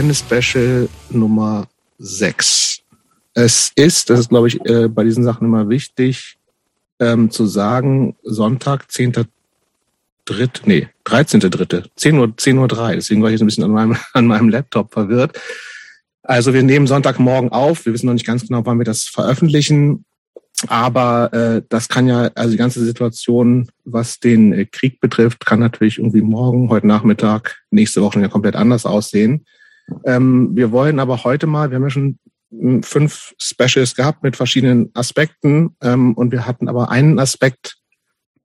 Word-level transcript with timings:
Ukraine-Special 0.00 0.88
Nummer 1.10 1.68
6. 1.98 2.80
Es 3.34 3.70
ist, 3.76 4.08
das 4.08 4.20
ist 4.20 4.28
glaube 4.30 4.48
ich 4.48 4.58
äh, 4.64 4.88
bei 4.88 5.04
diesen 5.04 5.24
Sachen 5.24 5.46
immer 5.46 5.68
wichtig, 5.68 6.38
ähm, 6.98 7.30
zu 7.30 7.44
sagen, 7.44 8.16
Sonntag, 8.22 8.90
10. 8.90 9.26
Dritt, 10.24 10.62
nee, 10.64 10.88
13.3., 11.04 11.84
10 11.96 12.18
Uhr, 12.18 12.34
10 12.34 12.56
Uhr 12.56 12.68
3. 12.68 12.94
Deswegen 12.94 13.20
war 13.20 13.28
ich 13.28 13.32
jetzt 13.32 13.42
ein 13.42 13.46
bisschen 13.46 13.64
an 13.64 13.72
meinem, 13.72 13.96
an 14.14 14.26
meinem 14.26 14.48
Laptop 14.48 14.90
verwirrt. 14.90 15.38
Also 16.22 16.54
wir 16.54 16.62
nehmen 16.62 16.86
Sonntagmorgen 16.86 17.52
auf. 17.52 17.84
Wir 17.84 17.92
wissen 17.92 18.06
noch 18.06 18.14
nicht 18.14 18.26
ganz 18.26 18.46
genau, 18.46 18.64
wann 18.64 18.78
wir 18.78 18.84
das 18.84 19.02
veröffentlichen. 19.02 20.06
Aber 20.68 21.30
äh, 21.34 21.62
das 21.68 21.88
kann 21.88 22.06
ja, 22.06 22.30
also 22.34 22.52
die 22.52 22.56
ganze 22.56 22.82
Situation, 22.82 23.68
was 23.84 24.18
den 24.18 24.54
äh, 24.54 24.64
Krieg 24.64 24.98
betrifft, 25.00 25.44
kann 25.44 25.60
natürlich 25.60 25.98
irgendwie 25.98 26.22
morgen, 26.22 26.70
heute 26.70 26.86
Nachmittag, 26.86 27.60
nächste 27.70 28.00
Woche 28.00 28.20
ja 28.20 28.28
komplett 28.28 28.56
anders 28.56 28.86
aussehen. 28.86 29.44
Ähm, 30.04 30.50
wir 30.54 30.72
wollen 30.72 30.98
aber 30.98 31.24
heute 31.24 31.46
mal, 31.46 31.70
wir 31.70 31.76
haben 31.76 31.84
ja 31.84 31.90
schon 31.90 32.18
hm, 32.50 32.82
fünf 32.82 33.34
Specials 33.40 33.94
gehabt 33.94 34.22
mit 34.22 34.36
verschiedenen 34.36 34.90
Aspekten 34.94 35.76
ähm, 35.82 36.14
und 36.14 36.32
wir 36.32 36.46
hatten 36.46 36.68
aber 36.68 36.90
einen 36.90 37.18
Aspekt 37.18 37.76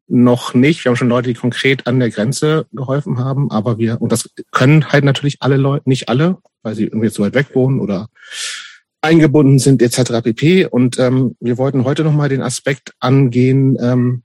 noch 0.07 0.53
nicht. 0.53 0.83
Wir 0.83 0.89
haben 0.89 0.97
schon 0.97 1.09
Leute, 1.09 1.29
die 1.29 1.39
konkret 1.39 1.87
an 1.87 1.99
der 1.99 2.11
Grenze 2.11 2.67
geholfen 2.71 3.17
haben, 3.17 3.49
aber 3.51 3.77
wir, 3.77 4.01
und 4.01 4.11
das 4.11 4.29
können 4.51 4.91
halt 4.91 5.03
natürlich 5.03 5.37
alle 5.39 5.57
Leute, 5.57 5.89
nicht 5.89 6.09
alle, 6.09 6.37
weil 6.61 6.75
sie 6.75 6.83
irgendwie 6.83 7.09
zu 7.09 7.23
weit 7.23 7.33
weg 7.33 7.47
wohnen 7.53 7.79
oder 7.79 8.07
eingebunden 9.01 9.59
sind 9.59 9.81
etc. 9.81 10.23
pp. 10.23 10.65
Und 10.65 10.99
ähm, 10.99 11.35
wir 11.39 11.57
wollten 11.57 11.85
heute 11.85 12.03
nochmal 12.03 12.29
den 12.29 12.41
Aspekt 12.41 12.93
angehen, 12.99 13.77
ähm, 13.79 14.23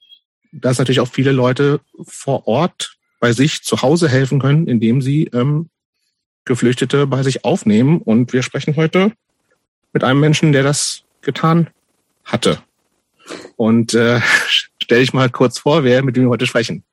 dass 0.52 0.78
natürlich 0.78 1.00
auch 1.00 1.08
viele 1.08 1.32
Leute 1.32 1.80
vor 2.02 2.46
Ort 2.46 2.96
bei 3.20 3.32
sich 3.32 3.62
zu 3.62 3.82
Hause 3.82 4.08
helfen 4.08 4.40
können, 4.40 4.66
indem 4.66 5.02
sie 5.02 5.26
ähm, 5.32 5.68
Geflüchtete 6.44 7.06
bei 7.06 7.22
sich 7.22 7.44
aufnehmen. 7.44 8.00
Und 8.02 8.32
wir 8.32 8.42
sprechen 8.42 8.76
heute 8.76 9.12
mit 9.92 10.04
einem 10.04 10.20
Menschen, 10.20 10.52
der 10.52 10.62
das 10.62 11.02
getan 11.22 11.70
hatte. 12.24 12.58
Und 13.56 13.94
äh, 13.94 14.20
stell 14.82 15.00
dich 15.00 15.12
mal 15.12 15.30
kurz 15.30 15.58
vor, 15.58 15.84
wer 15.84 16.02
mit 16.02 16.16
dem 16.16 16.24
wir 16.24 16.30
heute 16.30 16.46
sprechen. 16.46 16.84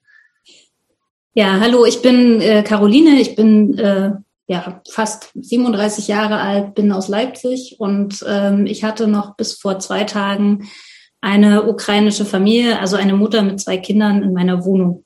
Ja, 1.33 1.59
hallo, 1.59 1.85
ich 1.85 2.01
bin 2.01 2.41
äh, 2.41 2.63
Caroline, 2.63 3.21
ich 3.21 3.35
bin 3.35 3.77
äh, 3.77 4.11
ja, 4.47 4.81
fast 4.89 5.29
37 5.35 6.07
Jahre 6.07 6.39
alt, 6.39 6.73
bin 6.73 6.91
aus 6.91 7.09
Leipzig 7.09 7.75
und 7.79 8.25
ähm, 8.27 8.65
ich 8.65 8.83
hatte 8.83 9.07
noch 9.07 9.35
bis 9.35 9.53
vor 9.53 9.77
zwei 9.79 10.03
Tagen 10.03 10.67
eine 11.21 11.67
ukrainische 11.67 12.25
Familie, 12.25 12.79
also 12.79 12.95
eine 12.95 13.13
Mutter 13.13 13.41
mit 13.41 13.59
zwei 13.59 13.77
Kindern 13.77 14.23
in 14.23 14.33
meiner 14.33 14.65
Wohnung. 14.65 15.03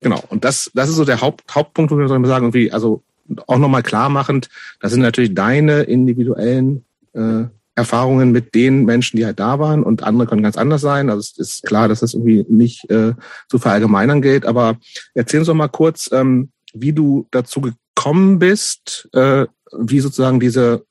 Genau, 0.00 0.22
und 0.28 0.44
das, 0.44 0.70
das 0.74 0.88
ist 0.88 0.96
so 0.96 1.04
der 1.04 1.20
Haupt, 1.20 1.44
Hauptpunkt, 1.54 1.90
wo 1.90 1.98
wir 1.98 2.08
sagen, 2.08 2.44
irgendwie, 2.44 2.72
also 2.72 3.02
auch 3.46 3.58
nochmal 3.58 3.82
klar 3.82 4.08
machend, 4.08 4.48
das 4.80 4.92
sind 4.92 5.02
natürlich 5.02 5.34
deine 5.34 5.82
individuellen 5.82 6.84
äh, 7.12 7.44
Erfahrungen 7.74 8.32
mit 8.32 8.54
den 8.54 8.84
Menschen, 8.84 9.16
die 9.16 9.24
halt 9.24 9.40
da 9.40 9.58
waren 9.58 9.82
und 9.82 10.02
andere 10.02 10.26
können 10.26 10.42
ganz 10.42 10.56
anders 10.56 10.80
sein. 10.80 11.08
Also 11.08 11.20
es 11.20 11.38
ist 11.38 11.62
klar, 11.64 11.88
dass 11.88 12.00
das 12.00 12.14
irgendwie 12.14 12.44
nicht 12.48 12.90
äh, 12.90 13.14
zu 13.48 13.58
verallgemeinern 13.58 14.22
gilt, 14.22 14.44
aber 14.44 14.78
erzähl 15.14 15.40
uns 15.40 15.46
doch 15.46 15.54
mal 15.54 15.68
kurz, 15.68 16.10
ähm, 16.12 16.50
wie 16.72 16.92
du 16.92 17.26
dazu 17.30 17.60
gekommen 17.60 18.38
bist, 18.38 19.08
äh, 19.12 19.46
wie 19.76 20.00
sozusagen 20.00 20.40
diese, 20.40 20.84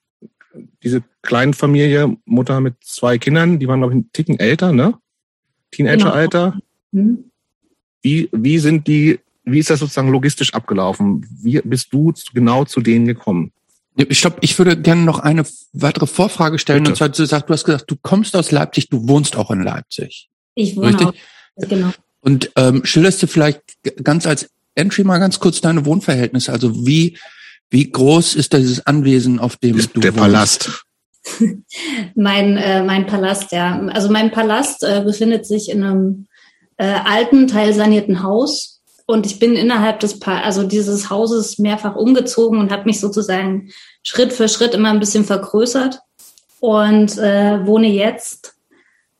diese 0.83 1.03
Kleinfamilie, 1.21 2.15
Mutter 2.25 2.59
mit 2.61 2.75
zwei 2.81 3.17
Kindern, 3.17 3.59
die 3.59 3.67
waren, 3.67 3.80
glaube 3.80 3.93
ich, 3.93 3.97
einen 3.97 4.11
Ticken 4.13 4.39
älter, 4.39 4.71
ne? 4.71 4.95
Teenageralter. 5.71 6.59
Genau. 6.92 7.05
Mhm. 7.05 7.29
Wie, 8.02 8.30
wie 8.32 8.60
sind 8.60 8.87
die, 8.87 9.20
wie 9.43 9.60
ist 9.60 9.70
das 9.70 9.80
sozusagen 9.80 10.10
logistisch 10.10 10.54
abgelaufen? 10.54 11.26
Wie 11.42 11.61
bist 11.64 11.92
du 11.92 12.14
genau 12.33 12.65
zu 12.65 12.82
denen 12.82 13.05
gekommen? 13.05 13.52
Ich 13.95 14.21
glaube, 14.21 14.37
ich 14.42 14.58
würde 14.58 14.77
gerne 14.77 15.02
noch 15.02 15.20
eine 15.20 15.43
weitere 15.73 16.08
Vorfrage 16.08 16.58
stellen. 16.58 16.83
Bitte. 16.83 16.92
Und 16.92 16.95
zwar, 16.95 17.10
du, 17.10 17.26
sagst, 17.26 17.49
du 17.49 17.54
hast 17.54 17.65
gesagt, 17.65 17.92
du 17.92 17.98
kommst 18.02 18.36
aus 18.36 18.52
Leipzig, 18.52 18.89
du 18.89 19.08
wohnst 19.08 19.36
auch 19.36 19.52
in 19.52 19.61
Leipzig. 19.61 20.30
Ich 20.55 20.77
wohne 20.77 20.87
Richtig? 20.87 21.08
auch, 21.08 21.67
genau. 21.67 21.92
Und 22.21 22.52
ähm, 22.55 22.86
schilderst 22.86 23.21
du 23.23 23.27
vielleicht 23.27 23.61
ganz 24.04 24.26
als 24.26 24.49
Entry 24.76 25.04
mal 25.04 25.20
ganz 25.20 25.39
kurz 25.39 25.60
deine 25.60 25.86
Wohnverhältnisse. 25.86 26.52
Also 26.54 26.86
wie, 26.86 27.17
wie 27.70 27.92
groß 27.92 28.36
ist 28.36 28.54
dieses 28.54 28.86
Anwesen, 28.86 29.39
auf 29.39 29.58
dem 29.58 29.77
ist 29.77 29.95
du 29.95 29.99
Der 29.99 30.14
wohnst? 30.14 30.21
Palast. 30.21 30.86
mein, 32.16 32.58
äh, 32.58 32.83
mein 32.83 33.05
Palast, 33.05 33.52
ja. 33.52 33.80
Also 33.87 34.10
mein 34.10 34.31
Palast 34.31 34.83
äh, 34.83 35.02
befindet 35.04 35.45
sich 35.45 35.70
in 35.70 35.83
einem 35.83 36.27
äh, 36.80 36.95
alten, 37.06 37.48
teilsanierten 37.48 38.23
Haus. 38.23 38.82
Und 39.06 39.26
ich 39.26 39.38
bin 39.38 39.56
innerhalb 39.56 40.00
des 40.00 40.20
pa 40.20 40.40
also 40.40 40.64
dieses 40.64 41.10
Hauses 41.10 41.60
mehrfach 41.60 41.95
umgezogen 41.95 42.60
und 42.60 42.72
habe 42.72 42.86
mich 42.86 43.00
sozusagen 43.00 43.70
Schritt 44.04 44.34
für 44.34 44.48
Schritt 44.48 44.73
immer 44.73 44.90
ein 44.90 45.00
bisschen 45.00 45.26
vergrößert 45.26 46.00
und 46.60 47.17
äh, 47.17 47.66
wohne 47.66 47.88
jetzt, 47.88 48.56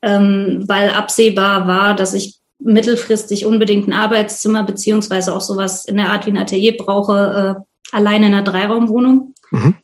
ähm, 0.02 0.64
weil 0.68 0.92
absehbar 0.92 1.68
war, 1.68 1.96
dass 1.96 2.14
ich 2.14 2.38
mittelfristig 2.60 3.46
unbedingt 3.46 3.88
ein 3.88 3.94
Arbeitszimmer 3.94 4.64
beziehungsweise 4.64 5.36
auch 5.36 5.42
sowas 5.42 5.86
in 5.86 5.98
der 5.98 6.12
Art 6.12 6.26
wie 6.26 6.32
ein 6.32 6.38
Atelier 6.38 6.78
brauche, 6.78 7.58
äh, 7.58 7.96
alleine 7.96 8.28
in 8.28 8.34
einer 8.34 8.44
Dreiraumwohnung. 8.44 9.34
Mhm. 9.52 9.76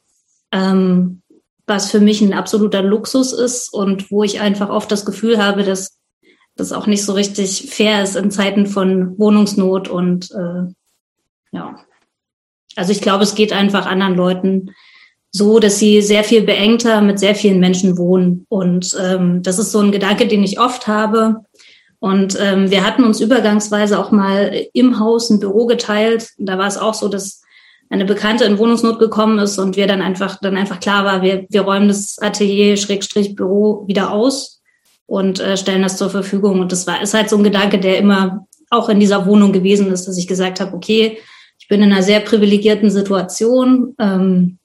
Ähm, 0.52 1.22
was 1.68 1.90
für 1.90 2.00
mich 2.00 2.22
ein 2.22 2.34
absoluter 2.34 2.84
Luxus 2.84 3.34
ist 3.34 3.74
und 3.74 4.12
wo 4.12 4.24
ich 4.24 4.40
einfach 4.40 4.70
oft 4.70 4.92
das 4.92 5.04
Gefühl 5.04 5.44
habe, 5.44 5.64
dass 5.64 5.98
das 6.56 6.72
auch 6.72 6.88
nicht 6.88 7.04
so 7.04 7.14
richtig 7.14 7.70
fair 7.70 8.02
ist 8.04 8.16
in 8.16 8.32
Zeiten 8.32 8.66
von 8.66 9.18
Wohnungsnot 9.18 9.88
und 9.88 10.32
äh, 10.32 10.72
ja. 11.52 11.76
Also 12.76 12.92
ich 12.92 13.02
glaube, 13.02 13.24
es 13.24 13.36
geht 13.36 13.54
einfach 13.54 13.86
anderen 13.86 14.16
Leuten 14.16 14.72
so, 15.32 15.60
dass 15.60 15.80
sie 15.80 16.02
sehr 16.02 16.24
viel 16.24 16.44
beengter 16.44 17.02
mit 17.02 17.20
sehr 17.20 17.36
vielen 17.36 17.60
Menschen 17.60 17.98
wohnen. 17.98 18.46
Und 18.50 18.96
ähm, 19.02 19.44
das 19.44 19.60
ist 19.60 19.72
so 19.72 19.80
ein 19.80 19.92
Gedanke, 19.92 20.28
den 20.28 20.44
ich 20.44 20.60
oft 20.60 20.88
habe. 20.88 21.44
Und 22.00 22.38
ähm, 22.40 22.72
wir 22.72 22.86
hatten 22.86 23.04
uns 23.04 23.20
übergangsweise 23.20 24.00
auch 24.00 24.12
mal 24.12 24.66
im 24.74 25.00
Haus 25.00 25.30
ein 25.30 25.40
Büro 25.40 25.66
geteilt. 25.66 26.30
Da 26.38 26.58
war 26.58 26.68
es 26.68 26.78
auch 26.78 26.94
so, 26.94 27.10
dass 27.10 27.42
eine 27.90 28.06
Bekannte 28.06 28.46
in 28.46 28.58
Wohnungsnot 28.58 29.00
gekommen 29.00 29.40
ist 29.40 29.58
und 29.58 29.76
wir 29.76 29.88
dann 29.88 30.02
einfach, 30.02 30.38
dann 30.42 30.58
einfach 30.58 30.80
klar 30.80 31.06
war, 31.06 31.22
wir, 31.22 31.46
wir 31.50 31.62
räumen 31.62 31.88
das 31.88 32.18
Atelier 32.20 32.78
Schrägstrich 32.78 33.36
Büro 33.36 33.86
wieder 33.88 34.12
aus 34.12 34.55
und 35.08 35.40
äh, 35.40 35.58
stellen 35.58 35.84
das 35.84 35.98
zur 35.98 36.10
Verfügung. 36.10 36.60
Und 36.60 36.72
das 36.72 36.88
war, 36.88 37.02
ist 37.02 37.14
halt 37.14 37.30
so 37.30 37.38
ein 37.38 37.44
Gedanke, 37.44 37.80
der 37.80 37.98
immer 37.98 38.46
auch 38.70 38.90
in 38.90 39.00
dieser 39.00 39.26
Wohnung 39.26 39.52
gewesen 39.52 39.92
ist, 39.92 40.08
dass 40.08 40.18
ich 40.18 40.28
gesagt 40.28 40.60
habe, 40.60 40.76
okay, 40.76 41.20
ich 41.60 41.68
bin 41.68 41.82
in 41.82 41.92
einer 41.92 42.04
sehr 42.04 42.20
privilegierten 42.20 42.90
Situation. 42.90 43.96
Ähm, 44.00 44.58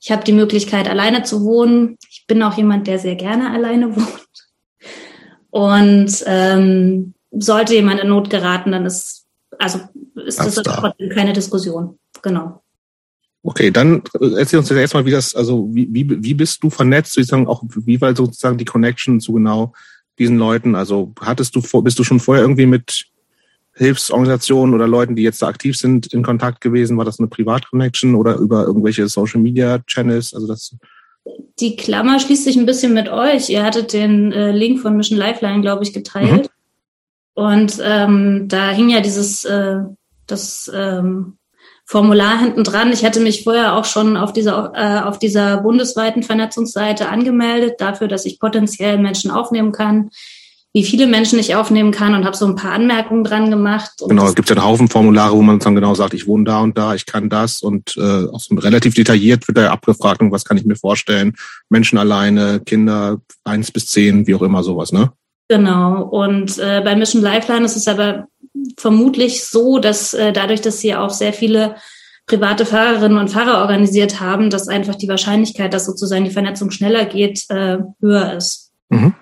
ich 0.00 0.10
habe 0.10 0.24
die 0.24 0.32
Möglichkeit, 0.32 0.88
alleine 0.88 1.22
zu 1.22 1.42
wohnen. 1.44 1.96
Ich 2.10 2.26
bin 2.26 2.42
auch 2.42 2.56
jemand, 2.56 2.86
der 2.86 2.98
sehr 2.98 3.16
gerne 3.16 3.50
alleine 3.50 3.96
wohnt. 3.96 4.26
Und 5.50 6.24
ähm, 6.26 7.14
sollte 7.32 7.74
jemand 7.74 8.00
in 8.00 8.08
Not 8.08 8.30
geraten, 8.30 8.72
dann 8.72 8.86
ist, 8.86 9.26
also 9.58 9.80
ist 10.26 10.38
das, 10.38 10.54
trotzdem 10.54 11.10
keine 11.10 11.32
Diskussion. 11.32 11.98
Genau. 12.22 12.62
Okay, 13.46 13.70
dann 13.70 14.02
erzähl 14.36 14.58
uns 14.58 14.68
jetzt 14.70 14.94
mal, 14.94 15.06
wie 15.06 15.12
das, 15.12 15.36
also 15.36 15.68
wie, 15.72 15.86
wie, 15.92 16.24
wie 16.24 16.34
bist 16.34 16.64
du 16.64 16.68
vernetzt, 16.68 17.12
sozusagen 17.12 17.46
auch, 17.46 17.62
wie 17.64 18.00
war 18.00 18.14
sozusagen 18.16 18.58
die 18.58 18.64
Connection 18.64 19.20
zu 19.20 19.34
genau 19.34 19.72
diesen 20.18 20.36
Leuten? 20.36 20.74
Also 20.74 21.12
hattest 21.20 21.54
du 21.54 21.60
vor, 21.60 21.84
bist 21.84 21.96
du 22.00 22.02
schon 22.02 22.18
vorher 22.18 22.42
irgendwie 22.42 22.66
mit 22.66 23.04
Hilfsorganisationen 23.74 24.74
oder 24.74 24.88
Leuten, 24.88 25.14
die 25.14 25.22
jetzt 25.22 25.42
da 25.42 25.46
aktiv 25.46 25.76
sind, 25.76 26.08
in 26.08 26.24
Kontakt 26.24 26.60
gewesen? 26.60 26.96
War 26.98 27.04
das 27.04 27.20
eine 27.20 27.28
Privat-Connection 27.28 28.16
oder 28.16 28.34
über 28.34 28.64
irgendwelche 28.64 29.06
Social 29.06 29.40
Media 29.40 29.78
Channels? 29.86 30.34
Also 30.34 30.48
das 30.48 30.74
die 31.60 31.76
Klammer 31.76 32.18
schließt 32.18 32.44
sich 32.44 32.56
ein 32.56 32.66
bisschen 32.66 32.94
mit 32.94 33.08
euch. 33.08 33.48
Ihr 33.48 33.62
hattet 33.62 33.92
den 33.92 34.32
äh, 34.32 34.50
Link 34.50 34.80
von 34.80 34.96
Mission 34.96 35.18
Lifeline, 35.18 35.60
glaube 35.60 35.84
ich, 35.84 35.92
geteilt. 35.92 36.42
Mhm. 36.42 36.48
Und 37.34 37.80
ähm, 37.80 38.48
da 38.48 38.70
hing 38.70 38.88
ja 38.88 39.00
dieses 39.00 39.44
äh, 39.44 39.82
das 40.26 40.68
ähm, 40.74 41.38
Formular 41.88 42.40
hinten 42.40 42.64
dran. 42.64 42.92
Ich 42.92 43.04
hatte 43.04 43.20
mich 43.20 43.44
vorher 43.44 43.76
auch 43.76 43.84
schon 43.84 44.16
auf 44.16 44.32
dieser 44.32 44.72
äh, 44.74 45.00
auf 45.06 45.20
dieser 45.20 45.58
bundesweiten 45.58 46.24
Vernetzungsseite 46.24 47.08
angemeldet 47.08 47.76
dafür, 47.78 48.08
dass 48.08 48.26
ich 48.26 48.40
potenziell 48.40 48.98
Menschen 48.98 49.30
aufnehmen 49.30 49.70
kann, 49.70 50.10
wie 50.76 50.84
viele 50.84 51.06
Menschen 51.06 51.38
ich 51.38 51.54
aufnehmen 51.54 51.92
kann 51.92 52.14
und 52.14 52.24
habe 52.26 52.36
so 52.36 52.44
ein 52.44 52.56
paar 52.56 52.72
Anmerkungen 52.72 53.24
dran 53.24 53.50
gemacht. 53.50 53.92
genau, 54.06 54.26
es 54.26 54.34
gibt 54.34 54.50
ja 54.50 54.56
einen 54.56 54.64
Haufen 54.64 54.88
Formulare, 54.88 55.34
wo 55.34 55.40
man 55.40 55.58
dann 55.58 55.74
genau 55.74 55.94
sagt, 55.94 56.12
ich 56.12 56.26
wohne 56.26 56.44
da 56.44 56.60
und 56.60 56.76
da, 56.76 56.94
ich 56.94 57.06
kann 57.06 57.30
das 57.30 57.62
und 57.62 57.96
äh, 57.96 58.26
auch 58.30 58.40
so 58.40 58.54
relativ 58.56 58.94
detailliert 58.94 59.48
wird 59.48 59.56
da 59.56 59.70
abgefragt, 59.70 60.20
und 60.20 60.32
was 60.32 60.44
kann 60.44 60.58
ich 60.58 60.66
mir 60.66 60.76
vorstellen, 60.76 61.34
Menschen 61.70 61.98
alleine, 61.98 62.60
Kinder 62.60 63.22
eins 63.44 63.70
bis 63.70 63.86
zehn, 63.86 64.26
wie 64.26 64.34
auch 64.34 64.42
immer 64.42 64.62
sowas, 64.62 64.92
ne? 64.92 65.12
Genau. 65.48 66.02
Und 66.02 66.58
äh, 66.58 66.82
bei 66.84 66.94
Mission 66.94 67.22
Lifeline 67.22 67.64
ist 67.64 67.76
es 67.76 67.88
aber 67.88 68.26
vermutlich 68.76 69.44
so, 69.44 69.78
dass 69.78 70.14
äh, 70.14 70.32
dadurch, 70.32 70.60
dass 70.60 70.80
sie 70.80 70.94
auch 70.94 71.10
sehr 71.10 71.32
viele 71.32 71.76
private 72.26 72.66
Fahrerinnen 72.66 73.18
und 73.18 73.28
Fahrer 73.28 73.60
organisiert 73.60 74.20
haben, 74.20 74.50
dass 74.50 74.68
einfach 74.68 74.96
die 74.96 75.08
Wahrscheinlichkeit, 75.08 75.72
dass 75.72 75.86
sozusagen 75.86 76.24
die 76.24 76.30
Vernetzung 76.30 76.70
schneller 76.70 77.04
geht, 77.04 77.44
äh, 77.50 77.78
höher 78.00 78.34
ist. 78.34 78.72
Mhm. 78.88 79.14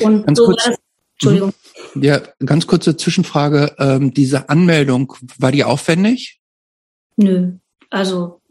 Und 0.00 0.26
ganz 0.26 0.38
so 0.38 0.46
kurz, 0.46 0.64
das, 0.64 0.76
Entschuldigung. 1.14 1.52
Mhm. 1.94 2.02
Ja, 2.02 2.20
ganz 2.44 2.66
kurze 2.66 2.96
Zwischenfrage. 2.96 3.74
Ähm, 3.78 4.14
diese 4.14 4.48
Anmeldung, 4.48 5.14
war 5.38 5.52
die 5.52 5.64
aufwendig? 5.64 6.40
Nö. 7.16 7.52
Also 7.90 8.42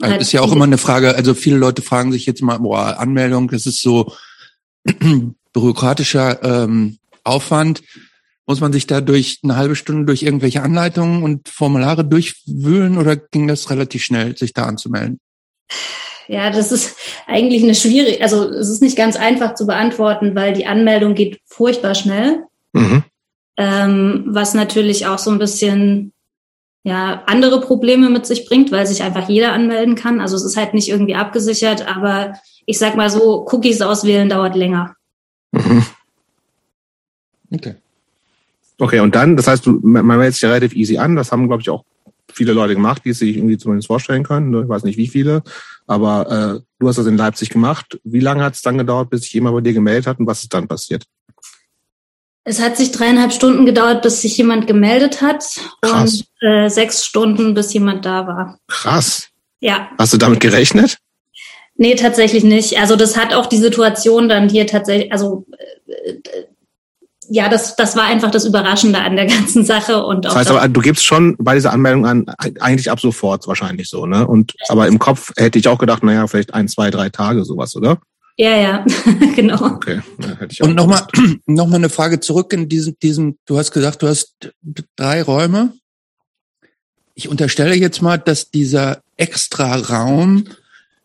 also 0.00 0.12
halt 0.12 0.22
ist 0.22 0.32
ja 0.32 0.42
auch 0.42 0.52
immer 0.52 0.64
eine 0.64 0.78
Frage, 0.78 1.16
also 1.16 1.34
viele 1.34 1.56
Leute 1.56 1.82
fragen 1.82 2.12
sich 2.12 2.24
jetzt 2.26 2.40
mal, 2.40 2.58
boah, 2.58 2.98
Anmeldung, 2.98 3.48
das 3.48 3.66
ist 3.66 3.82
so 3.82 4.12
bürokratischer 5.52 6.42
ähm, 6.44 6.98
Aufwand. 7.24 7.82
Muss 8.48 8.62
man 8.62 8.72
sich 8.72 8.86
da 8.86 9.02
durch 9.02 9.40
eine 9.44 9.56
halbe 9.56 9.76
Stunde 9.76 10.06
durch 10.06 10.22
irgendwelche 10.22 10.62
Anleitungen 10.62 11.22
und 11.22 11.50
Formulare 11.50 12.02
durchwühlen 12.02 12.96
oder 12.96 13.14
ging 13.14 13.46
das 13.46 13.68
relativ 13.68 14.02
schnell, 14.02 14.38
sich 14.38 14.54
da 14.54 14.64
anzumelden? 14.64 15.20
Ja, 16.28 16.48
das 16.48 16.72
ist 16.72 16.96
eigentlich 17.26 17.62
eine 17.62 17.74
schwierige, 17.74 18.22
also 18.22 18.48
es 18.48 18.70
ist 18.70 18.80
nicht 18.80 18.96
ganz 18.96 19.16
einfach 19.16 19.54
zu 19.54 19.66
beantworten, 19.66 20.34
weil 20.34 20.54
die 20.54 20.64
Anmeldung 20.64 21.14
geht 21.14 21.42
furchtbar 21.44 21.94
schnell. 21.94 22.44
Mhm. 22.72 23.04
Ähm, 23.58 24.24
was 24.28 24.54
natürlich 24.54 25.04
auch 25.06 25.18
so 25.18 25.30
ein 25.30 25.38
bisschen 25.38 26.14
ja 26.84 27.24
andere 27.26 27.60
Probleme 27.60 28.08
mit 28.08 28.24
sich 28.24 28.46
bringt, 28.46 28.72
weil 28.72 28.86
sich 28.86 29.02
einfach 29.02 29.28
jeder 29.28 29.52
anmelden 29.52 29.94
kann. 29.94 30.22
Also 30.22 30.36
es 30.36 30.44
ist 30.44 30.56
halt 30.56 30.72
nicht 30.72 30.88
irgendwie 30.88 31.16
abgesichert, 31.16 31.86
aber 31.86 32.32
ich 32.64 32.78
sag 32.78 32.96
mal 32.96 33.10
so, 33.10 33.46
Cookies 33.52 33.82
auswählen 33.82 34.30
dauert 34.30 34.56
länger. 34.56 34.96
Mhm. 35.52 35.84
Okay. 37.52 37.74
Okay, 38.78 39.00
und 39.00 39.14
dann, 39.14 39.36
das 39.36 39.48
heißt, 39.48 39.66
du, 39.66 39.80
man 39.82 40.06
meldet 40.06 40.34
sich 40.34 40.42
ja 40.42 40.50
relativ 40.50 40.74
easy 40.74 40.98
an. 40.98 41.16
Das 41.16 41.32
haben, 41.32 41.48
glaube 41.48 41.62
ich, 41.62 41.70
auch 41.70 41.84
viele 42.32 42.52
Leute 42.52 42.74
gemacht, 42.74 43.02
die 43.04 43.10
es 43.10 43.18
sich 43.18 43.36
irgendwie 43.36 43.58
zumindest 43.58 43.88
vorstellen 43.88 44.22
können. 44.22 44.62
Ich 44.62 44.68
weiß 44.68 44.84
nicht, 44.84 44.96
wie 44.96 45.08
viele. 45.08 45.42
Aber 45.86 46.60
äh, 46.60 46.60
du 46.78 46.88
hast 46.88 46.98
das 46.98 47.06
in 47.06 47.16
Leipzig 47.16 47.50
gemacht. 47.50 47.98
Wie 48.04 48.20
lange 48.20 48.44
hat 48.44 48.54
es 48.54 48.62
dann 48.62 48.78
gedauert, 48.78 49.10
bis 49.10 49.22
sich 49.22 49.32
jemand 49.32 49.56
bei 49.56 49.60
dir 49.62 49.72
gemeldet 49.72 50.06
hat 50.06 50.20
und 50.20 50.26
was 50.26 50.42
ist 50.42 50.54
dann 50.54 50.68
passiert? 50.68 51.04
Es 52.44 52.62
hat 52.62 52.76
sich 52.76 52.92
dreieinhalb 52.92 53.32
Stunden 53.32 53.66
gedauert, 53.66 54.02
bis 54.02 54.22
sich 54.22 54.38
jemand 54.38 54.66
gemeldet 54.66 55.20
hat 55.20 55.44
Krass. 55.82 56.20
und 56.40 56.48
äh, 56.48 56.68
sechs 56.70 57.04
Stunden, 57.04 57.52
bis 57.52 57.74
jemand 57.74 58.06
da 58.06 58.26
war. 58.26 58.58
Krass. 58.68 59.28
Ja, 59.60 59.90
Hast 59.98 60.12
du 60.12 60.18
damit 60.18 60.40
gerechnet? 60.40 60.98
nee, 61.76 61.94
tatsächlich 61.94 62.44
nicht. 62.44 62.78
Also 62.78 62.96
das 62.96 63.16
hat 63.16 63.34
auch 63.34 63.46
die 63.46 63.58
Situation 63.58 64.28
dann 64.28 64.48
hier 64.48 64.66
tatsächlich, 64.66 65.12
also 65.12 65.46
äh, 65.86 66.10
äh, 66.10 66.46
ja, 67.30 67.48
das, 67.48 67.76
das 67.76 67.96
war 67.96 68.04
einfach 68.04 68.30
das 68.30 68.44
Überraschende 68.44 68.98
an 69.00 69.16
der 69.16 69.26
ganzen 69.26 69.64
Sache 69.64 70.04
und 70.04 70.26
auch 70.26 70.30
Das 70.30 70.36
heißt 70.36 70.50
aber, 70.50 70.68
du 70.68 70.80
gibst 70.80 71.04
schon 71.04 71.36
bei 71.38 71.54
dieser 71.54 71.72
Anmeldung 71.72 72.06
an, 72.06 72.26
eigentlich 72.60 72.90
ab 72.90 73.00
sofort 73.00 73.46
wahrscheinlich 73.46 73.88
so, 73.88 74.06
ne? 74.06 74.26
Und 74.26 74.54
aber 74.68 74.88
im 74.88 74.98
Kopf 74.98 75.32
hätte 75.36 75.58
ich 75.58 75.68
auch 75.68 75.78
gedacht, 75.78 76.02
naja, 76.02 76.26
vielleicht 76.26 76.54
ein, 76.54 76.68
zwei, 76.68 76.90
drei 76.90 77.08
Tage 77.10 77.44
sowas, 77.44 77.76
oder? 77.76 77.98
ja, 78.38 78.56
ja, 78.56 78.84
genau. 79.34 79.60
Okay. 79.62 80.00
Ja, 80.22 80.28
hätte 80.38 80.52
ich 80.52 80.62
auch 80.62 80.68
Und 80.68 80.76
nochmal 80.76 81.06
noch 81.46 81.66
mal 81.66 81.76
eine 81.76 81.88
Frage 81.88 82.20
zurück 82.20 82.52
in 82.52 82.68
diesem, 82.68 82.96
diesem, 83.00 83.36
du 83.46 83.58
hast 83.58 83.72
gesagt, 83.72 84.02
du 84.02 84.06
hast 84.06 84.52
drei 84.96 85.22
Räume. 85.22 85.72
Ich 87.14 87.28
unterstelle 87.28 87.74
jetzt 87.74 88.00
mal, 88.00 88.16
dass 88.16 88.50
dieser 88.50 89.02
extra 89.16 89.74
Raum 89.74 90.44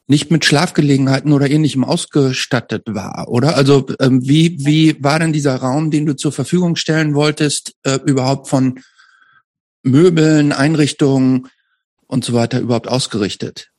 nicht 0.07 0.31
mit 0.31 0.43
Schlafgelegenheiten 0.43 1.31
oder 1.31 1.49
ähnlichem 1.49 1.83
ausgestattet 1.83 2.83
war, 2.87 3.27
oder? 3.29 3.55
Also 3.55 3.85
ähm, 3.99 4.21
wie, 4.21 4.57
wie 4.65 5.01
war 5.01 5.19
denn 5.19 5.33
dieser 5.33 5.55
Raum, 5.55 5.91
den 5.91 6.05
du 6.05 6.15
zur 6.15 6.31
Verfügung 6.31 6.75
stellen 6.75 7.15
wolltest, 7.15 7.73
äh, 7.83 7.99
überhaupt 8.05 8.49
von 8.49 8.79
Möbeln, 9.81 10.51
Einrichtungen 10.51 11.47
und 12.07 12.25
so 12.25 12.33
weiter 12.33 12.59
überhaupt 12.59 12.87
ausgerichtet? 12.87 13.69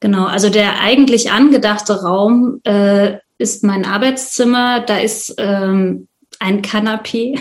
Genau, 0.00 0.26
also 0.26 0.50
der 0.50 0.80
eigentlich 0.80 1.32
angedachte 1.32 2.02
Raum 2.02 2.60
äh, 2.64 3.16
ist 3.38 3.64
mein 3.64 3.84
Arbeitszimmer. 3.84 4.80
Da 4.80 4.98
ist 4.98 5.34
ähm, 5.38 6.06
ein 6.38 6.62
Kanapee, 6.62 7.40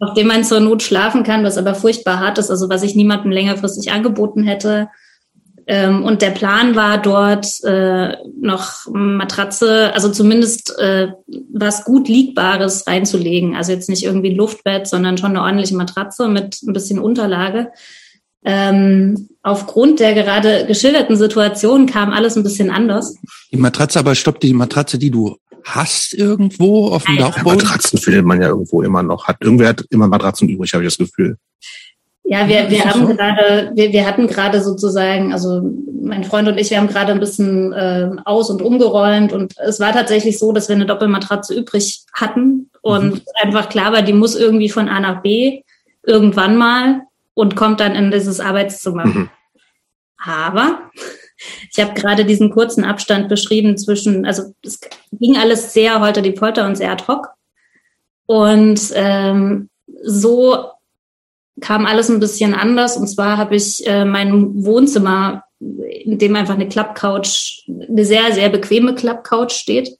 auf 0.00 0.14
dem 0.14 0.28
man 0.28 0.44
zur 0.44 0.60
Not 0.60 0.82
schlafen 0.82 1.22
kann, 1.22 1.44
was 1.44 1.58
aber 1.58 1.74
furchtbar 1.74 2.20
hart 2.20 2.38
ist, 2.38 2.50
also 2.50 2.68
was 2.68 2.82
ich 2.82 2.94
niemandem 2.94 3.30
längerfristig 3.30 3.92
angeboten 3.92 4.42
hätte. 4.44 4.88
Ähm, 5.68 6.04
und 6.04 6.22
der 6.22 6.30
Plan 6.30 6.76
war 6.76 6.98
dort 7.02 7.62
äh, 7.64 8.16
noch 8.40 8.86
Matratze, 8.88 9.92
also 9.94 10.10
zumindest 10.10 10.78
äh, 10.78 11.08
was 11.52 11.84
gut 11.84 12.08
Liegbares 12.08 12.86
reinzulegen. 12.86 13.56
Also 13.56 13.72
jetzt 13.72 13.88
nicht 13.88 14.04
irgendwie 14.04 14.30
ein 14.30 14.36
Luftbett, 14.36 14.86
sondern 14.86 15.18
schon 15.18 15.30
eine 15.30 15.42
ordentliche 15.42 15.76
Matratze 15.76 16.28
mit 16.28 16.62
ein 16.62 16.72
bisschen 16.72 17.00
Unterlage. 17.00 17.72
Ähm, 18.44 19.28
aufgrund 19.42 19.98
der 19.98 20.14
gerade 20.14 20.66
geschilderten 20.66 21.16
Situation 21.16 21.86
kam 21.86 22.12
alles 22.12 22.36
ein 22.36 22.44
bisschen 22.44 22.70
anders. 22.70 23.16
Die 23.50 23.56
Matratze, 23.56 23.98
aber 23.98 24.14
stopp, 24.14 24.38
die 24.38 24.52
Matratze, 24.52 24.98
die 24.98 25.10
du 25.10 25.36
hast 25.64 26.14
irgendwo 26.14 26.90
auf 26.90 27.04
dem 27.04 27.16
Nein. 27.16 27.24
Ja, 27.24 27.30
Dachboden? 27.30 27.58
Matratzen 27.58 27.98
findet 27.98 28.24
man 28.24 28.40
ja 28.40 28.48
irgendwo 28.48 28.82
immer 28.82 29.02
noch. 29.02 29.26
Hat 29.26 29.38
irgendwer 29.40 29.70
hat 29.70 29.84
immer 29.90 30.06
Matratzen 30.06 30.48
übrig, 30.48 30.72
habe 30.74 30.84
ich 30.84 30.96
das 30.96 30.98
Gefühl. 30.98 31.38
Ja, 32.28 32.48
wir, 32.48 32.68
wir 32.70 32.84
haben 32.84 33.06
gerade, 33.16 33.70
wir, 33.74 33.92
wir 33.92 34.04
hatten 34.04 34.26
gerade 34.26 34.60
sozusagen, 34.60 35.32
also 35.32 35.62
mein 36.02 36.24
Freund 36.24 36.48
und 36.48 36.58
ich, 36.58 36.70
wir 36.70 36.78
haben 36.78 36.88
gerade 36.88 37.12
ein 37.12 37.20
bisschen 37.20 37.72
äh, 37.72 38.10
aus- 38.24 38.50
und 38.50 38.62
umgeräumt 38.62 39.32
und 39.32 39.54
es 39.58 39.78
war 39.78 39.92
tatsächlich 39.92 40.38
so, 40.38 40.52
dass 40.52 40.68
wir 40.68 40.74
eine 40.74 40.86
Doppelmatratze 40.86 41.54
übrig 41.54 42.02
hatten 42.12 42.68
und 42.82 43.22
einfach 43.40 43.68
klar 43.68 43.92
war, 43.92 44.02
die 44.02 44.12
muss 44.12 44.34
irgendwie 44.34 44.68
von 44.68 44.88
A 44.88 44.98
nach 44.98 45.22
B 45.22 45.62
irgendwann 46.04 46.56
mal 46.56 47.02
und 47.34 47.54
kommt 47.54 47.78
dann 47.78 47.94
in 47.94 48.10
dieses 48.10 48.40
Arbeitszimmer. 48.40 49.06
Mhm. 49.06 49.30
Aber 50.24 50.80
ich 51.70 51.78
habe 51.78 51.94
gerade 51.94 52.24
diesen 52.24 52.50
kurzen 52.50 52.84
Abstand 52.84 53.28
beschrieben 53.28 53.76
zwischen, 53.78 54.26
also 54.26 54.52
es 54.64 54.80
ging 55.12 55.36
alles 55.36 55.72
sehr 55.72 56.00
holter 56.00 56.22
die 56.22 56.32
Polter 56.32 56.66
und 56.66 56.74
sehr 56.74 56.90
ad 56.90 57.04
hoc. 57.06 57.28
Und 58.26 58.80
ähm, 58.94 59.68
so 60.02 60.70
kam 61.60 61.86
alles 61.86 62.10
ein 62.10 62.20
bisschen 62.20 62.54
anders. 62.54 62.96
Und 62.96 63.08
zwar 63.08 63.36
habe 63.36 63.56
ich 63.56 63.86
äh, 63.86 64.04
mein 64.04 64.64
Wohnzimmer, 64.64 65.44
in 65.58 66.18
dem 66.18 66.36
einfach 66.36 66.54
eine 66.54 66.68
Klappcouch, 66.68 67.64
eine 67.88 68.04
sehr, 68.04 68.32
sehr 68.32 68.48
bequeme 68.50 68.94
Klappcouch 68.94 69.50
steht 69.50 69.96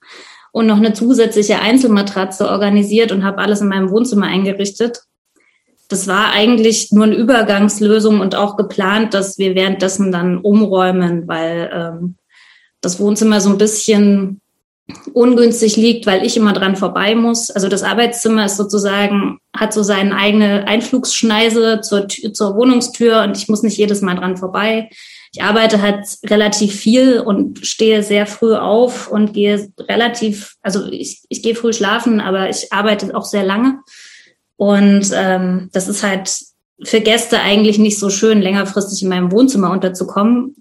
und 0.52 0.66
noch 0.66 0.76
eine 0.76 0.92
zusätzliche 0.92 1.60
Einzelmatratze 1.60 2.48
organisiert 2.48 3.12
und 3.12 3.24
habe 3.24 3.38
alles 3.38 3.60
in 3.60 3.68
meinem 3.68 3.90
Wohnzimmer 3.90 4.26
eingerichtet. 4.26 5.02
Das 5.88 6.08
war 6.08 6.32
eigentlich 6.32 6.90
nur 6.92 7.04
eine 7.04 7.14
Übergangslösung 7.14 8.20
und 8.20 8.34
auch 8.34 8.56
geplant, 8.56 9.14
dass 9.14 9.38
wir 9.38 9.54
währenddessen 9.54 10.10
dann 10.10 10.38
umräumen, 10.38 11.28
weil 11.28 11.70
ähm, 11.72 12.16
das 12.80 12.98
Wohnzimmer 12.98 13.40
so 13.40 13.50
ein 13.50 13.58
bisschen 13.58 14.40
ungünstig 15.12 15.76
liegt, 15.76 16.06
weil 16.06 16.24
ich 16.24 16.36
immer 16.36 16.52
dran 16.52 16.76
vorbei 16.76 17.14
muss. 17.14 17.50
Also 17.50 17.68
das 17.68 17.82
Arbeitszimmer 17.82 18.44
ist 18.44 18.56
sozusagen, 18.56 19.38
hat 19.54 19.72
so 19.72 19.82
seine 19.82 20.14
eigene 20.14 20.66
Einflugsschneise 20.68 21.80
zur, 21.80 22.06
zur 22.08 22.56
Wohnungstür 22.56 23.22
und 23.22 23.36
ich 23.36 23.48
muss 23.48 23.62
nicht 23.62 23.78
jedes 23.78 24.00
Mal 24.00 24.14
dran 24.14 24.36
vorbei. 24.36 24.88
Ich 25.32 25.42
arbeite 25.42 25.82
halt 25.82 26.06
relativ 26.26 26.74
viel 26.74 27.18
und 27.18 27.66
stehe 27.66 28.02
sehr 28.02 28.26
früh 28.26 28.54
auf 28.54 29.10
und 29.10 29.32
gehe 29.32 29.72
relativ, 29.80 30.54
also 30.62 30.86
ich, 30.86 31.22
ich 31.28 31.42
gehe 31.42 31.56
früh 31.56 31.72
schlafen, 31.72 32.20
aber 32.20 32.48
ich 32.48 32.72
arbeite 32.72 33.14
auch 33.14 33.24
sehr 33.24 33.44
lange. 33.44 33.80
Und 34.56 35.10
ähm, 35.14 35.68
das 35.72 35.88
ist 35.88 36.02
halt 36.02 36.32
für 36.82 37.00
Gäste 37.00 37.40
eigentlich 37.40 37.78
nicht 37.78 37.98
so 37.98 38.08
schön, 38.08 38.40
längerfristig 38.40 39.02
in 39.02 39.08
meinem 39.08 39.32
Wohnzimmer 39.32 39.70
unterzukommen, 39.70 40.56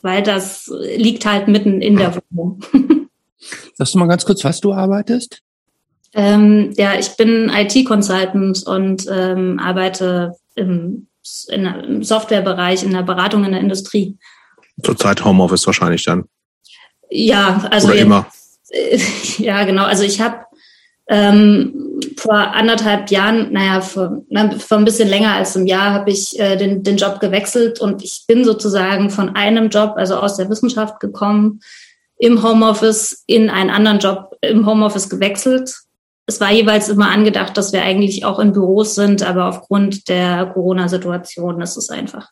weil 0.00 0.22
das 0.22 0.72
liegt 0.96 1.26
halt 1.26 1.46
mitten 1.46 1.82
in 1.82 1.96
der 1.96 2.18
Wohnung. 2.30 2.60
Sagst 3.74 3.94
du 3.94 3.98
mal 3.98 4.08
ganz 4.08 4.24
kurz, 4.24 4.44
was 4.44 4.60
du 4.60 4.72
arbeitest? 4.72 5.42
Ähm, 6.14 6.72
ja, 6.76 6.98
ich 6.98 7.16
bin 7.16 7.50
IT-Consultant 7.50 8.66
und 8.66 9.06
ähm, 9.10 9.58
arbeite 9.58 10.32
im, 10.54 11.08
in, 11.48 11.66
im 11.66 12.02
Softwarebereich, 12.02 12.82
in 12.82 12.92
der 12.92 13.02
Beratung 13.02 13.44
in 13.44 13.52
der 13.52 13.60
Industrie. 13.60 14.16
Zurzeit 14.82 15.24
Homeoffice 15.24 15.66
wahrscheinlich 15.66 16.04
dann. 16.04 16.24
Ja, 17.10 17.68
also 17.70 17.88
Oder 17.88 17.98
immer. 17.98 18.26
ja, 19.38 19.64
genau. 19.64 19.84
Also 19.84 20.04
ich 20.04 20.20
habe 20.20 20.46
ähm, 21.08 22.00
vor 22.16 22.34
anderthalb 22.34 23.10
Jahren, 23.10 23.52
naja, 23.52 23.80
vor, 23.80 24.22
na, 24.28 24.50
vor 24.58 24.78
ein 24.78 24.84
bisschen 24.84 25.08
länger 25.08 25.34
als 25.34 25.56
einem 25.56 25.66
Jahr, 25.66 25.92
habe 25.92 26.10
ich 26.10 26.38
äh, 26.40 26.56
den, 26.56 26.82
den 26.82 26.96
Job 26.96 27.20
gewechselt 27.20 27.80
und 27.80 28.02
ich 28.02 28.24
bin 28.26 28.44
sozusagen 28.44 29.10
von 29.10 29.36
einem 29.36 29.68
Job, 29.68 29.94
also 29.96 30.16
aus 30.16 30.36
der 30.36 30.48
Wissenschaft 30.50 30.98
gekommen, 30.98 31.60
im 32.18 32.42
Homeoffice 32.42 33.24
in 33.26 33.50
einen 33.50 33.70
anderen 33.70 33.98
Job 33.98 34.36
im 34.40 34.66
Homeoffice 34.66 35.08
gewechselt. 35.08 35.74
Es 36.26 36.40
war 36.40 36.50
jeweils 36.50 36.88
immer 36.88 37.10
angedacht, 37.10 37.56
dass 37.56 37.72
wir 37.72 37.82
eigentlich 37.82 38.24
auch 38.24 38.38
in 38.38 38.52
Büros 38.52 38.94
sind, 38.94 39.22
aber 39.22 39.46
aufgrund 39.46 40.08
der 40.08 40.46
Corona-Situation 40.46 41.60
ist 41.60 41.76
es 41.76 41.88
einfach, 41.88 42.30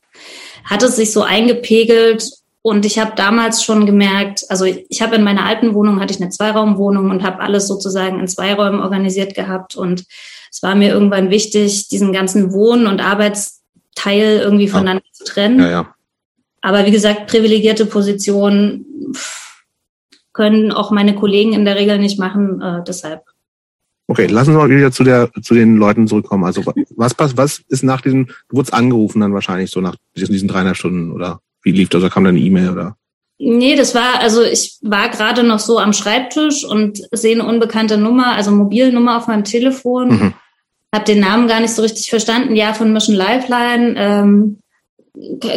hat 0.65 0.83
es 0.83 0.97
sich 0.97 1.13
so 1.13 1.23
eingepegelt 1.23 2.29
und 2.63 2.87
ich 2.87 2.99
habe 2.99 3.13
damals 3.15 3.63
schon 3.63 3.87
gemerkt, 3.87 4.47
also 4.49 4.65
ich 4.65 5.03
habe 5.03 5.17
in 5.17 5.23
meiner 5.23 5.45
alten 5.45 5.75
Wohnung 5.75 6.01
hatte 6.01 6.15
ich 6.15 6.21
eine 6.21 6.31
Zweiraumwohnung 6.31 7.11
und 7.11 7.23
habe 7.23 7.41
alles 7.41 7.69
sozusagen 7.69 8.19
in 8.19 8.27
zwei 8.27 8.55
Räumen 8.55 8.81
organisiert 8.81 9.35
gehabt 9.35 9.77
und 9.77 10.07
es 10.51 10.63
war 10.63 10.75
mir 10.75 10.91
irgendwann 10.91 11.31
wichtig, 11.31 11.89
diesen 11.89 12.13
ganzen 12.13 12.53
Wohn- 12.53 12.87
und 12.87 13.01
Arbeitsteil 13.01 14.41
irgendwie 14.41 14.69
voneinander 14.69 15.05
zu 15.13 15.25
trennen. 15.25 15.59
Ja, 15.61 15.71
ja. 15.71 15.95
Aber 16.63 16.87
wie 16.87 16.91
gesagt, 16.91 17.27
privilegierte 17.27 17.87
Positionen 17.87 18.87
pff, 19.13 19.44
können 20.35 20.73
auch 20.73 20.91
meine 20.91 21.15
Kollegen 21.15 21.55
in 21.55 21.65
der 21.65 21.77
Regel 21.77 21.99
nicht 21.99 22.19
machen. 22.19 22.61
Äh, 22.61 22.83
deshalb 22.87 23.23
Okay, 24.07 24.27
lassen 24.27 24.53
Sie 24.53 24.59
mal 24.59 24.69
wieder 24.69 24.93
zu 24.93 25.03
der 25.03 25.31
zu 25.43 25.55
den 25.55 25.77
Leuten 25.77 26.07
zurückkommen. 26.07 26.45
Also 26.45 26.63
was 26.95 27.15
was, 27.19 27.37
was 27.37 27.63
ist 27.69 27.85
nach 27.85 28.03
diesem, 28.03 28.27
du 28.49 28.57
wurdest 28.57 28.75
angerufen 28.75 29.21
dann 29.21 29.33
wahrscheinlich 29.33 29.71
so 29.71 29.81
nach 29.81 29.97
diesen, 30.15 30.47
dreieinhalb 30.47 30.77
Stunden 30.77 31.11
oder 31.11 31.41
wie 31.63 31.73
lief 31.73 31.89
das? 31.89 32.03
Oder 32.03 32.11
kam 32.11 32.25
dann 32.25 32.37
eine 32.37 32.45
E-Mail 32.45 32.71
oder? 32.71 32.97
Nee, 33.39 33.77
das 33.77 33.95
war, 33.95 34.21
also 34.21 34.43
ich 34.43 34.79
war 34.83 35.09
gerade 35.09 35.43
noch 35.43 35.59
so 35.59 35.79
am 35.79 35.93
Schreibtisch 35.93 36.65
und 36.65 37.03
sehe 37.13 37.35
eine 37.35 37.49
unbekannte 37.49 37.97
Nummer, 37.97 38.35
also 38.35 38.51
Mobilnummer 38.51 39.17
auf 39.17 39.27
meinem 39.27 39.45
Telefon. 39.45 40.09
Mhm. 40.09 40.35
Hab 40.95 41.07
den 41.07 41.21
Namen 41.21 41.49
gar 41.49 41.61
nicht 41.61 41.75
so 41.75 41.83
richtig 41.83 42.11
verstanden. 42.11 42.55
Ja, 42.55 42.75
von 42.75 42.93
Mission 42.93 43.17
Lifeline. 43.17 43.95
Ähm, 43.97 44.59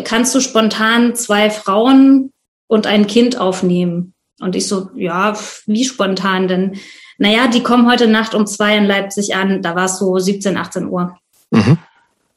kannst 0.03 0.34
du 0.34 0.39
spontan 0.39 1.15
zwei 1.15 1.50
Frauen 1.50 2.31
und 2.67 2.88
ein 2.88 3.05
Kind 3.05 3.39
aufnehmen? 3.39 4.13
Und 4.39 4.56
ich 4.56 4.67
so, 4.67 4.89
ja, 4.96 5.38
wie 5.65 5.86
spontan 5.86 6.48
denn? 6.48 6.79
Naja, 7.17 7.48
die 7.48 7.63
kommen 7.63 7.89
heute 7.89 8.08
Nacht 8.08 8.36
um 8.36 8.46
zwei 8.46 8.77
in 8.77 8.86
Leipzig 8.86 9.36
an. 9.36 9.62
Da 9.62 9.75
war 9.75 9.86
es 9.86 9.98
so 9.98 10.20
17, 10.20 10.58
18 10.58 10.88
Uhr. 10.88 11.17
Mhm. 11.50 11.77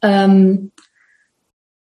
Ähm, 0.02 0.73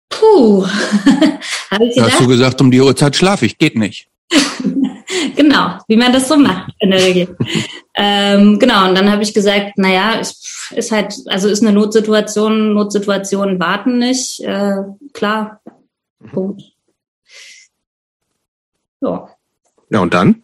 puh, 0.10 0.65
habe 1.72 1.86
ich 1.86 1.96
gedacht. 1.96 2.12
Hast 2.12 2.22
du 2.22 2.27
gesagt, 2.27 2.62
um 2.62 2.70
die 2.70 2.82
Uhrzeit 2.82 3.15
schlafe 3.15 3.46
ich, 3.46 3.58
geht 3.58 3.75
nicht. 3.75 4.08
genau, 5.36 5.79
wie 5.88 5.98
man 5.98 6.13
das 6.13 6.27
so 6.27 6.38
macht 6.38 6.74
in 6.79 6.91
der 6.91 7.03
Regel. 7.03 7.36
ähm, 7.96 8.60
genau, 8.60 8.88
und 8.88 8.96
dann 8.96 9.12
habe 9.12 9.24
ich 9.24 9.34
gesagt, 9.34 9.77
naja, 9.77 10.13
ist, 10.13 10.72
ist 10.75 10.91
halt, 10.91 11.15
also 11.27 11.48
ist 11.50 11.63
eine 11.63 11.74
Notsituation, 11.74 12.74
Notsituationen 12.74 13.60
warten 13.60 13.98
nicht, 13.98 14.41
äh, 14.41 14.84
klar. 15.13 15.62
Punkt. 16.32 16.62
Ja. 19.01 19.33
Ja, 19.94 20.00
und 20.00 20.14
dann? 20.14 20.44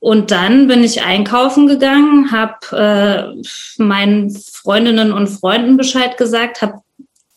Und 0.00 0.30
dann 0.30 0.66
bin 0.66 0.84
ich 0.84 1.02
einkaufen 1.02 1.66
gegangen, 1.66 2.32
habe 2.32 2.76
äh, 2.76 3.82
meinen 3.82 4.30
Freundinnen 4.30 5.12
und 5.12 5.28
Freunden 5.28 5.76
Bescheid 5.76 6.16
gesagt, 6.16 6.60
habe 6.60 6.80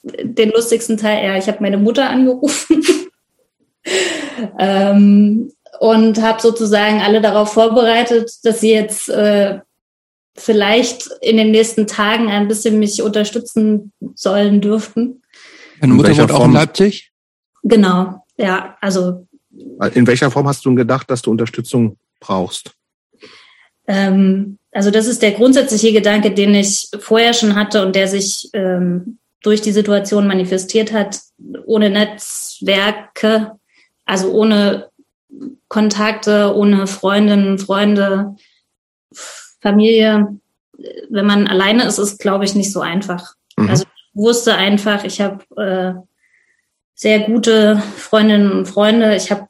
den 0.03 0.49
lustigsten 0.49 0.97
Teil, 0.97 1.25
ja, 1.25 1.37
ich 1.37 1.47
habe 1.47 1.61
meine 1.61 1.77
Mutter 1.77 2.09
angerufen 2.09 2.83
ähm, 4.59 5.51
und 5.79 6.21
habe 6.21 6.41
sozusagen 6.41 7.01
alle 7.01 7.21
darauf 7.21 7.53
vorbereitet, 7.53 8.31
dass 8.43 8.61
sie 8.61 8.71
jetzt 8.71 9.09
äh, 9.09 9.59
vielleicht 10.35 11.09
in 11.21 11.37
den 11.37 11.51
nächsten 11.51 11.85
Tagen 11.85 12.29
ein 12.29 12.47
bisschen 12.47 12.79
mich 12.79 13.01
unterstützen 13.01 13.91
sollen 14.15 14.61
dürften. 14.61 15.21
Deine 15.81 15.93
Mutter 15.93 16.17
wohnt 16.17 16.31
auch 16.31 16.45
in 16.45 16.53
Leipzig? 16.53 17.11
Genau, 17.63 18.23
ja, 18.37 18.77
also. 18.81 19.27
In 19.51 20.07
welcher 20.07 20.29
Form 20.31 20.47
hast 20.47 20.65
du 20.65 20.75
gedacht, 20.75 21.09
dass 21.09 21.21
du 21.21 21.31
Unterstützung 21.31 21.97
brauchst? 22.19 22.71
Ähm, 23.87 24.59
also 24.71 24.91
das 24.91 25.07
ist 25.07 25.21
der 25.21 25.31
grundsätzliche 25.31 25.91
Gedanke, 25.91 26.31
den 26.31 26.53
ich 26.53 26.89
vorher 26.99 27.33
schon 27.33 27.55
hatte 27.55 27.83
und 27.85 27.95
der 27.95 28.07
sich 28.07 28.49
ähm, 28.53 29.17
durch 29.41 29.61
die 29.61 29.71
Situation 29.71 30.27
manifestiert 30.27 30.93
hat, 30.93 31.19
ohne 31.65 31.89
Netzwerke, 31.89 33.53
also 34.05 34.31
ohne 34.31 34.89
Kontakte, 35.67 36.53
ohne 36.55 36.87
Freundinnen, 36.87 37.57
Freunde, 37.57 38.35
Familie. 39.61 40.39
Wenn 41.09 41.25
man 41.25 41.47
alleine 41.47 41.85
ist, 41.85 41.97
ist, 41.97 42.19
glaube 42.19 42.45
ich, 42.45 42.55
nicht 42.55 42.71
so 42.71 42.81
einfach. 42.81 43.33
Mhm. 43.57 43.69
Also 43.69 43.83
ich 43.83 44.15
wusste 44.15 44.55
einfach, 44.55 45.03
ich 45.03 45.21
habe 45.21 45.43
äh, 45.57 46.08
sehr 46.99 47.21
gute 47.21 47.81
Freundinnen 47.95 48.51
und 48.51 48.65
Freunde. 48.65 49.15
Ich 49.15 49.31
habe 49.31 49.47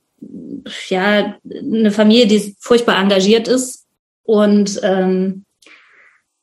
ja 0.88 1.36
eine 1.52 1.90
Familie, 1.90 2.28
die 2.28 2.56
furchtbar 2.60 3.02
engagiert 3.02 3.48
ist 3.48 3.88
und 4.22 4.80
ähm, 4.84 5.46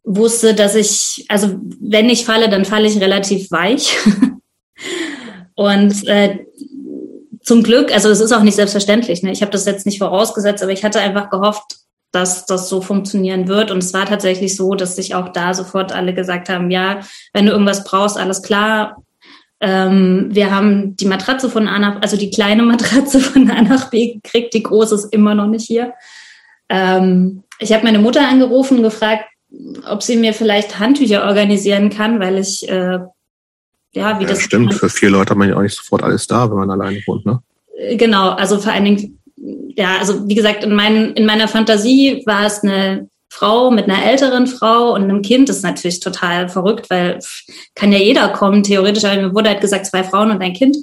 wusste, 0.03 0.53
dass 0.55 0.75
ich, 0.75 1.25
also 1.29 1.61
wenn 1.79 2.11
ich 2.11 2.25
falle, 2.25 2.49
dann 2.49 2.65
falle 2.65 2.89
ich 2.89 3.01
relativ 3.01 3.53
weich. 3.53 3.97
und 5.55 6.09
äh, 6.09 6.45
zum 7.41 7.63
Glück, 7.63 7.95
also 7.95 8.09
es 8.11 8.19
ist 8.19 8.33
auch 8.33 8.43
nicht 8.43 8.57
selbstverständlich, 8.57 9.23
ne? 9.23 9.31
ich 9.31 9.43
habe 9.43 9.53
das 9.53 9.65
jetzt 9.65 9.87
nicht 9.87 9.99
vorausgesetzt, 9.99 10.65
aber 10.65 10.73
ich 10.73 10.83
hatte 10.83 10.99
einfach 10.99 11.31
gehofft, 11.31 11.77
dass 12.11 12.47
das 12.47 12.69
so 12.69 12.81
funktionieren 12.81 13.47
wird. 13.47 13.71
Und 13.71 13.79
es 13.79 13.95
war 13.95 14.07
tatsächlich 14.07 14.57
so, 14.57 14.75
dass 14.75 14.97
sich 14.97 15.15
auch 15.15 15.29
da 15.29 15.55
sofort 15.55 15.93
alle 15.93 16.15
gesagt 16.15 16.49
haben, 16.49 16.73
ja, 16.73 16.99
wenn 17.33 17.47
du 17.47 17.53
irgendwas 17.53 17.85
brauchst, 17.85 18.19
alles 18.19 18.43
klar. 18.43 18.97
Ähm, 19.61 20.29
wir 20.31 20.55
haben 20.55 20.97
die 20.97 21.07
Matratze 21.07 21.49
von 21.49 21.67
A 21.67 21.79
nach, 21.79 22.03
also 22.03 22.17
die 22.17 22.31
kleine 22.31 22.63
Matratze 22.63 23.21
von 23.21 23.51
A 23.51 23.63
nach 23.63 23.91
B 23.91 24.15
gekriegt, 24.15 24.55
die 24.55 24.63
große 24.63 24.95
ist 24.95 25.13
immer 25.13 25.35
noch 25.35 25.47
nicht 25.47 25.67
hier. 25.67 25.95
Ähm, 26.69 27.43
ich 27.59 27.73
habe 27.73 27.85
meine 27.85 27.99
Mutter 27.99 28.29
angerufen 28.29 28.79
und 28.79 28.83
gefragt, 28.83 29.25
ob 29.89 30.03
sie 30.03 30.17
mir 30.17 30.35
vielleicht 30.35 30.79
Handtücher 30.79 31.25
organisieren 31.25 31.89
kann, 31.89 32.21
weil 32.21 32.39
ich 32.39 32.69
äh, 32.69 32.99
ja, 33.97 34.19
wie 34.21 34.25
ja, 34.25 34.29
das 34.29 34.43
stimmt. 34.43 34.75
Für 34.75 34.91
vier 34.91 35.09
Leute 35.09 35.31
hat 35.31 35.39
man 35.39 35.49
ja 35.49 35.57
auch 35.57 35.63
nicht 35.63 35.75
sofort 35.75 36.03
alles 36.03 36.27
da, 36.27 36.51
wenn 36.51 36.59
man 36.59 36.71
alleine 36.71 37.01
wohnt, 37.07 37.25
ne? 37.25 37.41
Äh, 37.79 37.97
genau, 37.97 38.31
also 38.31 38.59
vor 38.59 38.73
allen 38.73 38.85
Dingen, 38.85 39.19
ja, 39.75 39.97
also 39.99 40.29
wie 40.29 40.35
gesagt, 40.35 40.65
in, 40.65 40.75
mein, 40.75 41.15
in 41.15 41.25
meiner 41.25 41.49
Fantasie 41.49 42.23
war 42.27 42.45
es 42.45 42.63
eine 42.63 43.09
Frau 43.37 43.71
mit 43.71 43.85
einer 43.85 44.05
älteren 44.05 44.47
Frau 44.47 44.95
und 44.95 45.05
einem 45.05 45.23
Kind. 45.23 45.49
Ist 45.49 45.63
natürlich 45.63 46.01
total 46.01 46.49
verrückt, 46.49 46.89
weil 46.91 47.19
kann 47.75 47.93
ja 47.93 47.99
jeder 47.99 48.29
kommen, 48.29 48.63
theoretisch. 48.63 49.05
Aber 49.05 49.21
mir 49.21 49.35
wurde 49.35 49.51
halt 49.51 49.61
gesagt, 49.61 49.87
zwei 49.87 50.05
Frauen 50.05 50.31
und 50.31 50.43
ein 50.43 50.55
Kind. 50.55 50.77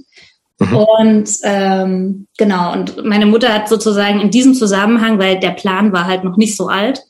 Mhm. 0.60 0.76
Und 0.76 1.30
ähm, 1.44 2.28
genau, 2.38 2.74
und 2.74 3.04
meine 3.04 3.26
Mutter 3.26 3.54
hat 3.54 3.70
sozusagen 3.70 4.22
in 4.22 4.30
diesem 4.30 4.54
Zusammenhang, 4.54 5.18
weil 5.18 5.40
der 5.40 5.52
Plan 5.52 5.92
war 5.94 6.06
halt 6.06 6.24
noch 6.24 6.38
nicht 6.38 6.56
so 6.56 6.68
alt, 6.68 7.04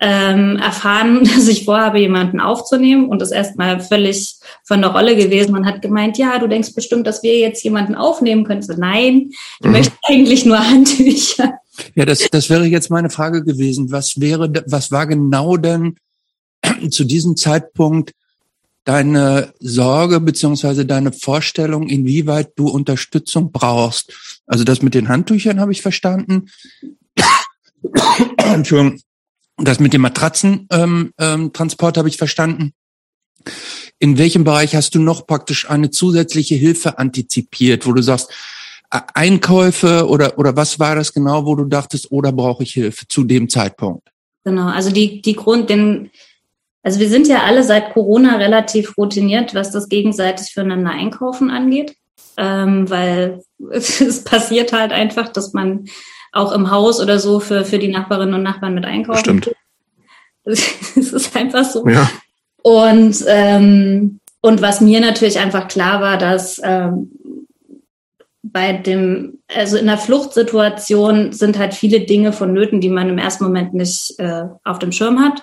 ähm, 0.00 0.56
erfahren, 0.56 1.24
dass 1.34 1.48
ich 1.48 1.64
vorhabe, 1.64 2.00
jemanden 2.00 2.40
aufzunehmen 2.40 3.08
und 3.08 3.22
ist 3.22 3.30
erstmal 3.30 3.80
völlig 3.80 4.36
von 4.64 4.80
der 4.80 4.90
Rolle 4.90 5.16
gewesen 5.16 5.56
und 5.56 5.66
hat 5.66 5.82
gemeint, 5.82 6.18
ja, 6.18 6.38
du 6.38 6.48
denkst 6.48 6.74
bestimmt, 6.74 7.06
dass 7.06 7.22
wir 7.22 7.38
jetzt 7.38 7.62
jemanden 7.62 7.94
aufnehmen 7.94 8.44
können. 8.44 8.62
So, 8.62 8.74
nein, 8.76 9.30
ich 9.60 9.66
mhm. 9.66 9.72
möchte 9.72 9.96
eigentlich 10.08 10.44
nur 10.44 10.58
Handtücher. 10.70 11.57
Ja, 11.94 12.04
das, 12.04 12.28
das 12.30 12.50
wäre 12.50 12.66
jetzt 12.66 12.90
meine 12.90 13.10
Frage 13.10 13.44
gewesen. 13.44 13.90
Was 13.90 14.20
wäre, 14.20 14.52
was 14.66 14.90
war 14.90 15.06
genau 15.06 15.56
denn 15.56 15.96
zu 16.90 17.04
diesem 17.04 17.36
Zeitpunkt 17.36 18.12
deine 18.84 19.52
Sorge 19.60 20.18
beziehungsweise 20.18 20.86
deine 20.86 21.12
Vorstellung, 21.12 21.88
inwieweit 21.88 22.52
du 22.56 22.68
Unterstützung 22.68 23.52
brauchst. 23.52 24.40
Also 24.46 24.64
das 24.64 24.80
mit 24.80 24.94
den 24.94 25.08
Handtüchern 25.08 25.60
habe 25.60 25.72
ich 25.72 25.82
verstanden. 25.82 26.46
Entschuldigung. 28.38 28.98
Das 29.58 29.78
mit 29.78 29.92
dem 29.92 30.00
Matratzentransport 30.02 31.16
ähm, 31.18 31.52
ähm, 31.58 31.98
habe 31.98 32.08
ich 32.08 32.16
verstanden. 32.16 32.72
In 33.98 34.16
welchem 34.16 34.44
Bereich 34.44 34.74
hast 34.74 34.94
du 34.94 35.00
noch 35.00 35.26
praktisch 35.26 35.68
eine 35.68 35.90
zusätzliche 35.90 36.54
Hilfe 36.54 36.98
antizipiert, 36.98 37.84
wo 37.84 37.92
du 37.92 38.00
sagst, 38.00 38.30
Einkäufe 38.90 40.08
oder, 40.08 40.38
oder 40.38 40.56
was 40.56 40.78
war 40.78 40.94
das 40.94 41.12
genau, 41.12 41.44
wo 41.44 41.54
du 41.54 41.64
dachtest, 41.64 42.10
oder 42.10 42.30
oh, 42.30 42.36
brauche 42.36 42.62
ich 42.62 42.72
Hilfe 42.72 43.06
zu 43.06 43.24
dem 43.24 43.48
Zeitpunkt? 43.48 44.08
Genau, 44.44 44.68
also 44.68 44.90
die, 44.90 45.20
die 45.20 45.34
Grund, 45.34 45.68
den, 45.68 46.10
also 46.82 47.00
wir 47.00 47.08
sind 47.08 47.28
ja 47.28 47.42
alle 47.42 47.62
seit 47.64 47.92
Corona 47.92 48.36
relativ 48.36 48.96
routiniert, 48.96 49.54
was 49.54 49.70
das 49.70 49.88
gegenseitig 49.88 50.52
füreinander 50.52 50.90
einkaufen 50.90 51.50
angeht, 51.50 51.96
ähm, 52.38 52.88
weil 52.88 53.42
es 53.70 54.24
passiert 54.24 54.72
halt 54.72 54.92
einfach, 54.92 55.28
dass 55.28 55.52
man 55.52 55.86
auch 56.32 56.52
im 56.52 56.70
Haus 56.70 57.00
oder 57.00 57.18
so 57.18 57.40
für, 57.40 57.64
für 57.64 57.78
die 57.78 57.88
Nachbarinnen 57.88 58.34
und 58.34 58.42
Nachbarn 58.42 58.74
mit 58.74 58.84
einkaufen. 58.84 59.20
Stimmt. 59.20 59.50
Es 60.44 61.12
ist 61.12 61.36
einfach 61.36 61.62
so. 61.62 61.86
Ja. 61.86 62.10
Und, 62.62 63.22
ähm, 63.26 64.18
und 64.40 64.62
was 64.62 64.80
mir 64.80 65.00
natürlich 65.00 65.38
einfach 65.38 65.68
klar 65.68 66.00
war, 66.00 66.16
dass 66.16 66.58
ähm, 66.64 67.10
bei 68.42 68.72
dem, 68.72 69.40
also 69.54 69.76
in 69.76 69.86
der 69.86 69.98
Fluchtsituation 69.98 71.32
sind 71.32 71.58
halt 71.58 71.74
viele 71.74 72.00
Dinge 72.00 72.32
vonnöten, 72.32 72.80
die 72.80 72.88
man 72.88 73.08
im 73.08 73.18
ersten 73.18 73.44
Moment 73.44 73.74
nicht 73.74 74.14
äh, 74.18 74.44
auf 74.64 74.78
dem 74.78 74.92
Schirm 74.92 75.20
hat. 75.20 75.42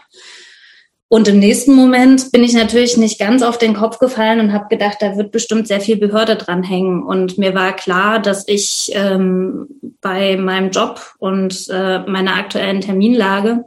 Und 1.07 1.27
im 1.27 1.39
nächsten 1.39 1.75
Moment 1.75 2.31
bin 2.31 2.43
ich 2.43 2.53
natürlich 2.53 2.97
nicht 2.97 3.19
ganz 3.19 3.43
auf 3.43 3.57
den 3.57 3.75
Kopf 3.75 3.99
gefallen 3.99 4.39
und 4.39 4.53
habe 4.53 4.67
gedacht, 4.69 4.97
da 5.01 5.15
wird 5.17 5.31
bestimmt 5.31 5.67
sehr 5.67 5.79
viel 5.79 5.97
Behörde 5.97 6.35
dranhängen. 6.35 7.03
Und 7.03 7.37
mir 7.37 7.53
war 7.53 7.75
klar, 7.75 8.19
dass 8.19 8.47
ich 8.47 8.91
ähm, 8.93 9.67
bei 10.01 10.35
meinem 10.35 10.71
Job 10.71 11.01
und 11.19 11.67
äh, 11.69 11.99
meiner 11.99 12.35
aktuellen 12.35 12.81
Terminlage 12.81 13.65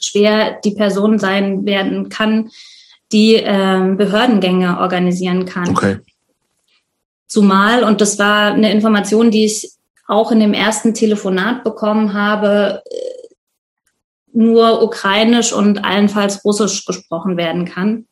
schwer 0.00 0.60
die 0.64 0.72
Person 0.72 1.18
sein 1.18 1.64
werden 1.64 2.08
kann, 2.08 2.50
die 3.10 3.34
ähm, 3.34 3.96
Behördengänge 3.96 4.78
organisieren 4.78 5.44
kann. 5.44 5.70
Okay. 5.70 5.98
Zumal, 7.32 7.82
und 7.82 8.02
das 8.02 8.18
war 8.18 8.52
eine 8.52 8.70
Information, 8.70 9.30
die 9.30 9.46
ich 9.46 9.70
auch 10.06 10.32
in 10.32 10.38
dem 10.38 10.52
ersten 10.52 10.92
Telefonat 10.92 11.64
bekommen 11.64 12.12
habe, 12.12 12.82
nur 14.34 14.82
ukrainisch 14.82 15.54
und 15.54 15.82
allenfalls 15.82 16.44
russisch 16.44 16.84
gesprochen 16.84 17.38
werden 17.38 17.64
kann. 17.64 18.04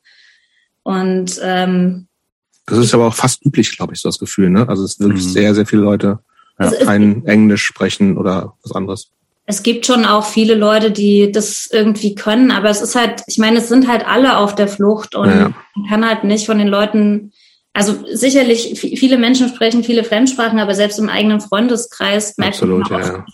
Und 0.85 1.39
ähm, 1.43 2.09
das 2.65 2.79
ist 2.79 2.95
aber 2.95 3.09
auch 3.09 3.15
fast 3.15 3.45
üblich, 3.45 3.77
glaube 3.77 3.93
ich, 3.93 4.01
so 4.01 4.09
das 4.09 4.19
Gefühl. 4.19 4.49
Ne? 4.49 4.67
Also 4.67 4.85
es 4.85 4.93
ist 4.93 5.01
wirklich 5.01 5.27
mhm. 5.27 5.29
sehr, 5.29 5.55
sehr 5.55 5.67
viele 5.67 5.83
Leute 5.83 6.21
ja, 6.59 6.71
kein 6.71 7.27
Englisch 7.27 7.67
sprechen 7.67 8.17
oder 8.17 8.55
was 8.63 8.73
anderes. 8.73 9.11
es 9.45 9.63
gibt 9.63 9.85
schon 9.85 10.07
auch 10.07 10.25
viele 10.25 10.55
Leute, 10.55 10.91
die 10.91 11.31
das 11.31 11.69
irgendwie 11.71 12.15
können, 12.15 12.53
aber 12.53 12.71
es 12.71 12.81
ist 12.81 12.95
halt, 12.97 13.23
ich 13.27 13.37
meine, 13.37 13.59
es 13.59 13.69
sind 13.69 13.87
halt 13.87 14.09
alle 14.09 14.39
auf 14.39 14.55
der 14.55 14.69
Flucht 14.69 15.15
und 15.15 15.29
ja. 15.29 15.53
man 15.75 15.89
kann 15.91 16.09
halt 16.09 16.25
nicht 16.25 16.47
von 16.47 16.57
den 16.57 16.69
Leuten, 16.69 17.33
also 17.73 18.05
sicherlich 18.13 18.81
viele 18.81 19.17
Menschen 19.17 19.49
sprechen 19.49 19.85
viele 19.85 20.05
Fremdsprachen, 20.05 20.59
aber 20.59 20.75
selbst 20.75 20.99
im 20.99 21.09
eigenen 21.09 21.41
Freundeskreis 21.41 22.37
merkt 22.37 22.55
Absolut, 22.55 22.91
man 22.91 23.03
auch, 23.03 23.07
ja. 23.07 23.27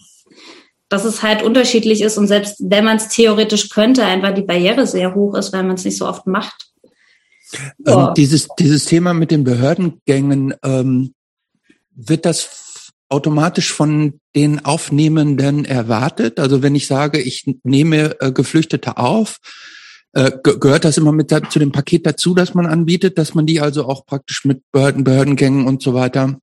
dass 0.88 1.04
es 1.04 1.22
halt 1.22 1.42
unterschiedlich 1.42 2.02
ist 2.02 2.18
und 2.18 2.26
selbst 2.26 2.56
wenn 2.58 2.84
man 2.84 2.98
es 2.98 3.08
theoretisch 3.08 3.70
könnte, 3.70 4.04
einfach 4.04 4.34
die 4.34 4.42
Barriere 4.42 4.86
sehr 4.86 5.14
hoch 5.14 5.34
ist, 5.34 5.52
weil 5.52 5.62
man 5.62 5.76
es 5.76 5.84
nicht 5.84 5.96
so 5.96 6.06
oft 6.06 6.26
macht. 6.26 6.66
Ähm, 7.86 8.08
dieses, 8.16 8.48
dieses 8.58 8.84
Thema 8.84 9.14
mit 9.14 9.30
den 9.30 9.44
Behördengängen, 9.44 10.54
ähm, 10.62 11.14
wird 11.96 12.26
das 12.26 12.92
automatisch 13.08 13.72
von 13.72 14.20
den 14.34 14.64
Aufnehmenden 14.64 15.64
erwartet? 15.64 16.38
Also 16.38 16.62
wenn 16.62 16.74
ich 16.74 16.86
sage, 16.86 17.20
ich 17.20 17.44
nehme 17.62 18.20
äh, 18.20 18.32
Geflüchtete 18.32 18.98
auf, 18.98 19.38
äh, 20.16 20.32
gehört 20.42 20.86
das 20.86 20.96
immer 20.96 21.12
mit 21.12 21.30
zu 21.50 21.58
dem 21.58 21.72
Paket 21.72 22.06
dazu, 22.06 22.32
das 22.32 22.54
man 22.54 22.64
anbietet, 22.64 23.18
dass 23.18 23.34
man 23.34 23.44
die 23.44 23.60
also 23.60 23.86
auch 23.86 24.06
praktisch 24.06 24.46
mit 24.46 24.62
Behörden, 24.72 25.04
Behördengängen 25.04 25.66
und 25.66 25.82
so 25.82 25.92
weiter 25.92 26.38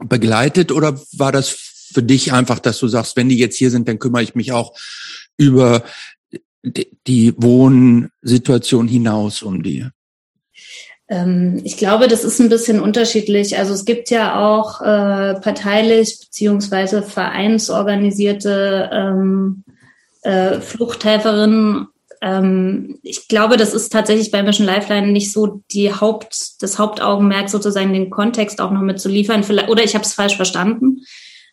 begleitet? 0.00 0.72
Oder 0.72 1.00
war 1.12 1.30
das 1.30 1.50
für 1.50 2.02
dich 2.02 2.32
einfach, 2.32 2.58
dass 2.58 2.80
du 2.80 2.88
sagst, 2.88 3.16
wenn 3.16 3.28
die 3.28 3.38
jetzt 3.38 3.58
hier 3.58 3.70
sind, 3.70 3.86
dann 3.86 4.00
kümmere 4.00 4.24
ich 4.24 4.34
mich 4.34 4.50
auch 4.50 4.76
über 5.36 5.84
die 7.06 7.32
Wohnsituation 7.36 8.88
hinaus 8.88 9.40
um 9.42 9.62
die? 9.62 9.86
Ähm, 11.08 11.60
ich 11.62 11.76
glaube, 11.76 12.08
das 12.08 12.24
ist 12.24 12.40
ein 12.40 12.48
bisschen 12.48 12.80
unterschiedlich. 12.80 13.56
Also 13.56 13.72
es 13.72 13.84
gibt 13.84 14.10
ja 14.10 14.40
auch 14.44 14.80
äh, 14.80 15.34
parteilich 15.34 16.18
beziehungsweise 16.18 17.04
vereinsorganisierte 17.04 18.90
ähm, 18.92 19.62
äh, 20.22 20.60
Fluchthelferinnen. 20.60 21.86
Ähm, 22.22 22.98
ich 23.02 23.28
glaube, 23.28 23.56
das 23.56 23.74
ist 23.74 23.92
tatsächlich 23.92 24.30
bei 24.30 24.42
Mission 24.42 24.66
Lifeline 24.66 25.08
nicht 25.08 25.32
so 25.32 25.62
die 25.72 25.92
Haupt, 25.92 26.62
das 26.62 26.78
Hauptaugenmerk 26.78 27.48
sozusagen 27.48 27.92
den 27.92 28.10
Kontext 28.10 28.60
auch 28.60 28.70
noch 28.70 28.82
mit 28.82 29.00
zu 29.00 29.08
liefern. 29.08 29.44
Vielleicht, 29.44 29.68
oder 29.68 29.84
ich 29.84 29.94
habe 29.94 30.04
es 30.04 30.14
falsch 30.14 30.36
verstanden. 30.36 31.02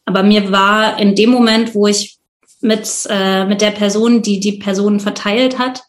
Aber 0.06 0.24
mir 0.24 0.52
war 0.52 1.00
in 1.00 1.16
dem 1.16 1.30
Moment, 1.30 1.76
wo 1.76 1.88
ich 1.88 2.18
mit, 2.62 2.90
äh, 3.10 3.46
mit 3.46 3.62
der 3.62 3.72
Person, 3.72 4.22
die 4.22 4.40
die 4.40 4.54
Person 4.54 5.00
verteilt 5.00 5.60
hat, 5.60 5.84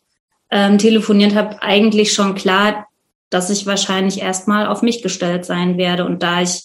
ähm, 0.50 0.78
telefoniert 0.78 1.35
habe, 1.35 1.62
eigentlich 1.62 2.12
schon 2.12 2.35
klar, 2.35 2.87
dass 3.31 3.50
ich 3.50 3.66
wahrscheinlich 3.66 4.21
erstmal 4.21 4.66
auf 4.66 4.83
mich 4.83 5.02
gestellt 5.02 5.45
sein 5.45 5.78
werde. 5.78 6.04
Und 6.04 6.23
da 6.23 6.43
ich, 6.43 6.64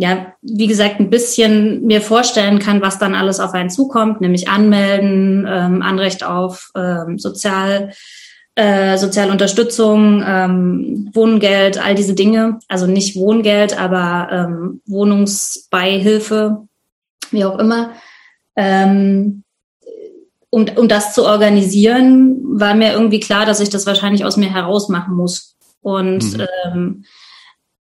ja, 0.00 0.32
wie 0.40 0.66
gesagt, 0.66 0.98
ein 0.98 1.10
bisschen 1.10 1.86
mir 1.86 2.00
vorstellen 2.00 2.58
kann, 2.58 2.80
was 2.80 2.98
dann 2.98 3.14
alles 3.14 3.38
auf 3.38 3.52
einen 3.52 3.68
zukommt, 3.68 4.22
nämlich 4.22 4.48
anmelden, 4.48 5.46
ähm, 5.46 5.82
Anrecht 5.82 6.24
auf 6.24 6.70
ähm, 6.74 7.18
Sozial, 7.18 7.92
äh, 8.54 8.96
Sozialunterstützung, 8.96 10.24
ähm, 10.26 11.10
Wohngeld, 11.12 11.76
all 11.76 11.94
diese 11.94 12.14
Dinge. 12.14 12.60
Also 12.66 12.86
nicht 12.86 13.14
Wohngeld, 13.14 13.78
aber 13.78 14.28
ähm, 14.32 14.80
Wohnungsbeihilfe, 14.86 16.66
wie 17.30 17.44
auch 17.44 17.58
immer. 17.58 17.90
Ähm, 18.56 19.44
um, 20.48 20.64
um 20.76 20.88
das 20.88 21.12
zu 21.12 21.26
organisieren, 21.26 22.38
war 22.58 22.74
mir 22.74 22.94
irgendwie 22.94 23.20
klar, 23.20 23.44
dass 23.44 23.60
ich 23.60 23.68
das 23.68 23.84
wahrscheinlich 23.84 24.24
aus 24.24 24.38
mir 24.38 24.50
heraus 24.50 24.88
machen 24.88 25.14
muss. 25.14 25.56
Und 25.82 26.38
mhm. 26.38 26.46
ähm, 26.64 27.04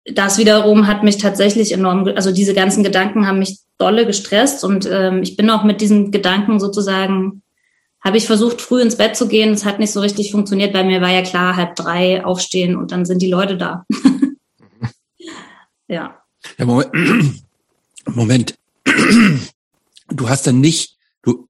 das 0.05 0.39
wiederum 0.39 0.87
hat 0.87 1.03
mich 1.03 1.19
tatsächlich 1.19 1.73
enorm, 1.73 2.07
also 2.15 2.31
diese 2.31 2.55
ganzen 2.55 2.85
Gedanken 2.85 3.27
haben 3.27 3.39
mich 3.39 3.59
dolle 3.79 4.07
gestresst 4.07 4.65
und 4.65 4.89
ähm, 4.91 5.23
ich 5.23 5.37
bin 5.37 5.51
auch 5.51 5.65
mit 5.65 5.81
diesen 5.81 6.11
Gedanken 6.11 6.61
sozusagen, 6.61 7.43
habe 8.03 8.19
ich 8.19 8.27
versucht, 8.27 8.61
früh 8.61 8.83
ins 8.83 8.97
Bett 8.97 9.17
zu 9.17 9.29
gehen. 9.29 9.53
Es 9.53 9.65
hat 9.65 9.79
nicht 9.79 9.93
so 9.93 10.01
richtig 10.01 10.31
funktioniert, 10.31 10.75
weil 10.75 10.85
mir 10.85 11.01
war 11.01 11.11
ja 11.11 11.23
klar, 11.23 11.57
halb 11.57 11.75
drei 11.75 12.23
aufstehen 12.23 12.77
und 12.77 12.93
dann 12.93 13.07
sind 13.07 13.23
die 13.23 13.31
Leute 13.31 13.57
da. 13.57 13.87
ja. 15.89 16.23
ja. 16.59 16.65
Moment. 16.65 16.93
Moment. 18.07 18.55
Du 20.11 20.29
hast 20.29 20.47
dann 20.47 20.61
nicht, 20.61 20.99
du, 21.23 21.49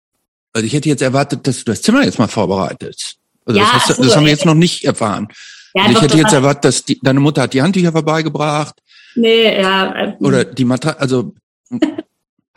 also 0.52 0.64
ich 0.64 0.72
hätte 0.72 0.88
jetzt 0.88 1.02
erwartet, 1.02 1.46
dass 1.46 1.58
du 1.58 1.64
das 1.64 1.82
Zimmer 1.82 2.04
jetzt 2.04 2.20
mal 2.20 2.28
vorbereitest. 2.28 3.16
Also 3.44 3.58
ja, 3.58 3.66
das, 3.66 3.88
hast, 3.88 3.96
so, 3.96 4.04
das 4.04 4.16
haben 4.16 4.24
wir 4.24 4.30
jetzt 4.30 4.46
noch 4.46 4.54
nicht 4.54 4.84
erfahren. 4.84 5.28
Ja, 5.74 5.90
ich 5.90 6.00
hätte 6.00 6.16
jetzt 6.16 6.32
erwartet, 6.32 6.64
dass 6.64 6.84
die, 6.84 7.00
deine 7.02 7.20
Mutter 7.20 7.42
hat 7.42 7.52
die 7.52 7.60
Handtücher 7.60 7.92
vorbeigebracht. 7.92 8.76
Nee, 9.16 9.60
ja. 9.60 9.94
Äh, 9.94 10.16
Oder 10.20 10.44
die 10.44 10.64
Matratze, 10.64 11.00
also 11.00 11.34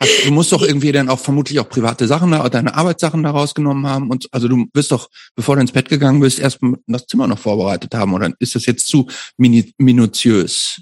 hast, 0.00 0.24
du 0.24 0.30
musst 0.30 0.52
doch 0.52 0.62
irgendwie 0.66 0.92
dann 0.92 1.08
auch 1.08 1.18
vermutlich 1.18 1.58
auch 1.58 1.68
private 1.68 2.06
Sachen 2.06 2.30
da, 2.30 2.48
deine 2.48 2.74
Arbeitssachen 2.74 3.22
da 3.24 3.30
rausgenommen 3.30 3.86
haben. 3.86 4.10
Und 4.10 4.28
also 4.32 4.46
du 4.46 4.66
wirst 4.72 4.92
doch, 4.92 5.08
bevor 5.34 5.56
du 5.56 5.62
ins 5.62 5.72
Bett 5.72 5.88
gegangen 5.88 6.20
bist, 6.20 6.38
erst 6.38 6.60
das 6.86 7.06
Zimmer 7.06 7.26
noch 7.26 7.38
vorbereitet 7.38 7.94
haben. 7.94 8.14
Oder 8.14 8.32
ist 8.38 8.54
das 8.54 8.66
jetzt 8.66 8.86
zu 8.86 9.08
mini, 9.36 9.72
minutiös? 9.78 10.80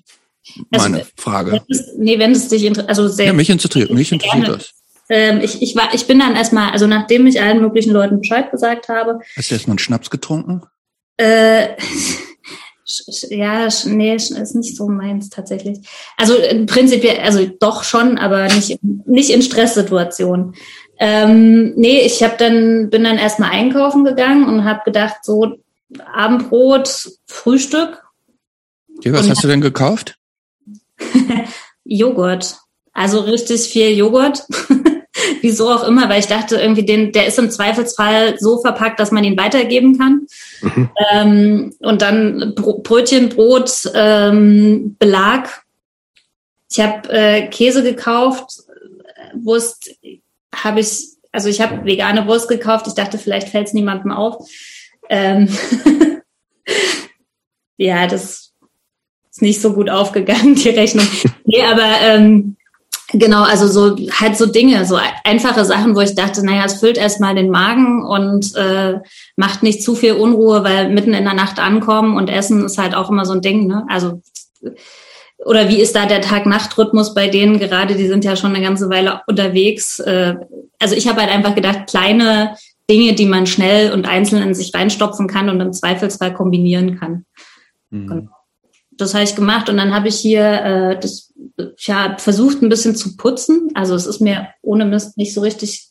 Meine 0.70 0.98
also, 0.98 1.08
Frage. 1.16 1.52
Wenn 1.52 1.62
es, 1.68 1.94
nee, 1.98 2.18
wenn 2.18 2.32
es 2.32 2.48
dich 2.48 2.64
interessiert, 2.64 2.88
also 2.88 3.08
sehr. 3.08 3.26
Ja, 3.26 3.32
mich 3.32 3.50
interessiert, 3.50 3.90
mich 3.90 4.12
interessiert 4.12 4.48
das. 4.48 4.72
Ähm, 5.08 5.40
ich, 5.40 5.62
ich, 5.62 5.76
war, 5.76 5.94
ich 5.94 6.06
bin 6.06 6.18
dann 6.18 6.34
erstmal, 6.34 6.70
also 6.70 6.86
nachdem 6.86 7.26
ich 7.26 7.40
allen 7.40 7.60
möglichen 7.60 7.92
Leuten 7.92 8.20
Bescheid 8.20 8.50
gesagt 8.50 8.88
habe. 8.88 9.20
Hast 9.36 9.50
du 9.50 9.54
erstmal 9.54 9.72
einen 9.72 9.78
Schnaps 9.78 10.10
getrunken? 10.10 10.62
Äh, 11.16 11.68
ja, 13.30 13.68
nee, 13.86 14.14
ist 14.14 14.54
nicht 14.54 14.76
so 14.76 14.88
meins 14.88 15.28
tatsächlich. 15.28 15.78
Also 16.16 16.34
prinzipiell, 16.66 17.20
also 17.20 17.44
doch 17.58 17.82
schon, 17.82 18.16
aber 18.18 18.44
nicht, 18.44 18.78
nicht 19.06 19.30
in 19.30 19.42
Stresssituationen. 19.42 20.54
Ähm, 20.98 21.74
nee, 21.76 22.00
ich 22.00 22.22
habe 22.22 22.36
dann 22.38 22.88
bin 22.88 23.04
dann 23.04 23.18
erstmal 23.18 23.50
einkaufen 23.50 24.04
gegangen 24.04 24.46
und 24.46 24.64
habe 24.64 24.80
gedacht, 24.84 25.16
so 25.22 25.56
Abendbrot, 26.14 27.10
Frühstück. 27.26 28.02
Ja, 29.02 29.12
was 29.12 29.28
hast 29.28 29.44
du 29.44 29.48
denn 29.48 29.60
gekauft? 29.60 30.16
Joghurt. 31.84 32.56
Also 32.92 33.20
richtig 33.20 33.68
viel 33.68 33.90
Joghurt. 33.90 34.46
Wieso 35.46 35.70
auch 35.70 35.84
immer, 35.84 36.08
weil 36.08 36.18
ich 36.18 36.26
dachte 36.26 36.56
irgendwie, 36.56 36.84
den, 36.84 37.12
der 37.12 37.28
ist 37.28 37.38
im 37.38 37.52
Zweifelsfall 37.52 38.36
so 38.36 38.60
verpackt, 38.60 38.98
dass 38.98 39.12
man 39.12 39.22
ihn 39.22 39.38
weitergeben 39.38 39.96
kann. 39.96 40.26
Mhm. 40.60 40.90
Ähm, 41.12 41.74
und 41.78 42.02
dann 42.02 42.52
Brötchen, 42.56 43.28
Brot, 43.28 43.88
ähm, 43.94 44.96
Belag. 44.98 45.62
Ich 46.68 46.80
habe 46.80 47.08
äh, 47.10 47.46
Käse 47.46 47.84
gekauft, 47.84 48.64
Wurst 49.34 49.94
habe 50.52 50.80
ich, 50.80 51.10
also 51.30 51.48
ich 51.48 51.60
habe 51.60 51.84
vegane 51.84 52.26
Wurst 52.26 52.48
gekauft. 52.48 52.88
Ich 52.88 52.94
dachte, 52.94 53.16
vielleicht 53.16 53.50
fällt 53.50 53.68
es 53.68 53.72
niemandem 53.72 54.10
auf. 54.10 54.50
Ähm 55.08 55.48
ja, 57.76 58.08
das 58.08 58.52
ist 59.30 59.42
nicht 59.42 59.62
so 59.62 59.74
gut 59.74 59.90
aufgegangen, 59.90 60.56
die 60.56 60.70
Rechnung. 60.70 61.06
nee, 61.44 61.62
aber 61.62 62.00
ähm, 62.02 62.55
Genau, 63.12 63.42
also 63.42 63.68
so 63.68 63.96
halt 64.20 64.36
so 64.36 64.46
Dinge, 64.46 64.84
so 64.84 64.98
einfache 65.22 65.64
Sachen, 65.64 65.94
wo 65.94 66.00
ich 66.00 66.16
dachte, 66.16 66.44
naja, 66.44 66.64
es 66.64 66.80
füllt 66.80 66.98
erstmal 66.98 67.36
den 67.36 67.50
Magen 67.50 68.04
und 68.04 68.54
äh, 68.56 68.94
macht 69.36 69.62
nicht 69.62 69.82
zu 69.82 69.94
viel 69.94 70.14
Unruhe, 70.14 70.64
weil 70.64 70.88
mitten 70.90 71.14
in 71.14 71.24
der 71.24 71.34
Nacht 71.34 71.60
ankommen 71.60 72.16
und 72.16 72.28
Essen 72.28 72.64
ist 72.64 72.78
halt 72.78 72.96
auch 72.96 73.08
immer 73.08 73.24
so 73.24 73.34
ein 73.34 73.42
Ding, 73.42 73.68
ne? 73.68 73.86
Also 73.88 74.20
oder 75.44 75.68
wie 75.68 75.80
ist 75.80 75.94
da 75.94 76.06
der 76.06 76.20
Tag-Nacht-Rhythmus 76.20 77.14
bei 77.14 77.28
denen 77.28 77.60
gerade? 77.60 77.94
Die 77.94 78.08
sind 78.08 78.24
ja 78.24 78.34
schon 78.34 78.54
eine 78.54 78.64
ganze 78.64 78.90
Weile 78.90 79.20
unterwegs. 79.28 80.00
Äh, 80.00 80.34
also 80.80 80.96
ich 80.96 81.06
habe 81.06 81.20
halt 81.20 81.30
einfach 81.30 81.54
gedacht, 81.54 81.86
kleine 81.86 82.56
Dinge, 82.90 83.14
die 83.14 83.26
man 83.26 83.46
schnell 83.46 83.92
und 83.92 84.08
einzeln 84.08 84.42
in 84.42 84.54
sich 84.54 84.74
reinstopfen 84.74 85.28
kann 85.28 85.48
und 85.48 85.60
im 85.60 85.72
Zweifelsfall 85.72 86.34
kombinieren 86.34 86.98
kann. 86.98 87.24
Mhm. 87.90 88.06
Genau 88.08 88.36
das 88.96 89.14
habe 89.14 89.24
ich 89.24 89.36
gemacht 89.36 89.68
und 89.68 89.76
dann 89.76 89.94
habe 89.94 90.08
ich 90.08 90.16
hier 90.16 90.42
äh, 90.42 91.00
das 91.00 91.32
ja, 91.78 92.16
versucht 92.18 92.62
ein 92.62 92.68
bisschen 92.68 92.96
zu 92.96 93.16
putzen. 93.16 93.70
Also 93.74 93.94
es 93.94 94.06
ist 94.06 94.20
mir 94.20 94.48
ohne 94.62 94.84
Mist 94.84 95.16
nicht 95.16 95.34
so 95.34 95.40
richtig 95.40 95.90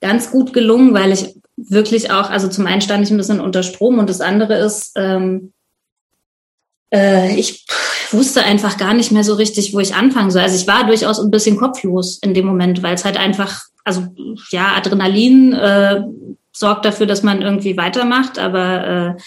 ganz 0.00 0.30
gut 0.30 0.52
gelungen, 0.52 0.92
weil 0.94 1.12
ich 1.12 1.34
wirklich 1.56 2.10
auch, 2.10 2.30
also 2.30 2.48
zum 2.48 2.66
einen 2.66 2.80
stand 2.80 3.04
ich 3.04 3.10
ein 3.10 3.16
bisschen 3.16 3.40
unter 3.40 3.62
Strom 3.62 3.98
und 3.98 4.10
das 4.10 4.20
andere 4.20 4.58
ist, 4.58 4.92
ähm, 4.96 5.52
äh, 6.92 7.34
ich 7.36 7.64
wusste 8.10 8.44
einfach 8.44 8.76
gar 8.76 8.94
nicht 8.94 9.12
mehr 9.12 9.24
so 9.24 9.34
richtig, 9.34 9.74
wo 9.74 9.80
ich 9.80 9.94
anfangen 9.94 10.30
soll. 10.30 10.42
Also 10.42 10.56
ich 10.56 10.66
war 10.66 10.86
durchaus 10.86 11.20
ein 11.20 11.30
bisschen 11.30 11.56
kopflos 11.56 12.18
in 12.18 12.34
dem 12.34 12.46
Moment, 12.46 12.82
weil 12.82 12.94
es 12.94 13.04
halt 13.04 13.16
einfach, 13.16 13.62
also 13.84 14.06
ja, 14.50 14.74
Adrenalin 14.76 15.52
äh, 15.52 16.02
sorgt 16.52 16.84
dafür, 16.84 17.06
dass 17.06 17.22
man 17.22 17.42
irgendwie 17.42 17.76
weitermacht, 17.76 18.38
aber 18.38 19.16
äh, 19.16 19.22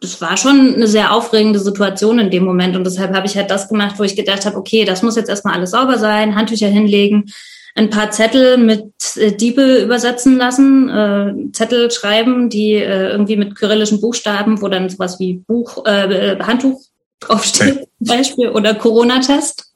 das 0.00 0.20
war 0.20 0.36
schon 0.36 0.74
eine 0.74 0.86
sehr 0.86 1.12
aufregende 1.12 1.58
Situation 1.58 2.18
in 2.18 2.30
dem 2.30 2.44
Moment 2.44 2.76
und 2.76 2.84
deshalb 2.84 3.14
habe 3.14 3.26
ich 3.26 3.36
halt 3.36 3.50
das 3.50 3.68
gemacht, 3.68 3.98
wo 3.98 4.02
ich 4.02 4.16
gedacht 4.16 4.44
habe, 4.44 4.56
okay, 4.56 4.84
das 4.84 5.02
muss 5.02 5.16
jetzt 5.16 5.30
erstmal 5.30 5.54
alles 5.54 5.70
sauber 5.70 5.98
sein, 5.98 6.34
Handtücher 6.34 6.68
hinlegen, 6.68 7.26
ein 7.74 7.90
paar 7.90 8.10
Zettel 8.10 8.56
mit 8.56 8.92
äh, 9.16 9.32
Diebe 9.32 9.82
übersetzen 9.82 10.36
lassen, 10.36 10.88
äh, 10.88 11.52
Zettel 11.52 11.90
schreiben, 11.90 12.48
die 12.48 12.74
äh, 12.74 13.10
irgendwie 13.10 13.36
mit 13.36 13.56
kyrillischen 13.56 14.00
Buchstaben, 14.00 14.60
wo 14.62 14.68
dann 14.68 14.88
sowas 14.88 15.18
wie 15.18 15.34
Buch, 15.46 15.84
äh, 15.86 16.38
Handtuch 16.40 16.80
draufsteht 17.20 17.88
zum 17.98 18.06
Beispiel 18.06 18.50
oder 18.50 18.74
Corona-Test. 18.74 19.72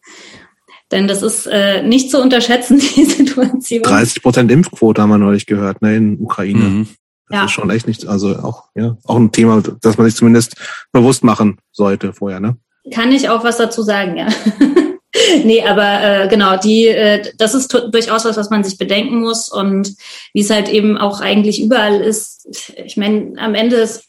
Denn 0.90 1.07
das 1.07 1.22
ist 1.22 1.46
äh, 1.46 1.83
nicht 1.83 2.11
zu 2.11 2.20
unterschätzen, 2.20 2.79
die 2.96 3.05
Situation. 3.05 3.83
30 3.83 4.22
Prozent 4.22 4.51
Impfquote 4.51 5.03
haben 5.03 5.11
wir 5.11 5.18
neulich 5.18 5.46
gehört, 5.46 5.83
ne, 5.83 5.96
in 5.96 6.20
Ukraine. 6.20 6.59
Mhm. 6.59 6.88
Das 7.28 7.36
Ja. 7.36 7.44
ist 7.44 7.50
schon 7.52 7.70
echt 7.70 7.86
nicht, 7.86 8.06
also 8.06 8.36
auch, 8.36 8.64
ja, 8.74 8.96
auch 9.04 9.16
ein 9.16 9.32
Thema, 9.32 9.62
das 9.82 9.98
man 9.98 10.06
sich 10.06 10.16
zumindest 10.16 10.54
bewusst 10.92 11.24
machen 11.24 11.58
sollte 11.72 12.12
vorher, 12.12 12.40
ne? 12.40 12.56
Kann 12.92 13.12
ich 13.12 13.28
auch 13.28 13.44
was 13.44 13.58
dazu 13.58 13.82
sagen, 13.82 14.16
ja. 14.16 14.28
nee, 15.44 15.62
aber 15.62 16.02
äh, 16.02 16.28
genau, 16.28 16.56
die, 16.56 16.86
äh, 16.86 17.32
das 17.36 17.54
ist 17.54 17.72
durchaus 17.72 18.24
was, 18.24 18.36
was 18.36 18.50
man 18.50 18.64
sich 18.64 18.78
bedenken 18.78 19.20
muss 19.20 19.50
und 19.50 19.94
wie 20.32 20.40
es 20.40 20.50
halt 20.50 20.68
eben 20.68 20.96
auch 20.96 21.20
eigentlich 21.20 21.60
überall 21.60 22.00
ist. 22.00 22.48
Ich 22.84 22.96
meine, 22.96 23.34
am 23.38 23.54
Ende 23.54 23.76
ist, 23.76 24.04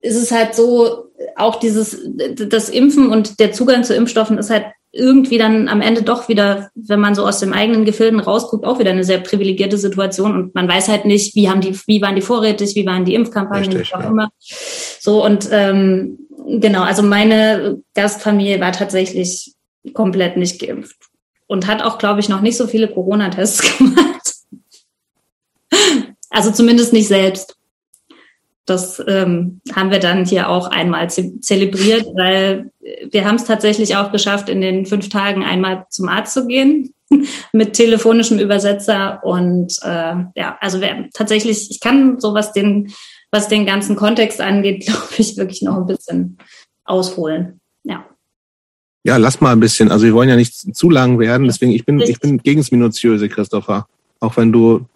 ist 0.00 0.16
es 0.16 0.30
halt 0.30 0.54
so, 0.54 1.06
auch 1.36 1.56
dieses, 1.56 1.98
das 2.48 2.68
Impfen 2.68 3.10
und 3.10 3.40
der 3.40 3.52
Zugang 3.52 3.84
zu 3.84 3.94
Impfstoffen 3.94 4.38
ist 4.38 4.50
halt 4.50 4.66
irgendwie 4.96 5.38
dann 5.38 5.68
am 5.68 5.80
Ende 5.80 6.02
doch 6.02 6.28
wieder, 6.28 6.70
wenn 6.74 7.00
man 7.00 7.14
so 7.14 7.26
aus 7.26 7.38
dem 7.38 7.52
eigenen 7.52 7.84
Gefilden 7.84 8.20
rausguckt, 8.20 8.64
auch 8.64 8.78
wieder 8.78 8.90
eine 8.90 9.04
sehr 9.04 9.18
privilegierte 9.18 9.78
Situation 9.78 10.34
und 10.34 10.54
man 10.54 10.68
weiß 10.68 10.88
halt 10.88 11.04
nicht, 11.04 11.34
wie 11.34 11.48
haben 11.48 11.60
die, 11.60 11.78
wie 11.86 12.00
waren 12.02 12.16
die 12.16 12.22
vorrätig, 12.22 12.74
wie 12.74 12.86
waren 12.86 13.04
die 13.04 13.14
Impfkampagnen, 13.14 13.76
Richtig, 13.76 13.90
wie 13.90 13.94
auch 13.94 14.02
ja. 14.02 14.08
immer. 14.08 14.28
So 15.00 15.24
und 15.24 15.48
ähm, 15.52 16.18
genau, 16.60 16.82
also 16.82 17.02
meine 17.02 17.80
Gastfamilie 17.94 18.60
war 18.60 18.72
tatsächlich 18.72 19.54
komplett 19.92 20.36
nicht 20.36 20.60
geimpft 20.60 20.96
und 21.46 21.66
hat 21.66 21.82
auch, 21.82 21.98
glaube 21.98 22.20
ich, 22.20 22.28
noch 22.28 22.40
nicht 22.40 22.56
so 22.56 22.66
viele 22.66 22.88
Corona-Tests 22.88 23.78
gemacht. 23.78 24.34
Also 26.30 26.50
zumindest 26.50 26.92
nicht 26.92 27.08
selbst. 27.08 27.55
Das 28.66 29.02
ähm, 29.06 29.60
haben 29.74 29.92
wir 29.92 30.00
dann 30.00 30.24
hier 30.24 30.48
auch 30.48 30.68
einmal 30.68 31.08
ze 31.08 31.40
zelebriert, 31.40 32.06
weil 32.14 32.72
wir 33.10 33.24
haben 33.24 33.36
es 33.36 33.44
tatsächlich 33.44 33.96
auch 33.96 34.10
geschafft, 34.10 34.48
in 34.48 34.60
den 34.60 34.86
fünf 34.86 35.08
Tagen 35.08 35.44
einmal 35.44 35.86
zum 35.88 36.08
Arzt 36.08 36.34
zu 36.34 36.46
gehen 36.48 36.92
mit 37.52 37.74
telefonischem 37.74 38.40
Übersetzer 38.40 39.20
und 39.22 39.78
äh, 39.82 40.14
ja, 40.34 40.58
also 40.60 40.80
wer, 40.80 41.08
tatsächlich, 41.12 41.70
ich 41.70 41.80
kann 41.80 42.18
sowas 42.18 42.52
den, 42.52 42.92
was 43.30 43.48
den 43.48 43.66
ganzen 43.66 43.94
Kontext 43.94 44.40
angeht, 44.40 44.80
glaube 44.86 45.14
ich, 45.18 45.36
wirklich 45.36 45.62
noch 45.62 45.76
ein 45.76 45.86
bisschen 45.86 46.38
ausholen. 46.84 47.60
Ja. 47.84 48.04
Ja, 49.04 49.16
lass 49.16 49.40
mal 49.40 49.52
ein 49.52 49.60
bisschen, 49.60 49.92
also 49.92 50.04
wir 50.04 50.14
wollen 50.14 50.28
ja 50.28 50.34
nicht 50.34 50.54
zu 50.54 50.90
lang 50.90 51.20
werden, 51.20 51.46
deswegen, 51.46 51.70
ich 51.70 51.84
bin, 51.84 52.00
ich 52.00 52.18
bin 52.18 52.38
gegens 52.38 52.72
Minutiöse, 52.72 53.28
Christopher. 53.28 53.86
Auch 54.18 54.36
wenn 54.36 54.50
du 54.50 54.86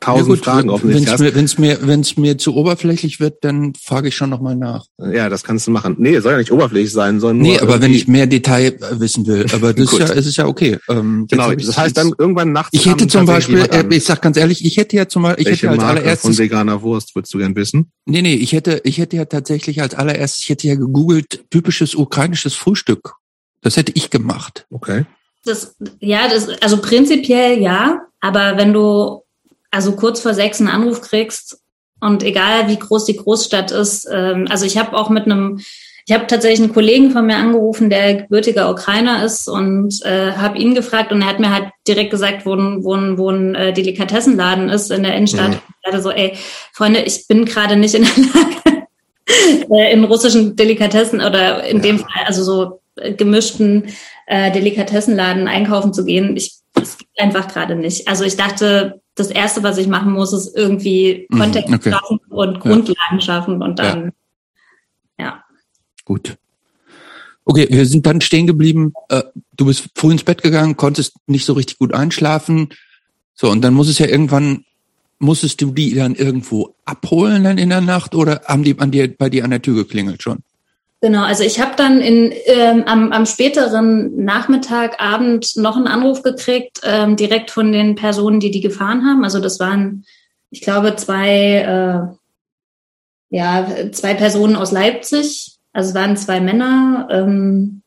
tausend 0.00 0.28
gut, 0.28 0.44
Fragen 0.44 0.68
wenn 0.68 0.74
offensichtlich 0.74 1.06
es 1.06 1.12
hast. 1.12 1.20
mir, 1.20 1.34
wenn's 1.34 1.58
mir, 1.58 1.78
wenn's 1.82 2.16
mir 2.16 2.38
zu 2.38 2.54
oberflächlich 2.54 3.20
wird, 3.20 3.42
dann 3.42 3.74
frage 3.74 4.08
ich 4.08 4.16
schon 4.16 4.30
nochmal 4.30 4.56
nach. 4.56 4.86
Ja, 4.98 5.28
das 5.28 5.42
kannst 5.42 5.66
du 5.66 5.70
machen. 5.70 5.96
Nee, 5.98 6.20
soll 6.20 6.32
ja 6.32 6.38
nicht 6.38 6.52
oberflächlich 6.52 6.92
sein, 6.92 7.20
sondern 7.20 7.38
Nee, 7.38 7.54
nur 7.54 7.62
aber 7.62 7.80
wenn 7.80 7.92
ich 7.92 8.06
mehr 8.06 8.26
Detail 8.26 8.74
äh, 8.74 9.00
wissen 9.00 9.26
will, 9.26 9.46
aber 9.52 9.72
das 9.72 9.92
ist 9.92 9.98
ja, 9.98 10.14
es 10.14 10.26
ist 10.26 10.36
ja 10.36 10.46
okay. 10.46 10.78
Ähm, 10.88 11.26
Genau, 11.28 11.52
das 11.52 11.76
heißt 11.76 11.96
dann 11.96 12.12
irgendwann 12.18 12.52
nachts. 12.52 12.70
ich 12.72 12.86
hätte 12.86 13.06
zum 13.06 13.26
Beispiel, 13.26 13.58
äh, 13.58 13.84
ich 13.90 14.04
sag 14.04 14.22
ganz 14.22 14.36
ehrlich, 14.36 14.64
ich 14.64 14.76
hätte 14.76 14.96
ja 14.96 15.08
zum 15.08 15.22
Beispiel, 15.22 15.42
ich 15.42 15.48
Welche 15.48 15.68
hätte 15.68 15.70
als 15.70 15.78
Marke 15.78 15.96
von 15.96 16.04
allererstes, 16.04 16.38
veganer 16.38 16.82
Wurst 16.82 17.14
würdest 17.14 17.34
du 17.34 17.38
gern 17.38 17.56
wissen? 17.56 17.90
nee, 18.06 18.22
nee, 18.22 18.34
ich 18.34 18.52
hätte, 18.52 18.80
ich 18.84 18.98
hätte 18.98 19.16
ja 19.16 19.24
tatsächlich 19.24 19.80
als 19.82 19.94
allererstes, 19.94 20.42
ich 20.42 20.50
hätte 20.50 20.66
ja 20.66 20.74
gegoogelt, 20.74 21.44
typisches 21.50 21.94
ukrainisches 21.94 22.54
Frühstück. 22.54 23.14
Das 23.62 23.76
hätte 23.76 23.92
ich 23.94 24.10
gemacht. 24.10 24.66
Okay. 24.70 25.06
Das, 25.44 25.76
ja, 26.00 26.28
das, 26.28 26.48
also 26.60 26.78
prinzipiell 26.78 27.60
ja, 27.60 28.00
aber 28.20 28.56
wenn 28.56 28.72
du 28.72 29.22
also 29.76 29.92
kurz 29.92 30.20
vor 30.20 30.34
sechs 30.34 30.58
einen 30.60 30.70
Anruf 30.70 31.00
kriegst 31.02 31.60
und 32.00 32.22
egal 32.22 32.68
wie 32.68 32.78
groß 32.78 33.04
die 33.04 33.16
Großstadt 33.16 33.70
ist, 33.70 34.08
ähm, 34.12 34.46
also 34.50 34.66
ich 34.66 34.76
habe 34.76 34.96
auch 34.96 35.08
mit 35.08 35.24
einem, 35.26 35.60
ich 36.06 36.14
habe 36.14 36.26
tatsächlich 36.26 36.60
einen 36.60 36.72
Kollegen 36.74 37.10
von 37.10 37.26
mir 37.26 37.36
angerufen, 37.36 37.90
der 37.90 38.14
gebürtiger 38.14 38.70
Ukrainer 38.70 39.24
ist 39.24 39.48
und 39.48 40.02
äh, 40.04 40.32
habe 40.32 40.58
ihn 40.58 40.74
gefragt 40.74 41.12
und 41.12 41.22
er 41.22 41.28
hat 41.28 41.40
mir 41.40 41.52
halt 41.52 41.70
direkt 41.86 42.10
gesagt, 42.10 42.46
wo 42.46 42.54
ein, 42.54 42.84
wo 42.84 42.94
ein, 42.94 43.18
wo 43.18 43.30
ein 43.30 43.54
äh, 43.54 43.72
Delikatessenladen 43.72 44.68
ist 44.68 44.90
in 44.90 45.02
der 45.02 45.14
Innenstadt. 45.14 45.50
Mhm. 45.50 45.54
Ich 45.68 45.90
dachte 45.90 46.02
so, 46.02 46.10
ey, 46.10 46.32
Freunde, 46.72 47.00
ich 47.02 47.26
bin 47.28 47.44
gerade 47.44 47.76
nicht 47.76 47.94
in 47.94 48.02
der 48.04 48.24
Lage, 48.24 48.86
äh, 49.74 49.92
in 49.92 50.04
russischen 50.04 50.56
Delikatessen 50.56 51.20
oder 51.20 51.64
in 51.64 51.78
Ja. 51.78 51.82
dem 51.82 51.98
Fall, 51.98 52.24
also 52.26 52.42
so 52.42 52.80
äh, 52.96 53.12
gemischten 53.14 53.84
äh, 54.26 54.50
Delikatessenladen 54.52 55.48
einkaufen 55.48 55.92
zu 55.92 56.04
gehen. 56.04 56.36
Ich 56.36 56.52
das 56.76 56.98
geht 56.98 57.08
einfach 57.18 57.48
gerade 57.48 57.74
nicht. 57.74 58.08
Also 58.08 58.24
ich 58.24 58.36
dachte, 58.36 59.00
das 59.14 59.30
erste, 59.30 59.62
was 59.62 59.78
ich 59.78 59.88
machen 59.88 60.12
muss, 60.12 60.32
ist 60.32 60.56
irgendwie 60.56 61.26
Mhm, 61.30 61.38
Kontext 61.38 61.74
okay. 61.74 61.92
schaffen 61.92 62.20
und 62.28 62.60
Grundlagen 62.60 63.20
schaffen 63.20 63.62
und 63.62 63.78
dann, 63.78 64.12
ja. 65.18 65.42
Gut. 66.04 66.36
Okay, 67.44 67.66
wir 67.70 67.86
sind 67.86 68.06
dann 68.06 68.20
stehen 68.20 68.46
geblieben. 68.46 68.92
Äh, 69.08 69.22
du 69.56 69.66
bist 69.66 69.88
früh 69.94 70.12
ins 70.12 70.24
Bett 70.24 70.42
gegangen, 70.42 70.76
konntest 70.76 71.14
nicht 71.26 71.44
so 71.44 71.54
richtig 71.54 71.78
gut 71.78 71.94
einschlafen. 71.94 72.68
So, 73.34 73.50
und 73.50 73.62
dann 73.62 73.74
muss 73.74 73.88
es 73.88 73.98
ja 73.98 74.06
irgendwann, 74.06 74.64
musstest 75.18 75.60
du 75.62 75.72
die 75.72 75.94
dann 75.94 76.14
irgendwo 76.14 76.74
abholen 76.84 77.44
dann 77.44 77.58
in 77.58 77.70
der 77.70 77.80
Nacht 77.80 78.14
oder 78.14 78.42
haben 78.46 78.64
die 78.64 78.78
an 78.78 78.90
dir, 78.90 79.14
bei 79.16 79.30
dir 79.30 79.44
an 79.44 79.50
der 79.50 79.62
Tür 79.62 79.74
geklingelt 79.74 80.22
schon? 80.22 80.42
Genau, 81.02 81.24
also 81.24 81.44
ich 81.44 81.60
habe 81.60 81.76
dann 81.76 82.00
in, 82.00 82.32
ähm, 82.46 82.84
am, 82.86 83.12
am 83.12 83.26
späteren 83.26 84.24
Nachmittag, 84.24 85.00
Abend 85.00 85.56
noch 85.56 85.76
einen 85.76 85.88
Anruf 85.88 86.22
gekriegt, 86.22 86.80
ähm, 86.84 87.16
direkt 87.16 87.50
von 87.50 87.70
den 87.70 87.96
Personen, 87.96 88.40
die 88.40 88.50
die 88.50 88.62
gefahren 88.62 89.04
haben. 89.04 89.22
Also 89.22 89.38
das 89.38 89.60
waren, 89.60 90.06
ich 90.50 90.62
glaube, 90.62 90.96
zwei, 90.96 92.10
äh, 92.10 93.36
ja, 93.36 93.92
zwei 93.92 94.14
Personen 94.14 94.56
aus 94.56 94.72
Leipzig. 94.72 95.58
Also 95.72 95.90
es 95.90 95.94
waren 95.94 96.16
zwei 96.16 96.40
Männer. 96.40 97.08
Ähm, 97.10 97.82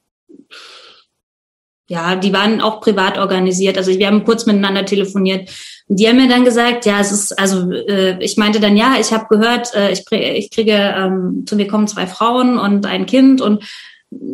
ja, 1.89 2.15
die 2.15 2.31
waren 2.31 2.61
auch 2.61 2.81
privat 2.81 3.17
organisiert. 3.17 3.75
Also 3.77 3.91
wir 3.91 4.05
haben 4.05 4.23
kurz 4.23 4.45
miteinander 4.45 4.85
telefoniert. 4.85 5.49
Und 5.87 5.99
die 5.99 6.07
haben 6.07 6.17
mir 6.17 6.29
dann 6.29 6.45
gesagt, 6.45 6.85
ja, 6.85 6.99
es 6.99 7.11
ist, 7.11 7.37
also 7.37 7.71
äh, 7.71 8.23
ich 8.23 8.37
meinte 8.37 8.59
dann, 8.59 8.77
ja, 8.77 8.97
ich 8.99 9.11
habe 9.11 9.25
gehört, 9.27 9.73
äh, 9.73 9.91
ich, 9.91 10.05
ich 10.11 10.51
kriege, 10.51 10.73
ähm, 10.73 11.45
zu 11.47 11.55
mir 11.55 11.65
kommen 11.65 11.87
zwei 11.87 12.05
Frauen 12.05 12.59
und 12.59 12.85
ein 12.85 13.07
Kind 13.07 13.41
und 13.41 13.63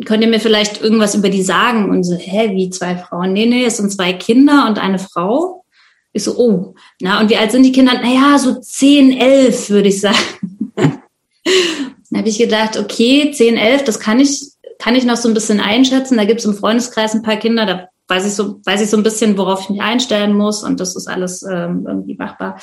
könnt 0.04 0.22
ihr 0.22 0.28
mir 0.28 0.38
vielleicht 0.38 0.82
irgendwas 0.82 1.14
über 1.14 1.30
die 1.30 1.42
sagen? 1.42 1.88
Und 1.88 2.04
so, 2.04 2.14
hä, 2.14 2.50
wie 2.52 2.68
zwei 2.68 2.94
Frauen? 2.94 3.32
Nee, 3.32 3.46
nee, 3.46 3.64
es 3.64 3.78
sind 3.78 3.90
zwei 3.90 4.12
Kinder 4.12 4.66
und 4.68 4.78
eine 4.78 4.98
Frau. 4.98 5.64
Ich 6.12 6.24
so, 6.24 6.36
oh, 6.36 6.74
na, 7.00 7.20
und 7.20 7.30
wie 7.30 7.38
alt 7.38 7.52
sind 7.52 7.62
die 7.62 7.72
Kinder? 7.72 7.94
Naja, 7.94 8.38
so 8.38 8.60
zehn, 8.60 9.18
elf, 9.18 9.70
würde 9.70 9.88
ich 9.88 10.02
sagen. 10.02 10.18
Dann 10.74 12.18
habe 12.18 12.28
ich 12.28 12.36
gedacht, 12.36 12.78
okay, 12.78 13.32
zehn, 13.32 13.56
elf, 13.56 13.82
das 13.84 13.98
kann 13.98 14.20
ich, 14.20 14.42
kann 14.78 14.94
ich 14.94 15.04
noch 15.04 15.16
so 15.16 15.28
ein 15.28 15.34
bisschen 15.34 15.60
einschätzen. 15.60 16.16
Da 16.16 16.24
gibt 16.24 16.40
es 16.40 16.46
im 16.46 16.54
Freundeskreis 16.54 17.14
ein 17.14 17.22
paar 17.22 17.36
Kinder, 17.36 17.66
da 17.66 17.88
weiß 18.08 18.26
ich 18.26 18.34
so, 18.34 18.60
weiß 18.64 18.82
ich 18.82 18.90
so 18.90 18.96
ein 18.96 19.02
bisschen, 19.02 19.36
worauf 19.36 19.62
ich 19.62 19.70
mich 19.70 19.82
einstellen 19.82 20.34
muss 20.34 20.62
und 20.62 20.80
das 20.80 20.94
ist 20.96 21.08
alles 21.08 21.42
ähm, 21.42 21.84
irgendwie 21.86 22.14
machbar. 22.14 22.58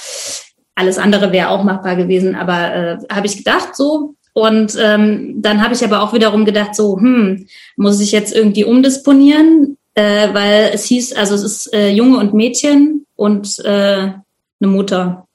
Alles 0.75 0.97
andere 0.97 1.31
wäre 1.31 1.49
auch 1.49 1.63
machbar 1.63 1.95
gewesen, 1.95 2.35
aber 2.35 2.75
äh, 2.75 2.97
habe 3.11 3.27
ich 3.27 3.37
gedacht 3.37 3.75
so. 3.75 4.15
Und 4.33 4.75
ähm, 4.81 5.35
dann 5.41 5.63
habe 5.63 5.75
ich 5.75 5.83
aber 5.83 6.01
auch 6.01 6.13
wiederum 6.13 6.43
gedacht, 6.43 6.73
so, 6.73 6.97
hm, 6.97 7.45
muss 7.75 7.99
ich 7.99 8.11
jetzt 8.11 8.33
irgendwie 8.33 8.63
umdisponieren, 8.63 9.77
äh, 9.93 10.33
weil 10.33 10.71
es 10.73 10.85
hieß, 10.85 11.13
also 11.13 11.35
es 11.35 11.43
ist 11.43 11.73
äh, 11.73 11.89
Junge 11.89 12.17
und 12.17 12.33
Mädchen 12.33 13.05
und 13.15 13.59
äh, 13.59 13.69
eine 13.69 14.21
Mutter. 14.59 15.27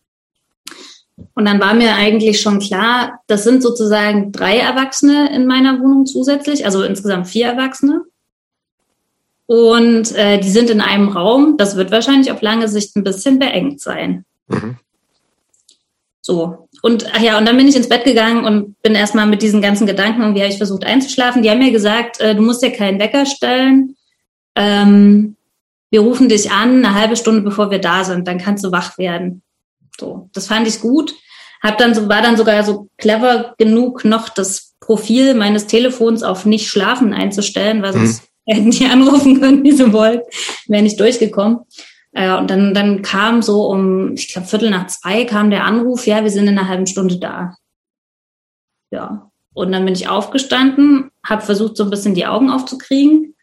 Und 1.35 1.45
dann 1.45 1.61
war 1.61 1.75
mir 1.75 1.95
eigentlich 1.95 2.41
schon 2.41 2.59
klar, 2.59 3.21
das 3.27 3.45
sind 3.45 3.63
sozusagen 3.63 4.33
drei 4.33 4.59
Erwachsene 4.59 5.35
in 5.35 5.47
meiner 5.47 5.81
Wohnung 5.81 6.07
zusätzlich, 6.07 6.65
also 6.65 6.83
insgesamt 6.83 7.29
vier 7.29 7.47
Erwachsene. 7.47 8.03
Und 9.47 10.15
äh, 10.15 10.39
die 10.39 10.51
sind 10.51 10.69
in 10.69 10.81
einem 10.81 11.09
Raum. 11.09 11.57
Das 11.57 11.77
wird 11.77 11.91
wahrscheinlich 11.91 12.31
auf 12.31 12.43
lange 12.43 12.69
Sicht 12.69 12.97
ein 12.97 13.05
bisschen 13.05 13.39
beengt 13.39 13.81
sein. 13.81 14.25
Mhm. 14.49 14.77
So. 16.21 16.69
Und 16.83 17.07
ach 17.15 17.21
ja, 17.21 17.39
und 17.39 17.47
dann 17.47 17.57
bin 17.57 17.67
ich 17.67 17.75
ins 17.75 17.89
Bett 17.89 18.05
gegangen 18.05 18.45
und 18.45 18.81
bin 18.83 18.95
erstmal 18.95 19.27
mit 19.27 19.41
diesen 19.41 19.63
ganzen 19.63 19.87
Gedanken, 19.87 20.21
irgendwie 20.21 20.43
habe 20.43 20.53
ich 20.53 20.59
versucht 20.59 20.85
einzuschlafen. 20.85 21.43
Die 21.43 21.51
haben 21.51 21.59
mir 21.59 21.73
gesagt, 21.73 22.21
äh, 22.21 22.35
du 22.35 22.43
musst 22.43 22.63
dir 22.63 22.71
keinen 22.71 23.01
Wecker 23.01 23.25
stellen. 23.25 23.97
Ähm, 24.55 25.37
wir 25.91 26.01
rufen 26.01 26.29
dich 26.29 26.51
an, 26.51 26.85
eine 26.85 26.95
halbe 26.95 27.17
Stunde 27.17 27.41
bevor 27.41 27.71
wir 27.71 27.81
da 27.81 28.05
sind, 28.05 28.29
dann 28.29 28.39
kannst 28.39 28.63
du 28.65 28.73
wach 28.73 28.99
werden. 28.99 29.43
So, 29.99 30.31
das 30.33 30.47
fand 30.47 30.67
ich 30.67 30.81
gut. 30.81 31.15
Hab 31.63 31.79
dann 31.79 31.95
so, 31.95 32.09
war 32.09 32.23
dann 32.23 32.37
sogar 32.37 32.63
so 32.63 32.89
clever 32.99 33.55
genug, 33.59 34.05
noch 34.05 34.29
das 34.29 34.77
Profil 34.81 35.35
meines 35.35 35.67
Telefons 35.67 36.23
auf 36.23 36.47
nicht 36.47 36.69
schlafen 36.69 37.13
einzustellen, 37.13 37.83
weil 37.83 37.93
sonst 37.93 38.23
hätten 38.47 38.71
die 38.71 38.87
anrufen 38.87 39.41
können, 39.41 39.63
wie 39.65 39.73
sie 39.73 39.93
wollten, 39.93 40.27
wäre 40.67 40.83
nicht 40.83 41.01
durchgekommen. 41.01 41.61
Äh, 42.13 42.37
und 42.37 42.51
dann, 42.51 42.75
dann 42.75 43.03
kam 43.03 43.43
so 43.43 43.67
um, 43.67 44.15
ich 44.15 44.33
glaube, 44.33 44.49
Viertel 44.49 44.71
nach 44.71 44.87
zwei 44.87 45.25
kam 45.25 45.51
der 45.51 45.65
Anruf, 45.65 46.07
ja, 46.07 46.23
wir 46.23 46.31
sind 46.31 46.49
in 46.49 46.59
einer 46.59 46.69
halben 46.69 46.87
Stunde 46.87 47.19
da. 47.19 47.57
Ja. 48.91 49.31
Und 49.53 49.73
dann 49.73 49.85
bin 49.85 49.95
ich 49.95 50.09
aufgestanden, 50.09 51.11
habe 51.27 51.43
versucht, 51.43 51.77
so 51.77 51.85
ein 51.85 51.91
bisschen 51.91 52.15
die 52.15 52.27
Augen 52.27 52.51
aufzukriegen. 52.51 53.35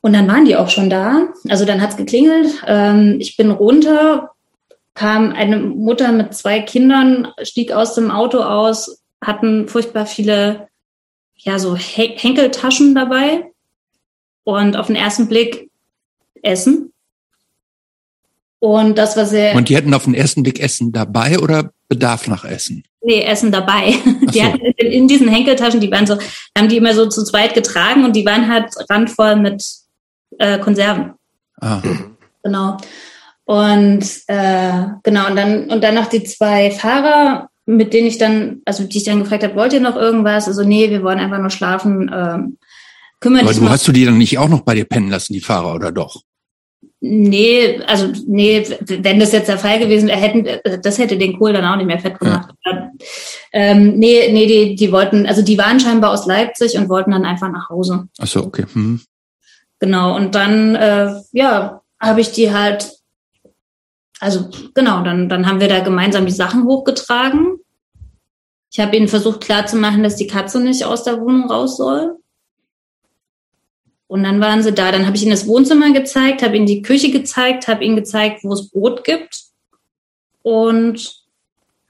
Und 0.00 0.12
dann 0.14 0.28
waren 0.28 0.44
die 0.44 0.56
auch 0.56 0.68
schon 0.68 0.88
da. 0.88 1.28
Also 1.48 1.64
dann 1.64 1.80
hat's 1.80 1.96
geklingelt. 1.96 2.62
Ähm, 2.66 3.16
ich 3.20 3.36
bin 3.36 3.50
runter, 3.50 4.31
kam 4.94 5.32
eine 5.32 5.56
Mutter 5.58 6.12
mit 6.12 6.34
zwei 6.34 6.60
Kindern, 6.60 7.28
stieg 7.42 7.72
aus 7.72 7.94
dem 7.94 8.10
Auto 8.10 8.40
aus, 8.40 9.02
hatten 9.22 9.68
furchtbar 9.68 10.06
viele, 10.06 10.68
ja, 11.36 11.58
so 11.58 11.76
He- 11.76 12.14
Henkeltaschen 12.16 12.94
dabei. 12.94 13.50
und 14.44 14.76
auf 14.76 14.88
den 14.88 14.96
ersten 14.96 15.28
Blick 15.28 15.70
Essen. 16.42 16.92
Und 18.58 18.96
das 18.98 19.16
war 19.16 19.26
sehr. 19.26 19.54
Und 19.54 19.68
die 19.68 19.76
hatten 19.76 19.94
auf 19.94 20.04
den 20.04 20.14
ersten 20.14 20.42
Blick 20.42 20.60
Essen 20.60 20.92
dabei 20.92 21.38
oder 21.38 21.72
Bedarf 21.88 22.26
nach 22.28 22.44
Essen? 22.44 22.84
Nee, 23.02 23.22
Essen 23.22 23.50
dabei. 23.50 23.94
Die 24.32 24.38
so. 24.38 24.44
hatten 24.44 24.60
in, 24.76 24.86
in, 24.92 25.08
diesen 25.08 25.28
Henkeltaschen, 25.28 25.80
die 25.80 25.90
waren 25.90 26.06
so, 26.06 26.16
haben 26.56 26.68
die 26.68 26.76
immer 26.76 26.94
so 26.94 27.08
zu 27.08 27.24
zweit 27.24 27.54
getragen 27.54 28.04
und 28.04 28.14
die 28.14 28.24
waren 28.24 28.48
halt 28.48 28.72
randvoll 28.88 29.36
mit 29.36 29.64
äh, 30.38 30.58
Konserven. 30.60 31.14
Ah. 31.60 31.82
Genau. 32.44 32.76
Und 33.44 34.04
äh, 34.28 34.84
genau, 35.02 35.28
und 35.28 35.36
dann, 35.36 35.70
und 35.70 35.82
dann 35.82 35.94
noch 35.94 36.06
die 36.06 36.22
zwei 36.22 36.70
Fahrer, 36.70 37.48
mit 37.66 37.92
denen 37.92 38.06
ich 38.06 38.18
dann, 38.18 38.62
also 38.64 38.84
die 38.84 38.98
ich 38.98 39.04
dann 39.04 39.20
gefragt 39.20 39.42
habe, 39.42 39.56
wollt 39.56 39.72
ihr 39.72 39.80
noch 39.80 39.96
irgendwas? 39.96 40.48
Also, 40.48 40.62
nee, 40.62 40.90
wir 40.90 41.02
wollen 41.02 41.18
einfach 41.18 41.38
nur 41.38 41.50
schlafen. 41.50 42.10
Ähm, 42.14 42.58
kümmern 43.20 43.46
Aber 43.46 43.54
du 43.54 43.68
hast 43.68 43.86
du 43.86 43.92
die 43.92 44.04
dann 44.04 44.18
nicht 44.18 44.38
auch 44.38 44.48
noch 44.48 44.60
bei 44.60 44.74
dir 44.74 44.84
pennen 44.84 45.10
lassen, 45.10 45.32
die 45.32 45.40
Fahrer, 45.40 45.74
oder 45.74 45.92
doch? 45.92 46.22
Nee, 47.04 47.80
also 47.88 48.12
nee, 48.28 48.64
wenn 48.86 49.18
das 49.18 49.32
jetzt 49.32 49.48
der 49.48 49.58
Fall 49.58 49.80
gewesen 49.80 50.06
wäre, 50.08 50.20
hätten 50.20 50.46
das 50.82 50.98
hätte 50.98 51.18
den 51.18 51.36
Kohl 51.36 51.52
dann 51.52 51.64
auch 51.64 51.74
nicht 51.74 51.86
mehr 51.86 51.98
fett 51.98 52.20
gemacht. 52.20 52.54
Ja. 52.64 52.90
Ähm, 53.52 53.98
nee, 53.98 54.30
nee, 54.30 54.46
die, 54.46 54.76
die 54.76 54.92
wollten, 54.92 55.26
also 55.26 55.42
die 55.42 55.58
waren 55.58 55.80
scheinbar 55.80 56.12
aus 56.12 56.26
Leipzig 56.26 56.78
und 56.78 56.88
wollten 56.88 57.10
dann 57.10 57.24
einfach 57.24 57.50
nach 57.50 57.68
Hause. 57.70 58.06
Ach 58.20 58.26
so, 58.28 58.44
okay. 58.44 58.66
Hm. 58.72 59.00
Genau, 59.80 60.14
und 60.14 60.36
dann, 60.36 60.76
äh, 60.76 61.12
ja, 61.32 61.82
habe 61.98 62.20
ich 62.20 62.30
die 62.30 62.52
halt, 62.52 62.92
also 64.22 64.48
genau, 64.72 65.02
dann, 65.02 65.28
dann 65.28 65.48
haben 65.48 65.58
wir 65.58 65.66
da 65.66 65.80
gemeinsam 65.80 66.26
die 66.26 66.32
Sachen 66.32 66.64
hochgetragen. 66.64 67.58
Ich 68.70 68.78
habe 68.78 68.96
ihnen 68.96 69.08
versucht 69.08 69.40
klarzumachen, 69.40 70.04
dass 70.04 70.14
die 70.14 70.28
Katze 70.28 70.60
nicht 70.60 70.84
aus 70.84 71.02
der 71.02 71.20
Wohnung 71.20 71.50
raus 71.50 71.76
soll. 71.76 72.18
Und 74.06 74.22
dann 74.22 74.40
waren 74.40 74.62
sie 74.62 74.72
da. 74.72 74.92
Dann 74.92 75.06
habe 75.06 75.16
ich 75.16 75.22
ihnen 75.22 75.32
das 75.32 75.48
Wohnzimmer 75.48 75.92
gezeigt, 75.92 76.44
habe 76.44 76.56
ihnen 76.56 76.66
die 76.66 76.82
Küche 76.82 77.10
gezeigt, 77.10 77.66
habe 77.66 77.82
ihnen 77.82 77.96
gezeigt, 77.96 78.44
wo 78.44 78.52
es 78.52 78.70
Brot 78.70 79.02
gibt 79.02 79.42
und 80.42 81.24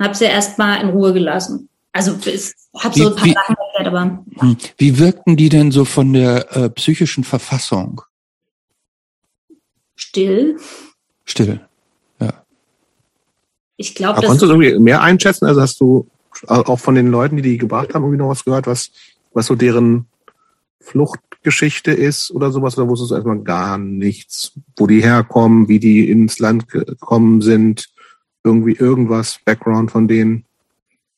habe 0.01 0.15
sie 0.15 0.25
erstmal 0.25 0.81
in 0.81 0.89
Ruhe 0.89 1.13
gelassen. 1.13 1.69
Also 1.93 2.17
ich 2.25 2.55
habe 2.79 2.99
so 2.99 3.11
ein 3.11 3.15
paar 3.15 3.27
wie, 3.27 3.33
Sachen 3.35 3.57
erklärt, 3.57 3.89
aber. 3.89 4.25
Hm. 4.39 4.57
Wie 4.79 4.99
wirkten 4.99 5.37
die 5.37 5.51
denn 5.51 5.71
so 5.71 5.85
von 5.85 6.15
der 6.15 6.57
äh, 6.57 6.71
psychischen 6.71 7.25
Verfassung? 7.25 8.01
Still. 9.97 10.57
Still. 11.27 11.61
Ich 13.83 13.97
glaube, 13.97 14.21
Konntest 14.21 14.43
du 14.43 14.47
irgendwie 14.47 14.79
mehr 14.79 15.03
einschätzen? 15.03 15.47
Also 15.47 15.61
hast 15.61 15.81
du 15.81 16.07
auch 16.47 16.79
von 16.79 16.95
den 16.95 17.09
Leuten, 17.09 17.37
die 17.37 17.43
die 17.43 17.59
gebracht 17.59 17.95
haben, 17.95 18.05
irgendwie 18.05 18.19
noch 18.19 18.29
was 18.29 18.45
gehört, 18.45 18.67
was, 18.67 18.91
was 19.33 19.47
so 19.47 19.57
deren 19.57 20.07
Flucht 20.81 21.21
Geschichte 21.43 21.91
ist 21.91 22.31
oder 22.31 22.53
sowas, 22.53 22.79
oder 22.79 22.89
wusstest 22.89 23.11
du 23.11 23.17
erstmal 23.17 23.41
gar 23.41 23.77
nichts, 23.77 24.53
wo 24.77 24.87
die 24.87 25.03
herkommen, 25.03 25.69
wie 25.69 25.81
die 25.81 26.09
ins 26.09 26.39
Land 26.39 26.69
gekommen 26.69 27.41
sind, 27.41 27.89
irgendwie 28.45 28.77
irgendwas, 28.77 29.41
Background 29.45 29.91
von 29.91 30.07
denen? 30.07 30.45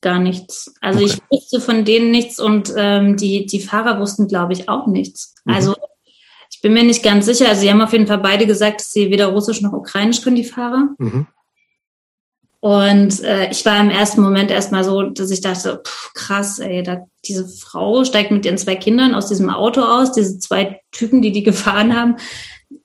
Gar 0.01 0.21
nichts. 0.21 0.75
Also 0.81 1.01
okay. 1.01 1.13
ich 1.13 1.23
wusste 1.31 1.61
von 1.61 1.85
denen 1.85 2.11
nichts 2.11 2.41
und 2.41 2.73
ähm, 2.77 3.19
die, 3.19 3.45
die 3.45 3.61
Fahrer 3.61 4.01
wussten, 4.01 4.27
glaube 4.27 4.55
ich, 4.55 4.69
auch 4.71 4.87
nichts. 4.87 5.35
Mhm. 5.45 5.55
Also 5.55 5.75
ich 6.51 6.63
bin 6.63 6.73
mir 6.73 6.85
nicht 6.85 7.03
ganz 7.03 7.27
sicher. 7.27 7.49
Also 7.49 7.61
sie 7.61 7.71
haben 7.71 7.83
auf 7.83 7.93
jeden 7.93 8.07
Fall 8.07 8.19
beide 8.19 8.47
gesagt, 8.47 8.81
dass 8.81 8.93
sie 8.93 9.11
weder 9.11 9.27
Russisch 9.27 9.61
noch 9.61 9.75
Ukrainisch 9.75 10.23
können, 10.23 10.37
die 10.37 10.45
Fahrer. 10.45 10.89
Mhm. 10.99 11.27
Und 12.65 13.23
äh, 13.23 13.51
ich 13.51 13.67
war 13.67 13.79
im 13.79 13.91
ersten 13.91 14.23
Moment 14.23 14.51
erstmal 14.51 14.85
so, 14.85 15.03
dass 15.03 15.31
ich 15.31 15.43
dachte, 15.43 15.83
pff, 15.87 16.15
krass, 16.15 16.61
ey, 16.61 16.83
da, 16.83 17.05
diese 17.27 17.47
Frau 17.47 18.07
steigt 18.07 18.31
mit 18.31 18.47
ihren 18.47 18.57
zwei 18.57 18.75
Kindern 18.75 19.15
aus 19.15 19.27
diesem 19.27 19.51
Auto 19.51 19.83
aus, 19.83 20.13
diese 20.13 20.39
zwei 20.39 20.81
Typen, 20.91 21.21
die 21.21 21.31
die 21.31 21.43
gefahren 21.43 21.95
haben. 21.95 22.17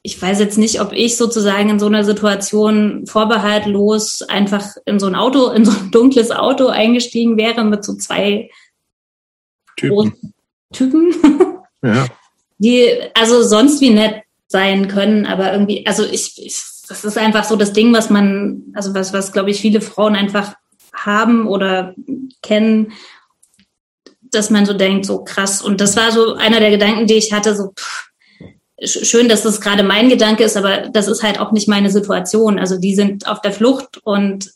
Ich 0.02 0.22
weiß 0.22 0.38
jetzt 0.40 0.58
nicht, 0.58 0.82
ob 0.82 0.92
ich 0.92 1.16
sozusagen 1.16 1.70
in 1.70 1.80
so 1.80 1.86
einer 1.86 2.04
Situation 2.04 3.06
vorbehaltlos 3.08 4.22
einfach 4.24 4.68
in 4.84 5.00
so 5.00 5.08
ein 5.08 5.16
Auto, 5.16 5.48
in 5.48 5.64
so 5.64 5.72
ein 5.72 5.92
dunkles 5.92 6.32
Auto 6.32 6.68
eingestiegen 6.68 7.38
wäre 7.38 7.64
mit 7.64 7.86
so 7.86 7.96
zwei 7.96 8.50
Typen. 9.78 10.34
Typen. 10.74 11.16
Ja. 11.82 12.08
Die 12.58 12.90
also 13.14 13.44
sonst 13.44 13.80
wie 13.80 13.92
nett 13.92 14.24
sein 14.50 14.90
können, 14.90 15.26
aber 15.26 15.54
irgendwie, 15.54 15.88
also 15.88 16.04
ich, 16.04 16.34
ich 16.36 16.66
das 16.90 17.06
ist 17.06 17.18
einfach 17.18 17.44
so 17.44 17.56
das 17.56 17.72
Ding, 17.72 17.94
was 17.94 18.10
man, 18.10 18.64
also 18.74 18.94
was, 18.94 19.14
was 19.14 19.32
glaube 19.32 19.52
ich 19.52 19.62
viele 19.62 19.80
Frauen 19.80 20.16
einfach 20.16 20.56
haben 20.94 21.48
oder 21.48 21.94
kennen, 22.42 22.92
dass 24.22 24.50
man 24.50 24.66
so 24.66 24.74
denkt, 24.74 25.06
so 25.06 25.24
krass. 25.24 25.62
Und 25.62 25.82
das 25.82 25.96
war 25.96 26.12
so 26.12 26.34
einer 26.34 26.60
der 26.60 26.72
Gedanken, 26.72 27.08
die 27.08 27.14
ich 27.14 27.32
hatte, 27.32 27.56
so 27.56 27.72
pff, 27.72 28.10
schön, 28.84 29.30
dass 29.30 29.44
das 29.44 29.62
gerade 29.62 29.84
mein 29.84 30.10
Gedanke 30.10 30.44
ist, 30.44 30.58
aber 30.58 30.90
das 30.90 31.08
ist 31.08 31.24
halt 31.24 31.40
auch 31.40 31.52
nicht 31.52 31.68
meine 31.68 31.92
Situation. 31.92 32.60
Also 32.60 32.78
die 32.78 32.96
sind 32.96 33.28
auf 33.28 33.42
der 33.42 33.52
Flucht 33.52 34.00
und 34.04 34.52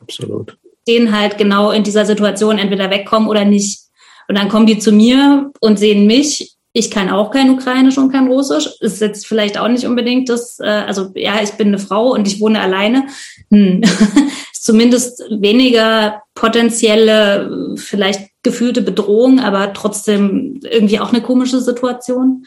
Absolut. 0.00 0.58
denen 0.88 1.16
halt 1.16 1.38
genau 1.38 1.70
in 1.70 1.84
dieser 1.84 2.04
Situation 2.04 2.58
entweder 2.58 2.90
wegkommen 2.90 3.28
oder 3.28 3.44
nicht. 3.44 3.80
Und 4.28 4.36
dann 4.36 4.48
kommen 4.48 4.66
die 4.66 4.78
zu 4.78 4.92
mir 4.92 5.52
und 5.60 5.78
sehen 5.78 6.06
mich 6.06 6.56
ich 6.72 6.90
kann 6.90 7.10
auch 7.10 7.30
kein 7.30 7.50
Ukrainisch 7.50 7.98
und 7.98 8.12
kein 8.12 8.28
Russisch. 8.28 8.68
Ist 8.80 9.00
jetzt 9.00 9.26
vielleicht 9.26 9.58
auch 9.58 9.68
nicht 9.68 9.86
unbedingt 9.86 10.28
das, 10.28 10.58
äh, 10.60 10.66
also 10.66 11.10
ja, 11.14 11.42
ich 11.42 11.50
bin 11.52 11.68
eine 11.68 11.78
Frau 11.78 12.12
und 12.12 12.28
ich 12.28 12.40
wohne 12.40 12.60
alleine. 12.60 13.06
Hm. 13.50 13.82
ist 14.60 14.64
zumindest 14.64 15.20
weniger 15.30 16.22
potenzielle, 16.34 17.74
vielleicht 17.76 18.30
gefühlte 18.42 18.82
Bedrohung, 18.82 19.40
aber 19.40 19.72
trotzdem 19.72 20.60
irgendwie 20.62 21.00
auch 21.00 21.12
eine 21.12 21.22
komische 21.22 21.60
Situation. 21.60 22.44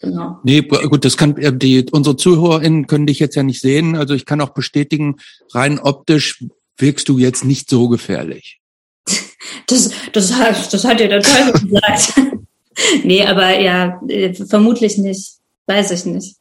Genau. 0.00 0.38
Nee, 0.44 0.62
gut, 0.62 1.04
das 1.04 1.16
kann 1.16 1.36
äh, 1.36 1.56
die 1.56 1.86
unsere 1.90 2.16
ZuhörerInnen 2.16 2.86
können 2.86 3.06
dich 3.06 3.18
jetzt 3.18 3.34
ja 3.34 3.42
nicht 3.42 3.60
sehen. 3.60 3.96
Also 3.96 4.14
ich 4.14 4.26
kann 4.26 4.40
auch 4.40 4.50
bestätigen, 4.50 5.16
rein 5.52 5.78
optisch 5.78 6.44
wirkst 6.78 7.08
du 7.08 7.18
jetzt 7.18 7.44
nicht 7.44 7.70
so 7.70 7.88
gefährlich. 7.88 8.60
Das, 9.66 9.90
das, 10.12 10.32
hat, 10.34 10.72
das 10.74 10.84
hat 10.84 11.00
dir 11.00 11.08
der 11.08 11.22
Teufel 11.22 11.52
gesagt. 11.52 12.12
nee, 13.04 13.24
aber 13.24 13.58
ja, 13.58 14.00
äh, 14.08 14.34
vermutlich 14.34 14.98
nicht. 14.98 15.34
Weiß 15.66 15.90
ich 15.92 16.04
nicht. 16.04 16.36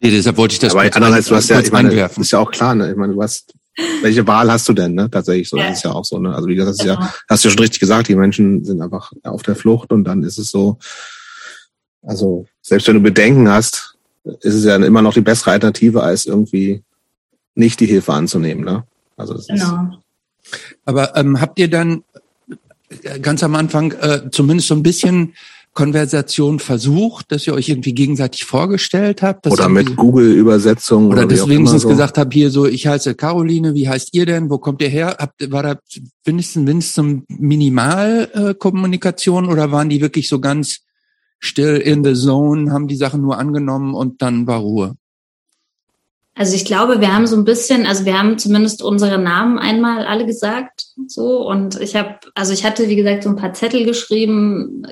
nee, 0.00 0.10
deshalb 0.10 0.36
wollte 0.36 0.54
ich 0.54 0.60
das 0.60 0.74
aber 0.74 0.82
andererseits, 0.94 1.28
du 1.28 1.34
hast 1.34 1.50
ja, 1.50 1.60
ich 1.60 1.72
meine, 1.72 1.92
ist 1.92 2.30
ja 2.30 2.38
auch 2.38 2.50
klar, 2.50 2.74
ne? 2.74 2.90
Ich 2.90 2.96
meine, 2.96 3.14
du 3.14 3.22
hast, 3.22 3.52
welche 4.02 4.26
Wahl 4.26 4.50
hast 4.50 4.68
du 4.68 4.72
denn, 4.72 4.94
ne? 4.94 5.10
Tatsächlich, 5.10 5.48
so, 5.48 5.56
ja. 5.56 5.68
das 5.68 5.78
ist 5.78 5.84
ja 5.84 5.92
auch 5.92 6.04
so, 6.04 6.18
ne? 6.18 6.34
Also, 6.34 6.48
wie 6.48 6.54
gesagt, 6.54 6.78
das 6.78 6.78
genau. 6.78 6.92
ist 6.94 7.00
ja, 7.00 7.06
genau. 7.06 7.18
hast 7.28 7.44
du 7.44 7.48
ja 7.48 7.52
schon 7.52 7.62
richtig 7.62 7.80
gesagt, 7.80 8.08
die 8.08 8.14
Menschen 8.14 8.64
sind 8.64 8.80
einfach 8.80 9.12
auf 9.24 9.42
der 9.42 9.56
Flucht 9.56 9.92
und 9.92 10.04
dann 10.04 10.22
ist 10.22 10.38
es 10.38 10.50
so, 10.50 10.78
also, 12.02 12.46
selbst 12.62 12.86
wenn 12.88 12.94
du 12.94 13.02
Bedenken 13.02 13.48
hast, 13.48 13.96
ist 14.24 14.54
es 14.54 14.64
ja 14.64 14.76
immer 14.76 15.02
noch 15.02 15.14
die 15.14 15.20
bessere 15.20 15.52
Alternative, 15.52 16.02
als 16.02 16.26
irgendwie 16.26 16.82
nicht 17.54 17.80
die 17.80 17.86
Hilfe 17.86 18.12
anzunehmen, 18.12 18.64
ne? 18.64 18.84
Also, 19.16 19.34
das 19.34 19.48
genau. 19.48 19.64
Ist, 19.64 20.58
aber 20.84 21.16
ähm, 21.16 21.40
habt 21.40 21.58
ihr 21.58 21.68
dann 21.68 22.04
ganz 23.22 23.42
am 23.42 23.54
Anfang 23.54 23.92
äh, 23.92 24.30
zumindest 24.30 24.68
so 24.68 24.74
ein 24.74 24.82
bisschen 24.82 25.32
Konversation 25.72 26.58
versucht, 26.58 27.30
dass 27.30 27.46
ihr 27.46 27.54
euch 27.54 27.68
irgendwie 27.68 27.94
gegenseitig 27.94 28.44
vorgestellt 28.44 29.22
habt. 29.22 29.46
oder 29.46 29.68
mit 29.68 29.94
Google-Übersetzung. 29.94 31.06
Oder, 31.06 31.18
oder 31.18 31.28
dass 31.28 31.48
wenigstens 31.48 31.82
so. 31.82 31.88
gesagt 31.88 32.18
habt, 32.18 32.34
hier 32.34 32.50
so, 32.50 32.66
ich 32.66 32.88
heiße 32.88 33.14
Caroline, 33.14 33.74
wie 33.74 33.88
heißt 33.88 34.08
ihr 34.12 34.26
denn? 34.26 34.50
Wo 34.50 34.58
kommt 34.58 34.82
ihr 34.82 34.88
her? 34.88 35.14
Habt, 35.18 35.52
war 35.52 35.62
da 35.62 35.78
wenigstens, 36.24 36.66
wenigstens 36.66 37.22
Minimalkommunikation 37.28 39.44
äh, 39.44 39.48
oder 39.48 39.70
waren 39.70 39.88
die 39.88 40.00
wirklich 40.00 40.28
so 40.28 40.40
ganz 40.40 40.80
still 41.38 41.76
in 41.76 42.02
the 42.04 42.14
zone, 42.14 42.72
haben 42.72 42.88
die 42.88 42.96
Sachen 42.96 43.20
nur 43.22 43.38
angenommen 43.38 43.94
und 43.94 44.20
dann 44.22 44.48
war 44.48 44.58
Ruhe? 44.58 44.96
Also 46.34 46.54
ich 46.54 46.64
glaube, 46.64 47.00
wir 47.00 47.12
haben 47.12 47.26
so 47.26 47.36
ein 47.36 47.44
bisschen, 47.44 47.86
also 47.86 48.04
wir 48.04 48.18
haben 48.18 48.38
zumindest 48.38 48.82
unsere 48.82 49.18
Namen 49.18 49.58
einmal 49.58 50.06
alle 50.06 50.26
gesagt, 50.26 50.86
so 51.06 51.46
und 51.46 51.80
ich 51.80 51.96
habe, 51.96 52.18
also 52.34 52.52
ich 52.52 52.64
hatte 52.64 52.88
wie 52.88 52.96
gesagt 52.96 53.24
so 53.24 53.30
ein 53.30 53.36
paar 53.36 53.52
Zettel 53.52 53.84
geschrieben. 53.84 54.86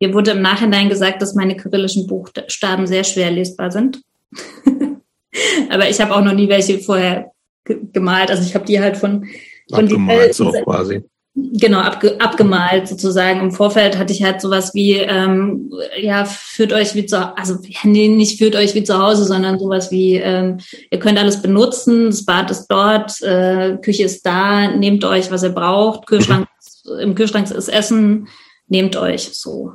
Mir 0.00 0.14
wurde 0.14 0.32
im 0.32 0.42
Nachhinein 0.42 0.88
gesagt, 0.88 1.22
dass 1.22 1.34
meine 1.34 1.56
kyrillischen 1.56 2.06
Buchstaben 2.06 2.86
sehr 2.86 3.04
schwer 3.04 3.30
lesbar 3.30 3.70
sind. 3.70 4.00
Aber 5.70 5.88
ich 5.88 6.00
habe 6.00 6.14
auch 6.14 6.22
noch 6.22 6.32
nie 6.32 6.48
welche 6.48 6.78
vorher 6.78 7.32
gemalt. 7.64 8.30
Also 8.30 8.42
ich 8.42 8.54
habe 8.54 8.64
die 8.64 8.80
halt 8.80 8.96
von 8.96 9.26
von 9.70 9.84
Abgemalt, 9.84 10.34
so 10.34 10.50
quasi. 10.50 11.04
Genau, 11.40 11.78
abge, 11.78 12.20
abgemalt 12.20 12.88
sozusagen. 12.88 13.40
Im 13.40 13.52
Vorfeld 13.52 13.96
hatte 13.96 14.12
ich 14.12 14.24
halt 14.24 14.40
sowas 14.40 14.74
wie, 14.74 14.94
ähm, 14.94 15.70
ja, 16.00 16.24
führt 16.24 16.72
euch 16.72 16.96
wie 16.96 17.06
zu 17.06 17.36
also 17.36 17.58
nee, 17.84 18.08
nicht 18.08 18.38
führt 18.38 18.56
euch 18.56 18.74
wie 18.74 18.82
zu 18.82 18.98
Hause, 18.98 19.24
sondern 19.24 19.58
sowas 19.58 19.92
wie, 19.92 20.16
ähm, 20.16 20.58
ihr 20.90 20.98
könnt 20.98 21.18
alles 21.18 21.40
benutzen, 21.40 22.06
das 22.06 22.24
Bad 22.24 22.50
ist 22.50 22.66
dort, 22.66 23.22
äh, 23.22 23.76
Küche 23.80 24.02
ist 24.02 24.26
da, 24.26 24.68
nehmt 24.68 25.04
euch, 25.04 25.30
was 25.30 25.44
ihr 25.44 25.50
braucht, 25.50 26.08
Kühlschrank, 26.08 26.48
mhm. 26.84 26.98
im 26.98 27.14
Kühlschrank 27.14 27.48
ist 27.50 27.68
Essen, 27.68 28.26
nehmt 28.66 28.96
euch 28.96 29.30
so 29.32 29.74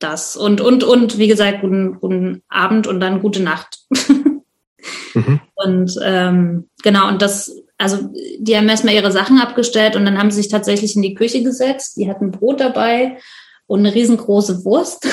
das. 0.00 0.36
Und, 0.36 0.60
und, 0.60 0.82
und 0.82 1.18
wie 1.18 1.28
gesagt, 1.28 1.60
guten, 1.60 2.00
guten 2.00 2.42
Abend 2.48 2.88
und 2.88 2.98
dann 2.98 3.22
gute 3.22 3.42
Nacht. 3.42 3.78
mhm. 5.14 5.40
Und 5.58 5.98
ähm, 6.04 6.68
genau, 6.82 7.08
und 7.08 7.22
das 7.22 7.50
also 7.78 8.10
die 8.38 8.56
haben 8.56 8.68
erstmal 8.68 8.94
ihre 8.94 9.12
Sachen 9.12 9.38
abgestellt 9.38 9.96
und 9.96 10.04
dann 10.04 10.18
haben 10.18 10.30
sie 10.30 10.42
sich 10.42 10.50
tatsächlich 10.50 10.96
in 10.96 11.02
die 11.02 11.14
Küche 11.14 11.42
gesetzt. 11.42 11.96
Die 11.96 12.08
hatten 12.08 12.30
Brot 12.30 12.60
dabei 12.60 13.18
und 13.66 13.80
eine 13.80 13.94
riesengroße 13.94 14.64
Wurst. 14.64 15.06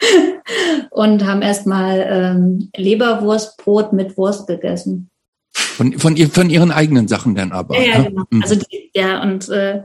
und 0.90 1.24
haben 1.24 1.42
erstmal 1.42 2.06
ähm, 2.08 2.70
Leberwurstbrot 2.76 3.92
mit 3.92 4.16
Wurst 4.16 4.46
gegessen. 4.46 5.10
Von, 5.52 5.98
von, 5.98 6.16
von 6.16 6.50
ihren 6.50 6.70
eigenen 6.70 7.08
Sachen 7.08 7.34
dann 7.34 7.52
aber. 7.52 7.78
Ja, 7.78 7.92
ja 7.92 7.98
ne? 7.98 8.04
genau. 8.10 8.24
Mhm. 8.30 8.42
Also 8.42 8.56
die, 8.56 8.90
ja, 8.94 9.22
und 9.22 9.48
äh, 9.48 9.82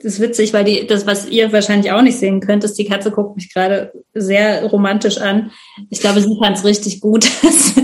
das 0.00 0.14
ist 0.14 0.20
witzig, 0.20 0.52
weil 0.52 0.64
die, 0.64 0.86
das, 0.86 1.06
was 1.06 1.28
ihr 1.28 1.52
wahrscheinlich 1.52 1.90
auch 1.90 2.02
nicht 2.02 2.18
sehen 2.18 2.40
könnt, 2.40 2.62
ist, 2.62 2.78
die 2.78 2.84
Katze 2.84 3.10
guckt 3.10 3.34
mich 3.34 3.52
gerade 3.52 3.92
sehr 4.14 4.64
romantisch 4.66 5.18
an. 5.18 5.50
Ich 5.90 5.98
glaube, 5.98 6.20
sie 6.20 6.36
fand 6.40 6.56
es 6.56 6.64
richtig 6.64 7.00
gut. 7.00 7.28
Dass, 7.42 7.74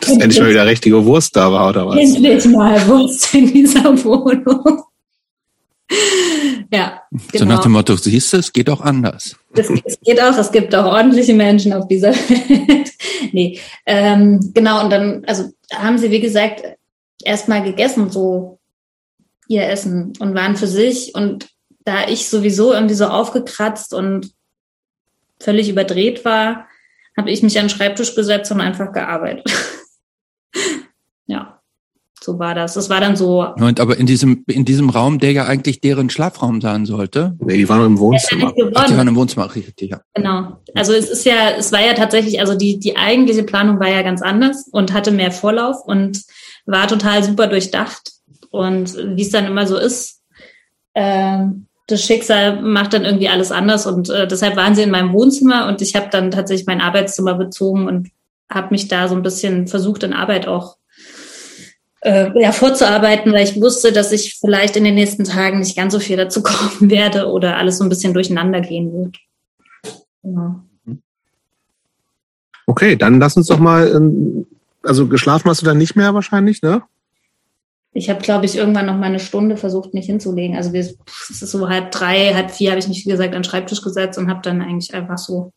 dass 0.00 0.10
endlich 0.18 0.40
mal 0.40 0.50
wieder 0.50 0.66
richtige 0.66 1.02
Wurst 1.06 1.34
da 1.34 1.50
war, 1.50 1.70
oder 1.70 1.86
was? 1.86 1.96
Endlich 1.96 2.44
mal 2.46 2.86
Wurst 2.88 3.32
in 3.34 3.50
dieser 3.50 3.84
Wohnung. 4.04 4.82
ja. 6.70 7.00
Genau. 7.10 7.38
So 7.38 7.44
nach 7.46 7.62
dem 7.62 7.72
Motto, 7.72 7.96
siehst 7.96 8.32
du, 8.32 8.38
es 8.38 8.52
geht 8.52 8.68
auch 8.68 8.82
anders. 8.82 9.36
Es, 9.54 9.70
es 9.84 9.98
geht 10.00 10.20
auch, 10.20 10.36
es 10.36 10.52
gibt 10.52 10.74
auch 10.74 10.84
ordentliche 10.84 11.32
Menschen 11.32 11.72
auf 11.72 11.88
dieser 11.88 12.12
Welt. 12.12 12.90
nee, 13.32 13.58
ähm, 13.86 14.50
genau, 14.52 14.84
und 14.84 14.90
dann, 14.90 15.24
also 15.26 15.44
haben 15.72 15.96
sie, 15.96 16.10
wie 16.10 16.20
gesagt, 16.20 16.64
erstmal 17.22 17.62
gegessen, 17.62 18.10
so 18.10 18.58
ihr 19.48 19.68
Essen 19.68 20.12
und 20.18 20.34
waren 20.34 20.56
für 20.56 20.66
sich 20.66 21.14
und 21.14 21.48
da 21.84 22.08
ich 22.08 22.28
sowieso 22.28 22.72
irgendwie 22.72 22.94
so 22.94 23.06
aufgekratzt 23.06 23.94
und 23.94 24.32
völlig 25.40 25.68
überdreht 25.68 26.24
war, 26.24 26.66
habe 27.16 27.30
ich 27.30 27.42
mich 27.42 27.58
an 27.58 27.66
den 27.66 27.70
Schreibtisch 27.70 28.14
gesetzt 28.14 28.50
und 28.52 28.60
einfach 28.60 28.92
gearbeitet. 28.92 29.44
ja, 31.26 31.60
so 32.22 32.38
war 32.38 32.54
das. 32.54 32.74
Das 32.74 32.88
war 32.88 33.00
dann 33.00 33.16
so. 33.16 33.44
Und 33.56 33.80
aber 33.80 33.98
in 33.98 34.06
diesem, 34.06 34.44
in 34.46 34.64
diesem 34.64 34.88
Raum, 34.88 35.18
der 35.18 35.32
ja 35.32 35.44
eigentlich 35.44 35.80
deren 35.80 36.08
Schlafraum 36.08 36.60
sein 36.60 36.86
sollte. 36.86 37.36
Nee, 37.40 37.58
die 37.58 37.68
waren 37.68 37.84
im 37.84 37.98
Wohnzimmer. 37.98 38.54
Ach, 38.74 38.86
die 38.86 38.96
waren 38.96 39.08
im 39.08 39.16
Wohnzimmer, 39.16 39.54
richtig, 39.54 39.90
ja. 39.90 40.00
Genau. 40.14 40.60
Also 40.74 40.92
es 40.92 41.10
ist 41.10 41.26
ja, 41.26 41.50
es 41.58 41.72
war 41.72 41.84
ja 41.84 41.94
tatsächlich, 41.94 42.40
also 42.40 42.54
die, 42.54 42.78
die 42.78 42.96
eigentliche 42.96 43.42
Planung 43.42 43.80
war 43.80 43.88
ja 43.88 44.02
ganz 44.02 44.22
anders 44.22 44.68
und 44.70 44.92
hatte 44.92 45.10
mehr 45.10 45.32
Vorlauf 45.32 45.84
und 45.84 46.22
war 46.64 46.86
total 46.86 47.22
super 47.24 47.46
durchdacht. 47.46 48.12
Und 48.50 48.94
wie 48.94 49.22
es 49.22 49.30
dann 49.30 49.46
immer 49.46 49.66
so 49.66 49.76
ist, 49.76 50.22
ähm, 50.94 51.66
das 51.92 52.04
Schicksal 52.04 52.60
macht 52.60 52.94
dann 52.94 53.04
irgendwie 53.04 53.28
alles 53.28 53.52
anders 53.52 53.86
und 53.86 54.10
äh, 54.10 54.26
deshalb 54.26 54.56
waren 54.56 54.74
sie 54.74 54.82
in 54.82 54.90
meinem 54.90 55.12
Wohnzimmer 55.12 55.68
und 55.68 55.82
ich 55.82 55.94
habe 55.94 56.08
dann 56.10 56.30
tatsächlich 56.30 56.66
mein 56.66 56.80
Arbeitszimmer 56.80 57.34
bezogen 57.34 57.86
und 57.86 58.08
habe 58.50 58.68
mich 58.70 58.88
da 58.88 59.08
so 59.08 59.14
ein 59.14 59.22
bisschen 59.22 59.68
versucht 59.68 60.02
in 60.02 60.12
Arbeit 60.12 60.46
auch 60.46 60.76
äh, 62.00 62.30
ja, 62.40 62.52
vorzuarbeiten, 62.52 63.32
weil 63.32 63.44
ich 63.44 63.60
wusste, 63.60 63.92
dass 63.92 64.12
ich 64.12 64.38
vielleicht 64.40 64.76
in 64.76 64.84
den 64.84 64.94
nächsten 64.94 65.24
Tagen 65.24 65.60
nicht 65.60 65.76
ganz 65.76 65.92
so 65.92 66.00
viel 66.00 66.16
dazu 66.16 66.42
kommen 66.42 66.90
werde 66.90 67.26
oder 67.26 67.56
alles 67.56 67.78
so 67.78 67.84
ein 67.84 67.88
bisschen 67.88 68.14
durcheinander 68.14 68.60
gehen 68.60 68.92
wird. 68.92 69.16
Genau. 70.22 70.60
Okay, 72.66 72.96
dann 72.96 73.20
lass 73.20 73.36
uns 73.36 73.48
doch 73.48 73.58
mal, 73.58 73.90
ähm, 73.94 74.46
also 74.82 75.06
geschlafen 75.06 75.48
hast 75.48 75.62
du 75.62 75.66
dann 75.66 75.78
nicht 75.78 75.94
mehr 75.94 76.14
wahrscheinlich, 76.14 76.62
ne? 76.62 76.82
Ich 77.94 78.08
habe, 78.08 78.22
glaube 78.22 78.46
ich, 78.46 78.56
irgendwann 78.56 78.86
noch 78.86 78.96
mal 78.96 79.06
eine 79.06 79.20
Stunde 79.20 79.56
versucht, 79.56 79.92
mich 79.92 80.06
hinzulegen. 80.06 80.56
Also 80.56 80.72
wir, 80.72 80.80
es 80.80 80.96
ist 81.30 81.50
so 81.50 81.68
halb 81.68 81.90
drei, 81.90 82.34
halb 82.34 82.50
vier 82.50 82.70
habe 82.70 82.80
ich 82.80 82.88
mich, 82.88 83.04
wie 83.04 83.10
gesagt, 83.10 83.34
an 83.34 83.42
den 83.42 83.44
Schreibtisch 83.44 83.82
gesetzt 83.82 84.18
und 84.18 84.30
habe 84.30 84.40
dann 84.42 84.62
eigentlich 84.62 84.94
einfach 84.94 85.18
so 85.18 85.52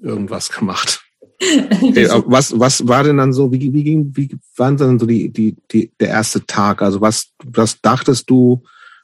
irgendwas 0.00 0.50
gemacht. 0.50 1.04
okay, 1.82 2.08
was, 2.26 2.58
was 2.58 2.86
war 2.86 3.04
denn 3.04 3.18
dann 3.18 3.32
so, 3.32 3.52
wie, 3.52 3.72
wie 3.72 3.84
ging, 3.84 4.12
wie 4.14 4.30
waren 4.56 4.76
dann 4.76 4.98
so 4.98 5.06
die, 5.06 5.30
die, 5.30 5.56
die, 5.70 5.90
der 6.00 6.08
erste 6.08 6.44
Tag? 6.46 6.80
Also 6.82 7.00
was, 7.00 7.32
was 7.44 7.80
dachtest 7.80 8.28
du, 8.28 8.62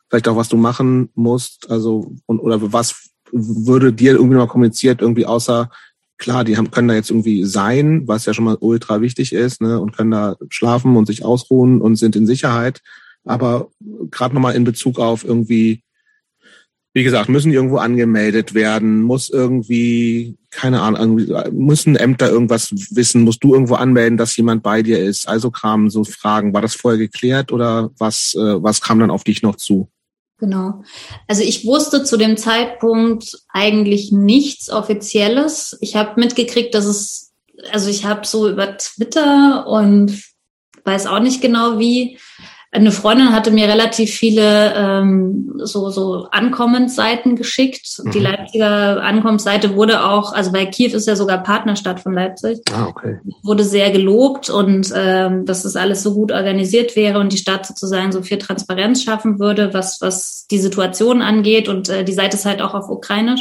vielleicht 0.09 0.29
auch 0.29 0.37
was 0.37 0.49
du 0.49 0.57
machen 0.57 1.11
musst? 1.15 1.71
Also, 1.71 2.15
und, 2.27 2.41
oder 2.41 2.73
was 2.73 3.11
würde 3.33 3.93
dir 3.93 4.13
irgendwie 4.13 4.37
mal 4.37 4.47
kommuniziert, 4.47 5.03
irgendwie 5.03 5.27
außer, 5.27 5.71
klar, 6.19 6.45
die 6.45 6.57
haben, 6.57 6.71
können 6.71 6.89
da 6.89 6.95
jetzt 6.95 7.11
irgendwie 7.11 7.45
sein, 7.45 8.07
was 8.07 8.27
ja 8.27 8.35
schon 8.35 8.45
mal 8.45 8.57
ultra 8.61 9.01
wichtig 9.01 9.33
ist, 9.33 9.61
ne, 9.61 9.81
und 9.81 9.97
können 9.97 10.11
da 10.11 10.37
schlafen 10.49 10.97
und 10.97 11.07
sich 11.07 11.25
ausruhen 11.25 11.81
und 11.81 11.97
sind 11.97 12.17
in 12.17 12.27
Sicherheit. 12.27 12.81
Aber 13.25 13.69
gerade 14.11 14.35
nochmal 14.35 14.55
in 14.55 14.65
Bezug 14.65 14.99
auf 14.99 15.25
irgendwie, 15.25 15.83
wie 16.95 17.05
gesagt, 17.05 17.29
müssen 17.29 17.51
die 17.51 17.57
irgendwo 17.57 17.77
angemeldet 17.77 18.55
werden, 18.55 19.03
muss 19.03 19.29
irgendwie, 19.29 20.39
keine 20.51 20.81
Ahnung, 20.81 21.21
müssen 21.53 21.97
Ämter 21.97 22.31
irgendwas 22.31 22.71
wissen, 22.91 23.23
musst 23.23 23.45
du 23.45 23.53
irgendwo 23.53 23.75
anmelden, 23.75 24.17
dass 24.17 24.37
jemand 24.37 24.63
bei 24.63 24.83
dir 24.83 24.99
ist. 24.99 25.29
Also 25.29 25.51
Kram, 25.51 25.91
so 25.91 26.05
Fragen. 26.05 26.55
War 26.55 26.63
das 26.63 26.75
vorher 26.75 26.99
geklärt 26.99 27.53
oder 27.53 27.91
was, 27.99 28.35
äh, 28.35 28.63
was 28.63 28.81
kam 28.81 28.99
dann 29.01 29.11
auf 29.11 29.25
dich 29.25 29.43
noch 29.43 29.57
zu? 29.57 29.91
Genau. 30.39 30.83
Also 31.27 31.43
ich 31.43 31.67
wusste 31.67 32.05
zu 32.05 32.17
dem 32.17 32.37
Zeitpunkt 32.37 33.39
eigentlich 33.49 34.13
nichts 34.13 34.69
Offizielles. 34.69 35.79
Ich 35.81 35.97
habe 35.97 36.21
mitgekriegt, 36.21 36.75
dass 36.75 36.85
es, 36.85 37.33
also 37.73 37.89
ich 37.89 38.05
habe 38.05 38.27
so 38.27 38.49
über 38.49 38.77
Twitter 38.77 39.67
und 39.67 40.23
weiß 40.85 41.07
auch 41.07 41.21
nicht 41.21 41.41
genau 41.41 41.79
wie, 41.79 42.19
eine 42.77 42.93
Freundin 42.93 43.33
hatte 43.33 43.51
mir 43.51 43.69
relativ 43.69 44.11
viele 44.11 44.75
ähm, 44.75 45.55
so, 45.65 45.91
so 45.91 46.29
Ankommensseiten 46.31 47.35
geschickt. 47.35 48.01
Mhm. 48.03 48.11
Die 48.11 48.19
Leipziger 48.21 49.03
Ankommensseite 49.03 49.75
wurde 49.75 50.05
auch, 50.05 50.33
also 50.33 50.53
bei 50.53 50.67
Kiew 50.67 50.95
ist 50.95 51.09
ja 51.09 51.17
sogar 51.17 51.43
Partnerstadt 51.43 52.01
von 52.01 52.13
Leipzig, 52.13 52.61
ah, 52.73 52.87
okay. 52.87 53.19
wurde 53.43 53.65
sehr 53.65 53.91
gelobt 53.91 54.51
und 54.51 54.93
ähm, 54.95 55.47
dass 55.47 55.63
das 55.63 55.75
alles 55.77 56.03
so 56.03 56.15
gut 56.15 56.33
organisiert 56.33 56.97
wäre 56.97 57.19
und 57.19 57.33
die 57.33 57.39
Stadt 57.39 57.67
sozusagen 57.67 58.13
so 58.13 58.23
viel 58.23 58.39
Transparenz 58.39 59.03
schaffen 59.03 59.39
würde, 59.39 59.73
was, 59.73 60.01
was 60.01 60.47
die 60.51 60.59
Situation 60.59 61.23
angeht. 61.23 61.69
Und 61.69 61.89
äh, 61.89 62.05
die 62.05 62.13
Seite 62.13 62.37
ist 62.37 62.47
halt 62.47 62.61
auch 62.61 62.75
auf 62.75 62.91
Ukrainisch 62.91 63.41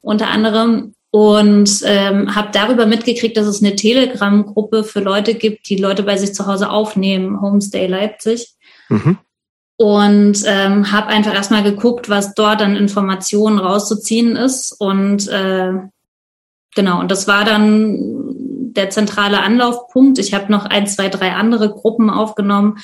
unter 0.00 0.28
anderem 0.28 0.94
und 1.10 1.82
ähm, 1.84 2.34
habe 2.34 2.48
darüber 2.52 2.86
mitgekriegt, 2.86 3.36
dass 3.36 3.46
es 3.46 3.62
eine 3.62 3.76
Telegram-Gruppe 3.76 4.82
für 4.82 4.98
Leute 4.98 5.34
gibt, 5.34 5.68
die 5.68 5.76
Leute 5.76 6.02
bei 6.02 6.16
sich 6.16 6.34
zu 6.34 6.48
Hause 6.48 6.70
aufnehmen, 6.70 7.40
Homestay 7.40 7.86
Leipzig. 7.86 8.53
Mhm. 8.88 9.18
Und 9.76 10.44
ähm, 10.46 10.92
habe 10.92 11.08
einfach 11.08 11.34
erstmal 11.34 11.64
geguckt, 11.64 12.08
was 12.08 12.34
dort 12.34 12.62
an 12.62 12.76
Informationen 12.76 13.58
rauszuziehen 13.58 14.36
ist. 14.36 14.72
Und 14.72 15.26
äh, 15.28 15.72
genau, 16.74 17.00
und 17.00 17.10
das 17.10 17.26
war 17.26 17.44
dann 17.44 18.34
der 18.74 18.90
zentrale 18.90 19.42
Anlaufpunkt. 19.42 20.18
Ich 20.18 20.34
habe 20.34 20.50
noch 20.50 20.64
ein, 20.64 20.86
zwei, 20.86 21.08
drei 21.08 21.32
andere 21.32 21.70
Gruppen 21.70 22.10
aufgenommen, 22.10 22.78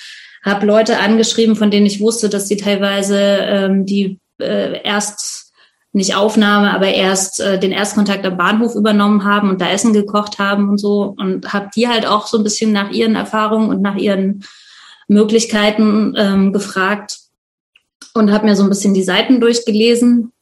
habe 0.44 0.66
Leute 0.66 0.98
angeschrieben, 0.98 1.56
von 1.56 1.70
denen 1.70 1.86
ich 1.86 2.00
wusste, 2.00 2.28
dass 2.28 2.48
sie 2.48 2.56
teilweise 2.56 3.18
ähm, 3.18 3.86
die 3.86 4.18
äh, 4.40 4.82
erst 4.82 5.52
nicht 5.92 6.14
Aufnahme, 6.14 6.72
aber 6.72 6.88
erst 6.88 7.40
äh, 7.40 7.58
den 7.58 7.72
Erstkontakt 7.72 8.24
am 8.24 8.36
Bahnhof 8.36 8.74
übernommen 8.76 9.24
haben 9.24 9.50
und 9.50 9.60
da 9.60 9.68
Essen 9.68 9.92
gekocht 9.92 10.38
haben 10.38 10.68
und 10.68 10.78
so 10.78 11.14
und 11.18 11.52
habe 11.52 11.68
die 11.74 11.88
halt 11.88 12.06
auch 12.06 12.28
so 12.28 12.38
ein 12.38 12.44
bisschen 12.44 12.72
nach 12.72 12.90
ihren 12.90 13.16
Erfahrungen 13.16 13.70
und 13.70 13.82
nach 13.82 13.96
ihren 13.96 14.44
Möglichkeiten 15.10 16.14
ähm, 16.16 16.52
gefragt 16.52 17.18
und 18.14 18.30
habe 18.30 18.46
mir 18.46 18.54
so 18.54 18.62
ein 18.62 18.68
bisschen 18.68 18.94
die 18.94 19.02
Seiten 19.02 19.40
durchgelesen. 19.40 20.32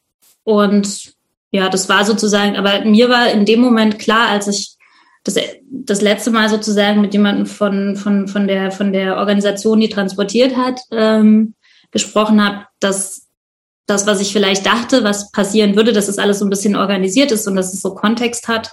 Und 0.43 1.13
ja, 1.51 1.69
das 1.69 1.89
war 1.89 2.05
sozusagen, 2.05 2.55
aber 2.55 2.85
mir 2.85 3.09
war 3.09 3.31
in 3.31 3.45
dem 3.45 3.61
Moment 3.61 3.97
klar, 3.97 4.29
als 4.29 4.47
ich 4.47 4.75
das, 5.23 5.35
das 5.69 6.01
letzte 6.01 6.29
Mal 6.29 6.49
sozusagen 6.49 7.01
mit 7.01 7.13
jemandem 7.13 7.47
von, 7.47 7.95
von, 7.95 8.27
von, 8.27 8.47
der, 8.47 8.71
von 8.71 8.93
der 8.93 9.17
Organisation, 9.17 9.79
die 9.79 9.89
transportiert 9.89 10.55
hat, 10.55 10.79
ähm, 10.91 11.55
gesprochen 11.91 12.43
habe, 12.43 12.65
dass 12.79 13.27
das, 13.87 14.05
was 14.05 14.21
ich 14.21 14.31
vielleicht 14.31 14.67
dachte, 14.67 15.03
was 15.03 15.31
passieren 15.31 15.75
würde, 15.75 15.93
dass 15.93 16.07
es 16.07 16.19
alles 16.19 16.39
so 16.39 16.45
ein 16.45 16.51
bisschen 16.51 16.75
organisiert 16.75 17.31
ist 17.31 17.47
und 17.47 17.55
dass 17.55 17.73
es 17.73 17.81
so 17.81 17.95
Kontext 17.95 18.47
hat, 18.47 18.71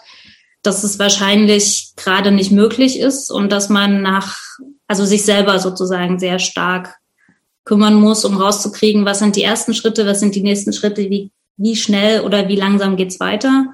dass 0.60 0.84
es 0.84 0.98
wahrscheinlich 0.98 1.92
gerade 1.96 2.32
nicht 2.32 2.52
möglich 2.52 3.00
ist 3.00 3.30
und 3.30 3.50
dass 3.50 3.70
man 3.70 4.02
nach, 4.02 4.36
also 4.86 5.04
sich 5.04 5.24
selber 5.24 5.58
sozusagen 5.58 6.18
sehr 6.18 6.38
stark 6.38 6.96
kümmern 7.64 7.94
muss, 7.94 8.24
um 8.24 8.36
rauszukriegen, 8.36 9.04
was 9.04 9.18
sind 9.18 9.36
die 9.36 9.42
ersten 9.42 9.74
Schritte, 9.74 10.06
was 10.06 10.20
sind 10.20 10.34
die 10.34 10.42
nächsten 10.42 10.72
Schritte, 10.72 11.10
wie, 11.10 11.32
wie 11.56 11.76
schnell 11.76 12.20
oder 12.20 12.48
wie 12.48 12.56
langsam 12.56 12.96
geht's 12.96 13.18
weiter. 13.18 13.72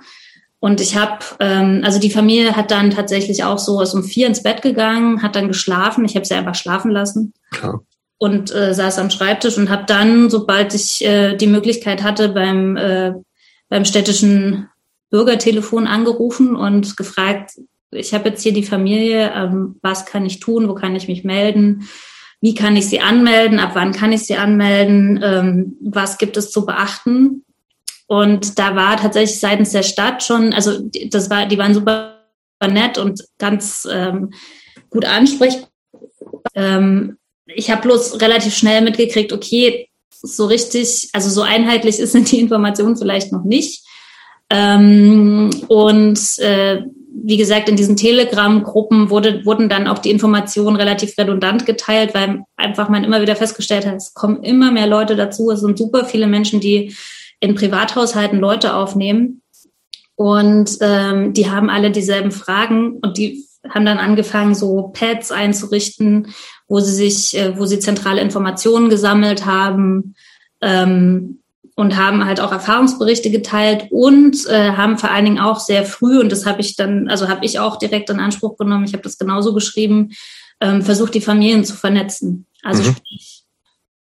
Und 0.61 0.81
ich 0.81 0.97
habe, 0.97 1.19
ähm, 1.41 1.83
also 1.85 1.99
die 1.99 2.11
Familie 2.11 2.57
hat 2.57 2.71
dann 2.71 2.91
tatsächlich 2.91 3.45
auch 3.45 3.59
so, 3.59 3.81
ist 3.81 3.95
um 3.95 4.05
vier 4.05 4.29
ins 4.29 4.43
Bett 4.43 4.63
gegangen, 4.63 5.23
hat 5.23 5.37
dann 5.37 5.49
geschlafen. 5.49 6.05
Ich 6.05 6.15
habe 6.15 6.25
sie 6.25 6.35
einfach 6.35 6.55
schlafen 6.55 6.91
lassen. 6.91 7.35
Klar 7.51 7.83
und 8.23 8.55
äh, 8.55 8.73
saß 8.73 9.01
am 9.01 9.11
Schreibtisch 9.11 9.59
und 9.59 9.69
habe 9.69 9.83
dann, 9.85 10.31
sobald 10.31 10.75
ich 10.75 11.05
äh, 11.05 11.35
die 11.35 11.49
Möglichkeit 11.49 12.05
hatte, 12.05 12.29
beim, 12.29 12.77
äh, 12.77 13.15
beim 13.69 13.85
städtischen 13.85 14.69
Bürgertelefon 15.11 15.89
angerufen 15.89 16.55
und 16.55 16.97
gefragt, 16.97 17.59
ich 17.93 18.15
habe 18.15 18.31
jetzt 18.31 18.43
hier 18.43 18.53
die 18.53 18.65
Familie, 18.65 19.33
ähm, 19.35 19.77
was 19.83 20.07
kann 20.07 20.27
ich 20.27 20.41
tun, 20.41 20.69
wo 20.69 20.75
kann 20.75 20.97
ich 20.97 21.09
mich 21.09 21.25
melden, 21.25 21.89
wie 22.41 22.55
kann 22.55 22.77
ich 22.77 22.87
sie 22.87 23.01
anmelden, 23.01 23.61
ab 23.61 23.73
wann 23.75 23.93
kann 23.93 24.13
ich 24.13 24.23
sie 24.23 24.37
anmelden, 24.37 25.21
ähm, 25.23 25.77
was 25.81 26.19
gibt 26.19 26.37
es 26.37 26.51
zu 26.51 26.67
beachten. 26.67 27.45
Und 28.07 28.59
da 28.59 28.75
war 28.75 28.97
tatsächlich 28.97 29.39
seitens 29.39 29.71
der 29.71 29.85
Stadt 29.85 30.23
schon, 30.23 30.53
also 30.53 30.81
das 31.09 31.31
war, 31.31 31.47
die 31.47 31.59
waren 31.59 31.75
super 31.75 32.19
nett 32.67 32.99
und 32.99 33.25
ganz 33.39 33.87
ähm, 33.91 34.33
gut 34.91 35.05
ansprechbar. 35.05 35.69
Ähm, 36.55 37.19
ich 37.47 37.71
habe 37.71 37.83
bloß 37.83 38.21
relativ 38.21 38.55
schnell 38.55 38.83
mitgekriegt, 38.83 39.33
okay, 39.33 39.89
so 40.11 40.47
richtig, 40.47 41.11
also 41.13 41.31
so 41.31 41.43
einheitlich 41.43 41.99
ist 42.01 42.15
die 42.33 42.41
Informationen 42.41 42.97
vielleicht 42.97 43.33
noch 43.33 43.45
nicht. 43.45 43.85
Ähm, 44.51 45.51
und 45.69 46.39
äh, 46.39 46.83
wie 47.15 47.37
gesagt, 47.37 47.69
in 47.69 47.77
diesen 47.77 47.97
Telegram-Gruppen 47.97 49.11
wurde, 49.11 49.45
wurden 49.45 49.69
dann 49.69 49.87
auch 49.87 49.99
die 49.99 50.11
Informationen 50.11 50.77
relativ 50.77 51.17
redundant 51.19 51.67
geteilt, 51.67 52.15
weil 52.15 52.45
einfach 52.57 52.89
man 52.89 53.05
immer 53.05 53.21
wieder 53.21 53.37
festgestellt 53.37 53.87
hat, 53.87 53.97
es 53.97 54.15
kommen 54.15 54.43
immer 54.43 54.73
mehr 54.73 54.87
Leute 54.87 55.15
dazu. 55.15 55.51
Es 55.51 55.61
sind 55.61 55.79
super 55.79 56.05
viele 56.05 56.27
Menschen, 56.27 56.61
die 56.61 56.95
in 57.41 57.55
Privathaushalten 57.55 58.39
Leute 58.39 58.75
aufnehmen. 58.75 59.43
Und 60.15 60.79
ähm, 60.81 61.33
die 61.33 61.51
haben 61.51 61.71
alle 61.71 61.91
dieselben 61.91 62.31
Fragen 62.31 62.99
und 63.03 63.19
die 63.19 63.45
haben 63.69 63.85
dann 63.85 63.99
angefangen, 63.99 64.55
so 64.55 64.91
Pads 64.93 65.31
einzurichten, 65.31 66.29
wo 66.69 66.81
sie 66.81 66.93
sich, 66.93 67.37
äh, 67.37 67.59
wo 67.59 67.67
sie 67.67 67.79
zentrale 67.79 68.21
Informationen 68.21 68.89
gesammelt 68.89 69.47
haben, 69.47 70.15
ähm, 70.61 71.42
und 71.83 71.97
haben 71.97 72.25
halt 72.25 72.39
auch 72.39 72.53
Erfahrungsberichte 72.53 73.33
geteilt 73.33 73.89
und 73.91 74.47
äh, 74.47 74.71
haben 74.71 74.99
vor 74.99 75.11
allen 75.11 75.25
Dingen 75.25 75.41
auch 75.41 75.59
sehr 75.59 75.85
früh, 75.85 76.21
und 76.21 76.31
das 76.31 76.47
habe 76.47 76.61
ich 76.61 76.77
dann, 76.77 77.09
also 77.09 77.27
habe 77.27 77.45
ich 77.45 77.59
auch 77.59 77.77
direkt 77.77 78.09
in 78.09 78.21
Anspruch 78.21 78.57
genommen, 78.57 78.85
ich 78.85 78.93
habe 78.93 79.03
das 79.03 79.19
genauso 79.19 79.53
geschrieben, 79.53 80.13
ähm, 80.61 80.83
versucht, 80.83 81.13
die 81.13 81.21
Familien 81.21 81.65
zu 81.65 81.75
vernetzen. 81.75 82.47
Also 82.63 82.85
mhm. 82.85 82.95
sprich, 82.95 83.43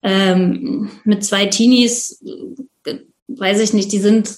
ähm, 0.04 0.90
mit 1.02 1.24
zwei 1.24 1.46
Teenies, 1.46 2.22
äh, 2.84 2.98
weiß 3.26 3.58
ich 3.58 3.72
nicht, 3.72 3.90
die 3.90 3.98
sind, 3.98 4.32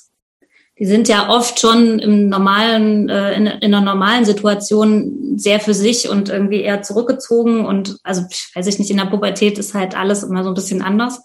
die 0.79 0.87
sind 0.87 1.07
ja 1.09 1.29
oft 1.29 1.61
schon 1.61 1.99
im 1.99 2.31
normalen, 2.31 3.11
äh, 3.11 3.35
in, 3.35 3.47
in 3.47 3.75
einer 3.75 3.83
normalen 3.83 4.25
Situation 4.25 5.35
sehr 5.37 5.61
für 5.61 5.75
sich 5.75 6.09
und 6.09 6.31
irgendwie 6.31 6.63
eher 6.63 6.81
zurückgezogen 6.81 7.67
und 7.67 7.99
also 8.05 8.23
weiß 8.55 8.67
ich 8.69 8.79
nicht, 8.79 8.91
in 8.91 8.97
der 8.97 9.05
Pubertät 9.05 9.59
ist 9.59 9.75
halt 9.75 9.95
alles 9.95 10.23
immer 10.23 10.45
so 10.45 10.51
ein 10.51 10.55
bisschen 10.55 10.81
anders. 10.81 11.21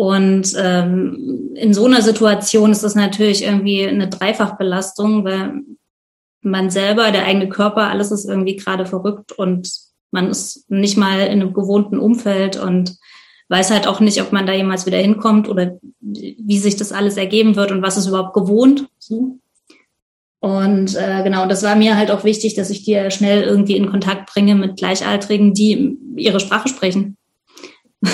Und 0.00 0.54
ähm, 0.56 1.50
in 1.56 1.74
so 1.74 1.84
einer 1.84 2.00
Situation 2.00 2.72
ist 2.72 2.82
das 2.82 2.94
natürlich 2.94 3.44
irgendwie 3.44 3.86
eine 3.86 4.08
Dreifachbelastung, 4.08 5.26
weil 5.26 5.60
man 6.40 6.70
selber, 6.70 7.10
der 7.10 7.26
eigene 7.26 7.50
Körper, 7.50 7.90
alles 7.90 8.10
ist 8.10 8.24
irgendwie 8.24 8.56
gerade 8.56 8.86
verrückt 8.86 9.32
und 9.32 9.70
man 10.10 10.30
ist 10.30 10.70
nicht 10.70 10.96
mal 10.96 11.20
in 11.26 11.42
einem 11.42 11.52
gewohnten 11.52 11.98
Umfeld 11.98 12.56
und 12.56 12.96
weiß 13.50 13.72
halt 13.72 13.86
auch 13.86 14.00
nicht, 14.00 14.22
ob 14.22 14.32
man 14.32 14.46
da 14.46 14.54
jemals 14.54 14.86
wieder 14.86 14.96
hinkommt 14.96 15.50
oder 15.50 15.78
wie 16.00 16.58
sich 16.58 16.76
das 16.76 16.92
alles 16.92 17.18
ergeben 17.18 17.54
wird 17.54 17.70
und 17.70 17.82
was 17.82 17.98
ist 17.98 18.06
überhaupt 18.06 18.32
gewohnt. 18.32 18.88
So. 18.98 19.36
Und 20.38 20.96
äh, 20.96 21.22
genau, 21.24 21.46
das 21.46 21.62
war 21.62 21.76
mir 21.76 21.98
halt 21.98 22.10
auch 22.10 22.24
wichtig, 22.24 22.54
dass 22.54 22.70
ich 22.70 22.84
die 22.84 23.10
schnell 23.10 23.42
irgendwie 23.42 23.76
in 23.76 23.90
Kontakt 23.90 24.32
bringe 24.32 24.54
mit 24.54 24.78
Gleichaltrigen, 24.78 25.52
die 25.52 25.98
ihre 26.16 26.40
Sprache 26.40 26.70
sprechen. 26.70 27.18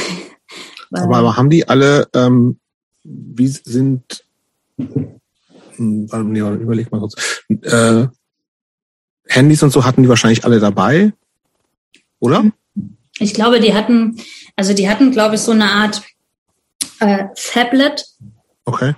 Aber, 0.93 1.17
aber 1.17 1.37
haben 1.37 1.51
die 1.51 1.69
alle, 1.69 2.09
ähm, 2.15 2.59
wie 3.05 3.49
sind, 3.49 4.25
hm, 4.77 5.21
nee, 5.77 6.41
überleg 6.41 6.91
mal 6.91 7.01
kurz, 7.01 7.15
äh, 7.63 8.07
Handys 9.29 9.63
und 9.63 9.71
so 9.71 9.85
hatten 9.85 10.03
die 10.03 10.09
wahrscheinlich 10.09 10.45
alle 10.45 10.61
dabei, 10.61 11.13
oder? 12.21 12.51
Ich 13.19 13.35
glaube, 13.35 13.61
die 13.61 13.75
hatten, 13.75 14.17
also 14.57 14.75
die 14.75 14.89
hatten, 14.89 15.11
glaube 15.11 15.37
ich, 15.37 15.41
so 15.41 15.53
eine 15.53 15.71
Art 15.71 16.03
äh, 17.01 17.25
Tablet. 17.35 18.05
Okay. 18.65 18.95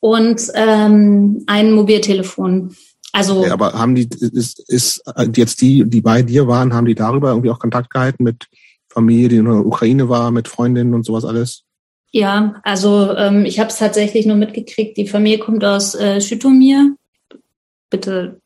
Und 0.00 0.40
ähm, 0.54 1.44
ein 1.46 1.72
Mobiltelefon. 1.72 2.74
Also. 3.12 3.40
Okay, 3.40 3.50
aber 3.50 3.74
haben 3.74 3.94
die, 3.94 4.08
ist, 4.08 4.58
ist 4.68 5.02
jetzt 5.34 5.60
die, 5.60 5.84
die 5.84 6.00
bei 6.00 6.22
dir 6.22 6.48
waren, 6.48 6.72
haben 6.72 6.86
die 6.86 6.94
darüber 6.94 7.30
irgendwie 7.30 7.50
auch 7.50 7.58
Kontakt 7.58 7.90
gehalten 7.90 8.24
mit 8.24 8.48
Familie, 8.92 9.28
die 9.28 9.36
in 9.36 9.46
der 9.46 9.66
Ukraine 9.66 10.08
war, 10.08 10.30
mit 10.30 10.48
Freundinnen 10.48 10.94
und 10.94 11.04
sowas 11.04 11.24
alles? 11.24 11.64
Ja, 12.10 12.60
also 12.62 13.16
ähm, 13.16 13.46
ich 13.46 13.58
habe 13.58 13.70
es 13.70 13.78
tatsächlich 13.78 14.26
nur 14.26 14.36
mitgekriegt. 14.36 14.96
Die 14.96 15.08
Familie 15.08 15.38
kommt 15.38 15.64
aus 15.64 15.94
äh, 15.94 16.20
Schütomir. 16.20 16.94
Bitte 17.88 18.40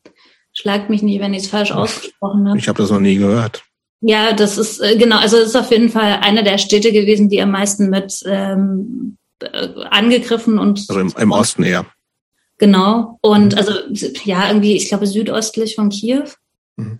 schlagt 0.53 0.89
mich 0.89 1.03
nicht, 1.03 1.19
wenn 1.19 1.33
ich 1.33 1.43
es 1.43 1.49
falsch 1.49 1.71
ausgesprochen 1.71 2.47
habe. 2.47 2.57
Ich 2.57 2.69
habe 2.69 2.81
das 2.81 2.91
noch 2.91 3.01
nie 3.01 3.17
gehört. 3.17 3.63
Ja, 3.99 4.31
das 4.33 4.57
ist 4.57 4.79
äh, 4.79 4.95
genau, 4.95 5.17
also 5.17 5.37
es 5.37 5.49
ist 5.49 5.55
auf 5.55 5.71
jeden 5.71 5.89
Fall 5.89 6.19
eine 6.21 6.43
der 6.43 6.57
Städte 6.59 6.91
gewesen, 6.91 7.29
die 7.29 7.41
am 7.41 7.51
meisten 7.51 7.89
mit 7.89 8.21
ähm, 8.25 9.17
äh, 9.41 9.67
angegriffen 9.89 10.59
und 10.59 10.85
also 10.87 10.99
im, 10.99 11.13
im 11.17 11.31
Osten 11.31 11.63
eher. 11.63 11.85
Genau. 12.57 13.19
Und 13.21 13.53
mhm. 13.53 13.57
also 13.57 13.73
ja, 14.23 14.47
irgendwie, 14.47 14.75
ich 14.75 14.87
glaube, 14.87 15.07
südöstlich 15.07 15.75
von 15.75 15.89
Kiew. 15.89 16.25
Mhm. 16.77 16.99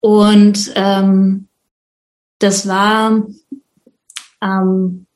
Und 0.00 0.72
ähm, 0.74 1.48
das 2.42 2.66
war 2.66 3.26
am 4.40 5.06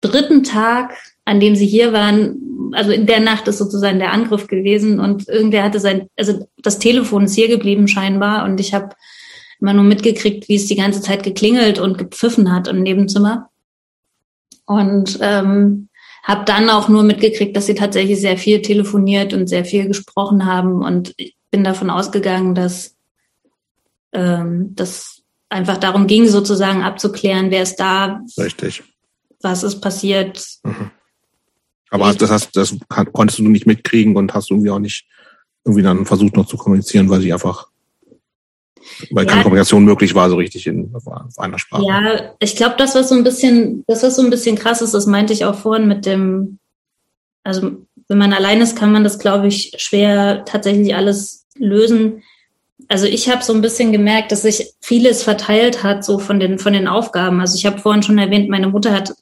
dritten 0.00 0.44
Tag, 0.44 0.96
an 1.24 1.40
dem 1.40 1.56
sie 1.56 1.66
hier 1.66 1.92
waren, 1.92 2.70
also 2.72 2.92
in 2.92 3.06
der 3.06 3.20
Nacht 3.20 3.48
ist 3.48 3.58
sozusagen 3.58 3.98
der 3.98 4.12
Angriff 4.12 4.46
gewesen 4.46 5.00
und 5.00 5.28
irgendwer 5.28 5.64
hatte 5.64 5.80
sein, 5.80 6.08
also 6.16 6.48
das 6.62 6.78
Telefon 6.78 7.24
ist 7.24 7.34
hier 7.34 7.48
geblieben 7.48 7.88
scheinbar 7.88 8.44
und 8.44 8.60
ich 8.60 8.74
habe 8.74 8.94
immer 9.60 9.72
nur 9.72 9.84
mitgekriegt, 9.84 10.48
wie 10.48 10.54
es 10.54 10.66
die 10.66 10.76
ganze 10.76 11.00
Zeit 11.00 11.22
geklingelt 11.22 11.78
und 11.78 11.98
gepfiffen 11.98 12.52
hat 12.52 12.68
im 12.68 12.82
Nebenzimmer. 12.82 13.50
Und 14.66 15.18
ähm, 15.20 15.88
habe 16.22 16.44
dann 16.44 16.68
auch 16.68 16.88
nur 16.88 17.02
mitgekriegt, 17.02 17.56
dass 17.56 17.66
sie 17.66 17.74
tatsächlich 17.74 18.20
sehr 18.20 18.36
viel 18.36 18.60
telefoniert 18.60 19.32
und 19.32 19.48
sehr 19.48 19.64
viel 19.64 19.88
gesprochen 19.88 20.44
haben. 20.44 20.82
Und 20.84 21.14
ich 21.16 21.34
bin 21.50 21.64
davon 21.64 21.90
ausgegangen, 21.90 22.54
dass 22.54 22.94
ähm, 24.12 24.74
das 24.76 25.17
einfach 25.48 25.78
darum 25.78 26.06
ging, 26.06 26.26
sozusagen 26.26 26.82
abzuklären, 26.82 27.50
wer 27.50 27.62
ist 27.62 27.76
da. 27.76 28.20
Richtig. 28.36 28.82
Was 29.40 29.62
ist 29.62 29.80
passiert. 29.80 30.44
Mhm. 30.64 30.90
Aber 31.90 32.12
das, 32.12 32.30
hast, 32.30 32.56
das 32.56 32.76
konntest 33.12 33.38
du 33.38 33.44
nicht 33.44 33.66
mitkriegen 33.66 34.16
und 34.16 34.34
hast 34.34 34.50
irgendwie 34.50 34.70
auch 34.70 34.78
nicht 34.78 35.06
irgendwie 35.64 35.82
dann 35.82 36.06
versucht 36.06 36.36
noch 36.36 36.46
zu 36.46 36.56
kommunizieren, 36.56 37.08
weil 37.08 37.20
sie 37.20 37.32
einfach, 37.32 37.68
weil 39.10 39.24
ja, 39.24 39.30
keine 39.30 39.42
Kommunikation 39.42 39.84
möglich 39.84 40.14
war, 40.14 40.28
so 40.28 40.36
richtig 40.36 40.66
in 40.66 40.94
auf 40.94 41.38
einer 41.38 41.58
Sprache. 41.58 41.84
Ja, 41.86 42.34
ich 42.40 42.56
glaube, 42.56 42.74
das 42.76 42.94
was 42.94 43.08
so 43.08 43.14
ein 43.14 43.24
bisschen, 43.24 43.84
das 43.86 44.02
was 44.02 44.16
so 44.16 44.22
ein 44.22 44.30
bisschen 44.30 44.56
krass 44.56 44.82
ist, 44.82 44.92
das 44.92 45.06
meinte 45.06 45.32
ich 45.32 45.44
auch 45.44 45.54
vorhin 45.54 45.88
mit 45.88 46.04
dem, 46.04 46.58
also 47.42 47.70
wenn 48.08 48.18
man 48.18 48.32
allein 48.32 48.60
ist, 48.60 48.76
kann 48.76 48.92
man 48.92 49.04
das, 49.04 49.18
glaube 49.18 49.46
ich, 49.46 49.72
schwer 49.78 50.44
tatsächlich 50.44 50.94
alles 50.94 51.46
lösen 51.56 52.22
also 52.86 53.06
ich 53.06 53.28
habe 53.28 53.42
so 53.42 53.52
ein 53.52 53.60
bisschen 53.60 53.92
gemerkt, 53.92 54.30
dass 54.30 54.42
sich 54.42 54.72
vieles 54.80 55.22
verteilt 55.22 55.82
hat, 55.82 56.04
so 56.04 56.18
von 56.18 56.38
den, 56.38 56.58
von 56.58 56.72
den 56.72 56.86
Aufgaben. 56.86 57.40
Also 57.40 57.56
ich 57.56 57.66
habe 57.66 57.78
vorhin 57.78 58.02
schon 58.02 58.18
erwähnt, 58.18 58.48
meine 58.48 58.68
Mutter 58.68 58.92
hat 58.92 59.12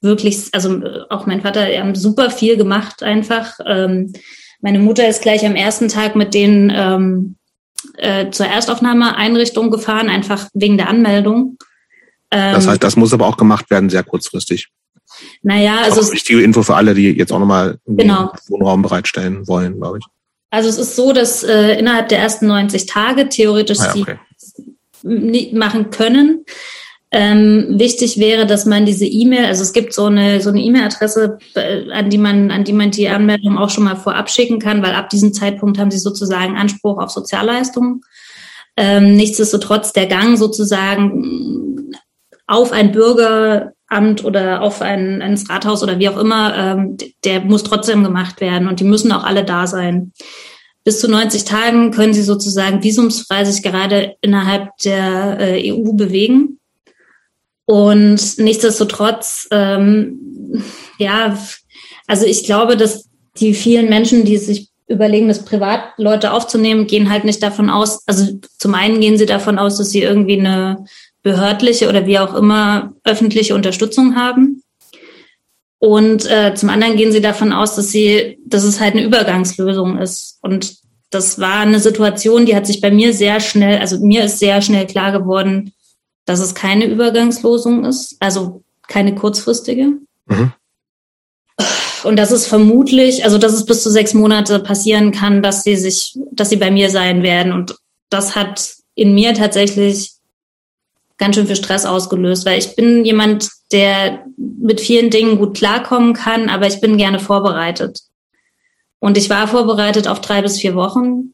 wirklich, 0.00 0.48
also 0.52 0.80
auch 1.08 1.26
mein 1.26 1.40
Vater, 1.40 1.66
die 1.66 1.78
haben 1.78 1.94
super 1.94 2.30
viel 2.30 2.56
gemacht 2.56 3.02
einfach. 3.02 3.58
Ähm, 3.64 4.12
meine 4.60 4.78
Mutter 4.78 5.08
ist 5.08 5.22
gleich 5.22 5.44
am 5.46 5.56
ersten 5.56 5.88
Tag 5.88 6.16
mit 6.16 6.34
denen 6.34 6.70
ähm, 6.74 7.36
äh, 7.96 8.30
zur 8.30 8.46
Erstaufnahmeeinrichtung 8.46 9.70
gefahren, 9.70 10.08
einfach 10.08 10.48
wegen 10.54 10.76
der 10.76 10.88
Anmeldung. 10.88 11.58
Ähm, 12.30 12.52
das 12.52 12.66
heißt, 12.66 12.82
das 12.82 12.96
muss 12.96 13.12
aber 13.12 13.26
auch 13.26 13.36
gemacht 13.36 13.70
werden, 13.70 13.90
sehr 13.90 14.04
kurzfristig. 14.04 14.68
Naja, 15.42 15.78
also. 15.82 16.00
Auch 16.02 16.12
wichtige 16.12 16.42
Info 16.42 16.62
für 16.62 16.74
alle, 16.74 16.94
die 16.94 17.10
jetzt 17.10 17.32
auch 17.32 17.38
nochmal 17.38 17.78
genau. 17.86 18.32
Wohnraum 18.48 18.82
bereitstellen 18.82 19.46
wollen, 19.48 19.78
glaube 19.78 19.98
ich. 19.98 20.04
Also 20.50 20.68
es 20.68 20.78
ist 20.78 20.96
so, 20.96 21.12
dass 21.12 21.42
äh, 21.42 21.78
innerhalb 21.78 22.08
der 22.08 22.18
ersten 22.18 22.46
90 22.46 22.86
Tage 22.86 23.28
theoretisch 23.28 23.80
ah, 23.80 23.94
okay. 23.96 24.18
sie 25.02 25.52
machen 25.52 25.90
können. 25.90 26.44
Ähm, 27.12 27.78
wichtig 27.78 28.18
wäre, 28.18 28.46
dass 28.46 28.66
man 28.66 28.84
diese 28.84 29.06
E-Mail, 29.06 29.44
also 29.46 29.62
es 29.62 29.72
gibt 29.72 29.92
so 29.92 30.06
eine 30.06 30.40
so 30.40 30.50
eine 30.50 30.60
E-Mail-Adresse, 30.60 31.38
äh, 31.54 31.90
an 31.92 32.10
die 32.10 32.18
man 32.18 32.50
an 32.50 32.64
die 32.64 32.72
man 32.72 32.90
die 32.90 33.08
Anmeldung 33.08 33.58
auch 33.58 33.70
schon 33.70 33.84
mal 33.84 33.94
vorab 33.96 34.28
schicken 34.28 34.58
kann, 34.58 34.82
weil 34.82 34.92
ab 34.92 35.08
diesem 35.08 35.32
Zeitpunkt 35.32 35.78
haben 35.78 35.90
sie 35.90 35.98
sozusagen 35.98 36.56
Anspruch 36.56 36.98
auf 36.98 37.10
Sozialleistungen. 37.10 38.02
Ähm, 38.76 39.16
nichtsdestotrotz 39.16 39.92
der 39.92 40.06
Gang 40.06 40.36
sozusagen 40.36 41.92
auf 42.46 42.72
ein 42.72 42.92
Bürgeramt 43.88 44.24
oder 44.24 44.62
auf 44.62 44.82
ein, 44.82 45.20
ins 45.20 45.48
Rathaus 45.48 45.82
oder 45.82 45.98
wie 45.98 46.08
auch 46.08 46.18
immer, 46.18 46.56
ähm, 46.56 46.96
der 47.24 47.40
muss 47.40 47.62
trotzdem 47.62 48.02
gemacht 48.02 48.40
werden 48.40 48.68
und 48.68 48.80
die 48.80 48.84
müssen 48.84 49.12
auch 49.12 49.24
alle 49.24 49.44
da 49.44 49.66
sein. 49.66 50.12
Bis 50.84 51.00
zu 51.00 51.08
90 51.08 51.44
Tagen 51.44 51.90
können 51.90 52.14
sie 52.14 52.22
sozusagen 52.22 52.82
visumsfrei 52.82 53.44
sich 53.44 53.62
gerade 53.62 54.16
innerhalb 54.20 54.76
der 54.84 55.38
äh, 55.40 55.72
EU 55.72 55.92
bewegen. 55.92 56.58
Und 57.64 58.38
nichtsdestotrotz, 58.38 59.48
ähm, 59.50 60.62
ja, 60.98 61.36
also 62.06 62.24
ich 62.24 62.44
glaube, 62.44 62.76
dass 62.76 63.08
die 63.40 63.54
vielen 63.54 63.88
Menschen, 63.88 64.24
die 64.24 64.38
sich 64.38 64.68
überlegen, 64.86 65.26
das 65.26 65.44
Privatleute 65.44 66.32
aufzunehmen, 66.32 66.86
gehen 66.86 67.10
halt 67.10 67.24
nicht 67.24 67.42
davon 67.42 67.70
aus, 67.70 68.06
also 68.06 68.38
zum 68.56 68.74
einen 68.74 69.00
gehen 69.00 69.18
sie 69.18 69.26
davon 69.26 69.58
aus, 69.58 69.78
dass 69.78 69.90
sie 69.90 70.02
irgendwie 70.02 70.38
eine 70.38 70.84
behördliche 71.26 71.88
oder 71.88 72.06
wie 72.06 72.20
auch 72.20 72.34
immer 72.34 72.94
öffentliche 73.02 73.56
Unterstützung 73.56 74.14
haben. 74.14 74.62
Und 75.80 76.24
äh, 76.30 76.54
zum 76.54 76.68
anderen 76.68 76.96
gehen 76.96 77.10
sie 77.10 77.20
davon 77.20 77.52
aus, 77.52 77.74
dass 77.74 77.90
sie, 77.90 78.38
dass 78.46 78.62
es 78.62 78.78
halt 78.78 78.94
eine 78.94 79.04
Übergangslösung 79.04 79.98
ist. 79.98 80.38
Und 80.40 80.76
das 81.10 81.40
war 81.40 81.62
eine 81.62 81.80
Situation, 81.80 82.46
die 82.46 82.54
hat 82.54 82.64
sich 82.64 82.80
bei 82.80 82.92
mir 82.92 83.12
sehr 83.12 83.40
schnell, 83.40 83.80
also 83.80 83.98
mir 83.98 84.22
ist 84.22 84.38
sehr 84.38 84.62
schnell 84.62 84.86
klar 84.86 85.10
geworden, 85.10 85.72
dass 86.26 86.38
es 86.38 86.54
keine 86.54 86.86
Übergangslösung 86.86 87.84
ist, 87.84 88.14
also 88.20 88.62
keine 88.86 89.16
kurzfristige. 89.16 89.98
Mhm. 90.28 90.52
und 92.02 92.16
dass 92.16 92.32
es 92.32 92.46
vermutlich, 92.46 93.24
also 93.24 93.38
dass 93.38 93.52
es 93.52 93.64
bis 93.64 93.82
zu 93.82 93.90
sechs 93.90 94.12
Monate 94.14 94.58
passieren 94.60 95.10
kann, 95.10 95.42
dass 95.42 95.64
sie 95.64 95.76
sich, 95.76 96.16
dass 96.30 96.50
sie 96.50 96.56
bei 96.56 96.70
mir 96.70 96.90
sein 96.90 97.22
werden. 97.22 97.52
Und 97.52 97.76
das 98.10 98.34
hat 98.36 98.74
in 98.96 99.14
mir 99.14 99.34
tatsächlich 99.34 100.15
ganz 101.18 101.36
schön 101.36 101.46
viel 101.46 101.56
Stress 101.56 101.86
ausgelöst, 101.86 102.46
weil 102.46 102.58
ich 102.58 102.76
bin 102.76 103.04
jemand, 103.04 103.48
der 103.72 104.24
mit 104.36 104.80
vielen 104.80 105.10
Dingen 105.10 105.38
gut 105.38 105.56
klarkommen 105.56 106.14
kann, 106.14 106.48
aber 106.48 106.66
ich 106.66 106.80
bin 106.80 106.96
gerne 106.96 107.18
vorbereitet. 107.18 108.00
Und 108.98 109.16
ich 109.16 109.30
war 109.30 109.48
vorbereitet 109.48 110.08
auf 110.08 110.20
drei 110.20 110.42
bis 110.42 110.58
vier 110.58 110.74
Wochen. 110.74 111.32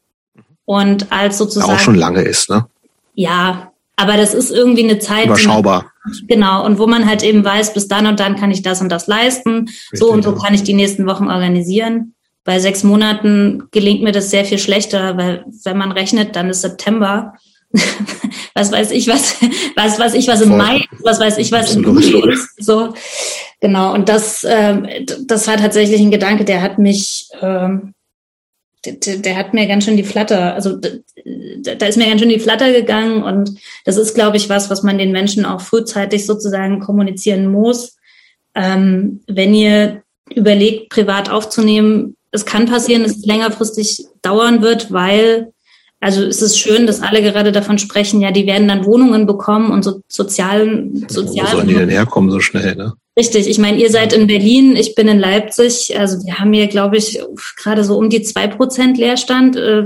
Und 0.64 1.10
als 1.10 1.38
sozusagen. 1.38 1.72
Auch 1.72 1.78
schon 1.78 1.94
lange 1.94 2.22
ist, 2.22 2.48
ne? 2.48 2.66
Ja, 3.14 3.72
aber 3.96 4.16
das 4.16 4.34
ist 4.34 4.50
irgendwie 4.50 4.84
eine 4.84 4.98
Zeit. 4.98 5.26
Überschaubar. 5.26 5.92
Man, 6.04 6.26
genau. 6.28 6.64
Und 6.64 6.78
wo 6.78 6.86
man 6.86 7.06
halt 7.06 7.22
eben 7.22 7.44
weiß, 7.44 7.74
bis 7.74 7.88
dann 7.88 8.06
und 8.06 8.20
dann 8.20 8.36
kann 8.36 8.50
ich 8.50 8.62
das 8.62 8.80
und 8.80 8.88
das 8.88 9.06
leisten. 9.06 9.68
Richtig, 9.68 9.98
so 9.98 10.10
und 10.10 10.22
so 10.22 10.34
kann 10.34 10.54
ich 10.54 10.62
die 10.62 10.74
nächsten 10.74 11.06
Wochen 11.06 11.28
organisieren. 11.28 12.14
Bei 12.44 12.58
sechs 12.58 12.82
Monaten 12.82 13.64
gelingt 13.70 14.02
mir 14.02 14.12
das 14.12 14.30
sehr 14.30 14.44
viel 14.44 14.58
schlechter, 14.58 15.16
weil 15.16 15.44
wenn 15.64 15.78
man 15.78 15.92
rechnet, 15.92 16.34
dann 16.34 16.50
ist 16.50 16.62
September. 16.62 17.34
was 18.54 18.70
weiß 18.72 18.90
ich, 18.90 19.08
was, 19.08 19.36
was 19.76 19.98
weiß 19.98 20.14
ich, 20.14 20.28
was 20.28 20.40
im 20.40 20.50
Voll. 20.50 20.58
Mai, 20.58 20.84
was 21.00 21.20
weiß 21.20 21.38
ich, 21.38 21.52
was 21.52 21.74
im 21.74 21.84
Juli 21.84 22.32
ist. 22.32 22.48
So, 22.58 22.94
genau. 23.60 23.94
Und 23.94 24.08
das, 24.08 24.44
ähm, 24.48 24.86
das 25.26 25.46
war 25.46 25.56
tatsächlich 25.56 26.00
ein 26.00 26.10
Gedanke, 26.10 26.44
der 26.44 26.62
hat 26.62 26.78
mich, 26.78 27.28
ähm, 27.40 27.94
der, 28.84 29.18
der 29.18 29.36
hat 29.36 29.54
mir 29.54 29.66
ganz 29.66 29.84
schön 29.84 29.96
die 29.96 30.02
Flatter, 30.02 30.54
also 30.54 30.76
da 30.76 31.86
ist 31.86 31.96
mir 31.96 32.08
ganz 32.08 32.20
schön 32.20 32.28
die 32.28 32.40
Flatter 32.40 32.72
gegangen 32.72 33.22
und 33.22 33.58
das 33.84 33.96
ist, 33.96 34.14
glaube 34.14 34.36
ich, 34.36 34.48
was, 34.48 34.70
was 34.70 34.82
man 34.82 34.98
den 34.98 35.12
Menschen 35.12 35.44
auch 35.44 35.60
frühzeitig 35.60 36.26
sozusagen 36.26 36.80
kommunizieren 36.80 37.46
muss. 37.46 37.96
Ähm, 38.54 39.20
wenn 39.28 39.54
ihr 39.54 40.02
überlegt, 40.34 40.90
privat 40.90 41.30
aufzunehmen, 41.30 42.16
es 42.32 42.44
kann 42.44 42.66
passieren, 42.66 43.02
dass 43.02 43.16
es 43.16 43.26
längerfristig 43.26 44.06
dauern 44.22 44.62
wird, 44.62 44.92
weil 44.92 45.52
also 46.02 46.24
es 46.24 46.42
ist 46.42 46.58
schön, 46.58 46.88
dass 46.88 47.00
alle 47.00 47.22
gerade 47.22 47.52
davon 47.52 47.78
sprechen, 47.78 48.20
ja, 48.20 48.32
die 48.32 48.44
werden 48.44 48.66
dann 48.66 48.84
Wohnungen 48.84 49.24
bekommen 49.24 49.70
und 49.70 49.84
so 49.84 50.00
sozialen, 50.08 51.06
sozialen. 51.08 51.52
Wo 51.52 51.56
sollen 51.56 51.68
die 51.68 51.74
denn 51.74 51.88
herkommen 51.88 52.28
so 52.32 52.40
schnell, 52.40 52.74
ne? 52.74 52.94
Richtig. 53.16 53.46
Ich 53.46 53.58
meine, 53.58 53.78
ihr 53.78 53.88
seid 53.88 54.12
in 54.12 54.26
Berlin, 54.26 54.74
ich 54.74 54.96
bin 54.96 55.06
in 55.06 55.20
Leipzig. 55.20 55.96
Also 55.96 56.24
wir 56.24 56.40
haben 56.40 56.52
hier, 56.52 56.66
glaube 56.66 56.96
ich, 56.96 57.20
gerade 57.56 57.84
so 57.84 57.98
um 57.98 58.10
die 58.10 58.22
zwei 58.22 58.48
Prozent 58.48 58.98
Leerstand. 58.98 59.54
Äh, 59.54 59.84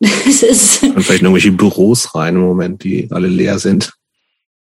es 0.26 0.42
ist 0.42 0.82
und 0.82 1.02
vielleicht 1.02 1.22
noch 1.22 1.28
irgendwelche 1.28 1.52
Büros 1.52 2.14
rein 2.14 2.36
im 2.36 2.40
Moment, 2.40 2.82
die 2.82 3.08
alle 3.10 3.28
leer 3.28 3.58
sind. 3.58 3.92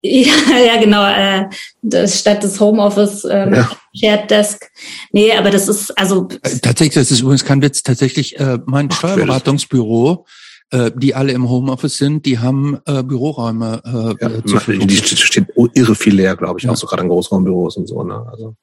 Ja, 0.01 0.33
ja, 0.65 0.81
genau. 0.81 1.05
Äh, 1.05 1.47
das, 1.83 2.21
statt 2.21 2.41
des 2.41 2.59
Homeoffice 2.59 3.23
ähm, 3.29 3.53
ja. 3.53 3.69
Shared 3.95 4.31
Desk. 4.31 4.65
Nee, 5.11 5.31
aber 5.33 5.51
das 5.51 5.67
ist 5.67 5.95
also 5.95 6.27
äh, 6.41 6.57
tatsächlich, 6.59 6.95
das 6.95 7.11
ist 7.11 7.19
übrigens 7.19 7.45
kein 7.45 7.61
Witz. 7.61 7.83
Tatsächlich, 7.83 8.39
äh, 8.39 8.57
mein 8.65 8.89
Ach, 8.91 8.97
Steuerberatungsbüro 8.97 10.25
äh, 10.71 10.91
die 10.95 11.15
alle 11.15 11.33
im 11.33 11.49
Homeoffice 11.49 11.97
sind, 11.97 12.25
die 12.25 12.39
haben 12.39 12.79
äh, 12.85 13.03
Büroräume 13.03 13.81
äh, 13.85 14.23
ja, 14.23 14.45
zur 14.45 14.59
Verfügung. 14.61 14.87
Die 14.87 14.95
steht 14.95 15.47
irre 15.73 15.95
viel 15.95 16.15
leer, 16.15 16.37
glaube 16.37 16.59
ich, 16.59 16.63
ja. 16.63 16.71
auch 16.71 16.77
so 16.77 16.87
gerade 16.87 17.03
in 17.03 17.09
Großraumbüros 17.09 17.75
und 17.77 17.87
so. 17.87 18.01
Ne? 18.03 18.25
Also. 18.31 18.55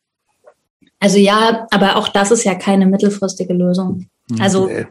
also 1.00 1.18
ja, 1.18 1.66
aber 1.70 1.96
auch 1.96 2.08
das 2.08 2.30
ist 2.30 2.44
ja 2.44 2.54
keine 2.54 2.86
mittelfristige 2.86 3.52
Lösung. 3.52 4.06
Mhm. 4.30 4.40
Also, 4.40 4.66
nee. 4.66 4.86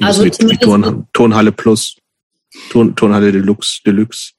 also 0.00 0.24
wie, 0.24 0.30
wie 0.30 0.56
Turn, 0.56 1.06
Turnhalle 1.12 1.52
Plus, 1.52 1.96
Turn, 2.70 2.96
Turnhalle 2.96 3.30
Deluxe, 3.30 3.82
Deluxe. 3.84 4.32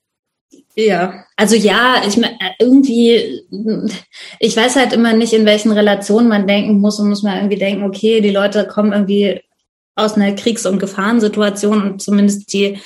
Ja, 0.76 1.26
also 1.36 1.55
ja, 1.55 2.01
ich 2.07 2.18
meine, 2.18 2.38
irgendwie, 2.57 3.43
ich 4.39 4.55
weiß 4.55 4.78
halt 4.78 4.93
immer 4.93 5.14
nicht, 5.14 5.34
in 5.34 5.45
welchen 5.45 5.74
Relationen 5.74 6.30
man 6.30 6.47
denken 6.47 6.80
muss 6.80 6.99
und 6.99 7.10
muss 7.10 7.22
man 7.22 7.38
irgendwie 7.38 7.57
denken, 7.57 7.84
okay, 7.84 8.22
die 8.22 8.32
Leute 8.32 8.66
kommen 8.66 8.93
irgendwie 8.93 9.41
aus 10.00 10.16
einer 10.16 10.34
Kriegs- 10.34 10.66
und 10.66 10.80
Gefahrensituation 10.80 11.84
und 11.84 12.02
zumindest 12.02 12.52
die 12.54 12.80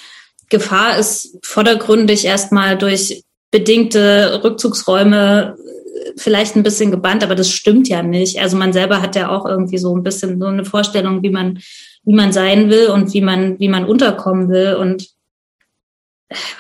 Gefahr 0.50 0.98
ist 0.98 1.38
vordergründig 1.44 2.26
erstmal 2.26 2.78
durch 2.78 3.24
bedingte 3.52 4.42
Rückzugsräume 4.44 5.56
äh, 5.58 6.12
vielleicht 6.18 6.56
ein 6.56 6.64
bisschen 6.64 6.92
gebannt, 6.92 7.24
aber 7.24 7.36
das 7.36 7.50
stimmt 7.50 7.88
ja 7.88 8.04
nicht. 8.04 8.40
Also 8.40 8.58
man 8.58 8.74
selber 8.74 9.02
hat 9.02 9.16
ja 9.16 9.30
auch 9.30 9.46
irgendwie 9.46 9.78
so 9.78 9.96
ein 9.96 10.04
bisschen 10.04 10.40
so 10.40 10.48
eine 10.48 10.66
Vorstellung, 10.66 11.24
wie 11.24 11.30
man, 11.30 11.60
wie 12.04 12.14
man 12.16 12.34
sein 12.34 12.70
will 12.70 12.88
und 12.88 13.14
wie 13.14 13.22
man, 13.22 13.60
wie 13.60 13.70
man 13.70 13.86
unterkommen 13.86 14.50
will 14.50 14.76
und 14.76 15.13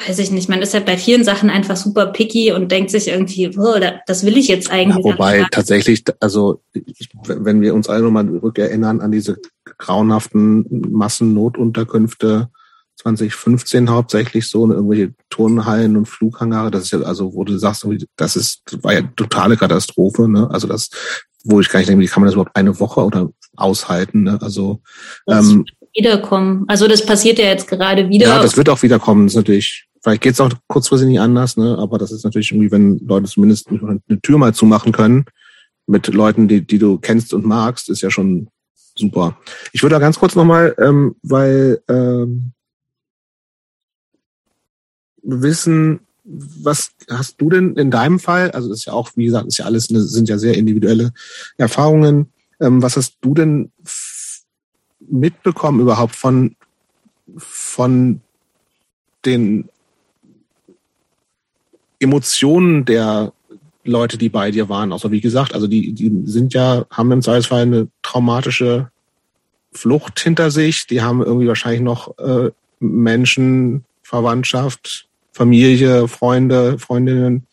weiß 0.07 0.19
ich 0.19 0.31
nicht, 0.31 0.49
man 0.49 0.61
ist 0.61 0.73
halt 0.73 0.85
bei 0.85 0.97
vielen 0.97 1.23
Sachen 1.23 1.49
einfach 1.49 1.75
super 1.75 2.07
picky 2.07 2.51
und 2.51 2.71
denkt 2.71 2.91
sich 2.91 3.07
irgendwie, 3.07 3.57
oh, 3.57 3.75
das 4.05 4.25
will 4.25 4.37
ich 4.37 4.47
jetzt 4.47 4.71
eigentlich. 4.71 5.05
Ja, 5.05 5.11
wobei 5.11 5.45
tatsächlich, 5.51 6.03
also 6.19 6.61
wenn 7.25 7.61
wir 7.61 7.73
uns 7.73 7.89
alle 7.89 8.03
nochmal 8.03 8.27
rückerinnern 8.27 9.01
an 9.01 9.11
diese 9.11 9.37
grauenhaften 9.77 10.65
Massennotunterkünfte 10.91 12.49
2015 12.97 13.89
hauptsächlich 13.89 14.47
so, 14.47 14.67
ne, 14.67 14.75
irgendwelche 14.75 15.13
Turnhallen 15.29 15.97
und 15.97 16.07
Flughangare, 16.07 16.71
das 16.71 16.83
ist 16.83 16.91
ja, 16.91 16.99
also 17.01 17.33
wo 17.33 17.43
du 17.43 17.57
sagst, 17.57 17.85
das 18.15 18.35
ist, 18.35 18.61
das 18.65 18.83
war 18.83 18.93
ja 18.93 19.01
totale 19.15 19.57
Katastrophe, 19.57 20.27
ne? 20.27 20.49
Also 20.51 20.67
das, 20.67 20.89
wo 21.43 21.59
ich 21.59 21.69
gar 21.69 21.79
nicht 21.79 21.89
denke, 21.89 22.03
wie 22.03 22.07
kann 22.07 22.21
man 22.21 22.27
das 22.27 22.35
überhaupt 22.35 22.55
eine 22.55 22.79
Woche 22.79 23.01
oder 23.01 23.29
aushalten, 23.55 24.23
ne? 24.23 24.39
Also 24.41 24.81
ähm, 25.27 25.65
wiederkommen. 25.95 26.65
Also 26.67 26.87
das 26.87 27.05
passiert 27.05 27.39
ja 27.39 27.45
jetzt 27.45 27.67
gerade 27.67 28.09
wieder. 28.09 28.27
Ja, 28.27 28.41
das 28.41 28.57
wird 28.57 28.69
auch 28.69 28.81
wiederkommen. 28.81 29.27
Ist 29.27 29.35
natürlich, 29.35 29.85
vielleicht 30.01 30.21
geht 30.21 30.33
es 30.33 30.41
auch 30.41 30.49
kurzfristig 30.67 31.09
nicht 31.09 31.19
anders, 31.19 31.57
ne? 31.57 31.77
aber 31.77 31.97
das 31.97 32.11
ist 32.11 32.23
natürlich 32.23 32.51
irgendwie, 32.51 32.71
wenn 32.71 32.99
Leute 32.99 33.27
zumindest 33.27 33.69
eine 33.69 34.21
Tür 34.21 34.37
mal 34.37 34.53
zumachen 34.53 34.91
können 34.91 35.25
mit 35.85 36.07
Leuten, 36.07 36.47
die, 36.47 36.65
die 36.65 36.79
du 36.79 36.97
kennst 36.97 37.33
und 37.33 37.45
magst, 37.45 37.89
ist 37.89 38.01
ja 38.01 38.09
schon 38.09 38.47
super. 38.95 39.37
Ich 39.71 39.83
würde 39.83 39.95
da 39.95 39.99
ganz 39.99 40.19
kurz 40.19 40.35
nochmal, 40.35 40.75
ähm, 40.79 41.15
weil 41.21 41.81
ähm, 41.89 42.53
wissen, 45.23 46.01
was 46.23 46.91
hast 47.09 47.39
du 47.41 47.49
denn 47.49 47.75
in 47.75 47.91
deinem 47.91 48.19
Fall? 48.19 48.51
Also 48.51 48.69
das 48.69 48.79
ist 48.79 48.85
ja 48.85 48.93
auch, 48.93 49.11
wie 49.15 49.25
gesagt, 49.25 49.47
ist 49.47 49.57
ja 49.57 49.65
alles, 49.65 49.85
sind 49.85 50.29
ja 50.29 50.37
sehr 50.37 50.55
individuelle 50.55 51.11
Erfahrungen. 51.57 52.31
Ähm, 52.61 52.81
was 52.81 52.95
hast 52.95 53.17
du 53.21 53.33
denn 53.33 53.71
mitbekommen 55.09 55.79
überhaupt 55.79 56.15
von, 56.15 56.55
von 57.37 58.21
den 59.25 59.69
Emotionen 61.99 62.85
der 62.85 63.33
Leute, 63.83 64.17
die 64.17 64.29
bei 64.29 64.51
dir 64.51 64.69
waren? 64.69 64.91
Also 64.91 65.11
wie 65.11 65.21
gesagt, 65.21 65.53
also 65.53 65.67
die, 65.67 65.93
die 65.93 66.23
sind 66.25 66.53
ja, 66.53 66.85
haben 66.89 67.11
im 67.11 67.21
Zweifelsfall 67.21 67.63
eine 67.63 67.87
traumatische 68.01 68.89
Flucht 69.71 70.19
hinter 70.19 70.51
sich. 70.51 70.87
Die 70.87 71.01
haben 71.01 71.21
irgendwie 71.21 71.47
wahrscheinlich 71.47 71.81
noch 71.81 72.17
äh, 72.17 72.51
Menschen, 72.79 73.85
Verwandtschaft, 74.01 75.07
Familie, 75.31 76.07
Freunde, 76.07 76.77
Freundinnen, 76.77 77.47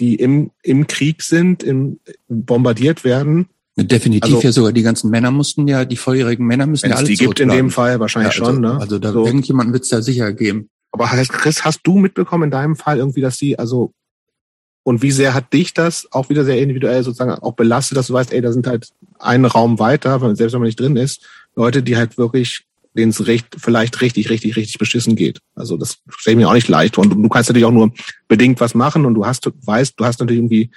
die 0.00 0.16
im, 0.16 0.50
im 0.62 0.86
Krieg 0.86 1.22
sind, 1.22 1.62
im, 1.62 2.00
bombardiert 2.28 3.04
werden. 3.04 3.48
Definitiv 3.76 4.34
also, 4.34 4.46
ja 4.46 4.52
sogar 4.52 4.72
die 4.72 4.82
ganzen 4.82 5.10
Männer 5.10 5.32
mussten 5.32 5.66
ja, 5.66 5.84
die 5.84 5.96
volljährigen 5.96 6.46
Männer 6.46 6.66
müssen 6.66 6.90
ja 6.90 6.96
alle 6.96 7.08
die 7.08 7.16
gibt 7.16 7.40
in 7.40 7.48
dem 7.48 7.70
Fall 7.70 7.98
wahrscheinlich 7.98 8.34
ja, 8.34 8.40
also, 8.42 8.52
schon, 8.52 8.62
ne? 8.62 8.78
Also 8.80 8.98
da 9.00 9.12
so. 9.12 9.26
irgendjemand 9.26 9.72
wird 9.72 9.82
es 9.82 9.88
da 9.88 10.00
sicher 10.00 10.32
geben. 10.32 10.68
Aber 10.92 11.06
Chris, 11.06 11.64
hast 11.64 11.80
du 11.82 11.98
mitbekommen 11.98 12.44
in 12.44 12.50
deinem 12.52 12.76
Fall 12.76 12.98
irgendwie, 12.98 13.20
dass 13.20 13.36
sie, 13.36 13.58
also 13.58 13.92
und 14.84 15.02
wie 15.02 15.10
sehr 15.10 15.34
hat 15.34 15.52
dich 15.52 15.74
das 15.74 16.06
auch 16.12 16.28
wieder 16.28 16.44
sehr 16.44 16.60
individuell 16.60 17.02
sozusagen 17.02 17.32
auch 17.32 17.54
belastet, 17.54 17.96
dass 17.96 18.08
du 18.08 18.12
weißt, 18.12 18.32
ey, 18.32 18.42
da 18.42 18.52
sind 18.52 18.66
halt 18.66 18.90
einen 19.18 19.46
Raum 19.46 19.78
weiter, 19.78 20.20
selbst 20.36 20.52
wenn 20.52 20.60
man 20.60 20.66
nicht 20.66 20.78
drin 20.78 20.96
ist, 20.96 21.26
Leute, 21.56 21.82
die 21.82 21.96
halt 21.96 22.18
wirklich 22.18 22.64
denen 22.96 23.10
es 23.10 23.26
recht, 23.26 23.56
vielleicht 23.58 24.00
richtig, 24.00 24.30
richtig, 24.30 24.56
richtig 24.56 24.78
beschissen 24.78 25.16
geht. 25.16 25.40
Also 25.54 25.76
das 25.76 25.98
stelle 26.08 26.34
ich 26.34 26.38
mir 26.38 26.48
auch 26.48 26.54
nicht 26.54 26.68
leicht. 26.68 26.96
Und 26.96 27.10
du 27.10 27.28
kannst 27.28 27.48
natürlich 27.48 27.66
auch 27.66 27.72
nur 27.72 27.92
bedingt 28.28 28.60
was 28.60 28.74
machen 28.74 29.04
und 29.04 29.14
du 29.14 29.26
hast, 29.26 29.50
weißt, 29.66 29.94
du 29.98 30.04
hast 30.04 30.20
natürlich 30.20 30.38
irgendwie 30.38 30.70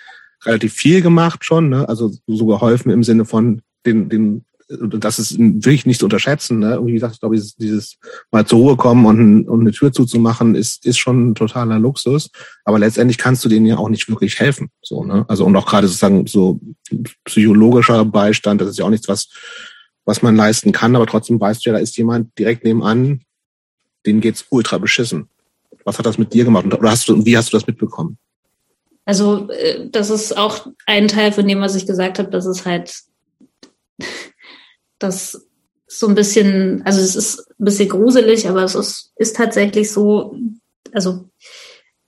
relativ 0.48 0.74
viel 0.74 1.02
gemacht 1.02 1.46
schon, 1.46 1.70
ne? 1.70 1.88
also 1.88 2.12
so 2.26 2.46
geholfen 2.46 2.90
im 2.90 3.04
Sinne 3.04 3.26
von 3.26 3.62
den, 3.86 4.10
den 4.10 4.46
das 4.70 5.18
ist 5.18 5.38
wirklich 5.40 5.86
nicht 5.86 6.00
zu 6.00 6.06
unterschätzen. 6.06 6.60
Ne? 6.60 6.80
Wie 6.84 6.94
gesagt, 6.94 7.14
ich 7.14 7.20
glaube, 7.22 7.36
dieses, 7.36 7.56
dieses 7.56 7.98
mal 8.32 8.46
zur 8.46 8.60
Ruhe 8.60 8.76
kommen 8.76 9.06
und, 9.06 9.48
und 9.48 9.62
eine 9.62 9.72
Tür 9.72 9.94
zuzumachen, 9.94 10.56
ist, 10.56 10.86
ist 10.86 10.98
schon 10.98 11.30
ein 11.30 11.36
totaler 11.36 11.80
Luxus. 11.80 12.30
Aber 12.66 12.78
letztendlich 12.78 13.18
kannst 13.18 13.46
du 13.46 13.50
denen 13.50 13.66
ja 13.66 13.78
auch 13.78 13.90
nicht 13.90 14.10
wirklich 14.10 14.40
helfen. 14.40 14.70
So, 14.82 15.06
ne? 15.06 15.26
Also 15.30 15.46
und 15.46 15.56
auch 15.56 15.66
gerade 15.66 15.88
sozusagen 15.88 16.28
so 16.28 16.60
psychologischer 17.24 18.04
Beistand, 18.04 18.60
das 18.60 18.70
ist 18.70 18.80
ja 18.80 18.86
auch 18.86 18.90
nichts, 18.90 19.08
was, 19.08 19.30
was 20.04 20.22
man 20.22 20.36
leisten 20.36 20.74
kann, 20.74 20.96
aber 20.96 21.08
trotzdem 21.08 21.40
weißt 21.40 21.66
du 21.66 21.70
ja, 21.70 21.76
da 21.76 21.80
ist 21.82 21.98
jemand 21.98 22.38
direkt 22.38 22.66
nebenan, 22.66 23.22
denen 24.06 24.20
geht's 24.20 24.46
ultra 24.50 24.78
beschissen. 24.80 25.30
Was 25.86 25.98
hat 25.98 26.06
das 26.06 26.18
mit 26.18 26.34
dir 26.34 26.44
gemacht? 26.44 26.66
Oder 26.66 26.92
hast 26.92 27.08
du, 27.08 27.26
wie 27.26 27.38
hast 27.38 27.54
du 27.54 27.58
das 27.58 27.68
mitbekommen? 27.68 28.18
Also 29.08 29.50
äh, 29.50 29.90
das 29.90 30.12
ist 30.12 30.38
auch 30.38 30.68
ein 30.86 31.08
Teil 31.08 31.32
von 31.32 31.48
dem, 31.48 31.62
was 31.62 31.76
ich 31.76 31.88
gesagt 31.88 32.20
habe, 32.20 32.30
dass 32.30 32.46
es 32.46 32.66
halt 32.66 32.94
das 35.00 35.48
so 35.88 36.08
ein 36.08 36.16
bisschen, 36.16 36.84
also 36.86 37.00
es 37.02 37.16
ist 37.16 37.50
ein 37.60 37.66
bisschen 37.66 37.90
gruselig, 37.90 38.48
aber 38.48 38.64
es 38.64 38.76
ist, 38.76 39.14
ist 39.16 39.36
tatsächlich 39.36 39.92
so, 39.92 40.36
also 40.94 41.30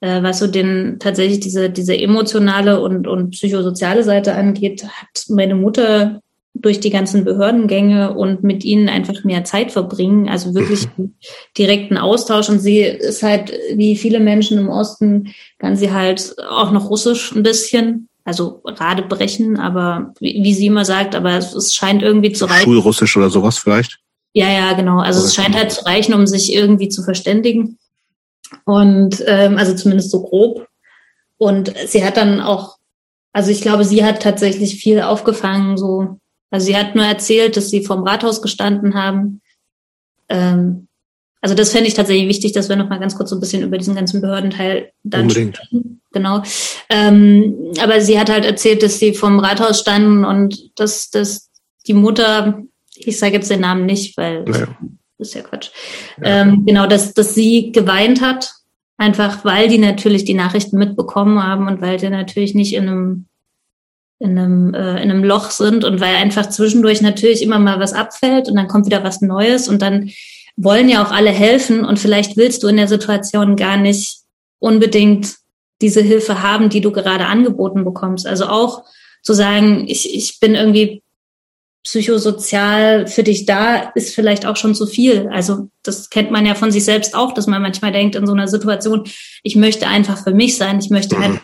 Äh, 0.02 0.24
was 0.24 0.40
so 0.40 0.48
den 0.48 0.96
tatsächlich 0.98 1.42
diese, 1.42 1.70
diese 1.70 1.94
emotionale 1.94 2.80
und, 2.80 3.06
und 3.06 3.32
psychosoziale 3.32 4.04
Seite 4.04 4.34
angeht, 4.34 4.86
hat 4.86 5.26
meine 5.28 5.56
Mutter 5.56 6.22
durch 6.62 6.80
die 6.80 6.90
ganzen 6.90 7.24
Behördengänge 7.24 8.14
und 8.14 8.44
mit 8.44 8.64
ihnen 8.64 8.90
einfach 8.90 9.24
mehr 9.24 9.44
Zeit 9.44 9.72
verbringen, 9.72 10.28
also 10.30 10.54
wirklich 10.54 10.88
mhm. 10.98 11.16
direkten 11.58 11.98
Austausch. 11.98 12.50
Und 12.50 12.60
sie 12.60 12.82
ist 12.82 13.24
halt, 13.24 13.54
wie 13.74 13.96
viele 13.96 14.20
Menschen 14.20 14.58
im 14.58 14.70
Osten, 14.70 15.34
kann 15.58 15.76
sie 15.76 15.92
halt 15.92 16.36
auch 16.50 16.72
noch 16.72 16.90
Russisch 16.90 17.34
ein 17.34 17.44
bisschen, 17.44 18.10
also 18.26 18.62
gerade 18.64 19.04
brechen, 19.04 19.58
aber 19.58 20.14
wie, 20.20 20.44
wie 20.44 20.54
sie 20.54 20.68
immer 20.68 20.86
sagt, 20.86 21.16
aber 21.16 21.38
es, 21.38 21.54
es 21.54 21.74
scheint 21.74 22.04
irgendwie 22.04 22.34
zu 22.34 22.46
reichen. 22.46 22.66
Schulrussisch 22.66 23.16
oder 23.16 23.30
sowas 23.30 23.58
vielleicht? 23.58 24.00
Ja, 24.34 24.50
ja, 24.52 24.74
genau. 24.74 25.00
Also 25.00 25.26
es 25.26 25.34
scheint 25.34 25.56
halt 25.56 25.72
zu 25.72 25.86
reichen, 25.86 26.14
um 26.14 26.28
sich 26.28 26.54
irgendwie 26.54 26.90
zu 26.90 27.04
verständigen. 27.04 27.78
Und 28.66 29.24
ähm, 29.26 29.58
also 29.58 29.76
zumindest 29.76 30.12
so 30.12 30.24
grob. 30.24 30.68
Und 31.38 31.74
sie 31.88 32.04
hat 32.04 32.18
dann 32.18 32.42
auch, 32.42 32.78
also 33.32 33.50
ich 33.50 33.62
glaube, 33.62 33.86
sie 33.86 34.04
hat 34.04 34.22
tatsächlich 34.22 34.76
viel 34.76 35.02
aufgefangen, 35.02 35.78
so 35.78 36.20
also 36.52 36.66
sie 36.66 36.76
hat 36.76 36.96
nur 36.96 37.06
erzählt, 37.06 37.58
dass 37.58 37.70
sie 37.70 37.84
vorm 37.86 38.04
Rathaus 38.04 38.42
gestanden 38.42 38.96
haben. 38.96 39.42
Ähm, 40.30 40.88
also 41.42 41.56
das 41.56 41.72
fände 41.72 41.88
ich 41.88 41.94
tatsächlich 41.94 42.28
wichtig, 42.28 42.52
dass 42.52 42.70
wir 42.70 42.76
noch 42.76 42.90
mal 42.90 43.00
ganz 43.00 43.16
kurz 43.16 43.30
so 43.30 43.38
ein 43.38 43.40
bisschen 43.40 43.64
über 43.64 43.78
diesen 43.78 43.96
ganzen 43.96 44.22
Behördenteil 44.22 44.92
dann 45.04 45.24
Unbedingt. 45.24 45.58
sprechen. 45.58 46.02
Genau. 46.12 46.42
Ähm, 46.90 47.74
aber 47.80 48.02
sie 48.02 48.20
hat 48.20 48.30
halt 48.30 48.46
erzählt, 48.46 48.84
dass 48.84 49.00
sie 49.00 49.14
vorm 49.14 49.40
Rathaus 49.40 49.80
standen 49.80 50.26
und 50.26 50.78
dass, 50.80 51.10
dass 51.12 51.50
die 51.88 51.94
Mutter, 51.94 52.64
ich 52.96 53.18
sage 53.18 53.36
jetzt 53.36 53.50
den 53.50 53.62
Namen 53.62 53.86
nicht, 53.86 54.18
weil 54.18 54.44
naja. 54.44 54.68
das 55.18 55.30
ist 55.30 55.34
ja 55.36 55.42
Quatsch. 55.42 55.70
Ja. 56.22 56.42
Ähm, 56.42 56.66
genau, 56.66 56.88
dass, 56.88 57.14
dass 57.14 57.36
sie 57.36 57.72
geweint 57.72 58.22
hat, 58.22 58.52
einfach 58.98 59.46
weil 59.46 59.70
die 59.70 59.78
natürlich 59.78 60.26
die 60.26 60.34
Nachrichten 60.34 60.78
mitbekommen 60.78 61.42
haben 61.42 61.68
und 61.68 61.80
weil 61.80 62.00
sie 62.00 62.10
natürlich 62.10 62.54
nicht 62.54 62.74
in 62.74 62.90
einem 62.90 63.29
in 64.20 64.38
einem, 64.38 64.74
äh, 64.74 65.02
in 65.02 65.10
einem 65.10 65.24
Loch 65.24 65.50
sind 65.52 65.84
und 65.84 66.02
weil 66.02 66.16
einfach 66.16 66.50
zwischendurch 66.50 67.02
natürlich 67.02 67.42
immer 67.42 67.58
mal 67.58 67.80
was 67.80 67.94
abfällt 67.94 68.50
und 68.50 68.56
dann 68.56 68.68
kommt 68.68 68.86
wieder 68.86 69.04
was 69.04 69.22
Neues 69.22 69.68
und 69.68 69.82
dann 69.82 70.12
wollen 70.58 70.90
ja 70.90 71.04
auch 71.04 71.12
alle 71.12 71.32
helfen 71.32 71.86
und 71.86 72.00
vielleicht 72.00 72.36
willst 72.36 72.64
du 72.64 72.68
in 72.68 72.78
der 72.78 72.90
Situation 72.90 73.56
gar 73.56 73.78
nicht 73.78 74.18
unbedingt 74.60 75.38
diese 75.82 76.02
Hilfe 76.02 76.44
haben, 76.44 76.70
die 76.70 76.82
du 76.82 76.92
gerade 76.92 77.26
angeboten 77.28 77.86
bekommst. 77.86 78.28
Also 78.28 78.48
auch 78.48 78.84
zu 79.24 79.34
sagen, 79.34 79.86
ich, 79.88 80.14
ich 80.14 80.40
bin 80.42 80.56
irgendwie 80.56 81.02
psychosozial 81.86 83.08
für 83.08 83.24
dich 83.24 83.46
da, 83.46 83.92
ist 83.96 84.14
vielleicht 84.14 84.46
auch 84.46 84.58
schon 84.58 84.76
zu 84.76 84.86
viel. 84.86 85.30
Also 85.30 85.70
das 85.82 86.10
kennt 86.10 86.30
man 86.30 86.46
ja 86.46 86.56
von 86.56 86.72
sich 86.72 86.84
selbst 86.84 87.16
auch, 87.16 87.34
dass 87.34 87.48
man 87.48 87.62
manchmal 87.62 87.94
denkt 87.94 88.16
in 88.16 88.28
so 88.28 88.34
einer 88.34 88.50
Situation, 88.50 89.06
ich 89.44 89.56
möchte 89.56 89.88
einfach 89.88 90.22
für 90.22 90.34
mich 90.34 90.58
sein, 90.58 90.80
ich 90.80 90.90
möchte 90.90 91.16
mhm. 91.16 91.24
halt 91.24 91.40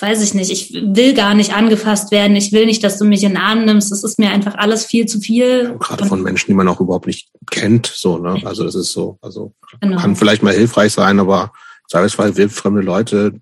weiß 0.00 0.22
ich 0.22 0.34
nicht, 0.34 0.50
ich 0.50 0.72
will 0.72 1.14
gar 1.14 1.34
nicht 1.34 1.54
angefasst 1.54 2.10
werden, 2.10 2.36
ich 2.36 2.52
will 2.52 2.66
nicht, 2.66 2.82
dass 2.82 2.98
du 2.98 3.04
mich 3.04 3.22
in 3.22 3.30
den 3.30 3.38
Arm 3.38 3.64
nimmst, 3.64 3.92
das 3.92 4.04
ist 4.04 4.18
mir 4.18 4.30
einfach 4.30 4.54
alles 4.56 4.84
viel 4.84 5.06
zu 5.06 5.20
viel. 5.20 5.76
Gerade 5.78 6.06
von 6.06 6.22
Menschen, 6.22 6.48
die 6.48 6.54
man 6.54 6.68
auch 6.68 6.80
überhaupt 6.80 7.06
nicht 7.06 7.28
kennt, 7.50 7.86
so, 7.86 8.18
ne? 8.18 8.40
Also 8.44 8.64
das 8.64 8.74
ist 8.74 8.92
so, 8.92 9.18
also 9.20 9.52
genau. 9.80 10.00
kann 10.00 10.16
vielleicht 10.16 10.42
mal 10.42 10.54
hilfreich 10.54 10.92
sein, 10.92 11.20
aber 11.20 11.52
Zweifelsfall 11.88 12.36
wildfremde 12.36 12.80
Leute. 12.80 13.34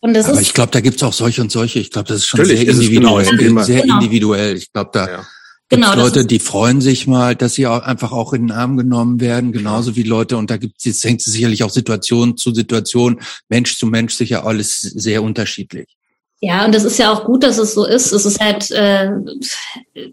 Und 0.00 0.14
das 0.14 0.26
aber 0.26 0.34
ist, 0.34 0.42
ich 0.42 0.54
glaube, 0.54 0.70
da 0.70 0.80
gibt's 0.80 1.02
auch 1.02 1.12
solche 1.12 1.40
und 1.42 1.50
solche. 1.50 1.80
Ich 1.80 1.90
glaube, 1.90 2.08
das 2.08 2.18
ist 2.18 2.26
schon 2.26 2.44
sehr 2.44 2.60
individuell. 2.60 3.36
Genau, 3.36 3.62
sehr 3.62 3.82
genau. 3.82 3.94
individuell. 3.94 4.56
Ich 4.56 4.72
glaube, 4.72 4.90
da 4.92 5.08
ja. 5.08 5.26
Genau, 5.70 5.94
Leute, 5.94 6.24
die 6.24 6.38
freuen 6.38 6.80
sich 6.80 7.06
mal, 7.06 7.36
dass 7.36 7.54
sie 7.54 7.66
auch 7.66 7.82
einfach 7.82 8.10
auch 8.10 8.32
in 8.32 8.46
den 8.46 8.52
Arm 8.52 8.78
genommen 8.78 9.20
werden, 9.20 9.52
genauso 9.52 9.96
wie 9.96 10.02
Leute, 10.02 10.38
und 10.38 10.50
da 10.50 10.56
gibt 10.56 10.84
es, 10.86 11.04
hängt 11.04 11.20
es 11.20 11.26
sicherlich 11.26 11.62
auch 11.62 11.70
Situation 11.70 12.38
zu 12.38 12.54
Situation, 12.54 13.20
Mensch 13.50 13.76
zu 13.76 13.86
Mensch 13.86 14.14
sicher 14.14 14.46
alles 14.46 14.80
sehr 14.80 15.22
unterschiedlich. 15.22 15.97
Ja, 16.40 16.64
und 16.64 16.72
das 16.74 16.84
ist 16.84 16.98
ja 16.98 17.12
auch 17.12 17.24
gut, 17.24 17.42
dass 17.42 17.58
es 17.58 17.74
so 17.74 17.84
ist. 17.84 18.12
Es 18.12 18.24
ist 18.24 18.40
halt, 18.40 18.70
äh, 18.70 19.10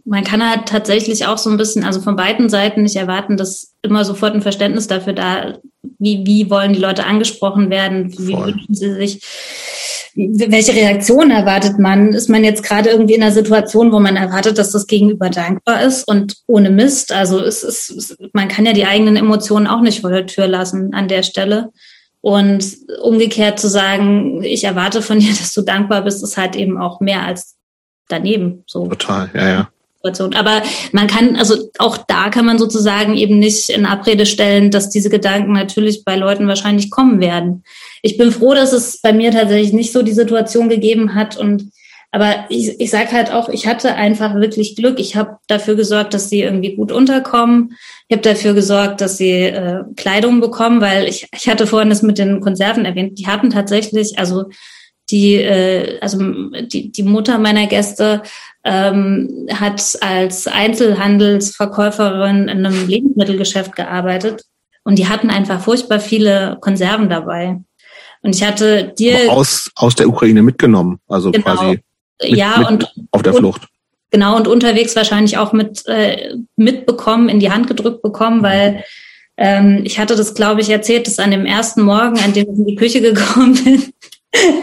man 0.06 0.24
kann 0.24 0.48
halt 0.48 0.68
tatsächlich 0.68 1.28
auch 1.28 1.38
so 1.38 1.52
ein 1.52 1.58
bisschen, 1.58 1.84
also 1.84 2.02
von 2.02 2.16
beiden 2.16 2.50
Seiten 2.50 2.82
nicht 2.82 2.96
erwarten, 2.96 3.38
dass 3.38 3.74
immer 3.84 4.04
sofort 4.04 4.34
ein 4.34 4.42
Verständnis 4.42 4.88
dafür 4.88 5.14
da, 5.14 5.60
wie, 6.00 6.26
wie 6.26 6.50
wollen 6.50 6.74
die 6.74 6.80
Leute 6.80 7.06
angesprochen 7.06 7.70
werden, 7.70 8.12
wie 8.18 8.34
Voll. 8.34 8.48
wünschen 8.48 8.74
sie 8.74 8.94
sich 8.94 9.22
welche 10.16 10.74
Reaktion 10.74 11.30
erwartet 11.30 11.78
man? 11.78 12.14
Ist 12.14 12.30
man 12.30 12.44
jetzt 12.44 12.64
gerade 12.64 12.90
irgendwie 12.90 13.16
in 13.16 13.24
einer 13.24 13.34
Situation, 13.34 13.92
wo 13.92 14.00
man 14.00 14.16
erwartet, 14.16 14.58
dass 14.58 14.72
das 14.72 14.88
Gegenüber 14.88 15.30
dankbar 15.30 15.84
ist 15.84 16.08
und 16.08 16.38
ohne 16.48 16.70
Mist? 16.70 17.12
Also 17.12 17.40
es 17.42 17.64
ist, 17.64 18.18
man 18.32 18.48
kann 18.48 18.66
ja 18.66 18.72
die 18.72 18.86
eigenen 18.86 19.18
Emotionen 19.18 19.68
auch 19.68 19.82
nicht 19.82 20.02
vor 20.02 20.12
der 20.12 20.26
Tür 20.26 20.48
lassen 20.48 20.94
an 20.94 21.10
der 21.10 21.24
Stelle. 21.24 21.72
Und 22.26 22.78
umgekehrt 23.04 23.60
zu 23.60 23.70
sagen, 23.70 24.42
ich 24.42 24.64
erwarte 24.64 25.04
von 25.04 25.20
dir, 25.22 25.30
dass 25.30 25.54
du 25.54 25.62
dankbar 25.62 26.02
bist, 26.02 26.24
ist 26.24 26.38
halt 26.38 26.56
eben 26.56 26.80
auch 26.80 27.00
mehr 27.00 27.22
als 27.22 27.56
daneben. 28.08 28.64
So. 28.66 28.88
Total, 28.88 29.30
ja, 29.36 29.48
ja. 29.48 29.70
Aber 30.36 30.64
man 30.92 31.06
kann, 31.06 31.36
also 31.36 31.70
auch 31.78 31.98
da 31.98 32.30
kann 32.30 32.46
man 32.46 32.58
sozusagen 32.58 33.16
eben 33.16 33.38
nicht 33.38 33.70
in 33.70 33.86
Abrede 33.86 34.26
stellen, 34.26 34.72
dass 34.72 34.90
diese 34.90 35.10
Gedanken 35.10 35.54
natürlich 35.54 36.04
bei 36.04 36.16
Leuten 36.16 36.48
wahrscheinlich 36.48 36.90
kommen 36.90 37.20
werden. 37.20 37.64
Ich 38.02 38.18
bin 38.18 38.32
froh, 38.32 38.56
dass 38.56 38.74
es 38.74 39.02
bei 39.02 39.14
mir 39.14 39.32
tatsächlich 39.32 39.74
nicht 39.74 39.92
so 39.92 40.02
die 40.02 40.14
Situation 40.14 40.70
gegeben 40.70 41.14
hat 41.14 41.38
und 41.38 41.72
aber 42.16 42.46
ich, 42.48 42.80
ich 42.80 42.92
sage 42.92 43.12
halt 43.12 43.30
auch, 43.30 43.50
ich 43.50 43.68
hatte 43.68 43.96
einfach 43.96 44.36
wirklich 44.36 44.78
Glück. 44.78 45.02
Ich 45.02 45.18
habe 45.18 45.36
dafür 45.48 45.76
gesorgt, 45.76 46.14
dass 46.14 46.30
sie 46.30 46.44
irgendwie 46.44 46.74
gut 46.74 46.94
unterkommen. 46.94 47.76
Ich 48.08 48.16
habe 48.16 48.22
dafür 48.22 48.54
gesorgt, 48.54 49.02
dass 49.02 49.18
sie 49.18 49.42
äh, 49.42 49.84
Kleidung 49.98 50.40
bekommen, 50.40 50.80
weil 50.80 51.10
ich, 51.10 51.28
ich 51.36 51.50
hatte 51.50 51.68
vorhin 51.68 51.90
das 51.90 52.04
mit 52.04 52.18
den 52.18 52.40
Konserven 52.40 52.86
erwähnt. 52.86 53.20
Die 53.20 53.28
hatten 53.28 53.50
tatsächlich, 53.50 54.18
also 54.18 54.46
die, 55.12 55.36
äh, 55.36 56.00
also 56.00 56.20
die, 56.62 56.90
die 56.90 57.04
Mutter 57.04 57.38
meiner 57.38 57.68
Gäste 57.68 58.22
ähm, 58.64 59.50
hat 59.52 59.98
als 60.00 60.48
Einzelhandelsverkäuferin 60.48 62.48
in 62.48 62.66
einem 62.66 62.88
Lebensmittelgeschäft 62.88 63.76
gearbeitet 63.76 64.44
und 64.86 65.00
die 65.00 65.10
hatten 65.10 65.30
einfach 65.30 65.60
furchtbar 65.60 66.00
viele 66.00 66.60
Konserven 66.62 67.10
dabei. 67.10 67.60
Und 68.22 68.34
ich 68.34 68.42
hatte 68.42 68.94
dir 68.98 69.34
aus 69.34 69.70
aus 69.76 69.96
der 69.96 70.08
Ukraine 70.08 70.44
mitgenommen, 70.44 71.02
also 71.10 71.32
genau, 71.32 71.44
quasi 71.44 71.82
mit, 72.22 72.38
ja 72.38 72.58
mit 72.60 72.68
und 72.68 72.94
auf 73.12 73.22
der 73.22 73.34
Flucht. 73.34 73.68
genau 74.12 74.36
und 74.36 74.48
unterwegs 74.48 74.96
wahrscheinlich 74.96 75.38
auch 75.38 75.54
mit 75.54 75.86
äh, 75.88 76.36
mitbekommen, 76.56 77.30
in 77.30 77.40
die 77.40 77.52
Hand 77.52 77.68
gedrückt 77.68 78.02
bekommen, 78.02 78.44
weil 78.44 78.84
ähm, 79.38 79.82
ich 79.84 80.00
hatte 80.00 80.16
das, 80.16 80.34
glaube 80.34 80.62
ich, 80.62 80.70
erzählt, 80.70 81.08
dass 81.08 81.20
an 81.20 81.32
dem 81.32 81.46
ersten 81.46 81.82
Morgen, 81.82 82.20
an 82.20 82.34
dem 82.34 82.44
ich 82.50 82.58
in 82.58 82.66
die 82.66 82.76
Küche 82.76 83.02
gekommen 83.02 83.56
bin, 83.64 83.94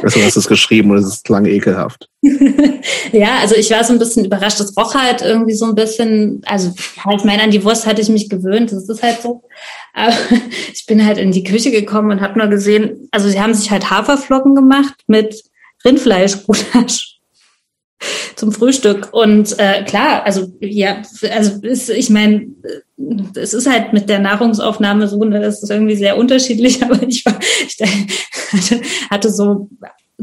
also 0.02 0.18
du 0.18 0.24
hast 0.24 0.36
es 0.36 0.48
geschrieben 0.48 0.90
und 0.90 0.98
es 0.98 1.06
ist 1.06 1.28
lang 1.28 1.46
ekelhaft. 1.46 2.08
ja, 3.12 3.38
also 3.40 3.54
ich 3.54 3.70
war 3.70 3.82
so 3.84 3.92
ein 3.92 3.98
bisschen 3.98 4.24
überrascht. 4.24 4.60
Das 4.60 4.76
roch 4.76 4.94
halt 4.94 5.22
irgendwie 5.22 5.54
so 5.54 5.66
ein 5.66 5.74
bisschen, 5.74 6.42
also 6.46 6.72
ich 6.76 7.24
meine, 7.24 7.42
an 7.42 7.50
die 7.50 7.64
Wurst 7.64 7.86
hatte 7.86 8.02
ich 8.02 8.08
mich 8.08 8.28
gewöhnt, 8.28 8.72
das 8.72 8.88
ist 8.88 9.02
halt 9.02 9.22
so. 9.22 9.42
Aber 9.94 10.12
ich 10.72 10.86
bin 10.86 11.04
halt 11.04 11.18
in 11.18 11.32
die 11.32 11.44
Küche 11.44 11.70
gekommen 11.70 12.10
und 12.10 12.20
habe 12.20 12.38
nur 12.38 12.48
gesehen, 12.48 13.08
also 13.10 13.28
sie 13.28 13.40
haben 13.40 13.54
sich 13.54 13.70
halt 13.70 13.90
Haferflocken 13.90 14.54
gemacht 14.54 14.94
mit 15.06 15.42
Rindfleischgulasch 15.84 17.11
zum 18.36 18.52
Frühstück. 18.52 19.08
Und 19.12 19.58
äh, 19.58 19.84
klar, 19.84 20.24
also 20.24 20.52
ja, 20.60 21.02
also 21.34 21.60
ist, 21.62 21.90
ich 21.90 22.10
meine, 22.10 22.48
es 23.34 23.54
ist 23.54 23.68
halt 23.68 23.92
mit 23.92 24.08
der 24.08 24.18
Nahrungsaufnahme 24.18 25.08
so, 25.08 25.22
ne, 25.24 25.40
das 25.40 25.62
ist 25.62 25.70
irgendwie 25.70 25.96
sehr 25.96 26.16
unterschiedlich, 26.16 26.82
aber 26.84 27.02
ich, 27.02 27.24
war, 27.26 27.38
ich 27.66 27.78
hatte, 28.52 28.80
hatte 29.10 29.30
so 29.30 29.68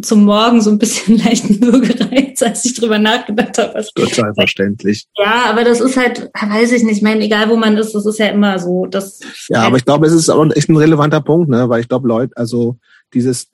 zum 0.01 0.23
Morgen 0.23 0.61
so 0.61 0.69
ein 0.69 0.79
bisschen 0.79 1.17
leichten 1.25 1.61
Würgereiz, 1.61 2.41
als 2.41 2.65
ich 2.65 2.75
drüber 2.75 2.99
nachgedacht 2.99 3.57
habe. 3.57 3.73
Was 3.75 3.91
Total 3.93 4.33
verständlich. 4.33 5.05
Ja, 5.17 5.45
aber 5.49 5.63
das 5.63 5.81
ist 5.81 5.97
halt, 5.97 6.29
weiß 6.33 6.71
ich 6.71 6.83
nicht, 6.83 6.97
ich 6.97 7.01
meine, 7.01 7.23
egal 7.23 7.49
wo 7.49 7.55
man 7.55 7.77
ist, 7.77 7.93
das 7.93 8.05
ist 8.05 8.19
ja 8.19 8.27
immer 8.27 8.59
so. 8.59 8.85
Das 8.85 9.19
ja, 9.49 9.61
aber 9.61 9.77
ich 9.77 9.85
glaube, 9.85 10.07
es 10.07 10.13
ist 10.13 10.29
auch 10.29 10.45
echt 10.55 10.69
ein 10.69 10.77
relevanter 10.77 11.21
Punkt, 11.21 11.49
ne? 11.49 11.67
weil 11.69 11.81
ich 11.81 11.89
glaube, 11.89 12.07
Leute, 12.07 12.35
also 12.35 12.77
dieses, 13.13 13.49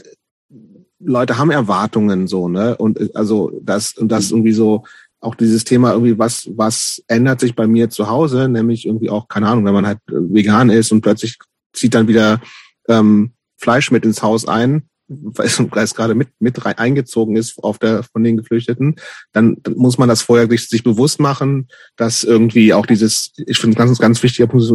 Leute 1.06 1.38
haben 1.38 1.52
Erwartungen 1.52 2.28
so, 2.28 2.48
ne? 2.48 2.76
Und 2.78 3.16
also 3.16 3.52
das 3.62 3.94
und 3.94 4.10
das 4.12 4.32
irgendwie 4.32 4.52
so 4.52 4.84
auch 5.20 5.36
dieses 5.36 5.64
Thema 5.64 5.92
irgendwie 5.92 6.18
was 6.18 6.50
was 6.56 7.04
ändert 7.08 7.40
sich 7.40 7.56
bei 7.56 7.68
mir 7.68 7.90
zu 7.90 8.10
Hause, 8.10 8.48
nämlich 8.50 8.86
irgendwie 8.86 9.10
auch 9.10 9.28
keine 9.28 9.48
Ahnung, 9.48 9.66
wenn 9.66 9.74
man 9.74 9.88
halt 9.88 10.00
vegan 10.08 10.70
ist 10.70 10.92
und 10.92 11.02
plötzlich 11.02 11.38
zieht 11.74 11.94
dann 11.94 12.08
wieder 12.08 12.42
ähm, 12.88 13.32
Fleisch 13.58 13.92
mit 13.92 14.06
ins 14.06 14.22
Haus 14.22 14.48
ein, 14.48 14.90
weil 15.08 15.48
es 15.48 15.96
gerade 15.96 16.16
mit 16.16 16.30
mit 16.40 16.66
rein, 16.66 16.78
eingezogen 16.78 17.36
ist 17.36 17.64
auf 17.64 17.80
der 17.80 18.04
von 18.04 18.24
den 18.24 18.38
Geflüchteten, 18.38 18.96
dann 19.32 19.58
muss 19.76 19.98
man 19.98 20.10
das 20.10 20.22
vorher 20.22 20.50
sich, 20.50 20.68
sich 20.68 20.84
bewusst 20.84 21.20
machen, 21.20 21.68
dass 21.96 22.24
irgendwie 22.24 22.74
auch 22.74 22.86
dieses 22.86 23.32
ich 23.38 23.58
finde 23.58 23.78
ganz 23.78 24.00
ganz 24.00 24.22
wichtiger 24.24 24.48
Punkt 24.48 24.66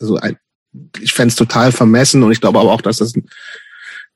also 0.00 0.16
ein, 0.16 0.36
ich 1.00 1.12
fände 1.12 1.28
es 1.28 1.36
total 1.36 1.72
vermessen 1.72 2.22
und 2.22 2.32
ich 2.32 2.40
glaube 2.40 2.58
aber 2.58 2.72
auch, 2.72 2.82
dass 2.82 2.98
das 2.98 3.12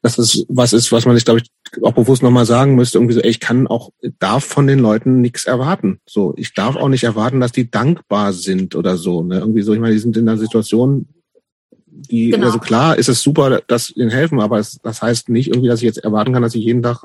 dass 0.04 0.16
das 0.16 0.44
was 0.48 0.72
ist, 0.74 0.92
was 0.92 1.06
man 1.06 1.16
sich, 1.16 1.24
glaube 1.24 1.40
ich, 1.40 1.48
auch 1.82 1.92
bewusst 1.92 2.22
nochmal 2.22 2.46
sagen 2.46 2.74
müsste, 2.74 2.98
irgendwie 2.98 3.14
so, 3.14 3.20
ey, 3.20 3.30
ich 3.30 3.40
kann 3.40 3.66
auch, 3.66 3.90
darf 4.18 4.44
von 4.44 4.66
den 4.66 4.78
Leuten 4.78 5.20
nichts 5.20 5.44
erwarten. 5.44 6.00
So, 6.06 6.34
ich 6.36 6.54
darf 6.54 6.76
auch 6.76 6.88
nicht 6.88 7.04
erwarten, 7.04 7.40
dass 7.40 7.52
die 7.52 7.70
dankbar 7.70 8.32
sind 8.32 8.74
oder 8.74 8.96
so. 8.96 9.22
Ne? 9.22 9.38
Irgendwie 9.38 9.62
so, 9.62 9.72
ich 9.72 9.80
meine, 9.80 9.94
die 9.94 10.00
sind 10.00 10.16
in 10.16 10.28
einer 10.28 10.38
Situation, 10.38 11.06
die, 11.86 12.30
genau. 12.30 12.46
also 12.46 12.58
klar 12.58 12.98
ist 12.98 13.08
es 13.08 13.22
super, 13.22 13.62
dass 13.66 13.90
ihnen 13.90 14.10
helfen, 14.10 14.40
aber 14.40 14.58
es, 14.58 14.78
das 14.82 15.00
heißt 15.00 15.28
nicht 15.28 15.48
irgendwie, 15.48 15.68
dass 15.68 15.80
ich 15.80 15.86
jetzt 15.86 15.98
erwarten 15.98 16.32
kann, 16.32 16.42
dass 16.42 16.52
sie 16.52 16.60
jeden 16.60 16.82
Tag 16.82 17.04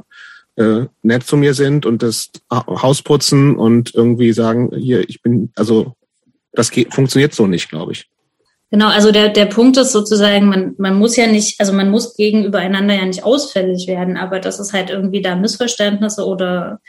äh, 0.56 0.86
nett 1.04 1.24
zu 1.24 1.38
mir 1.38 1.54
sind 1.54 1.86
und 1.86 2.02
das 2.02 2.32
Haus 2.52 3.02
putzen 3.02 3.56
und 3.56 3.94
irgendwie 3.94 4.34
sagen, 4.34 4.72
hier, 4.76 5.08
ich 5.08 5.22
bin, 5.22 5.52
also 5.56 5.94
das 6.52 6.72
geht, 6.72 6.94
funktioniert 6.94 7.34
so 7.34 7.48
nicht, 7.48 7.70
glaube 7.70 7.92
ich. 7.92 8.10
Genau, 8.72 8.88
also 8.88 9.12
der, 9.12 9.30
der 9.30 9.46
Punkt 9.46 9.78
ist 9.78 9.92
sozusagen, 9.92 10.48
man, 10.48 10.76
man 10.78 10.98
muss 10.98 11.16
ja 11.16 11.26
nicht, 11.26 11.60
also 11.60 11.74
man 11.74 11.90
muss 11.90 12.16
gegenübereinander 12.16 12.94
ja 12.94 13.06
nicht 13.06 13.24
ausfällig 13.24 13.88
werden, 13.88 14.16
aber 14.16 14.40
das 14.40 14.60
ist 14.60 14.74
halt 14.74 14.92
irgendwie 14.92 15.22
da 15.22 15.36
Missverständnisse 15.36 16.26
oder 16.26 16.80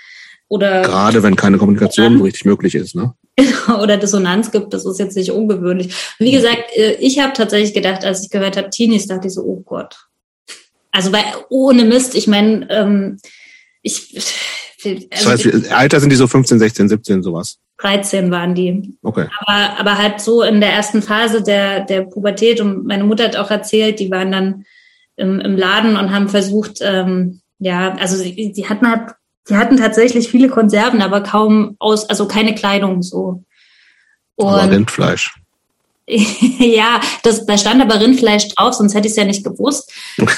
oder 0.49 0.83
gerade 0.83 1.23
wenn 1.23 1.37
keine 1.37 1.59
Kommunikation 1.59 2.19
so 2.19 2.25
richtig 2.25 2.45
möglich 2.45 2.75
ist, 2.75 2.97
ne? 2.97 3.15
oder 3.81 3.97
Dissonanz 3.97 4.51
gibt, 4.51 4.75
das 4.75 4.85
ist 4.85 4.99
jetzt 4.99 5.17
nicht 5.17 5.31
ungewöhnlich. 5.31 5.95
Wie 6.19 6.33
gesagt, 6.33 6.65
äh, 6.75 6.95
ich 6.95 7.21
habe 7.21 7.33
tatsächlich 7.33 7.73
gedacht, 7.73 8.05
als 8.05 8.25
ich 8.25 8.31
gehört 8.31 8.57
habe, 8.57 8.69
Teenies, 8.69 9.07
dachte 9.07 9.29
ich 9.29 9.35
so, 9.35 9.43
oh 9.43 9.63
Gott. 9.65 9.97
Also 10.91 11.13
weil 11.13 11.25
ohne 11.49 11.85
Mist, 11.85 12.17
ich 12.17 12.27
meine, 12.27 12.69
ähm, 12.69 13.19
ich 13.83 14.21
also 14.85 15.31
das 15.31 15.45
heißt, 15.45 15.73
Alter 15.73 16.01
sind 16.01 16.11
die 16.11 16.17
so 16.17 16.27
15, 16.27 16.59
16, 16.59 16.89
17, 16.89 17.23
sowas? 17.23 17.59
13 17.81 18.31
waren 18.31 18.55
die. 18.55 18.99
Okay. 19.03 19.27
Aber, 19.39 19.81
aber 19.81 19.99
halt 19.99 20.21
so 20.21 20.43
in 20.43 20.61
der 20.61 20.73
ersten 20.73 21.03
Phase 21.03 21.43
der, 21.43 21.85
der 21.85 22.03
Pubertät 22.03 22.61
und 22.61 22.87
meine 22.87 23.05
Mutter 23.05 23.25
hat 23.25 23.37
auch 23.37 23.51
erzählt, 23.51 24.01
die 24.01 24.11
waren 24.11 24.33
dann 24.33 24.65
im, 25.17 25.41
im 25.41 25.57
Laden 25.57 25.97
und 25.97 26.13
haben 26.13 26.29
versucht, 26.29 26.79
ähm, 26.81 27.41
ja, 27.59 27.95
also 27.97 28.17
sie, 28.17 28.53
sie 28.55 28.69
hatten 28.69 28.89
halt 28.89 29.15
die 29.49 29.57
hatten 29.57 29.77
tatsächlich 29.77 30.29
viele 30.29 30.49
Konserven, 30.49 31.03
aber 31.03 31.23
kaum 31.23 31.77
aus, 31.79 32.09
also 32.09 32.29
keine 32.29 32.55
Kleidung 32.55 33.03
so. 33.03 33.45
Und 34.37 34.47
aber 34.47 34.71
Rindfleisch. 34.71 35.40
ja, 36.59 37.01
das, 37.23 37.47
da 37.47 37.57
stand 37.57 37.81
aber 37.81 38.01
Rindfleisch 38.01 38.49
drauf, 38.49 38.75
sonst 38.75 38.95
hätte 38.95 39.07
ich 39.07 39.13
es 39.13 39.17
ja 39.17 39.25
nicht 39.25 39.45
gewusst. 39.45 39.93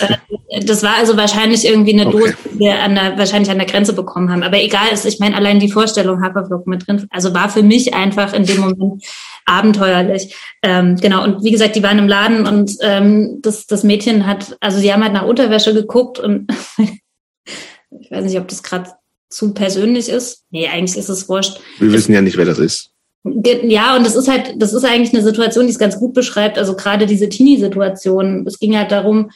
Äh, 0.49 0.65
das 0.65 0.83
war 0.83 0.97
also 0.97 1.17
wahrscheinlich 1.17 1.67
irgendwie 1.67 1.93
eine 1.93 2.11
Dose, 2.11 2.35
die 2.45 2.59
wir 2.61 2.83
an 2.83 2.95
der, 2.95 3.17
wahrscheinlich 3.19 3.51
an 3.51 3.59
der 3.59 3.67
Grenze 3.67 3.93
bekommen 3.93 4.31
haben. 4.31 4.43
Aber 4.43 4.63
egal 4.63 4.89
ist, 4.93 5.05
ich 5.05 5.19
meine, 5.19 5.37
allein 5.37 5.61
die 5.61 5.71
Vorstellung 5.71 6.23
Haferflocken 6.23 6.71
mit 6.71 6.87
Rindfleisch, 6.87 7.09
also 7.11 7.35
war 7.35 7.49
für 7.49 7.63
mich 7.63 7.95
einfach 7.95 8.33
in 8.33 8.45
dem 8.45 8.61
Moment 8.61 9.05
abenteuerlich. 9.45 10.35
Ähm, 10.63 10.97
genau, 10.97 11.25
und 11.25 11.43
wie 11.45 11.51
gesagt, 11.51 11.77
die 11.77 11.83
waren 11.83 11.99
im 11.99 12.09
Laden 12.09 12.47
und 12.47 12.77
ähm, 12.81 13.39
das, 13.43 13.67
das 13.67 13.83
Mädchen 13.83 14.27
hat, 14.27 14.57
also 14.61 14.79
sie 14.79 14.93
haben 14.93 15.03
halt 15.03 15.13
nach 15.13 15.27
Unterwäsche 15.27 15.75
geguckt 15.75 16.19
und 16.19 16.53
ich 16.79 18.11
weiß 18.11 18.25
nicht, 18.25 18.39
ob 18.39 18.49
das 18.49 18.63
gerade 18.63 18.91
zu 19.29 19.55
persönlich 19.55 20.09
ist. 20.09 20.45
Nee, 20.51 20.69
eigentlich 20.69 20.97
ist 20.97 21.09
es 21.09 21.29
wurscht. 21.29 21.61
Wir 21.79 21.93
wissen 21.93 22.13
ja 22.13 22.21
nicht, 22.21 22.37
wer 22.37 22.45
das 22.45 22.59
ist. 22.59 22.92
Ja, 23.25 23.97
und 23.97 24.05
das 24.05 24.17
ist 24.17 24.29
halt, 24.29 24.55
das 24.57 24.73
ist 24.73 24.85
eigentlich 24.85 25.15
eine 25.15 25.23
Situation, 25.23 25.67
die 25.67 25.73
es 25.73 25.79
ganz 25.79 25.97
gut 25.99 26.13
beschreibt. 26.13 26.59
Also 26.59 26.75
gerade 26.75 27.07
diese 27.07 27.29
Teenie-Situation. 27.29 28.45
Es 28.47 28.59
ging 28.59 28.77
halt 28.77 28.91
darum, 28.91 29.31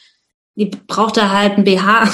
die 0.55 0.71
brauchte 0.87 1.31
halt 1.31 1.57
ein 1.57 1.63
BH. 1.63 2.11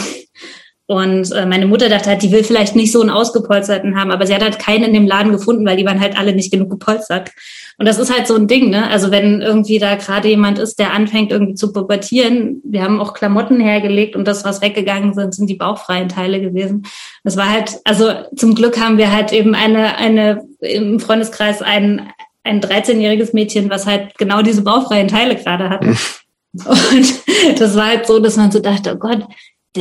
Und 0.94 1.32
äh, 1.32 1.48
meine 1.48 1.66
Mutter 1.66 1.90
dachte 1.90 2.12
halt, 2.12 2.22
die 2.22 2.32
will 2.32 2.44
vielleicht 2.44 2.76
nicht 2.76 2.92
so 2.92 3.02
einen 3.02 3.10
ausgepolsterten 3.10 4.00
haben, 4.00 4.12
aber 4.12 4.28
sie 4.28 4.36
hat 4.36 4.44
halt 4.44 4.60
keinen 4.60 4.84
in 4.84 4.94
dem 4.94 5.08
Laden 5.08 5.32
gefunden, 5.32 5.66
weil 5.66 5.76
die 5.76 5.86
waren 5.86 6.00
halt 6.00 6.16
alle 6.16 6.34
nicht 6.34 6.52
genug 6.52 6.70
gepolstert. 6.70 7.32
Und 7.80 7.88
das 7.88 7.98
ist 7.98 8.14
halt 8.14 8.28
so 8.28 8.36
ein 8.36 8.48
Ding, 8.48 8.70
ne? 8.70 8.88
Also 8.92 9.10
wenn 9.10 9.42
irgendwie 9.42 9.80
da 9.80 9.96
gerade 9.96 10.28
jemand 10.28 10.60
ist, 10.60 10.78
der 10.78 10.94
anfängt 10.94 11.32
irgendwie 11.32 11.56
zu 11.56 11.74
pubertieren, 11.74 12.62
wir 12.64 12.84
haben 12.84 13.02
auch 13.02 13.16
Klamotten 13.16 13.60
hergelegt 13.60 14.16
und 14.16 14.28
das, 14.28 14.46
was 14.46 14.62
weggegangen 14.62 15.16
sind, 15.16 15.34
sind 15.34 15.50
die 15.50 15.56
bauchfreien 15.56 16.10
Teile 16.10 16.40
gewesen. 16.40 16.86
Das 17.24 17.38
war 17.38 17.50
halt, 17.50 17.80
also 17.86 18.12
zum 18.36 18.54
Glück 18.54 18.80
haben 18.80 19.00
wir 19.00 19.12
halt 19.12 19.34
eben 19.34 19.56
eine, 19.56 19.98
eine 19.98 20.44
im 20.60 21.00
Freundeskreis 21.00 21.64
ein, 21.64 22.12
ein 22.44 22.62
13-jähriges 22.62 23.34
Mädchen, 23.34 23.72
was 23.72 23.88
halt 23.88 24.16
genau 24.20 24.44
diese 24.44 24.62
bauchfreien 24.62 25.08
Teile 25.08 25.36
gerade 25.36 25.72
hatte. 25.72 25.96
Und 26.54 27.60
das 27.60 27.76
war 27.76 27.88
halt 27.88 28.06
so, 28.06 28.20
dass 28.20 28.38
man 28.38 28.52
so 28.52 28.60
dachte, 28.60 28.94
oh 28.94 29.00
Gott, 29.00 29.24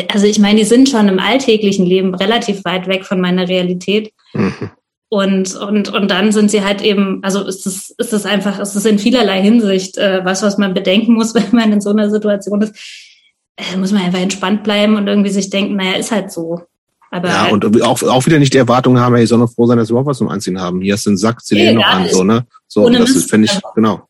also 0.08 0.26
ich 0.26 0.38
meine, 0.38 0.58
die 0.60 0.64
sind 0.64 0.88
schon 0.88 1.08
im 1.08 1.18
alltäglichen 1.18 1.86
Leben 1.86 2.14
relativ 2.14 2.64
weit 2.64 2.86
weg 2.88 3.04
von 3.04 3.20
meiner 3.20 3.48
Realität. 3.48 4.12
Mhm. 4.32 4.70
Und, 5.08 5.54
und, 5.56 5.92
und 5.92 6.10
dann 6.10 6.32
sind 6.32 6.50
sie 6.50 6.64
halt 6.64 6.80
eben, 6.80 7.18
also 7.22 7.44
ist 7.44 7.66
es, 7.66 7.90
ist 7.98 8.14
es 8.14 8.24
einfach, 8.24 8.58
ist 8.58 8.74
es 8.74 8.86
in 8.86 8.98
vielerlei 8.98 9.42
Hinsicht 9.42 9.98
äh, 9.98 10.24
was, 10.24 10.42
was 10.42 10.56
man 10.56 10.72
bedenken 10.72 11.12
muss, 11.12 11.34
wenn 11.34 11.50
man 11.52 11.72
in 11.72 11.80
so 11.80 11.90
einer 11.90 12.10
Situation 12.10 12.62
ist. 12.62 12.74
Äh, 13.56 13.76
muss 13.76 13.92
man 13.92 14.02
einfach 14.02 14.20
entspannt 14.20 14.62
bleiben 14.64 14.96
und 14.96 15.06
irgendwie 15.06 15.28
sich 15.30 15.50
denken, 15.50 15.76
naja, 15.76 15.96
ist 15.98 16.12
halt 16.12 16.32
so. 16.32 16.62
Aber 17.10 17.28
ja, 17.28 17.42
halt, 17.42 17.64
und 17.64 17.82
auch, 17.82 18.02
auch 18.02 18.24
wieder 18.24 18.38
nicht 18.38 18.54
die 18.54 18.58
Erwartung 18.58 18.98
haben, 18.98 19.14
hey, 19.14 19.24
ich 19.24 19.28
soll 19.28 19.38
noch 19.38 19.52
froh 19.52 19.66
sein, 19.66 19.76
dass 19.76 19.90
wir 19.90 19.92
überhaupt 19.92 20.08
was 20.08 20.16
zum 20.16 20.30
Anziehen 20.30 20.58
haben. 20.58 20.80
Hier 20.80 20.94
hast 20.94 21.04
du 21.04 21.10
einen 21.10 21.18
Sack, 21.18 21.44
zieh 21.44 21.56
nee, 21.56 21.74
noch 21.74 21.84
an, 21.84 22.08
so, 22.08 22.24
ne? 22.24 22.46
So, 22.66 22.88
das 22.88 23.24
finde 23.24 23.48
ich, 23.52 23.60
genau. 23.74 24.08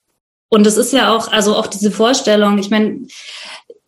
Und 0.50 0.66
es 0.66 0.76
ist 0.76 0.92
ja 0.92 1.16
auch, 1.16 1.32
also 1.32 1.56
auch 1.56 1.66
diese 1.66 1.90
Vorstellung, 1.90 2.58
ich 2.58 2.70
meine, 2.70 3.00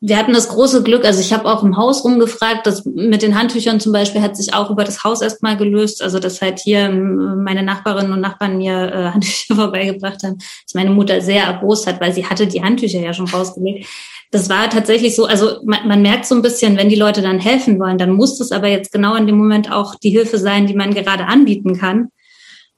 wir 0.06 0.18
hatten 0.18 0.34
das 0.34 0.48
große 0.48 0.82
Glück, 0.82 1.06
also 1.06 1.18
ich 1.18 1.32
habe 1.32 1.46
auch 1.46 1.62
im 1.62 1.78
Haus 1.78 2.04
rumgefragt, 2.04 2.66
das 2.66 2.84
mit 2.84 3.22
den 3.22 3.38
Handtüchern 3.38 3.80
zum 3.80 3.92
Beispiel 3.92 4.20
hat 4.20 4.36
sich 4.36 4.52
auch 4.52 4.68
über 4.68 4.84
das 4.84 5.02
Haus 5.02 5.22
erstmal 5.22 5.56
gelöst, 5.56 6.02
also 6.02 6.18
dass 6.18 6.42
halt 6.42 6.58
hier 6.58 6.90
meine 6.90 7.62
Nachbarinnen 7.62 8.12
und 8.12 8.20
Nachbarn 8.20 8.58
mir 8.58 8.92
äh, 8.92 9.04
Handtücher 9.14 9.54
vorbeigebracht 9.54 10.22
haben, 10.22 10.36
dass 10.36 10.74
meine 10.74 10.90
Mutter 10.90 11.22
sehr 11.22 11.44
erbost 11.44 11.86
hat, 11.86 12.02
weil 12.02 12.12
sie 12.12 12.26
hatte 12.26 12.46
die 12.46 12.62
Handtücher 12.62 13.00
ja 13.00 13.14
schon 13.14 13.28
rausgelegt. 13.28 13.86
Das 14.30 14.50
war 14.50 14.68
tatsächlich 14.68 15.16
so, 15.16 15.24
also 15.24 15.60
man, 15.64 15.88
man 15.88 16.02
merkt 16.02 16.26
so 16.26 16.34
ein 16.34 16.42
bisschen, 16.42 16.76
wenn 16.76 16.90
die 16.90 16.96
Leute 16.96 17.22
dann 17.22 17.38
helfen 17.38 17.80
wollen, 17.80 17.96
dann 17.96 18.10
muss 18.10 18.36
das 18.36 18.52
aber 18.52 18.68
jetzt 18.68 18.92
genau 18.92 19.14
in 19.14 19.26
dem 19.26 19.38
Moment 19.38 19.72
auch 19.72 19.94
die 19.94 20.10
Hilfe 20.10 20.36
sein, 20.36 20.66
die 20.66 20.74
man 20.74 20.92
gerade 20.92 21.24
anbieten 21.24 21.78
kann. 21.78 22.08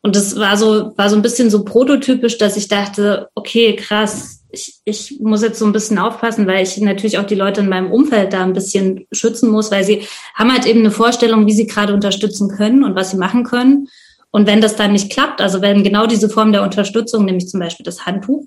Und 0.01 0.15
das 0.15 0.39
war 0.39 0.57
so, 0.57 0.93
war 0.97 1.11
so 1.11 1.17
ein 1.17 1.23
bisschen 1.23 1.51
so 1.51 1.65
prototypisch, 1.65 2.39
dass 2.39 2.57
ich 2.57 2.69
dachte, 2.69 3.31
okay, 3.35 3.75
krass, 3.75 4.45
ich, 4.51 4.81
ich 4.85 5.19
muss 5.21 5.43
jetzt 5.43 5.59
so 5.59 5.67
ein 5.67 5.73
bisschen 5.73 5.99
aufpassen, 5.99 6.47
weil 6.47 6.63
ich 6.63 6.77
natürlich 6.79 7.19
auch 7.19 7.27
die 7.27 7.35
Leute 7.35 7.61
in 7.61 7.69
meinem 7.69 7.91
Umfeld 7.91 8.33
da 8.33 8.43
ein 8.43 8.53
bisschen 8.53 9.07
schützen 9.13 9.51
muss, 9.51 9.71
weil 9.71 9.85
sie 9.85 10.07
haben 10.35 10.53
halt 10.53 10.67
eben 10.67 10.81
eine 10.81 10.91
Vorstellung, 10.91 11.47
wie 11.47 11.53
sie 11.53 11.67
gerade 11.67 11.95
unterstützen 11.95 12.49
können 12.49 12.85
und 12.85 12.95
was 12.95 13.11
sie 13.11 13.17
machen 13.17 13.45
können. 13.45 13.89
Und 14.31 14.47
wenn 14.47 14.61
das 14.61 14.77
dann 14.77 14.93
nicht 14.93 15.11
klappt, 15.11 15.41
also 15.41 15.63
wenn 15.63 15.83
genau 15.83 16.07
diese 16.07 16.29
Form 16.29 16.53
der 16.53 16.63
Unterstützung, 16.63 17.25
nämlich 17.25 17.49
zum 17.49 17.61
Beispiel 17.61 17.85
das 17.85 18.07
Handtuch, 18.07 18.45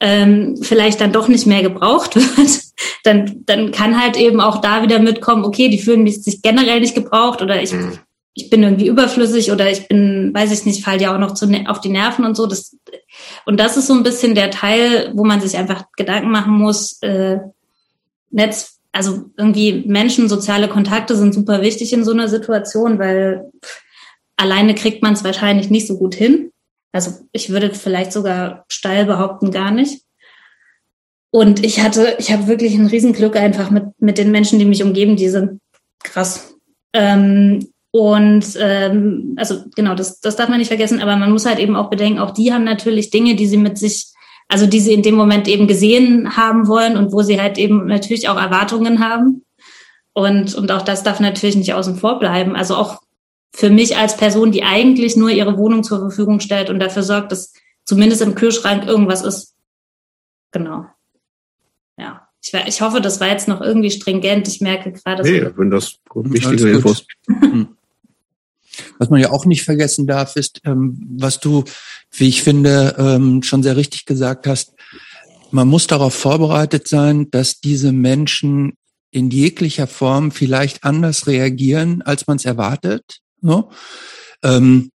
ähm, 0.00 0.56
vielleicht 0.60 1.00
dann 1.00 1.12
doch 1.12 1.28
nicht 1.28 1.46
mehr 1.46 1.62
gebraucht 1.62 2.16
wird, 2.16 2.60
dann, 3.04 3.42
dann 3.46 3.70
kann 3.70 4.00
halt 4.00 4.16
eben 4.16 4.40
auch 4.40 4.60
da 4.60 4.82
wieder 4.82 4.98
mitkommen, 4.98 5.44
okay, 5.44 5.68
die 5.68 5.78
fühlen 5.78 6.06
sich 6.06 6.42
generell 6.42 6.80
nicht 6.80 6.94
gebraucht 6.94 7.42
oder 7.42 7.62
ich, 7.62 7.72
mhm. 7.72 7.98
Ich 8.34 8.48
bin 8.48 8.62
irgendwie 8.62 8.86
überflüssig 8.86 9.50
oder 9.50 9.70
ich 9.70 9.88
bin, 9.88 10.32
weiß 10.32 10.52
ich 10.52 10.64
nicht, 10.64 10.84
fall 10.84 11.00
ja 11.00 11.14
auch 11.14 11.18
noch 11.18 11.34
zu, 11.34 11.46
ne, 11.46 11.64
auf 11.68 11.80
die 11.80 11.88
Nerven 11.88 12.24
und 12.24 12.36
so. 12.36 12.46
Das 12.46 12.76
und 13.44 13.58
das 13.58 13.76
ist 13.76 13.88
so 13.88 13.94
ein 13.94 14.02
bisschen 14.02 14.34
der 14.34 14.50
Teil, 14.50 15.12
wo 15.14 15.24
man 15.24 15.40
sich 15.40 15.56
einfach 15.56 15.84
Gedanken 15.96 16.30
machen 16.30 16.52
muss, 16.52 17.00
äh, 17.02 17.38
Netz, 18.30 18.78
also 18.92 19.24
irgendwie 19.36 19.84
Menschen, 19.86 20.28
soziale 20.28 20.68
Kontakte 20.68 21.16
sind 21.16 21.34
super 21.34 21.62
wichtig 21.62 21.92
in 21.92 22.04
so 22.04 22.12
einer 22.12 22.28
Situation, 22.28 22.98
weil 22.98 23.50
alleine 24.36 24.74
kriegt 24.74 25.02
man 25.02 25.12
es 25.12 25.24
wahrscheinlich 25.24 25.70
nicht 25.70 25.86
so 25.86 25.98
gut 25.98 26.14
hin. 26.14 26.52
Also 26.92 27.12
ich 27.32 27.50
würde 27.50 27.74
vielleicht 27.74 28.12
sogar 28.12 28.64
steil 28.68 29.04
behaupten, 29.06 29.50
gar 29.50 29.70
nicht. 29.70 30.02
Und 31.30 31.64
ich 31.64 31.80
hatte, 31.80 32.16
ich 32.18 32.32
habe 32.32 32.48
wirklich 32.48 32.74
ein 32.74 32.86
Riesenglück 32.86 33.36
einfach 33.36 33.70
mit, 33.70 33.84
mit 33.98 34.18
den 34.18 34.32
Menschen, 34.32 34.58
die 34.58 34.64
mich 34.64 34.82
umgeben, 34.82 35.14
die 35.14 35.28
sind 35.28 35.60
krass. 36.02 36.56
Ähm, 36.92 37.68
und 37.92 38.44
ähm, 38.58 39.34
also 39.36 39.64
genau, 39.74 39.94
das, 39.94 40.20
das 40.20 40.36
darf 40.36 40.48
man 40.48 40.58
nicht 40.58 40.68
vergessen, 40.68 41.00
aber 41.00 41.16
man 41.16 41.32
muss 41.32 41.46
halt 41.46 41.58
eben 41.58 41.74
auch 41.74 41.90
bedenken, 41.90 42.20
auch 42.20 42.30
die 42.30 42.52
haben 42.52 42.64
natürlich 42.64 43.10
Dinge, 43.10 43.34
die 43.34 43.46
sie 43.46 43.56
mit 43.56 43.78
sich, 43.78 44.12
also 44.48 44.66
die 44.66 44.80
sie 44.80 44.92
in 44.92 45.02
dem 45.02 45.16
Moment 45.16 45.48
eben 45.48 45.66
gesehen 45.66 46.36
haben 46.36 46.68
wollen 46.68 46.96
und 46.96 47.12
wo 47.12 47.22
sie 47.22 47.40
halt 47.40 47.58
eben 47.58 47.86
natürlich 47.86 48.28
auch 48.28 48.40
Erwartungen 48.40 49.00
haben. 49.00 49.44
Und, 50.12 50.54
und 50.54 50.70
auch 50.70 50.82
das 50.82 51.02
darf 51.02 51.20
natürlich 51.20 51.56
nicht 51.56 51.74
außen 51.74 51.96
vor 51.96 52.18
bleiben. 52.18 52.54
Also 52.54 52.76
auch 52.76 53.00
für 53.52 53.70
mich 53.70 53.96
als 53.96 54.16
Person, 54.16 54.52
die 54.52 54.62
eigentlich 54.62 55.16
nur 55.16 55.30
ihre 55.30 55.56
Wohnung 55.56 55.82
zur 55.82 55.98
Verfügung 55.98 56.40
stellt 56.40 56.70
und 56.70 56.78
dafür 56.78 57.02
sorgt, 57.02 57.32
dass 57.32 57.52
zumindest 57.84 58.22
im 58.22 58.36
Kühlschrank 58.36 58.86
irgendwas 58.86 59.22
ist. 59.22 59.56
Genau. 60.52 60.86
Ja. 61.96 62.28
Ich, 62.42 62.54
ich 62.54 62.80
hoffe, 62.80 63.00
das 63.00 63.20
war 63.20 63.28
jetzt 63.28 63.48
noch 63.48 63.60
irgendwie 63.60 63.90
stringent. 63.90 64.48
Ich 64.48 64.60
merke 64.60 64.92
gerade. 64.92 65.22
Nee, 65.22 65.50
wenn 65.56 65.70
das 65.70 65.98
wichtige 66.14 66.70
Infos. 66.70 67.04
Was 68.98 69.10
man 69.10 69.20
ja 69.20 69.30
auch 69.30 69.46
nicht 69.46 69.62
vergessen 69.62 70.06
darf, 70.06 70.36
ist, 70.36 70.60
ähm, 70.64 70.98
was 71.18 71.40
du, 71.40 71.64
wie 72.12 72.28
ich 72.28 72.42
finde, 72.42 72.94
ähm, 72.98 73.42
schon 73.42 73.62
sehr 73.62 73.76
richtig 73.76 74.06
gesagt 74.06 74.46
hast. 74.46 74.72
Man 75.50 75.68
muss 75.68 75.86
darauf 75.86 76.14
vorbereitet 76.14 76.86
sein, 76.88 77.30
dass 77.30 77.60
diese 77.60 77.92
Menschen 77.92 78.74
in 79.10 79.30
jeglicher 79.30 79.86
Form 79.86 80.30
vielleicht 80.30 80.84
anders 80.84 81.26
reagieren, 81.26 82.02
als 82.02 82.26
man 82.26 82.36
es 82.36 82.44
erwartet. 82.44 83.20
So. 83.42 83.70
Ähm, 84.42 84.90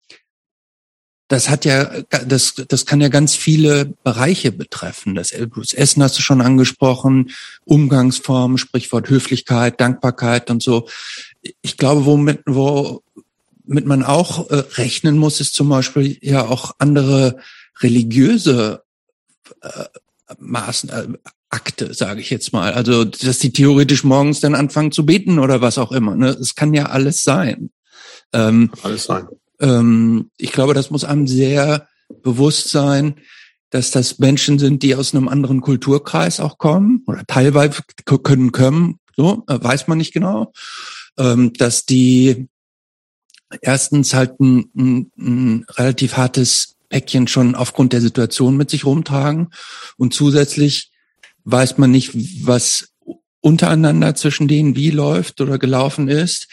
das 1.27 1.49
hat 1.49 1.65
ja, 1.65 2.01
das, 2.09 2.53
das 2.67 2.85
kann 2.85 3.01
ja 3.01 3.07
ganz 3.07 3.35
viele 3.35 3.85
Bereiche 4.03 4.51
betreffen. 4.51 5.15
Das, 5.15 5.31
das 5.31 5.73
Essen 5.73 6.03
hast 6.03 6.17
du 6.17 6.21
schon 6.21 6.41
angesprochen, 6.41 7.31
Umgangsformen, 7.65 8.59
Sprichwort 8.59 9.09
Höflichkeit, 9.09 9.81
Dankbarkeit 9.81 10.51
und 10.51 10.61
so. 10.61 10.87
Ich 11.61 11.77
glaube, 11.77 12.05
womit, 12.05 12.41
wo 12.45 13.01
mit 13.67 13.85
man 13.85 14.03
auch 14.03 14.49
äh, 14.49 14.63
rechnen 14.75 15.17
muss, 15.17 15.39
ist 15.39 15.55
zum 15.55 15.69
Beispiel 15.69 16.17
ja 16.21 16.45
auch 16.45 16.75
andere 16.79 17.37
religiöse 17.81 18.83
äh, 19.61 19.85
Maßen, 20.39 20.89
äh, 20.89 21.07
Akte, 21.49 21.93
sage 21.93 22.21
ich 22.21 22.29
jetzt 22.29 22.53
mal. 22.53 22.73
Also, 22.73 23.05
dass 23.05 23.39
die 23.39 23.53
theoretisch 23.53 24.03
morgens 24.03 24.39
dann 24.39 24.55
anfangen 24.55 24.91
zu 24.91 25.05
beten 25.05 25.39
oder 25.39 25.61
was 25.61 25.77
auch 25.77 25.91
immer. 25.91 26.15
Ne? 26.15 26.29
Es 26.29 26.55
kann 26.55 26.73
ja 26.73 26.87
alles 26.87 27.23
sein. 27.23 27.69
Ähm, 28.33 28.71
alles 28.83 29.05
sein. 29.05 29.27
Ähm, 29.59 30.31
ich 30.37 30.51
glaube, 30.51 30.73
das 30.73 30.89
muss 30.89 31.05
einem 31.05 31.27
sehr 31.27 31.87
bewusst 32.23 32.69
sein, 32.69 33.15
dass 33.69 33.91
das 33.91 34.19
Menschen 34.19 34.59
sind, 34.59 34.83
die 34.83 34.95
aus 34.95 35.13
einem 35.13 35.27
anderen 35.27 35.61
Kulturkreis 35.61 36.39
auch 36.39 36.57
kommen 36.57 37.03
oder 37.07 37.23
teilweise 37.25 37.81
können 38.05 38.51
kommen, 38.51 38.99
so 39.15 39.43
äh, 39.47 39.57
weiß 39.61 39.87
man 39.87 39.97
nicht 39.97 40.13
genau, 40.13 40.53
ähm, 41.17 41.53
dass 41.53 41.85
die 41.85 42.47
erstens 43.61 44.13
halt 44.13 44.39
ein, 44.39 44.69
ein, 44.75 45.11
ein 45.17 45.65
relativ 45.77 46.17
hartes 46.17 46.75
Päckchen 46.89 47.27
schon 47.27 47.55
aufgrund 47.55 47.93
der 47.93 48.01
Situation 48.01 48.57
mit 48.57 48.69
sich 48.69 48.85
rumtragen 48.85 49.49
und 49.97 50.13
zusätzlich 50.13 50.91
weiß 51.43 51.77
man 51.77 51.91
nicht, 51.91 52.11
was 52.45 52.89
untereinander 53.41 54.15
zwischen 54.15 54.47
denen 54.47 54.75
wie 54.75 54.89
läuft 54.89 55.39
oder 55.39 55.59
gelaufen 55.59 56.07
ist 56.07 56.47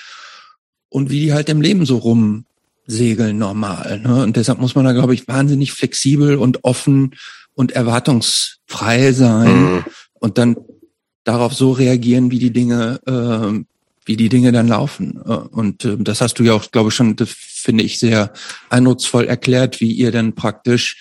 und 0.88 1.11
wie 1.11 1.20
die 1.20 1.32
halt 1.32 1.48
im 1.48 1.62
Leben 1.62 1.86
so 1.86 1.96
rumsegeln 1.96 3.38
normal. 3.38 4.00
Ne? 4.00 4.22
Und 4.22 4.36
deshalb 4.36 4.61
muss 4.61 4.74
man 4.74 4.84
da, 4.84 4.92
glaube 4.92 5.14
ich, 5.14 5.26
wahnsinnig 5.26 5.72
flexibel 5.72 6.36
und 6.36 6.64
offen 6.64 7.14
und 7.55 7.72
erwartungsfrei 7.72 9.12
sein 9.12 9.62
mhm. 9.62 9.84
und 10.20 10.36
dann 10.36 10.57
darauf 11.24 11.55
so 11.55 11.72
reagieren, 11.72 12.30
wie 12.30 12.38
die 12.38 12.53
Dinge, 12.53 13.00
äh, 13.07 13.64
wie 14.05 14.16
die 14.16 14.28
Dinge 14.28 14.53
dann 14.53 14.68
laufen. 14.68 15.20
Äh, 15.24 15.32
und 15.32 15.84
äh, 15.84 15.96
das 15.98 16.20
hast 16.20 16.38
du 16.38 16.42
ja 16.42 16.55
auch, 16.55 16.70
glaube 16.70 16.88
ich, 16.88 16.94
schon, 16.94 17.16
das 17.16 17.30
finde 17.30 17.84
ich 17.84 17.98
sehr 17.98 18.32
eindrucksvoll 18.70 19.26
erklärt, 19.26 19.80
wie 19.80 19.92
ihr 19.92 20.12
dann 20.12 20.34
praktisch 20.34 20.96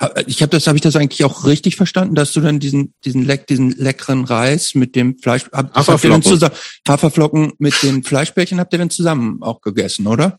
äh, 0.00 0.24
ich 0.26 0.42
habe 0.42 0.50
das, 0.50 0.66
habe 0.66 0.76
ich 0.76 0.82
das 0.82 0.96
eigentlich 0.96 1.24
auch 1.24 1.44
richtig 1.46 1.76
verstanden, 1.76 2.14
dass 2.14 2.32
du 2.32 2.40
dann 2.40 2.60
diesen 2.60 2.94
diesen 3.04 3.24
leck, 3.24 3.46
diesen 3.46 3.70
leckeren 3.70 4.24
Reis 4.24 4.74
mit 4.74 4.94
dem 4.94 5.18
Fleisch, 5.18 5.46
hab, 5.52 5.74
habt 5.74 6.04
ihr 6.04 6.10
dann 6.10 6.22
zusammen, 6.22 6.54
Haferflocken 6.86 7.52
mit 7.58 7.82
den 7.82 8.02
Fleischbällchen 8.02 8.60
habt 8.60 8.72
ihr 8.72 8.78
dann 8.78 8.90
zusammen 8.90 9.42
auch 9.42 9.60
gegessen, 9.60 10.06
oder? 10.06 10.38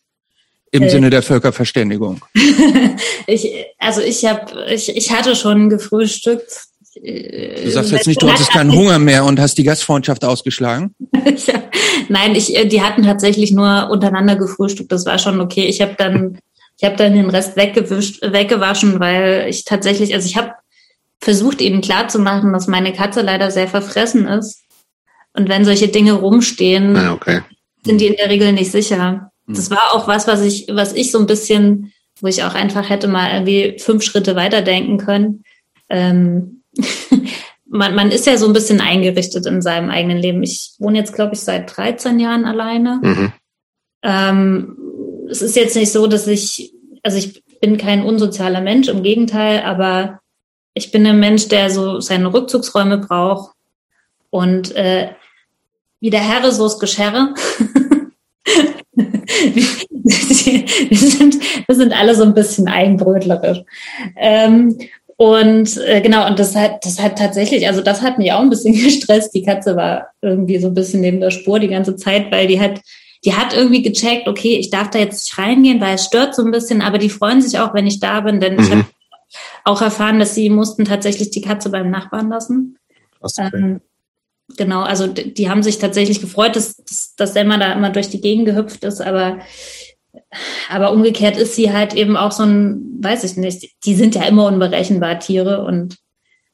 Im 0.71 0.83
äh, 0.83 0.89
Sinne 0.89 1.09
der 1.09 1.23
Völkerverständigung. 1.23 2.23
ich, 3.27 3.65
also 3.77 4.01
ich 4.01 4.25
habe, 4.25 4.65
ich, 4.69 4.95
ich 4.95 5.11
hatte 5.11 5.35
schon 5.35 5.69
gefrühstückt. 5.69 6.66
Äh, 7.03 7.63
du 7.63 7.71
sagst 7.71 7.91
jetzt 7.91 8.07
nicht, 8.07 8.21
du 8.21 8.29
hattest 8.29 8.51
keinen 8.51 8.71
Hunger 8.75 8.99
mehr 8.99 9.25
und 9.25 9.39
hast 9.39 9.57
die 9.57 9.63
Gastfreundschaft 9.63 10.23
ausgeschlagen? 10.25 10.95
ja, 11.13 11.63
nein, 12.09 12.35
ich, 12.35 12.55
äh, 12.55 12.65
die 12.65 12.81
hatten 12.81 13.03
tatsächlich 13.03 13.51
nur 13.51 13.89
untereinander 13.89 14.35
gefrühstückt. 14.35 14.91
Das 14.91 15.05
war 15.05 15.19
schon 15.19 15.41
okay. 15.41 15.65
Ich 15.65 15.81
habe 15.81 15.95
dann 15.97 16.39
ich 16.79 16.85
habe 16.85 16.95
dann 16.95 17.13
den 17.13 17.29
Rest 17.29 17.57
weggewischt, 17.57 18.21
weggewaschen, 18.21 18.99
weil 18.99 19.47
ich 19.49 19.65
tatsächlich, 19.65 20.13
also 20.13 20.27
ich 20.27 20.37
habe 20.37 20.51
versucht, 21.19 21.61
ihnen 21.61 21.81
klarzumachen, 21.81 22.53
dass 22.53 22.67
meine 22.67 22.93
Katze 22.93 23.21
leider 23.21 23.49
sehr 23.49 23.67
verfressen 23.67 24.27
ist. 24.27 24.63
Und 25.33 25.49
wenn 25.49 25.65
solche 25.65 25.87
Dinge 25.87 26.13
rumstehen, 26.13 26.95
ah, 26.95 27.13
okay. 27.13 27.41
sind 27.83 27.99
die 27.99 28.07
in 28.07 28.15
der 28.15 28.29
Regel 28.29 28.53
nicht 28.53 28.71
sicher. 28.71 29.31
Hm. 29.47 29.55
Das 29.55 29.71
war 29.71 29.93
auch 29.93 30.07
was, 30.07 30.27
was 30.27 30.41
ich, 30.41 30.67
was 30.71 30.93
ich 30.93 31.11
so 31.11 31.17
ein 31.19 31.25
bisschen, 31.25 31.93
wo 32.21 32.27
ich 32.27 32.43
auch 32.43 32.53
einfach 32.53 32.89
hätte 32.89 33.07
mal 33.07 33.31
irgendwie 33.33 33.77
fünf 33.79 34.03
Schritte 34.03 34.35
weiterdenken 34.35 34.97
können. 34.97 35.43
Ähm, 35.89 36.56
man, 37.69 37.95
man 37.95 38.11
ist 38.11 38.25
ja 38.25 38.37
so 38.37 38.47
ein 38.47 38.53
bisschen 38.53 38.81
eingerichtet 38.81 39.45
in 39.45 39.61
seinem 39.61 39.89
eigenen 39.89 40.17
Leben. 40.17 40.43
Ich 40.43 40.73
wohne 40.79 40.97
jetzt, 40.97 41.13
glaube 41.13 41.33
ich, 41.33 41.41
seit 41.41 41.75
13 41.75 42.19
Jahren 42.19 42.45
alleine. 42.45 42.99
Mhm. 43.01 43.33
Ähm, 44.03 44.77
es 45.29 45.41
ist 45.41 45.55
jetzt 45.55 45.75
nicht 45.75 45.91
so, 45.91 46.07
dass 46.07 46.27
ich, 46.27 46.73
also 47.03 47.17
ich 47.17 47.43
bin 47.59 47.77
kein 47.77 48.03
unsozialer 48.03 48.61
Mensch, 48.61 48.87
im 48.87 49.03
Gegenteil, 49.03 49.63
aber 49.63 50.19
ich 50.73 50.91
bin 50.91 51.05
ein 51.05 51.19
Mensch, 51.19 51.47
der 51.47 51.69
so 51.69 51.99
seine 51.99 52.33
Rückzugsräume 52.33 52.99
braucht 52.99 53.55
und 54.29 54.75
äh, 54.75 55.09
wie 55.99 56.11
der 56.11 56.21
Herre, 56.21 56.51
so 56.51 56.67
ist 56.67 56.79
Geschirre. 56.79 57.33
wir, 58.93 60.97
sind, 60.97 61.37
wir 61.67 61.75
sind 61.75 61.93
alle 61.93 62.15
so 62.15 62.23
ein 62.23 62.35
bisschen 62.35 62.67
eigenbrötlerisch. 62.67 63.59
Ähm, 64.15 64.77
und 65.17 65.77
äh, 65.77 66.01
genau, 66.01 66.27
und 66.27 66.39
das 66.39 66.55
hat, 66.55 66.85
das 66.85 67.01
hat 67.01 67.17
tatsächlich, 67.17 67.67
also 67.67 67.81
das 67.81 68.01
hat 68.01 68.17
mich 68.17 68.31
auch 68.31 68.39
ein 68.39 68.49
bisschen 68.49 68.73
gestresst. 68.83 69.33
Die 69.33 69.43
Katze 69.43 69.75
war 69.75 70.07
irgendwie 70.21 70.59
so 70.59 70.67
ein 70.67 70.73
bisschen 70.73 71.01
neben 71.01 71.19
der 71.19 71.31
Spur 71.31 71.59
die 71.59 71.67
ganze 71.67 71.95
Zeit, 71.95 72.31
weil 72.31 72.47
die 72.47 72.61
hat 72.61 72.81
die 73.25 73.33
hat 73.33 73.53
irgendwie 73.53 73.81
gecheckt, 73.81 74.27
okay, 74.27 74.57
ich 74.57 74.69
darf 74.69 74.89
da 74.89 74.99
jetzt 74.99 75.25
nicht 75.25 75.37
reingehen, 75.37 75.81
weil 75.81 75.95
es 75.95 76.05
stört 76.05 76.35
so 76.35 76.43
ein 76.43 76.51
bisschen, 76.51 76.81
aber 76.81 76.97
die 76.97 77.09
freuen 77.09 77.41
sich 77.41 77.59
auch, 77.59 77.73
wenn 77.73 77.87
ich 77.87 77.99
da 77.99 78.21
bin, 78.21 78.39
denn 78.39 78.55
mhm. 78.55 78.59
ich 78.59 78.71
habe 78.71 78.85
auch 79.65 79.81
erfahren, 79.81 80.19
dass 80.19 80.35
sie 80.35 80.49
mussten 80.49 80.85
tatsächlich 80.85 81.31
die 81.31 81.41
Katze 81.41 81.69
beim 81.69 81.89
Nachbarn 81.89 82.29
lassen. 82.29 82.77
Okay. 83.19 83.49
Ähm, 83.53 83.81
genau, 84.55 84.81
also 84.81 85.07
die 85.07 85.49
haben 85.49 85.63
sich 85.63 85.79
tatsächlich 85.79 86.21
gefreut, 86.21 86.55
dass, 86.55 86.77
dass, 86.77 87.15
dass 87.15 87.33
Selma 87.33 87.57
da 87.57 87.73
immer 87.73 87.89
durch 87.89 88.09
die 88.09 88.21
Gegend 88.21 88.45
gehüpft 88.45 88.83
ist, 88.83 89.01
aber 89.01 89.39
aber 90.69 90.91
umgekehrt 90.91 91.37
ist 91.37 91.55
sie 91.55 91.71
halt 91.71 91.93
eben 91.93 92.17
auch 92.17 92.31
so 92.31 92.43
ein, 92.43 92.97
weiß 93.01 93.23
ich 93.23 93.37
nicht, 93.37 93.69
die 93.85 93.95
sind 93.95 94.15
ja 94.15 94.23
immer 94.23 94.47
unberechenbar, 94.47 95.19
Tiere, 95.19 95.63
und 95.63 95.97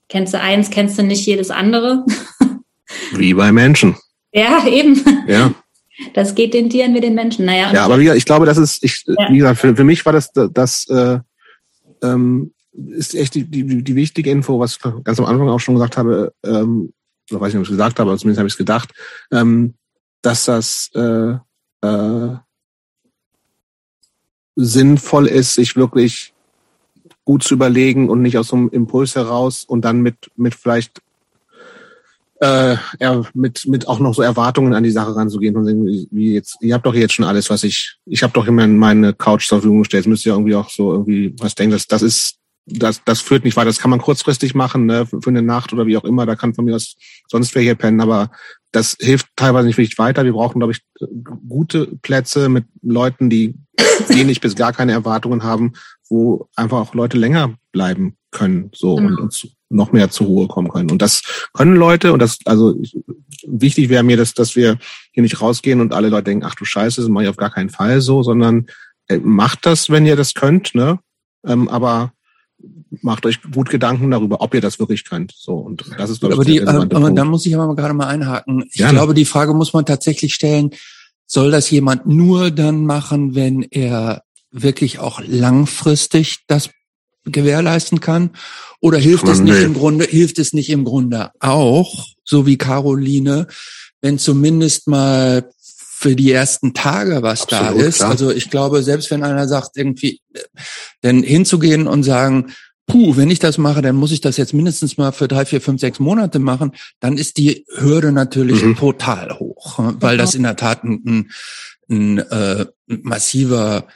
kennst 0.10 0.34
du 0.34 0.40
eins, 0.40 0.70
kennst 0.70 0.98
du 0.98 1.04
nicht 1.04 1.26
jedes 1.26 1.52
andere. 1.52 2.06
Wie 3.14 3.34
bei 3.34 3.52
Menschen. 3.52 3.96
Ja, 4.32 4.66
eben. 4.68 5.02
Ja. 5.28 5.54
Das 6.14 6.36
geht 6.36 6.54
den 6.54 6.70
Tieren 6.70 6.96
wie 6.96 7.02
den 7.02 7.14
Menschen. 7.14 7.46
Naja. 7.46 7.72
Ja, 7.72 7.86
aber 7.86 8.00
wie, 8.00 8.10
ich 8.10 8.26
glaube, 8.26 8.48
das 8.48 8.58
ist, 8.58 8.84
ich, 8.84 9.04
ja. 9.06 9.30
wie 9.30 9.38
gesagt, 9.38 9.60
für, 9.60 9.76
für 9.76 9.84
mich 9.84 10.04
war 10.06 10.14
das, 10.14 10.32
das 10.32 10.88
äh, 10.90 11.20
ähm, 12.02 12.52
ist 12.74 13.14
echt 13.14 13.36
die, 13.36 13.46
die, 13.46 13.84
die 13.84 13.96
wichtige 13.96 14.32
Info, 14.32 14.60
was 14.60 14.76
ich 14.76 15.04
ganz 15.04 15.20
am 15.20 15.26
Anfang 15.26 15.50
auch 15.50 15.60
schon 15.60 15.76
gesagt 15.76 15.98
habe, 15.98 16.34
ähm, 16.44 16.94
oder 17.32 17.42
weiß 17.42 17.54
nicht, 17.54 17.60
ob 17.60 17.64
ich 17.64 17.70
es 17.70 17.78
gesagt 17.78 18.00
habe, 18.00 18.10
aber 18.10 18.18
zumindest 18.18 18.40
habe 18.40 18.48
ich 18.48 18.54
es 18.54 18.58
gedacht, 18.58 18.92
ähm, 19.32 19.76
dass 20.22 20.46
das 20.46 20.90
äh, 20.96 21.36
äh, 21.82 22.36
sinnvoll 24.56 25.28
ist, 25.28 25.56
sich 25.56 25.76
wirklich 25.76 26.34
gut 27.26 27.44
zu 27.44 27.54
überlegen 27.54 28.10
und 28.10 28.22
nicht 28.22 28.38
aus 28.38 28.50
so 28.50 28.56
einem 28.56 28.70
Impuls 28.70 29.16
heraus 29.16 29.64
und 29.64 29.86
dann 29.86 30.02
mit, 30.02 30.32
mit 30.36 30.56
vielleicht 30.56 31.02
äh, 32.44 32.76
mit, 33.34 33.66
mit 33.68 33.88
auch 33.88 34.00
noch 34.00 34.14
so 34.14 34.22
Erwartungen 34.22 34.74
an 34.74 34.84
die 34.84 34.92
Sache 34.92 35.16
ranzugehen 35.16 35.56
und 35.56 35.66
wie 36.12 36.34
jetzt, 36.34 36.58
ihr 36.60 36.74
habt 36.74 36.86
doch 36.86 36.94
jetzt 36.94 37.14
schon 37.14 37.26
alles, 37.26 37.50
was 37.50 37.64
ich, 37.64 37.96
ich 38.06 38.22
habe 38.22 38.34
doch 38.34 38.48
immer 38.48 38.68
meine 38.68 39.14
Couch 39.14 39.48
zur 39.48 39.60
Verfügung 39.60 39.80
gestellt. 39.80 40.04
Jetzt 40.04 40.10
müsst 40.10 40.26
ihr 40.26 40.34
irgendwie 40.34 40.56
auch 40.56 40.70
so 40.70 40.92
irgendwie 40.92 41.34
was 41.40 41.56
denken, 41.56 41.72
das, 41.72 41.88
das 41.88 42.02
ist, 42.02 42.36
das, 42.66 43.02
das 43.06 43.22
führt 43.22 43.46
nicht 43.46 43.56
weiter. 43.56 43.68
Das 43.68 43.80
kann 43.80 43.92
man 43.92 44.02
kurzfristig 44.02 44.56
machen, 44.56 44.86
ne, 44.88 45.06
für 45.06 45.30
eine 45.30 45.42
Nacht 45.42 45.72
oder 45.72 45.86
wie 45.86 45.96
auch 45.96 46.04
immer. 46.04 46.26
Da 46.26 46.36
kann 46.36 46.54
von 46.54 46.66
mir 46.66 46.76
aus 46.76 46.96
sonst 47.30 47.56
wer 47.56 47.62
hier 47.62 47.76
pennen, 47.76 48.02
aber 48.02 48.30
das 48.74 48.98
hilft 49.00 49.28
teilweise 49.36 49.68
nicht 49.68 49.78
wirklich 49.78 50.00
weiter. 50.00 50.26
Wir 50.26 50.34
brauchen, 50.34 50.60
glaube 50.60 50.74
ich, 50.74 50.82
gute 51.48 51.88
Plätze 52.02 52.50
mit 52.50 52.66
Leuten, 52.82 53.30
die 53.30 53.56
wenig 54.08 54.42
bis 54.42 54.56
gar 54.56 54.74
keine 54.74 54.92
Erwartungen 54.92 55.44
haben, 55.44 55.74
wo 56.10 56.50
einfach 56.56 56.80
auch 56.80 56.94
Leute 56.94 57.18
länger 57.18 57.56
bleiben 57.72 58.18
können, 58.32 58.72
so 58.74 58.98
mhm. 58.98 59.06
und, 59.06 59.20
und 59.20 59.50
noch 59.70 59.92
mehr 59.92 60.10
zur 60.10 60.28
Ruhe 60.28 60.48
kommen 60.48 60.70
können. 60.70 60.92
Und 60.92 61.02
das 61.02 61.48
können 61.54 61.76
Leute, 61.76 62.14
und 62.14 62.20
das, 62.20 62.40
also 62.46 62.76
ich, 62.82 62.98
wichtig 63.48 63.90
wäre 63.90 64.04
mir, 64.04 64.18
dass, 64.18 64.34
dass 64.34 64.56
wir 64.56 64.78
hier 65.12 65.24
nicht 65.24 65.40
rausgehen 65.40 65.80
und 65.80 65.94
alle 65.94 66.10
Leute 66.10 66.26
denken, 66.26 66.46
ach 66.46 66.56
du 66.56 66.66
Scheiße, 66.66 67.02
das 67.02 67.10
mache 67.10 67.26
ich 67.26 67.30
auf 67.30 67.38
gar 67.38 67.52
keinen 67.52 67.70
Fall 67.70 68.02
so, 68.02 68.24
sondern 68.24 68.68
äh, 69.08 69.18
macht 69.18 69.66
das, 69.66 69.90
wenn 69.90 70.06
ihr 70.06 70.16
das 70.16 70.34
könnt, 70.34 70.76
ne? 70.76 71.00
Ähm, 71.46 71.68
aber 71.70 72.14
macht 73.02 73.26
euch 73.26 73.42
gut 73.42 73.70
Gedanken 73.70 74.12
darüber, 74.12 74.42
ob 74.42 74.54
ihr 74.54 74.62
das 74.62 74.80
wirklich 74.80 75.06
könnt. 75.06 75.34
So 75.36 75.56
und 75.56 75.86
das 75.98 76.10
ist 76.10 76.20
glaube 76.20 76.34
ich 76.34 76.40
aber 76.40 76.46
die, 76.46 76.58
äh, 76.58 76.96
aber 76.96 77.12
da 77.12 77.26
muss 77.26 77.46
ich 77.46 77.56
aber 77.56 77.76
gerade 77.76 77.94
mal 77.94 78.08
einhaken. 78.08 78.66
Ich 78.70 78.78
Gerne. 78.78 78.94
glaube, 78.94 79.14
die 79.14 79.26
Frage 79.26 79.54
muss 79.54 79.74
man 79.74 79.86
tatsächlich 79.86 80.34
stellen: 80.34 80.72
Soll 81.26 81.52
das 81.52 81.70
jemand 81.70 82.06
nur 82.06 82.52
dann 82.52 82.86
machen, 82.86 83.36
wenn 83.36 83.64
er 83.64 84.24
wirklich 84.52 85.00
auch 85.00 85.22
langfristig 85.26 86.40
das 86.48 86.70
gewährleisten 87.26 88.00
kann? 88.00 88.32
Oder 88.80 88.98
hilft 88.98 89.28
es 89.28 89.40
nicht 89.40 89.62
im 89.62 89.74
Grunde, 89.74 90.06
hilft 90.06 90.40
es 90.40 90.54
nicht 90.54 90.70
im 90.70 90.84
Grunde 90.84 91.32
auch, 91.40 92.06
so 92.24 92.46
wie 92.46 92.58
Caroline, 92.58 93.48
wenn 94.02 94.20
zumindest 94.20 94.88
mal 94.88 95.50
für 96.04 96.18
die 96.18 96.34
ersten 96.34 96.74
Tage 96.74 97.22
was 97.22 97.44
Absolut, 97.44 97.82
da 97.82 97.86
ist. 97.86 97.98
Klar. 97.98 98.10
Also 98.10 98.30
ich 98.30 98.50
glaube, 98.50 98.84
selbst 98.84 99.10
wenn 99.10 99.24
einer 99.24 99.48
sagt, 99.48 99.78
irgendwie, 99.78 100.20
denn 101.02 101.24
hinzugehen 101.24 101.88
und 101.88 102.04
sagen, 102.04 102.52
puh, 102.88 103.16
wenn 103.16 103.32
ich 103.32 103.40
das 103.40 103.58
mache, 103.58 103.82
dann 103.82 103.96
muss 103.96 104.12
ich 104.12 104.22
das 104.22 104.38
jetzt 104.38 104.54
mindestens 104.54 104.98
mal 104.98 105.12
für 105.12 105.28
drei, 105.28 105.46
vier, 105.46 105.62
fünf, 105.62 105.80
sechs 105.80 106.00
Monate 106.00 106.40
machen, 106.40 106.72
dann 107.00 107.18
ist 107.18 107.38
die 107.38 107.66
Hürde 107.78 108.12
natürlich 108.12 108.64
mhm. 108.64 108.76
total 108.76 109.40
hoch, 109.40 109.80
weil 110.00 110.18
das 110.18 110.36
in 110.36 110.44
der 110.44 110.56
Tat 110.56 110.84
ein, 110.84 111.02
ein, 111.06 111.32
ein 111.90 112.18
äh, 112.20 112.66
massiver 112.88 113.88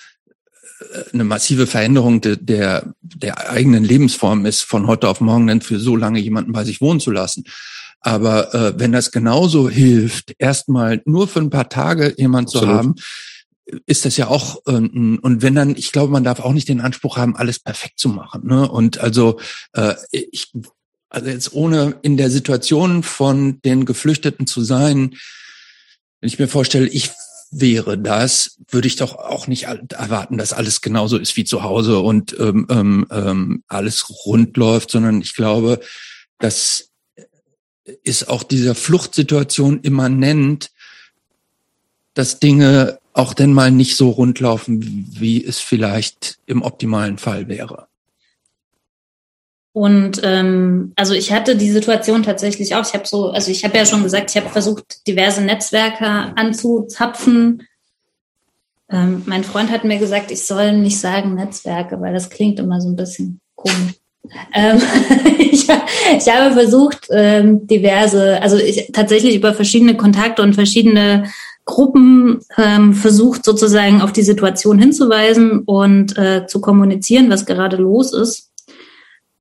eine 1.13 1.23
massive 1.23 1.67
Veränderung 1.67 2.21
de, 2.21 2.37
der, 2.39 2.93
der 3.01 3.49
eigenen 3.49 3.83
Lebensform 3.83 4.45
ist, 4.45 4.61
von 4.61 4.87
heute 4.87 5.07
auf 5.07 5.21
morgen 5.21 5.47
dann 5.47 5.61
für 5.61 5.79
so 5.79 5.95
lange 5.95 6.19
jemanden 6.19 6.51
bei 6.51 6.63
sich 6.63 6.81
wohnen 6.81 6.99
zu 6.99 7.11
lassen. 7.11 7.45
Aber 7.99 8.53
äh, 8.53 8.73
wenn 8.77 8.91
das 8.91 9.11
genauso 9.11 9.69
hilft, 9.69 10.35
erstmal 10.37 11.01
nur 11.05 11.27
für 11.27 11.39
ein 11.39 11.49
paar 11.49 11.69
Tage 11.69 12.13
jemand 12.17 12.49
Absolut. 12.49 12.67
zu 12.67 12.73
haben, 12.73 12.95
ist 13.85 14.05
das 14.05 14.17
ja 14.17 14.27
auch, 14.27 14.61
äh, 14.65 14.71
und 14.71 15.41
wenn 15.41 15.55
dann, 15.55 15.75
ich 15.75 15.91
glaube, 15.91 16.11
man 16.11 16.23
darf 16.23 16.39
auch 16.39 16.53
nicht 16.53 16.69
den 16.69 16.81
Anspruch 16.81 17.17
haben, 17.17 17.35
alles 17.35 17.59
perfekt 17.59 17.99
zu 17.99 18.09
machen. 18.09 18.47
Ne? 18.47 18.69
Und 18.69 18.99
also 18.99 19.39
äh, 19.73 19.95
ich, 20.11 20.51
also 21.09 21.29
jetzt 21.29 21.53
ohne 21.53 21.97
in 22.01 22.17
der 22.17 22.29
Situation 22.29 23.03
von 23.03 23.61
den 23.61 23.85
Geflüchteten 23.85 24.47
zu 24.47 24.63
sein, 24.63 25.15
wenn 26.19 26.27
ich 26.27 26.39
mir 26.39 26.47
vorstelle, 26.47 26.87
ich 26.87 27.11
wäre 27.51 27.97
das, 27.97 28.57
würde 28.69 28.87
ich 28.87 28.97
doch 28.97 29.15
auch 29.15 29.47
nicht 29.47 29.63
erwarten, 29.63 30.37
dass 30.37 30.51
alles 30.51 30.81
genauso 30.81 31.17
ist 31.17 31.37
wie 31.37 31.45
zu 31.45 31.63
Hause 31.63 31.99
und 31.99 32.35
ähm, 32.39 32.67
ähm, 32.69 33.07
ähm 33.09 33.63
alles 33.67 34.25
rund 34.25 34.57
läuft, 34.57 34.91
sondern 34.91 35.21
ich 35.21 35.33
glaube, 35.33 35.79
das 36.39 36.89
ist 38.03 38.27
auch 38.27 38.43
dieser 38.43 38.75
Fluchtsituation 38.75 39.79
immanent, 39.81 40.71
dass 42.13 42.39
Dinge 42.39 42.99
auch 43.17 43.33
denn 43.33 43.53
mal 43.53 43.71
nicht 43.71 43.95
so 43.95 44.09
rund 44.09 44.39
laufen, 44.39 45.07
wie 45.11 45.43
es 45.43 45.59
vielleicht 45.59 46.37
im 46.45 46.61
optimalen 46.61 47.17
Fall 47.17 47.47
wäre. 47.47 47.87
Und 49.73 50.21
ähm, 50.23 50.93
also 50.95 51.13
ich 51.13 51.31
hatte 51.31 51.55
die 51.55 51.69
Situation 51.69 52.23
tatsächlich 52.23 52.73
auch. 52.73 52.83
Ich 52.83 52.93
habe 52.93 53.05
so, 53.05 53.29
also 53.29 53.51
ich 53.51 53.63
habe 53.63 53.77
ja 53.77 53.85
schon 53.85 54.01
gesagt, 54.01 54.31
ich 54.31 54.37
habe 54.37 54.49
versucht, 54.49 55.05
diverse 55.05 55.41
Netzwerke 55.41 56.05
anzuzapfen. 56.35 57.61
Ähm, 58.89 59.21
mein 59.27 59.43
Freund 59.43 59.69
hat 59.69 59.83
mir 59.83 59.99
gesagt, 59.99 60.31
ich 60.31 60.47
soll 60.47 60.73
nicht 60.73 60.99
sagen 60.99 61.35
Netzwerke, 61.35 62.01
weil 62.01 62.13
das 62.13 62.31
klingt 62.31 62.59
immer 62.59 62.81
so 62.81 62.89
ein 62.89 62.95
bisschen 62.95 63.39
komisch. 63.55 63.93
Ähm, 64.53 64.81
ich, 65.39 65.69
ich, 65.69 66.27
habe 66.27 66.51
versucht, 66.51 67.07
ähm, 67.11 67.65
diverse, 67.65 68.41
also 68.41 68.57
ich 68.57 68.91
tatsächlich 68.91 69.35
über 69.35 69.53
verschiedene 69.53 69.95
Kontakte 69.95 70.41
und 70.41 70.53
verschiedene 70.53 71.31
Gruppen 71.67 72.39
ähm, 72.57 72.93
versucht 72.93 73.43
sozusagen 73.43 74.01
auf 74.01 74.13
die 74.13 74.23
Situation 74.23 74.79
hinzuweisen 74.79 75.59
und 75.65 76.17
äh, 76.17 76.47
zu 76.47 76.61
kommunizieren, 76.61 77.29
was 77.29 77.45
gerade 77.45 77.75
los 77.75 78.13
ist. 78.13 78.51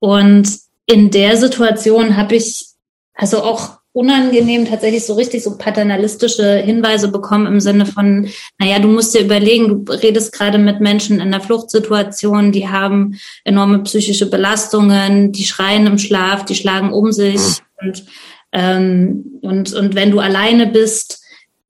Und 0.01 0.49
in 0.87 1.11
der 1.11 1.37
Situation 1.37 2.17
habe 2.17 2.35
ich 2.35 2.67
also 3.15 3.43
auch 3.43 3.79
unangenehm 3.93 4.67
tatsächlich 4.67 5.07
so 5.07 5.15
richtig 5.15 5.43
so 5.45 5.57
paternalistische 5.57 6.57
Hinweise 6.57 7.09
bekommen 7.09 7.47
im 7.47 7.61
Sinne 7.61 7.87
von, 7.87 8.29
naja, 8.59 8.81
du 8.81 8.89
musst 8.89 9.15
dir 9.15 9.23
überlegen, 9.23 9.87
du 9.87 9.93
redest 9.93 10.33
gerade 10.33 10.59
mit 10.59 10.81
Menschen 10.81 11.17
in 11.17 11.23
einer 11.23 11.41
Fluchtsituation, 11.41 12.53
die 12.53 12.69
haben 12.69 13.19
enorme 13.45 13.79
psychische 13.85 14.29
Belastungen, 14.29 15.33
die 15.33 15.45
schreien 15.45 15.87
im 15.87 15.97
Schlaf, 15.97 16.45
die 16.45 16.57
schlagen 16.57 16.93
um 16.93 17.13
sich 17.13 17.41
mhm. 17.41 17.89
und, 17.89 18.05
ähm, 18.53 19.25
und, 19.43 19.73
und 19.73 19.95
wenn 19.95 20.11
du 20.11 20.19
alleine 20.19 20.67
bist, 20.67 21.23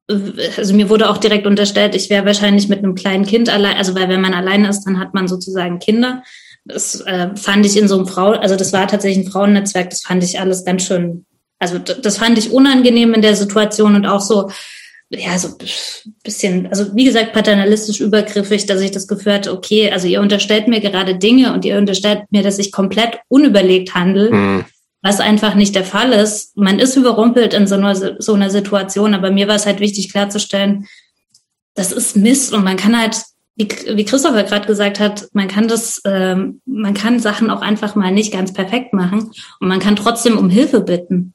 also 0.09 0.75
mir 0.75 0.89
wurde 0.89 1.11
auch 1.11 1.19
direkt 1.19 1.47
unterstellt, 1.47 1.95
ich 1.95 2.11
wäre 2.11 2.27
wahrscheinlich 2.27 2.69
mit 2.69 2.79
einem 2.79 2.95
kleinen 2.95 3.27
Kind 3.27 3.49
allein, 3.49 3.77
also 3.77 3.95
weil 3.95 4.09
wenn 4.09 4.21
man 4.21 4.35
alleine 4.35 4.69
ist, 4.69 4.85
dann 4.85 5.01
hat 5.01 5.15
man 5.15 5.27
sozusagen 5.27 5.79
Kinder. 5.79 6.23
Das 6.65 7.01
äh, 7.03 7.35
fand 7.37 7.67
ich 7.67 7.77
in 7.77 7.89
so 7.89 7.97
einem 7.97 8.07
Frau, 8.07 8.31
also 8.31 8.57
das 8.57 8.73
war 8.73 8.87
tatsächlich 8.87 9.27
ein 9.27 9.31
Frauennetzwerk, 9.31 9.91
das 9.91 10.03
fand 10.03 10.23
ich 10.23 10.41
alles 10.41 10.65
ganz 10.65 10.85
schön, 10.85 11.25
also 11.59 11.79
das 11.79 12.19
fand 12.19 12.39
ich 12.39 12.53
unangenehm 12.53 13.15
in 13.15 13.23
der 13.23 13.37
Situation 13.37 13.95
und 13.95 14.07
auch 14.07 14.21
so, 14.21 14.51
ja, 15.09 15.39
so 15.39 15.57
bisschen, 16.25 16.67
also 16.67 16.95
wie 16.95 17.05
gesagt, 17.05 17.33
paternalistisch 17.33 18.01
übergriffig, 18.01 18.67
dass 18.67 18.81
ich 18.81 18.91
das 18.91 19.07
Gefühl 19.07 19.35
hatte, 19.35 19.53
okay, 19.53 19.91
also 19.93 20.09
ihr 20.09 20.21
unterstellt 20.21 20.67
mir 20.67 20.81
gerade 20.81 21.17
Dinge 21.17 21.53
und 21.53 21.65
ihr 21.65 21.79
unterstellt 21.79 22.25
mir, 22.31 22.43
dass 22.43 22.59
ich 22.59 22.73
komplett 22.73 23.19
unüberlegt 23.29 23.95
handle, 23.95 24.33
mhm. 24.33 24.65
Was 25.07 25.21
einfach 25.21 25.55
nicht 25.55 25.77
der 25.77 25.85
Fall 25.85 26.13
ist. 26.13 26.57
Man 26.57 26.81
ist 26.81 26.97
überrumpelt 26.97 27.55
in 27.55 27.69
so 27.69 27.77
einer, 27.77 27.95
so 27.95 28.35
einer 28.35 28.51
Situation, 28.51 29.15
aber 29.15 29.31
mir 29.31 29.47
war 29.47 29.55
es 29.55 29.65
halt 29.65 29.79
wichtig 29.79 30.11
klarzustellen, 30.11 30.87
das 31.75 31.93
ist 31.93 32.17
Mist 32.17 32.53
und 32.53 32.65
man 32.65 32.77
kann 32.77 32.99
halt 32.99 33.23
wie, 33.55 33.69
wie 33.69 34.05
Christopher 34.05 34.43
gerade 34.43 34.67
gesagt 34.67 35.01
hat, 35.01 35.29
man 35.33 35.49
kann 35.49 35.67
das, 35.67 36.03
ähm, 36.05 36.61
man 36.67 36.93
kann 36.93 37.21
Sachen 37.21 37.51
auch 37.51 37.63
einfach 37.63 37.95
mal 37.95 38.11
nicht 38.11 38.33
ganz 38.33 38.53
perfekt 38.53 38.93
machen 38.93 39.31
und 39.61 39.69
man 39.69 39.81
kann 39.81 39.97
trotzdem 39.97 40.37
um 40.37 40.51
Hilfe 40.51 40.81
bitten. 40.81 41.33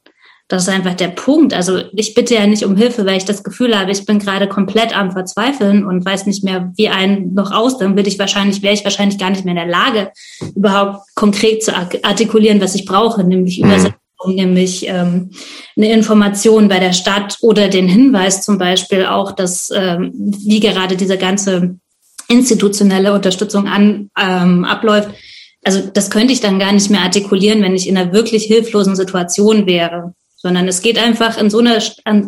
Das 0.51 0.63
ist 0.63 0.69
einfach 0.69 0.95
der 0.95 1.07
Punkt. 1.07 1.53
Also 1.53 1.79
ich 1.93 2.13
bitte 2.13 2.35
ja 2.35 2.45
nicht 2.45 2.65
um 2.65 2.75
Hilfe, 2.75 3.05
weil 3.05 3.15
ich 3.15 3.23
das 3.23 3.41
Gefühl 3.41 3.79
habe, 3.79 3.89
ich 3.89 4.05
bin 4.05 4.19
gerade 4.19 4.49
komplett 4.49 4.93
am 4.93 5.13
Verzweifeln 5.13 5.85
und 5.85 6.03
weiß 6.03 6.25
nicht 6.25 6.43
mehr, 6.43 6.73
wie 6.75 6.89
einen 6.89 7.33
noch 7.33 7.53
aus. 7.53 7.77
Dann 7.77 7.95
würde 7.95 8.09
ich 8.09 8.19
wahrscheinlich, 8.19 8.61
wäre 8.61 8.73
ich 8.73 8.83
wahrscheinlich 8.83 9.17
gar 9.17 9.29
nicht 9.29 9.45
mehr 9.45 9.53
in 9.53 9.61
der 9.61 9.69
Lage, 9.69 10.11
überhaupt 10.53 11.05
konkret 11.15 11.63
zu 11.63 11.73
artikulieren, 11.73 12.59
was 12.59 12.75
ich 12.75 12.83
brauche, 12.83 13.23
nämlich 13.23 13.59
mhm. 13.59 13.67
Übersetzung, 13.67 13.95
nämlich 14.25 14.89
ähm, 14.89 15.29
eine 15.77 15.93
Information 15.93 16.67
bei 16.67 16.79
der 16.79 16.91
Stadt 16.91 17.37
oder 17.39 17.69
den 17.69 17.87
Hinweis 17.87 18.41
zum 18.41 18.57
Beispiel 18.57 19.05
auch, 19.05 19.31
dass 19.31 19.71
ähm, 19.73 20.11
wie 20.13 20.59
gerade 20.59 20.97
dieser 20.97 21.15
ganze 21.15 21.77
institutionelle 22.27 23.13
Unterstützung 23.13 23.69
an, 23.69 24.09
ähm, 24.19 24.65
abläuft. 24.65 25.11
Also 25.63 25.79
das 25.93 26.09
könnte 26.09 26.33
ich 26.33 26.41
dann 26.41 26.59
gar 26.59 26.73
nicht 26.73 26.89
mehr 26.89 27.03
artikulieren, 27.03 27.61
wenn 27.61 27.75
ich 27.75 27.87
in 27.87 27.97
einer 27.97 28.11
wirklich 28.11 28.43
hilflosen 28.43 28.97
Situation 28.97 29.65
wäre. 29.65 30.13
Sondern 30.41 30.67
es 30.67 30.81
geht 30.81 30.97
einfach 30.97 31.37
in 31.37 31.49
so 31.49 31.59
einer, 31.59 31.77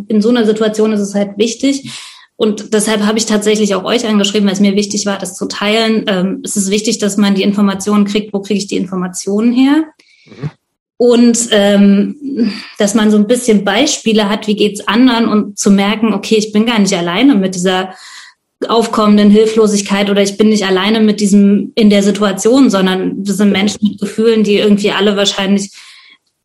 in 0.08 0.22
so 0.22 0.30
einer 0.30 0.46
Situation 0.46 0.94
ist 0.94 1.00
es 1.00 1.16
halt 1.16 1.38
wichtig. 1.38 1.90
Und 2.36 2.74
deshalb 2.74 3.02
habe 3.06 3.18
ich 3.18 3.26
tatsächlich 3.26 3.76
auch 3.76 3.84
euch 3.84 4.06
angeschrieben, 4.08 4.48
weil 4.48 4.54
es 4.54 4.60
mir 4.60 4.76
wichtig 4.76 5.06
war, 5.06 5.18
das 5.18 5.36
zu 5.36 5.48
teilen. 5.48 6.06
Ähm, 6.08 6.42
es 6.44 6.56
ist 6.56 6.72
wichtig, 6.72 6.98
dass 6.98 7.18
man 7.18 7.36
die 7.36 7.44
Informationen 7.44 8.06
kriegt, 8.06 8.34
wo 8.34 8.42
kriege 8.42 8.58
ich 8.58 8.68
die 8.68 8.78
Informationen 8.78 9.54
her? 9.54 9.84
Mhm. 10.26 10.52
Und 10.98 11.50
ähm, 11.52 12.52
dass 12.78 12.96
man 12.96 13.12
so 13.12 13.18
ein 13.18 13.28
bisschen 13.28 13.66
Beispiele 13.66 14.30
hat, 14.30 14.48
wie 14.48 14.56
geht's 14.56 14.88
anderen 14.88 15.28
und 15.28 15.58
zu 15.58 15.70
merken, 15.70 16.14
okay, 16.14 16.36
ich 16.36 16.52
bin 16.52 16.66
gar 16.66 16.80
nicht 16.80 16.94
alleine 16.94 17.36
mit 17.36 17.56
dieser 17.56 17.94
aufkommenden 18.68 19.30
Hilflosigkeit 19.30 20.10
oder 20.10 20.22
ich 20.22 20.38
bin 20.38 20.50
nicht 20.50 20.66
alleine 20.66 21.02
mit 21.02 21.20
diesem 21.20 21.74
in 21.76 21.90
der 21.90 22.04
Situation, 22.04 22.70
sondern 22.70 23.26
wir 23.26 23.34
sind 23.34 23.52
Menschen 23.52 23.80
mit 23.82 24.00
Gefühlen, 24.00 24.44
die 24.44 24.56
irgendwie 24.56 24.92
alle 24.92 25.18
wahrscheinlich 25.18 25.72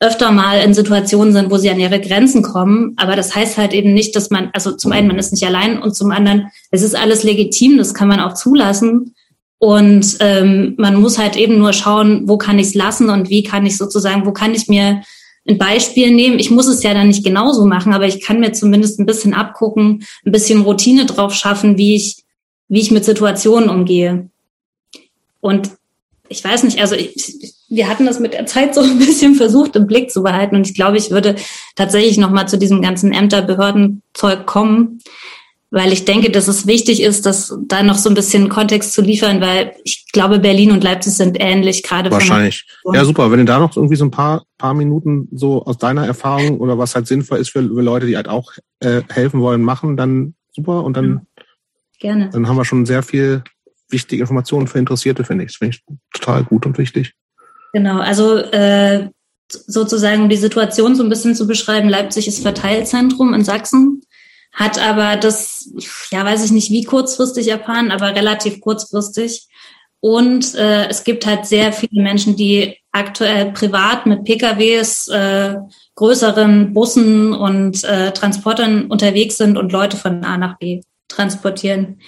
öfter 0.01 0.31
mal 0.31 0.61
in 0.61 0.75
Situationen 0.75 1.33
sind, 1.33 1.51
wo 1.51 1.57
sie 1.57 1.71
an 1.71 1.81
ihre 1.81 2.01
Grenzen 2.01 2.43
kommen. 2.43 2.95
Aber 2.97 3.17
das 3.17 3.35
heißt 3.35 3.59
halt 3.59 3.73
eben 3.73 3.95
nicht, 3.95 4.15
dass 4.15 4.31
man, 4.31 4.51
also 4.53 4.73
zum 4.73 4.93
einen, 4.93 5.09
man 5.09 5.19
ist 5.19 5.33
nicht 5.33 5.45
allein 5.45 5.83
und 5.83 5.95
zum 5.95 6.13
anderen, 6.13 6.49
es 6.71 6.83
ist 6.83 6.95
alles 6.95 7.25
legitim, 7.25 7.79
das 7.79 7.95
kann 7.95 8.09
man 8.09 8.21
auch 8.21 8.35
zulassen. 8.35 9.15
Und 9.59 10.19
ähm, 10.21 10.75
man 10.79 11.01
muss 11.01 11.19
halt 11.19 11.37
eben 11.37 11.59
nur 11.59 11.73
schauen, 11.73 12.29
wo 12.29 12.39
kann 12.39 12.61
ich 12.61 12.69
es 12.69 12.75
lassen 12.75 13.11
und 13.11 13.29
wie 13.29 13.43
kann 13.43 13.67
ich 13.67 13.77
sozusagen, 13.77 14.25
wo 14.25 14.33
kann 14.33 14.55
ich 14.55 14.69
mir 14.69 15.03
ein 15.49 15.59
Beispiel 15.59 16.13
nehmen. 16.13 16.39
Ich 16.39 16.51
muss 16.51 16.69
es 16.69 16.85
ja 16.85 16.95
dann 16.95 17.09
nicht 17.09 17.25
genauso 17.25 17.65
machen, 17.65 17.93
aber 17.93 18.07
ich 18.07 18.21
kann 18.21 18.39
mir 18.39 18.53
zumindest 18.53 19.01
ein 19.01 19.07
bisschen 19.07 19.35
abgucken, 19.35 20.05
ein 20.25 20.33
bisschen 20.33 20.61
Routine 20.61 21.07
drauf 21.07 21.35
schaffen, 21.35 21.77
wie 21.77 21.97
ich, 21.97 22.23
wie 22.69 22.81
ich 22.81 22.93
mit 22.93 23.05
Situationen 23.05 23.69
umgehe. 23.69 24.29
Und 25.41 25.71
ich 26.29 26.45
weiß 26.45 26.63
nicht, 26.65 26.81
also 26.81 26.95
ich, 26.95 27.57
wir 27.69 27.89
hatten 27.89 28.07
das 28.07 28.21
mit 28.21 28.35
der 28.35 28.47
Zeit 28.47 28.75
so 28.75 28.81
ein 28.83 28.99
bisschen 28.99 29.35
versucht 29.35 29.77
im 29.77 29.87
Blick 29.87 30.11
zu 30.11 30.23
behalten 30.23 30.57
und 30.57 30.67
ich 30.67 30.75
glaube, 30.75 30.97
ich 30.97 31.11
würde 31.11 31.37
tatsächlich 31.77 32.19
noch 32.19 32.31
mal 32.31 32.47
zu 32.47 32.59
diesem 32.59 32.83
ganzen 32.83 33.13
Ämter-Behörden-Zeug 33.13 34.47
kommen, 34.47 35.01
weil 35.71 35.93
ich 35.93 36.07
denke, 36.07 36.31
dass 36.31 36.49
es 36.49 36.67
wichtig 36.67 37.03
ist, 37.03 37.27
dass 37.27 37.55
da 37.67 37.83
noch 37.83 37.97
so 37.97 38.09
ein 38.09 38.15
bisschen 38.15 38.49
Kontext 38.49 38.93
zu 38.95 39.03
liefern, 39.03 39.41
weil 39.41 39.75
ich 39.85 40.07
glaube, 40.13 40.39
Berlin 40.39 40.73
und 40.73 40.83
Leipzig 40.83 41.13
sind 41.13 41.37
ähnlich 41.39 41.83
gerade. 41.83 42.11
Wahrscheinlich. 42.11 42.67
Ja, 42.93 43.05
super. 43.05 43.31
Wenn 43.31 43.41
du 43.41 43.45
da 43.45 43.59
noch 43.59 43.77
irgendwie 43.77 43.97
so 43.97 44.07
ein 44.07 44.11
paar, 44.11 44.45
paar 44.57 44.73
Minuten 44.73 45.29
so 45.33 45.65
aus 45.65 45.77
deiner 45.77 46.07
Erfahrung 46.07 46.59
oder 46.61 46.79
was 46.79 46.95
halt 46.95 47.07
sinnvoll 47.07 47.39
ist 47.39 47.51
für, 47.51 47.63
für 47.63 47.83
Leute, 47.83 48.07
die 48.07 48.17
halt 48.17 48.29
auch 48.29 48.53
äh, 48.81 49.03
helfen 49.11 49.41
wollen, 49.41 49.63
machen, 49.63 49.99
dann 49.99 50.35
super. 50.53 50.85
Und 50.85 50.97
dann, 50.97 51.27
Gerne. 52.01 52.31
dann 52.33 52.49
haben 52.49 52.57
wir 52.57 52.65
schon 52.65 52.87
sehr 52.87 53.03
viel 53.03 53.43
wichtige 53.91 54.23
Informationen 54.23 54.69
für 54.69 54.79
Interessierte, 54.79 55.25
finde 55.25 55.45
ich. 55.45 55.51
Das 55.51 55.57
finde 55.57 55.77
ich 55.77 55.99
total 56.15 56.45
gut 56.45 56.65
und 56.65 56.79
wichtig. 56.79 57.13
Genau. 57.73 58.01
Also, 58.01 58.37
äh, 58.37 59.09
sozusagen, 59.51 60.23
um 60.23 60.29
die 60.29 60.37
Situation 60.37 60.95
so 60.95 61.03
ein 61.03 61.09
bisschen 61.09 61.35
zu 61.35 61.47
beschreiben, 61.47 61.89
Leipzig 61.89 62.29
ist 62.29 62.43
Verteilzentrum 62.43 63.35
in 63.35 63.45
Sachsen 63.45 64.03
hat 64.53 64.79
aber 64.79 65.17
das, 65.17 65.71
ja, 66.11 66.25
weiß 66.25 66.45
ich 66.45 66.51
nicht, 66.51 66.71
wie 66.71 66.85
kurzfristig 66.85 67.49
erfahren, 67.49 67.91
aber 67.91 68.15
relativ 68.15 68.61
kurzfristig. 68.61 69.47
Und 70.01 70.55
äh, 70.55 70.89
es 70.89 71.05
gibt 71.05 71.27
halt 71.27 71.47
sehr 71.47 71.73
viele 71.73 72.03
Menschen, 72.03 72.37
die 72.37 72.77
aktuell 72.93 73.53
privat 73.53 74.07
mit 74.07 74.25
PKWs, 74.25 75.09
äh, 75.09 75.57
größeren 75.97 76.73
Bussen 76.73 77.35
und 77.35 77.83
äh, 77.85 78.13
Transportern 78.13 78.87
unterwegs 78.87 79.37
sind 79.37 79.57
und 79.59 79.73
Leute 79.73 79.97
von 79.97 80.25
A 80.25 80.37
nach 80.39 80.59
B 80.59 80.81
transportieren. 81.09 82.01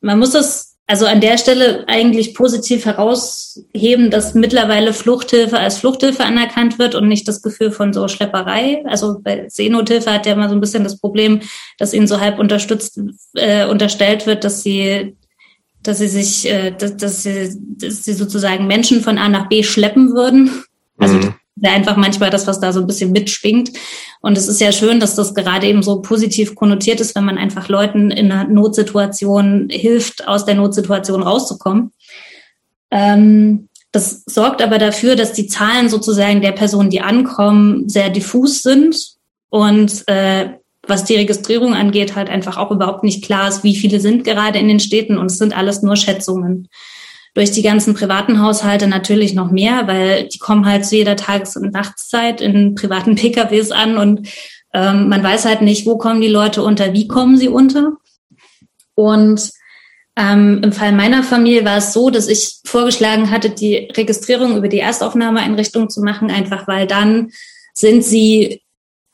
Man 0.00 0.18
muss 0.18 0.30
das 0.30 0.67
also 0.90 1.04
an 1.04 1.20
der 1.20 1.36
Stelle 1.36 1.84
eigentlich 1.86 2.34
positiv 2.34 2.86
herausheben, 2.86 4.10
dass 4.10 4.32
mittlerweile 4.32 4.94
Fluchthilfe 4.94 5.58
als 5.58 5.76
Fluchthilfe 5.76 6.24
anerkannt 6.24 6.78
wird 6.78 6.94
und 6.94 7.08
nicht 7.08 7.28
das 7.28 7.42
Gefühl 7.42 7.70
von 7.72 7.92
so 7.92 8.08
Schlepperei. 8.08 8.82
Also 8.86 9.20
bei 9.22 9.46
Seenothilfe 9.50 10.10
hat 10.10 10.24
ja 10.24 10.32
immer 10.32 10.48
so 10.48 10.54
ein 10.54 10.62
bisschen 10.62 10.84
das 10.84 10.98
Problem, 10.98 11.40
dass 11.76 11.92
ihnen 11.92 12.06
so 12.06 12.20
halb 12.20 12.38
unterstützt, 12.38 12.98
äh, 13.34 13.66
unterstellt 13.66 14.26
wird, 14.26 14.44
dass 14.44 14.62
sie 14.62 15.14
dass 15.82 15.98
sie 15.98 16.08
sich, 16.08 16.50
äh, 16.50 16.72
dass, 16.72 16.96
dass, 16.96 17.22
sie, 17.22 17.54
dass 17.76 18.04
sie 18.04 18.14
sozusagen 18.14 18.66
Menschen 18.66 19.02
von 19.02 19.16
A 19.16 19.28
nach 19.28 19.48
B 19.48 19.62
schleppen 19.62 20.14
würden. 20.14 20.64
Also 20.96 21.14
mhm. 21.14 21.34
Wäre 21.60 21.74
einfach 21.74 21.96
manchmal 21.96 22.30
das, 22.30 22.46
was 22.46 22.60
da 22.60 22.72
so 22.72 22.80
ein 22.80 22.86
bisschen 22.86 23.12
mitschwingt. 23.12 23.70
Und 24.20 24.36
es 24.36 24.48
ist 24.48 24.60
ja 24.60 24.72
schön, 24.72 25.00
dass 25.00 25.14
das 25.14 25.34
gerade 25.34 25.66
eben 25.66 25.82
so 25.82 26.00
positiv 26.00 26.54
konnotiert 26.54 27.00
ist, 27.00 27.14
wenn 27.14 27.24
man 27.24 27.38
einfach 27.38 27.68
Leuten 27.68 28.10
in 28.10 28.30
einer 28.32 28.48
Notsituation 28.48 29.68
hilft, 29.70 30.26
aus 30.26 30.44
der 30.44 30.54
Notsituation 30.54 31.22
rauszukommen. 31.22 31.92
Ähm, 32.90 33.68
das 33.92 34.22
sorgt 34.26 34.60
aber 34.60 34.78
dafür, 34.78 35.16
dass 35.16 35.32
die 35.32 35.46
Zahlen 35.46 35.88
sozusagen 35.88 36.42
der 36.42 36.52
Personen, 36.52 36.90
die 36.90 37.00
ankommen, 37.00 37.88
sehr 37.88 38.10
diffus 38.10 38.62
sind 38.62 38.96
und 39.50 40.06
äh, 40.08 40.50
was 40.86 41.04
die 41.04 41.16
Registrierung 41.16 41.74
angeht, 41.74 42.16
halt 42.16 42.30
einfach 42.30 42.56
auch 42.56 42.70
überhaupt 42.70 43.04
nicht 43.04 43.24
klar 43.24 43.48
ist, 43.48 43.62
wie 43.62 43.76
viele 43.76 44.00
sind 44.00 44.24
gerade 44.24 44.58
in 44.58 44.68
den 44.68 44.80
Städten 44.80 45.18
und 45.18 45.26
es 45.26 45.38
sind 45.38 45.56
alles 45.56 45.82
nur 45.82 45.96
Schätzungen. 45.96 46.68
Durch 47.38 47.52
die 47.52 47.62
ganzen 47.62 47.94
privaten 47.94 48.42
Haushalte 48.42 48.88
natürlich 48.88 49.32
noch 49.32 49.52
mehr, 49.52 49.86
weil 49.86 50.26
die 50.26 50.38
kommen 50.38 50.66
halt 50.66 50.84
zu 50.84 50.96
jeder 50.96 51.14
Tages- 51.14 51.54
und 51.54 51.72
Nachtszeit 51.72 52.40
in 52.40 52.74
privaten 52.74 53.14
PKWs 53.14 53.70
an 53.70 53.96
und 53.96 54.28
ähm, 54.74 55.08
man 55.08 55.22
weiß 55.22 55.44
halt 55.44 55.62
nicht, 55.62 55.86
wo 55.86 55.98
kommen 55.98 56.20
die 56.20 56.26
Leute 56.26 56.64
unter, 56.64 56.92
wie 56.94 57.06
kommen 57.06 57.36
sie 57.36 57.46
unter. 57.46 57.92
Und 58.94 59.52
ähm, 60.16 60.62
Im 60.64 60.72
Fall 60.72 60.90
meiner 60.90 61.22
Familie 61.22 61.64
war 61.64 61.76
es 61.76 61.92
so, 61.92 62.10
dass 62.10 62.26
ich 62.26 62.58
vorgeschlagen 62.64 63.30
hatte, 63.30 63.50
die 63.50 63.88
Registrierung 63.96 64.56
über 64.56 64.66
die 64.66 64.80
Erstaufnahmeeinrichtung 64.80 65.90
zu 65.90 66.02
machen, 66.02 66.28
einfach 66.28 66.66
weil 66.66 66.88
dann 66.88 67.30
sind 67.72 68.02
sie 68.04 68.62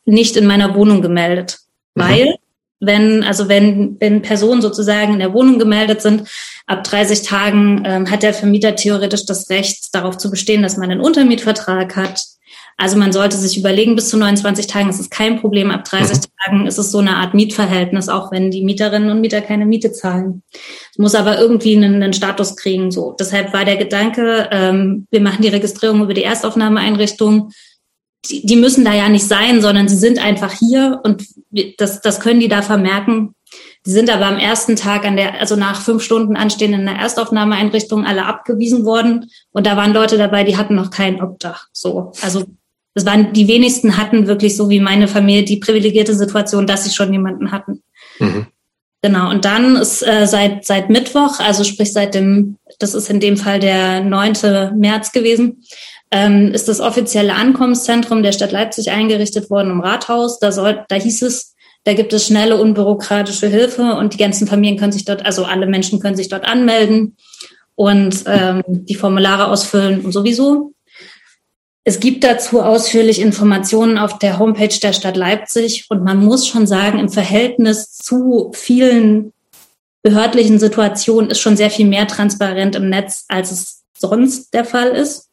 nicht 0.06 0.38
in 0.38 0.46
meiner 0.46 0.74
Wohnung 0.74 1.02
gemeldet. 1.02 1.58
Mhm. 1.94 2.02
Weil, 2.02 2.36
wenn, 2.80 3.22
also 3.22 3.48
wenn, 3.48 3.96
wenn 4.00 4.22
Personen 4.22 4.62
sozusagen 4.62 5.14
in 5.14 5.18
der 5.20 5.32
Wohnung 5.32 5.58
gemeldet 5.58 6.02
sind, 6.02 6.28
ab 6.66 6.84
30 6.84 7.22
Tagen 7.22 7.82
ähm, 7.84 8.10
hat 8.10 8.22
der 8.22 8.34
Vermieter 8.34 8.76
theoretisch 8.76 9.26
das 9.26 9.50
Recht, 9.50 9.94
darauf 9.94 10.18
zu 10.18 10.30
bestehen, 10.30 10.62
dass 10.62 10.76
man 10.76 10.90
einen 10.90 11.00
Untermietvertrag 11.00 11.96
hat, 11.96 12.20
also 12.76 12.96
man 12.96 13.12
sollte 13.12 13.36
sich 13.36 13.56
überlegen, 13.56 13.94
bis 13.94 14.08
zu 14.08 14.16
29 14.16 14.66
Tagen 14.66 14.90
ist 14.90 14.98
es 14.98 15.10
kein 15.10 15.40
Problem, 15.40 15.70
ab 15.70 15.84
30 15.84 16.16
mhm. 16.16 16.22
Tagen 16.44 16.66
ist 16.66 16.78
es 16.78 16.90
so 16.90 16.98
eine 16.98 17.16
Art 17.16 17.32
Mietverhältnis, 17.32 18.08
auch 18.08 18.32
wenn 18.32 18.50
die 18.50 18.64
Mieterinnen 18.64 19.10
und 19.10 19.20
Mieter 19.20 19.40
keine 19.40 19.64
Miete 19.64 19.92
zahlen. 19.92 20.42
Es 20.90 20.98
muss 20.98 21.14
aber 21.14 21.38
irgendwie 21.38 21.76
einen, 21.76 22.02
einen, 22.02 22.12
Status 22.12 22.56
kriegen. 22.56 22.90
So, 22.90 23.14
deshalb 23.18 23.52
war 23.52 23.64
der 23.64 23.76
Gedanke, 23.76 24.48
ähm, 24.50 25.06
wir 25.10 25.20
machen 25.20 25.42
die 25.42 25.48
Registrierung 25.48 26.02
über 26.02 26.14
die 26.14 26.24
Erstaufnahmeeinrichtung. 26.24 27.50
Die, 28.30 28.44
die 28.44 28.56
müssen 28.56 28.84
da 28.84 28.94
ja 28.94 29.08
nicht 29.08 29.26
sein, 29.26 29.60
sondern 29.60 29.88
sie 29.88 29.96
sind 29.96 30.18
einfach 30.18 30.52
hier 30.52 31.00
und 31.04 31.24
das, 31.78 32.00
das 32.00 32.20
können 32.20 32.40
die 32.40 32.48
da 32.48 32.62
vermerken. 32.62 33.34
Die 33.86 33.90
sind 33.90 34.10
aber 34.10 34.26
am 34.26 34.38
ersten 34.38 34.76
Tag 34.76 35.04
an 35.04 35.16
der, 35.16 35.40
also 35.40 35.56
nach 35.56 35.82
fünf 35.82 36.02
Stunden 36.02 36.36
Anstehen 36.36 36.72
in 36.72 36.86
der 36.86 36.96
Erstaufnahmeeinrichtung 36.96 38.06
alle 38.06 38.24
abgewiesen 38.24 38.84
worden. 38.84 39.30
Und 39.52 39.66
da 39.66 39.76
waren 39.76 39.92
Leute 39.92 40.16
dabei, 40.16 40.42
die 40.44 40.56
hatten 40.56 40.74
noch 40.74 40.90
kein 40.90 41.22
Obdach. 41.22 41.66
So, 41.72 42.12
also 42.22 42.44
das 42.94 43.04
waren 43.04 43.32
die 43.32 43.48
wenigsten 43.48 43.96
hatten 43.96 44.26
wirklich 44.26 44.56
so 44.56 44.70
wie 44.70 44.80
meine 44.80 45.08
Familie 45.08 45.44
die 45.44 45.58
privilegierte 45.58 46.14
Situation, 46.14 46.66
dass 46.66 46.84
sie 46.84 46.94
schon 46.94 47.12
jemanden 47.12 47.52
hatten. 47.52 47.82
Mhm. 48.20 48.46
Genau. 49.02 49.28
Und 49.28 49.44
dann 49.44 49.76
ist 49.76 50.00
äh, 50.00 50.26
seit 50.26 50.64
seit 50.64 50.88
Mittwoch, 50.88 51.38
also 51.38 51.62
sprich 51.62 51.92
seit 51.92 52.14
dem, 52.14 52.56
das 52.78 52.94
ist 52.94 53.10
in 53.10 53.20
dem 53.20 53.36
Fall 53.36 53.60
der 53.60 54.00
9. 54.00 54.78
März 54.78 55.12
gewesen, 55.12 55.62
ähm, 56.14 56.52
ist 56.52 56.68
das 56.68 56.78
offizielle 56.78 57.34
Ankommenszentrum 57.34 58.22
der 58.22 58.30
Stadt 58.30 58.52
Leipzig 58.52 58.92
eingerichtet 58.92 59.50
worden 59.50 59.72
im 59.72 59.80
Rathaus. 59.80 60.38
Da 60.38 60.52
soll, 60.52 60.84
da 60.88 60.94
hieß 60.94 61.22
es, 61.22 61.56
da 61.82 61.92
gibt 61.92 62.12
es 62.12 62.24
schnelle, 62.24 62.56
unbürokratische 62.56 63.48
Hilfe 63.48 63.96
und 63.96 64.14
die 64.14 64.18
ganzen 64.18 64.46
Familien 64.46 64.78
können 64.78 64.92
sich 64.92 65.04
dort, 65.04 65.26
also 65.26 65.44
alle 65.44 65.66
Menschen 65.66 65.98
können 65.98 66.14
sich 66.14 66.28
dort 66.28 66.44
anmelden 66.44 67.16
und 67.74 68.22
ähm, 68.26 68.62
die 68.68 68.94
Formulare 68.94 69.48
ausfüllen 69.48 70.02
und 70.02 70.12
sowieso. 70.12 70.72
Es 71.82 71.98
gibt 71.98 72.22
dazu 72.22 72.62
ausführlich 72.62 73.20
Informationen 73.20 73.98
auf 73.98 74.16
der 74.20 74.38
Homepage 74.38 74.78
der 74.80 74.92
Stadt 74.92 75.16
Leipzig 75.16 75.86
und 75.90 76.04
man 76.04 76.24
muss 76.24 76.46
schon 76.46 76.68
sagen, 76.68 77.00
im 77.00 77.08
Verhältnis 77.08 77.90
zu 77.90 78.52
vielen 78.54 79.32
behördlichen 80.04 80.60
Situationen 80.60 81.30
ist 81.30 81.40
schon 81.40 81.56
sehr 81.56 81.70
viel 81.70 81.86
mehr 81.86 82.06
transparent 82.06 82.76
im 82.76 82.88
Netz, 82.88 83.24
als 83.26 83.50
es 83.50 83.82
sonst 83.98 84.54
der 84.54 84.64
Fall 84.64 84.90
ist. 84.90 85.28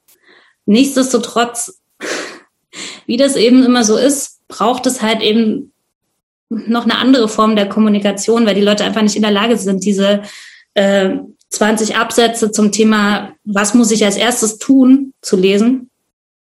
Nichtsdestotrotz, 0.65 1.81
wie 3.05 3.17
das 3.17 3.35
eben 3.35 3.63
immer 3.63 3.83
so 3.83 3.97
ist, 3.97 4.39
braucht 4.47 4.85
es 4.85 5.01
halt 5.01 5.21
eben 5.21 5.71
noch 6.49 6.83
eine 6.83 6.97
andere 6.97 7.29
Form 7.29 7.55
der 7.55 7.69
Kommunikation, 7.69 8.45
weil 8.45 8.55
die 8.55 8.61
Leute 8.61 8.83
einfach 8.83 9.01
nicht 9.01 9.15
in 9.15 9.21
der 9.21 9.31
Lage 9.31 9.57
sind, 9.57 9.85
diese 9.85 10.21
äh, 10.73 11.11
20 11.49 11.95
Absätze 11.95 12.51
zum 12.51 12.71
Thema, 12.71 13.33
was 13.43 13.73
muss 13.73 13.91
ich 13.91 14.05
als 14.05 14.17
erstes 14.17 14.57
tun, 14.57 15.13
zu 15.21 15.37
lesen. 15.37 15.89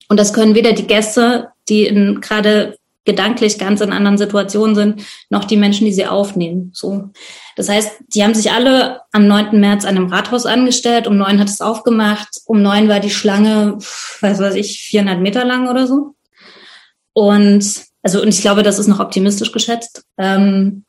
Und 0.10 0.20
das 0.20 0.34
können 0.34 0.56
weder 0.56 0.74
die 0.74 0.88
Gäste, 0.88 1.50
die 1.70 1.86
in 1.86 2.22
gerade 2.22 2.78
gedanklich 3.08 3.58
ganz 3.58 3.82
in 3.82 3.92
anderen 3.92 4.18
Situationen 4.18 4.76
sind, 4.76 5.02
noch 5.30 5.46
die 5.46 5.58
Menschen, 5.58 5.86
die 5.86 5.94
sie 5.94 6.06
aufnehmen. 6.06 6.72
So. 6.74 7.10
Das 7.56 7.70
heißt, 7.70 7.92
die 8.14 8.24
haben 8.24 8.36
sich 8.36 8.52
alle 8.52 9.02
am 9.12 9.28
9. 9.28 9.60
März 9.60 9.86
an 9.86 9.96
einem 9.96 10.08
Rathaus 10.08 10.46
angestellt. 10.46 11.08
Um 11.08 11.18
neun 11.18 11.40
hat 11.40 11.48
es 11.48 11.62
aufgemacht. 11.62 12.28
Um 12.46 12.62
neun 12.62 12.90
war 12.90 13.00
die 13.00 13.10
Schlange, 13.10 13.78
was 14.22 14.40
weiß 14.40 14.56
ich, 14.56 14.82
400 14.82 15.20
Meter 15.20 15.46
lang 15.46 15.70
oder 15.70 15.88
so. 15.88 16.16
Und, 17.14 17.82
also, 18.04 18.22
und 18.22 18.28
ich 18.28 18.42
glaube, 18.42 18.62
das 18.62 18.78
ist 18.78 18.88
noch 18.88 19.00
optimistisch 19.00 19.52
geschätzt. 19.52 20.04
Ähm, 20.18 20.84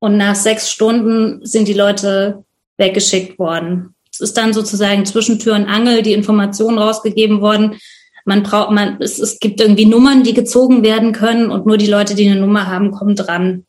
und 0.00 0.16
nach 0.16 0.34
sechs 0.34 0.70
Stunden 0.70 1.44
sind 1.44 1.68
die 1.68 1.74
Leute 1.74 2.44
weggeschickt 2.78 3.38
worden. 3.38 3.94
Es 4.10 4.20
ist 4.20 4.36
dann 4.38 4.54
sozusagen 4.54 5.04
zwischen 5.04 5.38
Tür 5.38 5.54
und 5.54 5.68
Angel 5.68 6.02
die 6.02 6.14
Information 6.14 6.78
rausgegeben 6.78 7.42
worden, 7.42 7.78
man 8.24 8.42
braucht, 8.42 8.70
man, 8.70 9.00
es, 9.00 9.18
es 9.18 9.38
gibt 9.38 9.60
irgendwie 9.60 9.86
Nummern, 9.86 10.22
die 10.22 10.34
gezogen 10.34 10.82
werden 10.82 11.12
können 11.12 11.50
und 11.50 11.66
nur 11.66 11.76
die 11.76 11.86
Leute, 11.86 12.14
die 12.14 12.28
eine 12.28 12.40
Nummer 12.40 12.66
haben, 12.66 12.90
kommen 12.90 13.16
dran. 13.16 13.64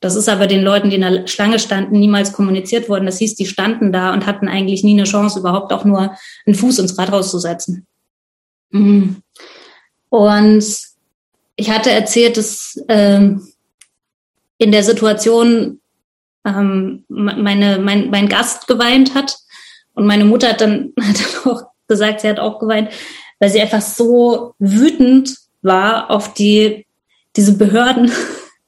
Das 0.00 0.16
ist 0.16 0.28
aber 0.28 0.46
den 0.46 0.62
Leuten, 0.62 0.88
die 0.88 0.96
in 0.96 1.02
der 1.02 1.26
Schlange 1.26 1.58
standen, 1.58 1.98
niemals 1.98 2.32
kommuniziert 2.32 2.88
worden. 2.88 3.04
Das 3.04 3.18
hieß, 3.18 3.34
die 3.34 3.46
standen 3.46 3.92
da 3.92 4.14
und 4.14 4.26
hatten 4.26 4.48
eigentlich 4.48 4.82
nie 4.82 4.94
eine 4.94 5.04
Chance, 5.04 5.40
überhaupt 5.40 5.72
auch 5.72 5.84
nur 5.84 6.16
einen 6.46 6.54
Fuß 6.54 6.78
ins 6.78 6.98
Rathaus 6.98 7.30
zu 7.30 7.38
setzen. 7.38 7.86
Mhm. 8.70 9.16
Und 10.08 10.64
ich 11.56 11.70
hatte 11.70 11.90
erzählt, 11.90 12.38
dass 12.38 12.82
ähm, 12.88 13.46
in 14.56 14.72
der 14.72 14.84
Situation 14.84 15.80
ähm, 16.46 17.04
meine, 17.08 17.78
mein, 17.78 18.10
mein 18.10 18.28
Gast 18.28 18.66
geweint 18.66 19.14
hat. 19.14 19.36
Und 19.94 20.06
meine 20.06 20.24
Mutter 20.24 20.48
hat 20.48 20.60
dann, 20.62 20.92
hat 21.00 21.16
dann 21.20 21.52
auch 21.52 21.62
gesagt, 21.88 22.20
sie 22.20 22.28
hat 22.28 22.38
auch 22.38 22.58
geweint, 22.58 22.90
weil 23.40 23.50
sie 23.50 23.60
einfach 23.60 23.80
so 23.80 24.54
wütend 24.58 25.34
war 25.62 26.10
auf 26.10 26.34
die, 26.34 26.86
diese 27.36 27.56
Behörden, 27.56 28.12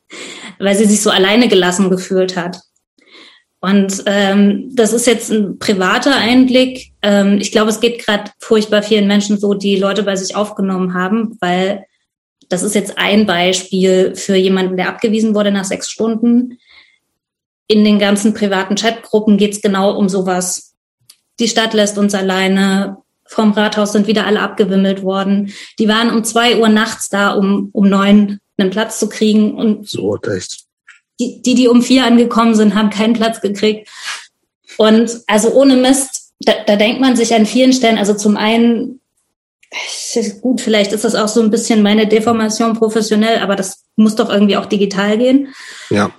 weil 0.59 0.75
sie 0.75 0.87
sich 0.87 1.01
so 1.01 1.11
alleine 1.11 1.47
gelassen 1.47 1.91
gefühlt 1.91 2.37
hat. 2.37 2.61
Und 3.61 4.03
ähm, 4.07 4.71
das 4.75 4.93
ist 4.93 5.07
jetzt 5.07 5.31
ein 5.31 5.61
privater 5.61 6.17
Einblick. 6.17 6.93
Ähm, 7.01 7.39
ich 7.41 7.53
glaube, 7.53 7.71
es 7.71 7.79
geht 7.79 8.05
gerade 8.05 8.33
furchtbar 8.41 8.83
vielen 8.83 9.07
Menschen 9.07 9.39
so, 9.39 9.55
die 9.55 9.77
Leute 9.77 10.03
bei 10.03 10.17
sich 10.17 10.35
aufgenommen 10.35 10.95
haben, 10.95 11.37
weil 11.41 11.85
das 12.49 12.65
ist 12.65 12.75
jetzt 12.75 12.99
ein 12.99 13.25
Beispiel 13.25 14.17
für 14.17 14.35
jemanden, 14.35 14.77
der 14.77 14.89
abgewiesen 14.89 15.37
wurde 15.37 15.53
nach 15.53 15.65
sechs 15.65 15.89
Stunden. 15.89 16.59
In 17.69 17.85
den 17.85 18.01
ganzen 18.01 18.35
privaten 18.35 18.75
Chatgruppen 18.75 19.37
geht 19.39 19.53
es 19.53 19.63
genau 19.63 19.97
um 19.97 20.09
sowas. 20.09 20.75
Die 21.39 21.49
Stadt 21.49 21.73
lässt 21.73 21.99
uns 21.99 22.15
alleine, 22.15 22.99
vom 23.27 23.53
Rathaus 23.53 23.93
sind 23.93 24.07
wieder 24.07 24.27
alle 24.27 24.41
abgewimmelt 24.41 25.03
worden. 25.03 25.53
Die 25.79 25.89
waren 25.89 26.11
um 26.11 26.25
zwei 26.25 26.59
Uhr 26.59 26.69
nachts 26.69 27.09
da, 27.09 27.31
um 27.31 27.71
um 27.73 27.89
neun 27.89 28.41
einen 28.59 28.71
Platz 28.71 28.99
zu 28.99 29.09
kriegen. 29.09 29.55
Und 29.55 29.89
so 29.89 30.17
echt. 30.17 30.65
Die, 31.21 31.43
die, 31.43 31.55
die 31.55 31.69
um 31.69 31.83
vier 31.83 32.05
angekommen 32.05 32.55
sind, 32.55 32.75
haben 32.75 32.91
keinen 32.91 33.15
Platz 33.15 33.41
gekriegt. 33.41 33.89
Und 34.79 35.21
also 35.27 35.53
ohne 35.53 35.77
Mist, 35.77 36.33
da, 36.41 36.53
da 36.67 36.77
denkt 36.77 37.01
man 37.01 37.17
sich 37.17 37.35
an 37.35 37.47
vielen 37.47 37.73
Stellen, 37.73 37.99
also 37.99 38.15
zum 38.15 38.37
einen, 38.37 39.01
gut, 40.41 40.61
vielleicht 40.61 40.93
ist 40.93 41.05
das 41.05 41.15
auch 41.15 41.29
so 41.29 41.41
ein 41.41 41.51
bisschen 41.51 41.83
meine 41.83 42.07
Deformation 42.07 42.75
professionell, 42.75 43.39
aber 43.39 43.57
das 43.57 43.85
muss 43.97 44.17
doch 44.17 44.31
irgendwie 44.31 44.57
auch 44.57 44.67
digital 44.67 45.19
gehen. 45.19 45.55
Ja. 45.91 46.11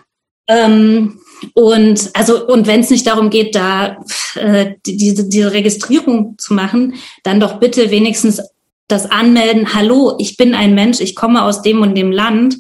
Ähm, 0.48 1.20
und 1.53 2.10
also 2.14 2.48
und 2.48 2.68
wenn 2.68 2.82
es 2.82 2.90
nicht 2.90 3.07
darum 3.07 3.30
geht, 3.30 3.56
da 3.56 3.98
äh, 4.36 4.76
diese 4.86 5.28
diese 5.28 5.53
Registrierung 5.53 6.36
zu 6.38 6.53
machen, 6.53 6.95
dann 7.24 7.40
doch 7.40 7.60
bitte 7.60 7.91
wenigstens 7.91 8.41
das 8.88 9.10
Anmelden. 9.10 9.74
Hallo, 9.74 10.15
ich 10.20 10.38
bin 10.38 10.56
ein 10.56 10.76
Mensch, 10.76 10.99
ich 10.99 11.15
komme 11.15 11.44
aus 11.44 11.61
dem 11.61 11.82
und 11.82 11.95
dem 11.95 12.11
Land. 12.11 12.57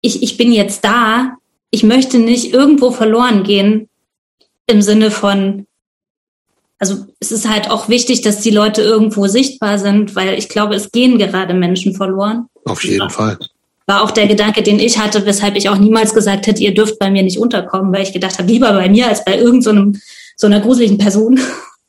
Ich 0.00 0.22
ich 0.22 0.36
bin 0.36 0.52
jetzt 0.52 0.84
da. 0.84 1.36
Ich 1.70 1.82
möchte 1.82 2.18
nicht 2.18 2.54
irgendwo 2.54 2.90
verloren 2.90 3.42
gehen 3.42 3.88
im 4.66 4.80
Sinne 4.82 5.10
von 5.10 5.66
also 6.78 7.06
es 7.18 7.32
ist 7.32 7.48
halt 7.48 7.70
auch 7.70 7.88
wichtig, 7.88 8.20
dass 8.20 8.40
die 8.40 8.50
Leute 8.50 8.82
irgendwo 8.82 9.26
sichtbar 9.26 9.78
sind, 9.78 10.14
weil 10.14 10.38
ich 10.38 10.48
glaube, 10.48 10.76
es 10.76 10.92
gehen 10.92 11.18
gerade 11.18 11.52
Menschen 11.52 11.94
verloren. 11.94 12.46
Auf 12.64 12.84
jeden 12.84 12.98
ja. 12.98 13.08
Fall 13.08 13.36
war 13.88 14.02
auch 14.02 14.10
der 14.10 14.26
Gedanke, 14.26 14.62
den 14.62 14.78
ich 14.78 14.98
hatte, 14.98 15.24
weshalb 15.24 15.56
ich 15.56 15.70
auch 15.70 15.78
niemals 15.78 16.12
gesagt 16.12 16.46
hätte, 16.46 16.62
ihr 16.62 16.74
dürft 16.74 16.98
bei 16.98 17.10
mir 17.10 17.22
nicht 17.22 17.38
unterkommen, 17.38 17.92
weil 17.92 18.02
ich 18.02 18.12
gedacht 18.12 18.38
habe, 18.38 18.52
lieber 18.52 18.70
bei 18.72 18.90
mir 18.90 19.08
als 19.08 19.24
bei 19.24 19.38
irgendeinem 19.38 19.94
so, 19.94 20.00
so 20.36 20.46
einer 20.46 20.60
gruseligen 20.60 20.98
Person, 20.98 21.40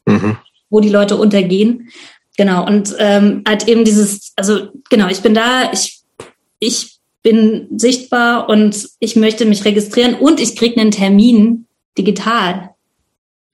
mhm. 0.06 0.38
wo 0.70 0.80
die 0.80 0.90
Leute 0.90 1.18
untergehen. 1.18 1.90
genau. 2.38 2.66
Und 2.66 2.96
ähm, 3.00 3.44
halt 3.46 3.68
eben 3.68 3.84
dieses, 3.84 4.32
also 4.38 4.70
genau, 4.90 5.10
ich 5.10 5.20
bin 5.20 5.34
da, 5.34 5.74
ich, 5.74 6.00
ich 6.60 7.00
bin 7.22 7.68
sichtbar 7.76 8.48
und 8.48 8.88
ich 9.00 9.18
möchte 9.18 9.46
mich 9.46 9.66
registrieren 9.66 10.16
und 10.16 10.40
ich 10.40 10.56
kriege 10.56 10.80
einen 10.80 10.92
Termin 10.92 11.66
digital. 11.98 12.70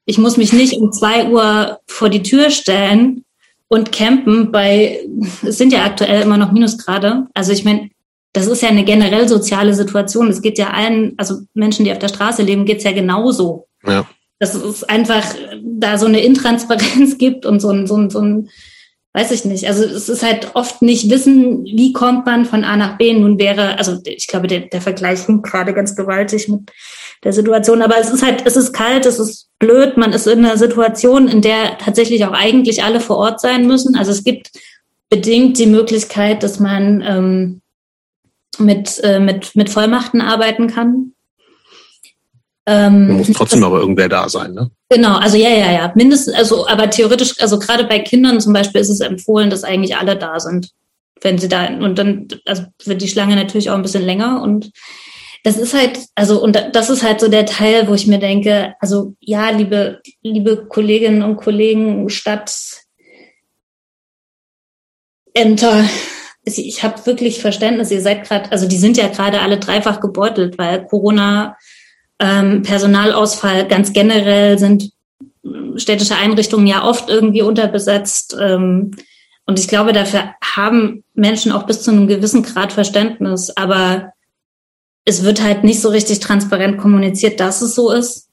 Ich 0.05 0.19
muss 0.19 0.38
mich 0.38 0.53
nicht 0.53 0.73
um 0.73 0.91
zwei 0.91 1.30
Uhr 1.30 1.80
vor 1.88 2.09
die 2.09 2.22
Tür 2.22 2.51
stellen 2.51 3.26
und 3.69 3.91
campen 3.91 4.51
bei, 4.51 4.99
es 5.43 5.57
sind 5.57 5.73
ja 5.73 5.84
aktuell 5.84 6.22
immer 6.22 6.38
noch 6.38 6.51
Minusgrade. 6.51 7.26
Also 7.34 7.51
ich 7.51 7.65
meine, 7.65 7.89
das 8.36 8.48
ist 8.48 8.62
ja 8.62 8.68
eine 8.68 8.84
generell 8.84 9.30
soziale 9.30 9.74
Situation. 9.74 10.30
Es 10.30 10.41
geht 10.41 10.57
ja 10.57 10.72
allen, 10.72 11.14
also 11.16 11.40
Menschen, 11.53 11.86
die 11.86 11.94
auf 11.94 11.99
der 11.99 12.10
Straße 12.10 12.44
leben, 12.44 12.66
geht's 12.66 12.84
ja 12.84 12.91
genauso. 12.91 13.68
Ja. 13.88 14.06
Dass 14.40 14.53
es 14.53 14.84
einfach 14.84 15.24
da 15.64 15.98
so 15.98 16.06
eine 16.06 16.20
Intransparenz 16.20 17.18
gibt 17.18 17.45
und 17.45 17.62
so 17.62 17.70
ein, 17.70 17.88
so 17.88 17.95
ein, 17.95 18.10
so 18.10 18.20
ein, 18.20 18.49
weiß 19.14 19.32
ich 19.32 19.45
nicht. 19.45 19.70
Also 19.70 19.86
es 19.86 20.10
ist 20.10 20.22
halt 20.22 20.53
oft 20.53 20.82
nicht 20.82 21.10
wissen, 21.10 21.64
wie 21.64 21.94
kommt 21.94 22.26
man 22.26 22.44
von 22.44 22.66
A 22.66 22.76
nach 22.76 22.98
B. 22.98 23.14
Nun 23.14 23.40
wäre, 23.40 23.78
also 23.78 24.02
ich 24.03 24.28
glaube, 24.28 24.48
der, 24.48 24.62
der 24.68 24.82
Vergleich 24.82 25.22
hinkt 25.26 25.48
gerade 25.49 25.74
ganz 25.74 25.95
gewaltig 25.95 26.49
mit 26.49 26.74
der 27.24 27.32
Situation. 27.32 27.82
Aber 27.82 27.98
es 27.98 28.10
ist 28.10 28.22
halt, 28.22 28.44
es 28.45 28.57
ist 28.57 28.74
kalt, 28.74 29.06
es 29.06 29.18
ist 29.18 29.48
blöd, 29.60 29.95
man 29.95 30.12
ist 30.12 30.28
in 30.28 30.44
einer 30.44 30.57
Situation, 30.57 31.30
in 31.30 31.40
der 31.40 31.78
tatsächlich 31.78 32.26
auch 32.26 32.34
eigentlich 32.34 32.84
alle 32.84 32.99
vor 32.99 33.16
Ort 33.16 33.40
sein 33.40 33.66
müssen. 33.66 33.95
Also 33.95 34.12
es 34.12 34.26
gibt 34.26 34.52
bedingt 35.10 35.57
die 35.57 35.68
Möglichkeit, 35.68 36.44
dass 36.44 36.60
man 36.60 37.02
ähm, 37.02 37.62
mit, 38.60 38.99
äh, 39.03 39.19
mit, 39.19 39.56
mit 39.56 39.69
Vollmachten 39.69 40.22
arbeiten 40.22 40.68
kann. 40.68 41.14
Ähm, 42.68 43.18
muss 43.18 43.32
trotzdem 43.32 43.61
das, 43.61 43.68
aber 43.68 43.80
irgendwer 43.80 44.10
da 44.10 44.27
sein, 44.27 44.53
ne? 44.53 44.72
Genau, 44.90 45.18
also 45.18 45.38
ja, 45.38 45.49
ja, 45.49 45.72
ja. 45.72 45.91
Mindestens, 45.95 46.34
also 46.34 46.68
aber 46.68 46.90
theoretisch, 46.90 47.40
also 47.40 47.60
gerade 47.60 47.84
bei 47.84 47.99
Kindern 47.99 48.41
zum 48.41 48.53
Beispiel 48.53 48.82
ist 48.82 48.90
es 48.90 49.02
empfohlen, 49.02 49.49
dass 49.49 49.64
eigentlich 49.64 49.98
alle 49.98 50.15
da 50.15 50.40
sind. 50.40 50.72
Wenn 51.22 51.38
sie 51.38 51.48
da, 51.48 51.68
und 51.68 51.98
dann, 51.98 52.27
also 52.45 52.64
wird 52.84 53.02
die 53.02 53.07
Schlange 53.07 53.36
natürlich 53.36 53.69
auch 53.69 53.76
ein 53.76 53.82
bisschen 53.84 54.03
länger 54.03 54.41
und 54.41 54.72
das 55.44 55.57
ist 55.57 55.76
halt, 55.76 55.99
also, 56.15 56.41
und 56.41 56.60
das 56.73 56.90
ist 56.90 57.03
halt 57.03 57.19
so 57.19 57.27
der 57.27 57.45
Teil, 57.45 57.88
wo 57.88 57.94
ich 57.94 58.07
mir 58.07 58.18
denke, 58.18 58.73
also 58.80 59.14
ja, 59.19 59.52
liebe, 59.52 60.02
liebe 60.23 60.65
Kolleginnen 60.65 61.22
und 61.22 61.38
Kollegen, 61.38 62.10
Stadt, 62.10 62.52
Ämter, 65.36 65.86
ich 66.45 66.84
habe 66.84 67.05
wirklich 67.05 67.41
Verständnis, 67.41 67.91
ihr 67.91 68.01
seid 68.01 68.27
gerade, 68.27 68.51
also 68.51 68.67
die 68.67 68.77
sind 68.77 68.97
ja 68.97 69.07
gerade 69.07 69.41
alle 69.41 69.57
dreifach 69.57 69.99
gebeutelt, 69.99 70.57
weil 70.57 70.85
Corona, 70.85 71.57
ähm, 72.19 72.61
Personalausfall 72.61 73.67
ganz 73.67 73.91
generell 73.93 74.57
sind 74.57 74.91
städtische 75.76 76.15
Einrichtungen 76.15 76.67
ja 76.67 76.84
oft 76.84 77.09
irgendwie 77.09 77.41
unterbesetzt. 77.41 78.35
Ähm, 78.39 78.91
und 79.45 79.59
ich 79.59 79.67
glaube, 79.67 79.93
dafür 79.93 80.34
haben 80.43 81.03
Menschen 81.13 81.51
auch 81.51 81.63
bis 81.63 81.84
zu 81.84 81.91
einem 81.91 82.07
gewissen 82.07 82.43
Grad 82.43 82.73
Verständnis. 82.73 83.55
Aber 83.55 84.13
es 85.03 85.23
wird 85.23 85.43
halt 85.43 85.63
nicht 85.63 85.81
so 85.81 85.89
richtig 85.89 86.19
transparent 86.19 86.77
kommuniziert, 86.77 87.39
dass 87.39 87.61
es 87.61 87.76
so 87.76 87.91
ist. 87.91 88.30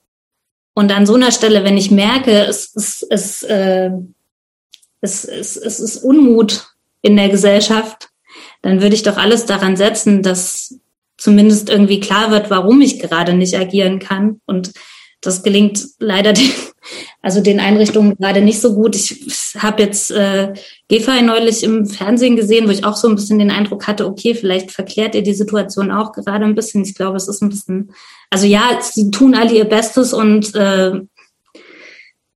Und 0.74 0.90
an 0.90 1.05
so 1.05 1.14
einer 1.14 1.32
Stelle, 1.32 1.64
wenn 1.64 1.76
ich 1.76 1.90
merke, 1.90 2.47
es, 2.47 2.74
es, 2.74 3.06
es, 3.10 3.43
äh, 3.43 3.90
es, 5.02 5.24
es, 5.26 5.56
es 5.56 5.80
ist 5.80 5.98
Unmut 5.98 6.72
in 7.03 7.16
der 7.16 7.29
Gesellschaft, 7.29 8.09
dann 8.62 8.81
würde 8.81 8.95
ich 8.95 9.03
doch 9.03 9.16
alles 9.16 9.45
daran 9.45 9.77
setzen, 9.77 10.23
dass 10.23 10.79
zumindest 11.19 11.69
irgendwie 11.69 12.01
klar 12.01 12.31
wird, 12.31 12.51
warum 12.51 12.81
ich 12.81 12.99
gerade 12.99 13.35
nicht 13.35 13.57
agieren 13.57 13.99
kann. 13.99 14.41
Und 14.47 14.73
das 15.20 15.43
gelingt 15.43 15.85
leider 15.99 16.33
den, 16.33 16.51
also 17.23 17.41
den 17.41 17.61
Einrichtungen 17.61 18.16
gerade 18.16 18.41
nicht 18.41 18.61
so 18.61 18.74
gut. 18.74 18.97
Ich 18.97 19.55
habe 19.59 19.83
jetzt 19.83 20.11
äh, 20.11 20.53
GEFA 20.89 21.23
neulich 21.23 21.62
im 21.62 21.87
Fernsehen 21.87 22.37
gesehen, 22.37 22.66
wo 22.66 22.70
ich 22.70 22.85
auch 22.85 22.97
so 22.97 23.09
ein 23.09 23.15
bisschen 23.15 23.39
den 23.39 23.51
Eindruck 23.51 23.87
hatte, 23.87 24.07
okay, 24.07 24.35
vielleicht 24.35 24.73
verklärt 24.73 25.15
ihr 25.15 25.23
die 25.23 25.35
Situation 25.35 25.91
auch 25.91 26.12
gerade 26.12 26.45
ein 26.45 26.55
bisschen. 26.55 26.83
Ich 26.85 26.95
glaube, 26.95 27.16
es 27.16 27.29
ist 27.29 27.43
ein 27.43 27.51
bisschen, 27.51 27.93
also 28.31 28.47
ja, 28.47 28.79
sie 28.81 29.11
tun 29.11 29.35
alle 29.35 29.55
ihr 29.55 29.65
Bestes 29.65 30.12
und 30.12 30.55
äh, 30.55 30.93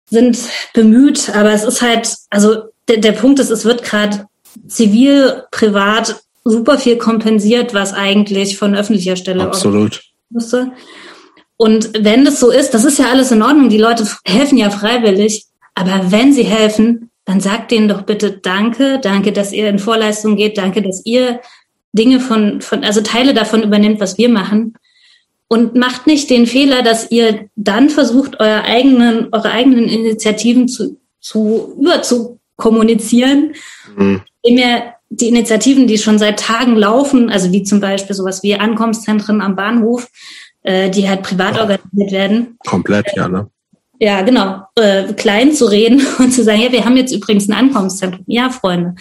sind 0.09 0.39
bemüht, 0.73 1.31
aber 1.35 1.53
es 1.53 1.65
ist 1.65 1.83
halt, 1.83 2.15
also 2.31 2.63
der, 2.89 2.99
der 2.99 3.13
Punkt 3.13 3.41
ist, 3.41 3.51
es 3.51 3.65
wird 3.65 3.83
gerade 3.83 4.27
zivil, 4.67 5.45
privat 5.51 6.23
super 6.45 6.79
viel 6.79 6.97
kompensiert, 6.97 7.75
was 7.75 7.93
eigentlich 7.93 8.57
von 8.57 8.75
öffentlicher 8.75 9.17
Stelle 9.17 9.45
Absolut. 9.45 10.03
müsste. 10.31 10.73
Und 11.57 11.91
wenn 11.99 12.25
das 12.25 12.39
so 12.39 12.51
ist, 12.51 12.73
das 12.75 12.85
ist 12.85 12.99
ja 12.99 13.07
alles 13.11 13.33
in 13.33 13.43
Ordnung. 13.43 13.69
Die 13.69 13.79
Leute 13.79 14.07
helfen 14.25 14.59
ja 14.59 14.71
freiwillig. 14.71 15.47
Aber 15.75 16.11
wenn 16.11 16.33
sie 16.33 16.45
helfen, 16.45 17.11
dann 17.25 17.41
sagt 17.41 17.71
denen 17.71 17.89
doch 17.89 18.03
bitte 18.03 18.39
Danke, 18.39 19.01
danke, 19.03 19.33
dass 19.33 19.53
ihr 19.53 19.69
in 19.69 19.79
Vorleistung 19.79 20.37
geht, 20.37 20.57
danke, 20.57 20.81
dass 20.81 21.05
ihr 21.05 21.41
Dinge 21.93 22.21
von, 22.21 22.61
von, 22.61 22.85
also 22.85 23.01
Teile 23.01 23.35
davon 23.35 23.63
übernimmt, 23.63 24.01
was 24.01 24.17
wir 24.17 24.29
machen. 24.29 24.75
Und 25.49 25.77
macht 25.77 26.07
nicht 26.07 26.29
den 26.31 26.47
Fehler, 26.47 26.83
dass 26.83 27.11
ihr 27.11 27.49
dann 27.57 27.89
versucht, 27.89 28.41
eure 28.41 28.65
eigenen, 28.65 29.29
eure 29.33 29.51
eigenen 29.51 29.89
Initiativen 29.89 30.69
zu, 30.69 30.99
zu 31.21 31.77
überzukommunizieren, 31.81 33.55
mhm. 33.97 34.23
Ihr 34.47 34.95
die 35.09 35.29
Initiativen, 35.29 35.87
die 35.87 35.99
schon 35.99 36.19
seit 36.19 36.41
Tagen 36.41 36.77
laufen, 36.77 37.31
also 37.31 37.53
wie 37.53 37.63
zum 37.63 37.81
Beispiel 37.81 38.17
sowas 38.17 38.43
wie 38.43 38.55
Ankommenszentren 38.55 39.41
am 39.41 39.57
Bahnhof, 39.57 40.09
äh, 40.63 40.91
die 40.91 41.09
halt 41.09 41.23
privat 41.23 41.57
ja. 41.57 41.63
organisiert 41.63 42.13
werden. 42.13 42.59
Komplett, 42.67 43.07
ja, 43.17 43.29
ne? 43.29 43.49
Ja, 43.99 44.23
genau. 44.23 44.63
Äh, 44.75 45.13
klein 45.15 45.53
zu 45.53 45.67
reden 45.67 46.05
und 46.19 46.33
zu 46.33 46.45
sagen, 46.45 46.61
ja, 46.61 46.73
wir 46.73 46.85
haben 46.85 46.97
jetzt 46.97 47.13
übrigens 47.13 47.49
ein 47.49 47.55
Ankommenszentrum. 47.55 48.25
Ja, 48.27 48.51
Freunde, 48.51 48.95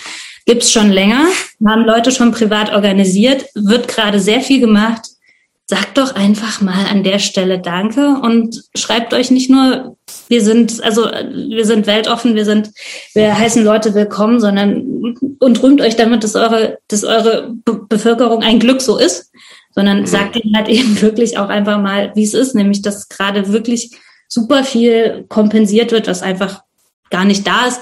gibt's 0.46 0.72
schon 0.72 0.92
länger, 0.92 1.26
haben 1.66 1.86
Leute 1.86 2.12
schon 2.12 2.32
privat 2.32 2.72
organisiert, 2.72 3.46
wird 3.56 3.88
gerade 3.88 4.20
sehr 4.20 4.42
viel 4.42 4.60
gemacht. 4.60 5.08
Sagt 5.68 5.98
doch 5.98 6.14
einfach 6.14 6.62
mal 6.62 6.86
an 6.92 7.04
der 7.04 7.18
Stelle 7.18 7.60
Danke 7.60 8.20
und 8.22 8.64
schreibt 8.76 9.16
euch 9.16 9.32
nicht 9.32 9.50
nur, 9.50 9.98
wir 10.28 10.44
sind, 10.44 10.84
also 10.84 11.06
wir 11.06 11.66
sind 11.66 11.88
weltoffen, 11.88 12.36
wir 12.36 12.46
sind, 12.46 12.70
wir 13.16 13.36
heißen 13.38 13.64
Leute 13.64 13.96
willkommen, 13.96 14.40
sondern 14.40 15.16
und 15.40 15.64
rühmt 15.64 15.82
euch 15.82 15.96
damit, 15.96 16.24
dass 16.24 16.36
eure, 16.36 16.78
dass 16.88 17.04
eure 17.04 17.56
Bevölkerung 17.90 18.44
ein 18.44 18.60
Glück 18.60 18.82
so 18.82 18.98
ist, 19.00 19.32
sondern 19.72 20.02
mhm. 20.02 20.06
sagt 20.06 20.36
ihnen 20.36 20.56
halt 20.56 20.68
eben 20.70 21.02
wirklich 21.02 21.38
auch 21.40 21.50
einfach 21.50 21.82
mal, 21.82 22.12
wie 22.16 22.24
es 22.24 22.36
ist, 22.36 22.54
nämlich 22.54 22.84
dass 22.84 23.10
gerade 23.10 23.52
wirklich 23.52 23.92
super 24.28 24.64
viel 24.64 25.26
kompensiert 25.30 25.92
wird, 25.92 26.08
was 26.08 26.22
einfach 26.22 26.62
gar 27.10 27.26
nicht 27.26 27.46
da 27.46 27.68
ist. 27.68 27.82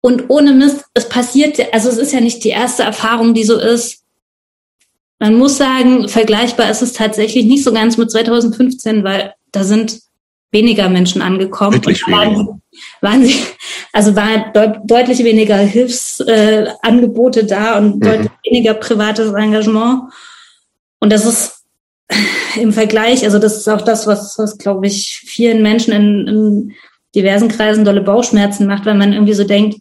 Und 0.00 0.30
ohne 0.30 0.52
Mist, 0.52 0.84
es 0.94 1.08
passiert, 1.08 1.58
also 1.72 1.88
es 1.88 1.96
ist 1.96 2.12
ja 2.12 2.20
nicht 2.20 2.42
die 2.44 2.50
erste 2.50 2.82
Erfahrung, 2.82 3.34
die 3.34 3.44
so 3.44 3.58
ist. 3.58 4.01
Man 5.22 5.36
muss 5.36 5.56
sagen, 5.56 6.08
vergleichbar 6.08 6.68
ist 6.68 6.82
es 6.82 6.94
tatsächlich 6.94 7.44
nicht 7.44 7.62
so 7.62 7.72
ganz 7.72 7.96
mit 7.96 8.10
2015, 8.10 9.04
weil 9.04 9.32
da 9.52 9.62
sind 9.62 10.00
weniger 10.50 10.88
Menschen 10.88 11.22
angekommen. 11.22 11.74
Wirklich 11.74 12.02
waren, 12.08 12.60
waren 13.02 13.24
sie, 13.24 13.36
also 13.92 14.16
war 14.16 14.50
deut 14.52 14.78
deutlich 14.82 15.22
weniger 15.22 15.58
Hilfsangebote 15.58 17.42
äh, 17.42 17.46
da 17.46 17.78
und 17.78 17.94
mhm. 17.94 18.00
deutlich 18.00 18.30
weniger 18.44 18.74
privates 18.74 19.32
Engagement. 19.32 20.12
Und 20.98 21.12
das 21.12 21.24
ist 21.24 21.66
im 22.60 22.72
Vergleich, 22.72 23.22
also 23.22 23.38
das 23.38 23.58
ist 23.58 23.68
auch 23.68 23.82
das, 23.82 24.08
was, 24.08 24.36
was 24.40 24.58
glaube 24.58 24.88
ich, 24.88 25.22
vielen 25.24 25.62
Menschen 25.62 25.92
in, 25.92 26.26
in 26.26 26.72
diversen 27.14 27.46
Kreisen 27.46 27.84
dolle 27.84 28.00
Bauchschmerzen 28.00 28.66
macht, 28.66 28.86
weil 28.86 28.96
man 28.96 29.12
irgendwie 29.12 29.34
so 29.34 29.44
denkt, 29.44 29.80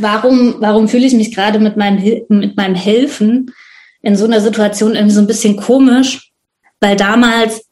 warum, 0.00 0.56
warum 0.58 0.86
fühle 0.86 1.06
ich 1.06 1.14
mich 1.14 1.34
gerade 1.34 1.58
mit 1.58 1.78
meinem, 1.78 2.26
mit 2.28 2.58
meinem 2.58 2.74
Helfen 2.74 3.54
in 4.02 4.16
so 4.16 4.24
einer 4.24 4.40
Situation 4.40 4.94
irgendwie 4.94 5.14
so 5.14 5.20
ein 5.20 5.26
bisschen 5.26 5.56
komisch, 5.56 6.32
weil 6.80 6.96
damals 6.96 7.66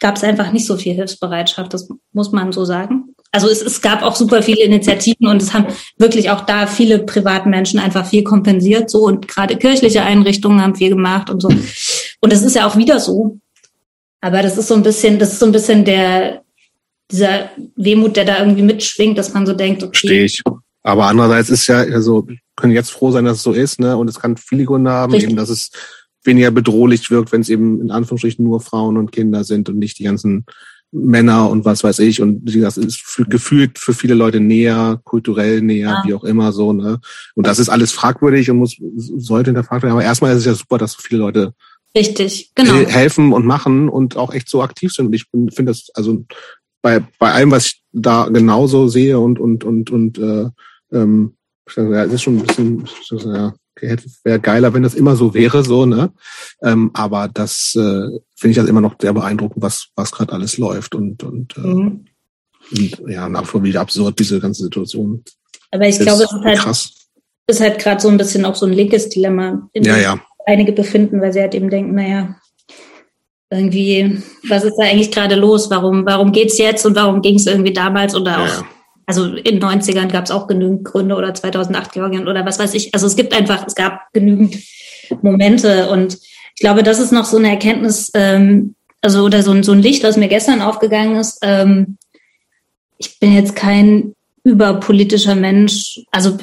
gab 0.00 0.16
es 0.16 0.24
einfach 0.24 0.52
nicht 0.52 0.66
so 0.66 0.76
viel 0.76 0.94
Hilfsbereitschaft, 0.94 1.72
das 1.72 1.88
muss 2.12 2.32
man 2.32 2.52
so 2.52 2.64
sagen 2.64 3.14
also 3.30 3.48
es, 3.48 3.62
es 3.62 3.80
gab 3.80 4.02
auch 4.02 4.16
super 4.16 4.42
viele 4.42 4.62
Initiativen 4.62 5.26
und 5.26 5.42
es 5.42 5.52
haben 5.52 5.66
wirklich 5.96 6.30
auch 6.30 6.42
da 6.42 6.66
viele 6.66 6.98
Privatmenschen 7.00 7.78
einfach 7.78 8.06
viel 8.06 8.22
kompensiert 8.22 8.90
so 8.90 9.04
und 9.04 9.28
gerade 9.28 9.56
kirchliche 9.56 10.02
Einrichtungen 10.02 10.62
haben 10.62 10.74
viel 10.74 10.90
gemacht 10.90 11.30
und 11.30 11.42
so. 11.42 11.48
Und 12.20 12.32
das 12.32 12.42
ist 12.42 12.56
ja 12.56 12.66
auch 12.66 12.76
wieder 12.76 13.00
so. 13.00 13.38
Aber 14.20 14.42
das 14.42 14.58
ist 14.58 14.68
so 14.68 14.74
ein 14.74 14.82
bisschen, 14.82 15.18
das 15.18 15.32
ist 15.32 15.38
so 15.38 15.46
ein 15.46 15.52
bisschen 15.52 15.84
der, 15.84 16.42
dieser 17.10 17.50
Wehmut, 17.76 18.16
der 18.16 18.24
da 18.24 18.40
irgendwie 18.40 18.62
mitschwingt, 18.62 19.16
dass 19.16 19.32
man 19.32 19.46
so 19.46 19.52
denkt, 19.52 19.82
okay. 19.82 19.98
Verstehe 19.98 20.24
ich. 20.24 20.42
Aber 20.82 21.06
andererseits 21.06 21.50
ist 21.50 21.66
ja, 21.66 21.78
also, 21.78 22.26
können 22.56 22.72
jetzt 22.72 22.90
froh 22.90 23.10
sein, 23.10 23.24
dass 23.24 23.38
es 23.38 23.42
so 23.42 23.52
ist, 23.52 23.80
ne? 23.80 23.96
Und 23.96 24.08
es 24.08 24.18
kann 24.18 24.36
viele 24.36 24.64
Gründe 24.64 24.90
haben, 24.90 25.12
Richtig. 25.12 25.30
eben, 25.30 25.36
dass 25.36 25.48
es 25.48 25.70
weniger 26.24 26.50
bedrohlich 26.50 27.10
wirkt, 27.10 27.32
wenn 27.32 27.40
es 27.40 27.48
eben 27.48 27.80
in 27.80 27.90
Anführungsstrichen 27.90 28.44
nur 28.44 28.60
Frauen 28.60 28.96
und 28.96 29.12
Kinder 29.12 29.44
sind 29.44 29.68
und 29.68 29.78
nicht 29.78 29.98
die 29.98 30.04
ganzen 30.04 30.44
Männer 30.90 31.50
und 31.50 31.64
was 31.64 31.84
weiß 31.84 31.98
ich. 32.00 32.20
Und 32.22 32.44
das 32.44 32.76
ist 32.76 33.22
gefühlt 33.28 33.78
für 33.78 33.94
viele 33.94 34.14
Leute 34.14 34.40
näher, 34.40 35.00
kulturell 35.04 35.60
näher, 35.60 35.88
ja. 35.88 36.02
wie 36.04 36.14
auch 36.14 36.24
immer 36.24 36.52
so. 36.52 36.72
Ne? 36.72 37.00
Und 37.34 37.46
das 37.46 37.58
ist 37.58 37.68
alles 37.68 37.92
fragwürdig 37.92 38.50
und 38.50 38.58
muss 38.58 38.76
sollte 38.96 39.50
hinterfragt 39.50 39.82
werden. 39.82 39.92
Aber 39.92 40.04
erstmal 40.04 40.32
ist 40.32 40.38
es 40.38 40.46
ja 40.46 40.54
super, 40.54 40.78
dass 40.78 40.92
so 40.92 41.00
viele 41.02 41.20
Leute 41.20 41.54
Richtig, 41.96 42.52
genau. 42.54 42.74
helfen 42.74 43.32
und 43.32 43.46
machen 43.46 43.88
und 43.88 44.16
auch 44.16 44.32
echt 44.32 44.48
so 44.48 44.62
aktiv 44.62 44.92
sind. 44.92 45.06
Und 45.06 45.14
ich 45.14 45.24
finde 45.30 45.72
das, 45.72 45.88
also 45.94 46.24
bei, 46.88 47.04
bei 47.18 47.32
allem, 47.32 47.50
was 47.50 47.66
ich 47.66 47.82
da 47.92 48.28
genauso 48.28 48.88
sehe 48.88 49.18
und, 49.18 49.38
und, 49.38 49.64
und, 49.64 49.90
und 49.90 50.18
äh, 50.18 50.48
Ähm, 50.90 51.34
ja, 51.76 52.04
es 52.04 52.14
ist 52.14 52.22
schon 52.22 52.38
ein 52.38 52.46
bisschen, 52.46 52.88
ja, 53.26 53.54
wäre 54.24 54.40
geiler, 54.40 54.72
wenn 54.72 54.82
das 54.82 54.94
immer 54.94 55.16
so 55.16 55.34
wäre, 55.34 55.62
so, 55.62 55.84
ne? 55.84 56.10
Ähm, 56.62 56.90
aber 56.94 57.28
das 57.28 57.74
äh, 57.76 58.08
finde 58.36 58.50
ich 58.50 58.56
das 58.56 58.68
immer 58.68 58.80
noch 58.80 58.94
sehr 58.98 59.12
beeindruckend, 59.12 59.62
was, 59.62 59.88
was 59.96 60.12
gerade 60.12 60.32
alles 60.32 60.56
läuft 60.56 60.94
und, 60.94 61.22
und, 61.22 61.58
äh, 61.58 61.60
mhm. 61.60 62.06
und 62.70 63.02
ja, 63.06 63.28
nach 63.28 63.42
wie 63.42 63.46
vor 63.46 63.62
wieder 63.62 63.82
absurd, 63.82 64.18
diese 64.18 64.40
ganze 64.40 64.62
Situation. 64.62 65.22
Aber 65.70 65.86
ich 65.86 65.98
glaube, 65.98 66.22
es 66.22 66.32
ist 66.32 66.42
halt, 66.42 66.58
krass. 66.58 66.94
ist 67.46 67.60
halt 67.60 67.78
gerade 67.78 68.00
so 68.00 68.08
ein 68.08 68.16
bisschen 68.16 68.46
auch 68.46 68.54
so 68.56 68.64
ein 68.64 68.72
linkes 68.72 69.10
Dilemma, 69.10 69.68
in 69.74 69.84
ja, 69.84 69.98
ja. 69.98 70.20
einige 70.46 70.72
befinden, 70.72 71.20
weil 71.20 71.34
sie 71.34 71.40
halt 71.40 71.54
eben 71.54 71.68
denken, 71.68 71.94
naja, 71.94 72.34
irgendwie, 73.50 74.22
was 74.48 74.64
ist 74.64 74.76
da 74.76 74.84
eigentlich 74.84 75.10
gerade 75.10 75.34
los? 75.34 75.70
Warum, 75.70 76.04
warum 76.04 76.32
geht's 76.32 76.58
jetzt 76.58 76.84
und 76.84 76.94
warum 76.96 77.22
ging 77.22 77.36
es 77.36 77.46
irgendwie 77.46 77.72
damals 77.72 78.14
oder 78.14 78.42
auch, 78.42 78.46
ja, 78.46 78.66
also 79.06 79.24
in 79.24 79.58
90ern 79.58 80.08
gab 80.08 80.26
es 80.26 80.30
auch 80.30 80.46
genügend 80.46 80.84
Gründe 80.84 81.14
oder 81.14 81.32
2008 81.32 81.92
Georgien 81.92 82.28
oder 82.28 82.44
was 82.44 82.58
weiß 82.58 82.74
ich. 82.74 82.92
Also 82.92 83.06
es 83.06 83.16
gibt 83.16 83.32
einfach, 83.32 83.66
es 83.66 83.74
gab 83.74 84.12
genügend 84.12 84.58
Momente 85.22 85.88
und 85.88 86.14
ich 86.14 86.60
glaube, 86.60 86.82
das 86.82 86.98
ist 86.98 87.12
noch 87.12 87.24
so 87.24 87.38
eine 87.38 87.48
Erkenntnis, 87.50 88.10
ähm, 88.14 88.74
also 89.00 89.24
oder 89.24 89.42
so 89.42 89.52
ein, 89.52 89.62
so 89.62 89.72
ein 89.72 89.80
Licht, 89.80 90.02
was 90.02 90.16
mir 90.16 90.28
gestern 90.28 90.60
aufgegangen 90.60 91.16
ist. 91.16 91.38
Ähm, 91.42 91.96
ich 92.98 93.18
bin 93.18 93.32
jetzt 93.32 93.56
kein 93.56 94.14
überpolitischer 94.44 95.36
Mensch, 95.36 96.00
also 96.10 96.36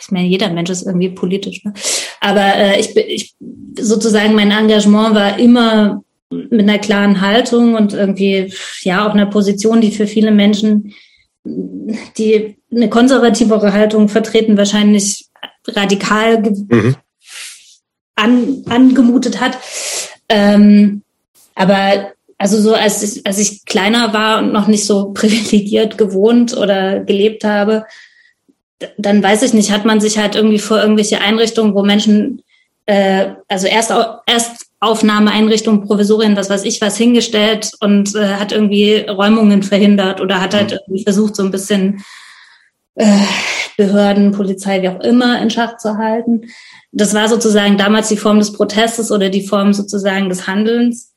ich 0.00 0.10
meine, 0.10 0.28
jeder 0.28 0.50
Mensch 0.50 0.70
ist 0.70 0.86
irgendwie 0.86 1.10
politisch, 1.10 1.64
ne? 1.64 1.74
aber 2.20 2.54
äh, 2.54 2.80
ich, 2.80 2.96
ich 2.96 3.34
sozusagen 3.78 4.34
mein 4.34 4.50
Engagement 4.50 5.14
war 5.14 5.38
immer 5.38 6.02
mit 6.50 6.60
einer 6.60 6.78
klaren 6.78 7.20
Haltung 7.20 7.74
und 7.74 7.92
irgendwie 7.92 8.52
ja 8.82 9.06
auch 9.06 9.14
einer 9.14 9.26
Position, 9.26 9.80
die 9.80 9.90
für 9.92 10.06
viele 10.06 10.30
Menschen, 10.30 10.94
die 11.44 12.56
eine 12.70 12.88
konservativere 12.88 13.72
Haltung 13.72 14.08
vertreten, 14.08 14.56
wahrscheinlich 14.56 15.26
radikal 15.66 16.42
mhm. 16.42 16.96
an, 18.16 18.64
angemutet 18.68 19.40
hat. 19.40 19.58
Ähm, 20.28 21.02
aber 21.54 22.12
also 22.38 22.60
so 22.60 22.74
als 22.74 23.02
ich, 23.02 23.26
als 23.26 23.38
ich 23.38 23.64
kleiner 23.64 24.12
war 24.12 24.38
und 24.38 24.52
noch 24.52 24.66
nicht 24.66 24.84
so 24.84 25.12
privilegiert 25.14 25.98
gewohnt 25.98 26.56
oder 26.56 27.00
gelebt 27.00 27.44
habe, 27.44 27.84
dann 28.98 29.22
weiß 29.22 29.42
ich 29.42 29.54
nicht, 29.54 29.70
hat 29.70 29.84
man 29.84 30.00
sich 30.00 30.18
halt 30.18 30.34
irgendwie 30.34 30.58
vor 30.58 30.80
irgendwelche 30.80 31.20
Einrichtungen, 31.20 31.74
wo 31.74 31.82
Menschen, 31.82 32.42
äh, 32.86 33.30
also 33.48 33.66
erst, 33.66 33.92
erst 34.26 34.66
Aufnahmeeinrichtungen, 34.84 35.86
Provisorien, 35.86 36.36
was 36.36 36.50
weiß 36.50 36.64
ich 36.64 36.80
was, 36.80 36.96
hingestellt 36.96 37.72
und 37.80 38.14
äh, 38.14 38.34
hat 38.34 38.52
irgendwie 38.52 38.98
Räumungen 39.08 39.62
verhindert 39.62 40.20
oder 40.20 40.40
hat 40.40 40.54
halt 40.54 40.72
mhm. 40.72 40.78
irgendwie 40.86 41.04
versucht, 41.04 41.36
so 41.36 41.42
ein 41.42 41.50
bisschen 41.50 42.04
äh, 42.94 43.18
Behörden, 43.76 44.32
Polizei, 44.32 44.82
wie 44.82 44.88
auch 44.88 45.00
immer 45.00 45.40
in 45.42 45.50
Schach 45.50 45.78
zu 45.78 45.96
halten. 45.96 46.42
Das 46.92 47.14
war 47.14 47.28
sozusagen 47.28 47.76
damals 47.76 48.08
die 48.08 48.16
Form 48.16 48.38
des 48.38 48.52
Protestes 48.52 49.10
oder 49.10 49.30
die 49.30 49.46
Form 49.46 49.72
sozusagen 49.72 50.28
des 50.28 50.46
Handelns. 50.46 51.12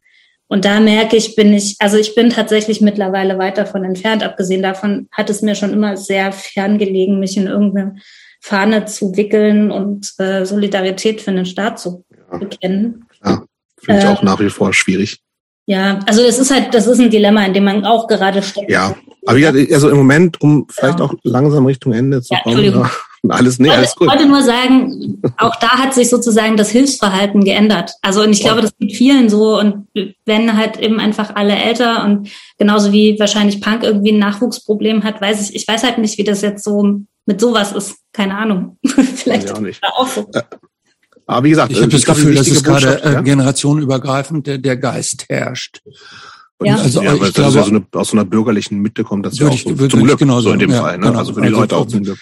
Und 0.47 0.65
da 0.65 0.79
merke 0.79 1.17
ich, 1.17 1.35
bin 1.35 1.53
ich, 1.53 1.75
also 1.79 1.97
ich 1.97 2.15
bin 2.15 2.29
tatsächlich 2.29 2.81
mittlerweile 2.81 3.37
weit 3.37 3.57
davon 3.57 3.83
entfernt. 3.83 4.23
Abgesehen 4.23 4.63
davon 4.63 5.07
hat 5.11 5.29
es 5.29 5.41
mir 5.41 5.55
schon 5.55 5.73
immer 5.73 5.97
sehr 5.97 6.31
fern 6.31 6.77
gelegen, 6.77 7.19
mich 7.19 7.37
in 7.37 7.47
irgendeine 7.47 7.97
Fahne 8.39 8.85
zu 8.85 9.15
wickeln 9.17 9.71
und 9.71 10.13
äh, 10.19 10.45
Solidarität 10.45 11.21
für 11.21 11.33
den 11.33 11.45
Staat 11.45 11.79
zu 11.79 12.05
bekennen. 12.39 13.05
Ja, 13.23 13.43
finde 13.79 14.01
ich 14.01 14.05
äh, 14.05 14.09
auch 14.09 14.23
nach 14.23 14.39
wie 14.39 14.49
vor 14.49 14.73
schwierig. 14.73 15.19
Ja, 15.65 15.99
also 16.05 16.21
es 16.21 16.39
ist 16.39 16.49
halt, 16.49 16.73
das 16.73 16.87
ist 16.87 16.99
ein 16.99 17.09
Dilemma, 17.09 17.45
in 17.45 17.53
dem 17.53 17.65
man 17.65 17.85
auch 17.85 18.07
gerade 18.07 18.41
steckt. 18.41 18.71
Ja, 18.71 18.95
aber 19.25 19.37
ja, 19.37 19.49
also 19.49 19.89
im 19.89 19.97
Moment, 19.97 20.39
um 20.41 20.65
vielleicht 20.69 20.99
ja. 20.99 21.05
auch 21.05 21.13
langsam 21.23 21.65
Richtung 21.65 21.91
Ende 21.91 22.21
zu 22.21 22.33
ja, 22.33 22.39
kommen, 22.41 22.89
alles, 23.29 23.59
nee, 23.59 23.69
alles 23.69 23.93
gut. 23.93 24.07
Ich 24.07 24.13
wollte 24.13 24.29
nur 24.29 24.41
sagen, 24.41 25.21
auch 25.37 25.57
da 25.57 25.71
hat 25.71 25.93
sich 25.93 26.09
sozusagen 26.09 26.55
das 26.55 26.69
Hilfsverhalten 26.69 27.43
geändert. 27.43 27.91
Also 28.01 28.23
und 28.23 28.31
ich 28.31 28.39
glaube, 28.39 28.61
das 28.61 28.71
geht 28.79 28.95
vielen 28.95 29.29
so 29.29 29.59
und 29.59 29.87
wenn 30.25 30.55
halt 30.55 30.77
eben 30.77 31.01
einfach 31.01 31.35
alle 31.35 31.55
älter 31.55 32.05
und 32.05 32.29
genauso 32.57 32.93
wie 32.93 33.19
wahrscheinlich 33.19 33.59
Punk 33.59 33.83
irgendwie 33.83 34.13
ein 34.13 34.19
Nachwuchsproblem 34.19 35.03
hat, 35.03 35.19
weiß 35.19 35.49
ich, 35.49 35.55
ich 35.55 35.67
weiß 35.67 35.83
halt 35.83 35.97
nicht, 35.97 36.17
wie 36.17 36.23
das 36.23 36.41
jetzt 36.41 36.63
so 36.63 37.01
mit 37.25 37.41
sowas 37.41 37.73
ist. 37.73 37.97
Keine 38.13 38.37
Ahnung. 38.37 38.77
Vielleicht 38.85 39.51
auch 39.51 39.59
nicht. 39.59 39.83
Auch 39.83 40.07
so. 40.07 40.25
Äh, 41.27 41.31
aber 41.31 41.43
wie 41.45 41.49
gesagt, 41.51 41.71
ich 41.71 41.79
habe 41.79 41.89
das 41.89 42.05
Gefühl, 42.05 42.35
dass 42.35 42.47
es 42.47 42.63
gerade 42.63 43.03
äh, 43.03 43.13
ja? 43.13 43.21
generationenübergreifend 43.21 44.47
der, 44.47 44.57
der 44.57 44.77
Geist 44.77 45.25
herrscht. 45.29 45.81
Und 46.57 46.67
ja. 46.67 46.77
Also, 46.77 47.03
ja, 47.03 47.13
ich 47.13 47.33
glaube, 47.33 47.55
ja 47.55 47.63
so 47.63 47.69
eine, 47.69 47.85
aus 47.91 48.09
so 48.09 48.17
einer 48.17 48.25
bürgerlichen 48.25 48.79
Mitte 48.79 49.03
kommt 49.03 49.25
das 49.25 49.37
ja 49.37 49.47
auch 49.47 49.57
so, 49.57 49.69
ich, 49.69 49.91
zum 49.91 50.03
Glück 50.03 50.17
genau 50.17 50.41
so 50.41 50.51
in 50.51 50.59
dem 50.59 50.71
ja, 50.71 50.81
Fall. 50.81 50.97
Ne? 50.97 51.07
Genau. 51.07 51.19
Also 51.19 51.33
für 51.33 51.41
die 51.41 51.47
also, 51.47 51.59
Leute 51.59 51.77
auch 51.77 51.85
zum 51.85 52.03
Glück. 52.03 52.17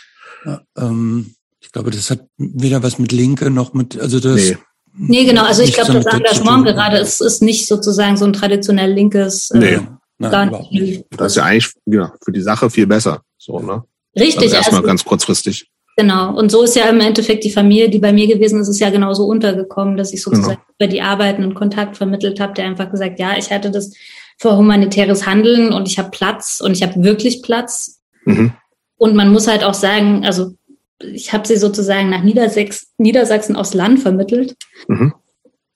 Ja, 0.46 0.62
ähm, 0.78 1.36
ich 1.62 1.72
glaube, 1.72 1.92
das 1.92 2.10
hat 2.10 2.26
weder 2.38 2.84
was 2.84 3.00
mit 3.00 3.12
Linke 3.12 3.50
noch 3.50 3.74
mit, 3.74 4.00
also 4.00 4.20
das. 4.20 4.36
Nee. 4.36 4.58
Nee, 4.98 5.26
genau. 5.26 5.44
Also 5.44 5.62
ich 5.62 5.74
glaube, 5.74 5.94
das 5.94 6.06
Engagement 6.06 6.66
gerade 6.66 6.98
ist, 6.98 7.22
ist 7.22 7.42
nicht 7.42 7.68
sozusagen 7.68 8.16
so 8.16 8.24
ein 8.24 8.32
traditionell 8.32 8.94
linkes. 8.94 9.52
Äh, 9.52 9.58
nee, 9.58 9.80
nein, 10.18 10.56
nicht. 10.72 11.06
Das 11.10 11.34
ist 11.34 11.36
ja 11.36 11.44
eigentlich 11.44 11.74
ja, 11.86 12.14
für 12.24 12.32
die 12.32 12.42
Sache 12.42 12.70
viel 12.70 12.88
besser. 12.88 13.22
So, 13.38 13.60
ne? 13.60 13.84
Richtig. 14.18 14.44
Also 14.44 14.56
erstmal 14.56 14.80
also, 14.80 14.88
ganz 14.88 15.04
kurzfristig. 15.04 15.70
Genau. 15.98 16.36
Und 16.36 16.52
so 16.52 16.64
ist 16.64 16.76
ja 16.76 16.90
im 16.90 17.00
Endeffekt 17.00 17.44
die 17.44 17.52
Familie, 17.52 17.90
die 17.90 18.00
bei 18.00 18.12
mir 18.12 18.28
gewesen 18.28 18.60
ist, 18.60 18.68
ist 18.68 18.80
ja 18.80 18.90
genauso 18.90 19.26
untergekommen, 19.26 19.96
dass 19.96 20.14
ich 20.14 20.22
sozusagen 20.22 20.56
genau. 20.56 20.76
über 20.80 20.88
die 20.88 21.02
Arbeiten 21.02 21.44
und 21.44 21.54
Kontakt 21.54 21.98
vermittelt 21.98 22.40
habe, 22.40 22.54
der 22.54 22.66
einfach 22.66 22.92
gesagt, 22.92 23.20
ja, 23.20 23.38
ich 23.38 23.52
hatte 23.52 23.72
das 23.72 23.94
für 24.38 24.58
humanitäres 24.58 25.26
Handeln 25.26 25.72
und 25.72 25.88
ich 25.88 25.98
habe 25.98 26.12
Platz 26.12 26.62
und 26.64 26.74
ich 26.74 26.84
habe 26.84 27.04
wirklich 27.04 27.42
Platz. 27.42 28.02
Mhm. 28.26 28.52
Und 28.98 29.16
man 29.16 29.32
muss 29.32 29.48
halt 29.48 29.64
auch 29.64 29.74
sagen, 29.74 30.26
also 30.26 30.56
ich 31.00 31.32
habe 31.32 31.48
sie 31.48 31.58
sozusagen 31.58 32.10
nach 32.10 32.24
Niedersachs 32.24 32.88
Niedersachsen 32.98 33.56
aufs 33.56 33.74
Land 33.74 34.00
vermittelt. 34.00 34.56
Mhm. 34.88 35.14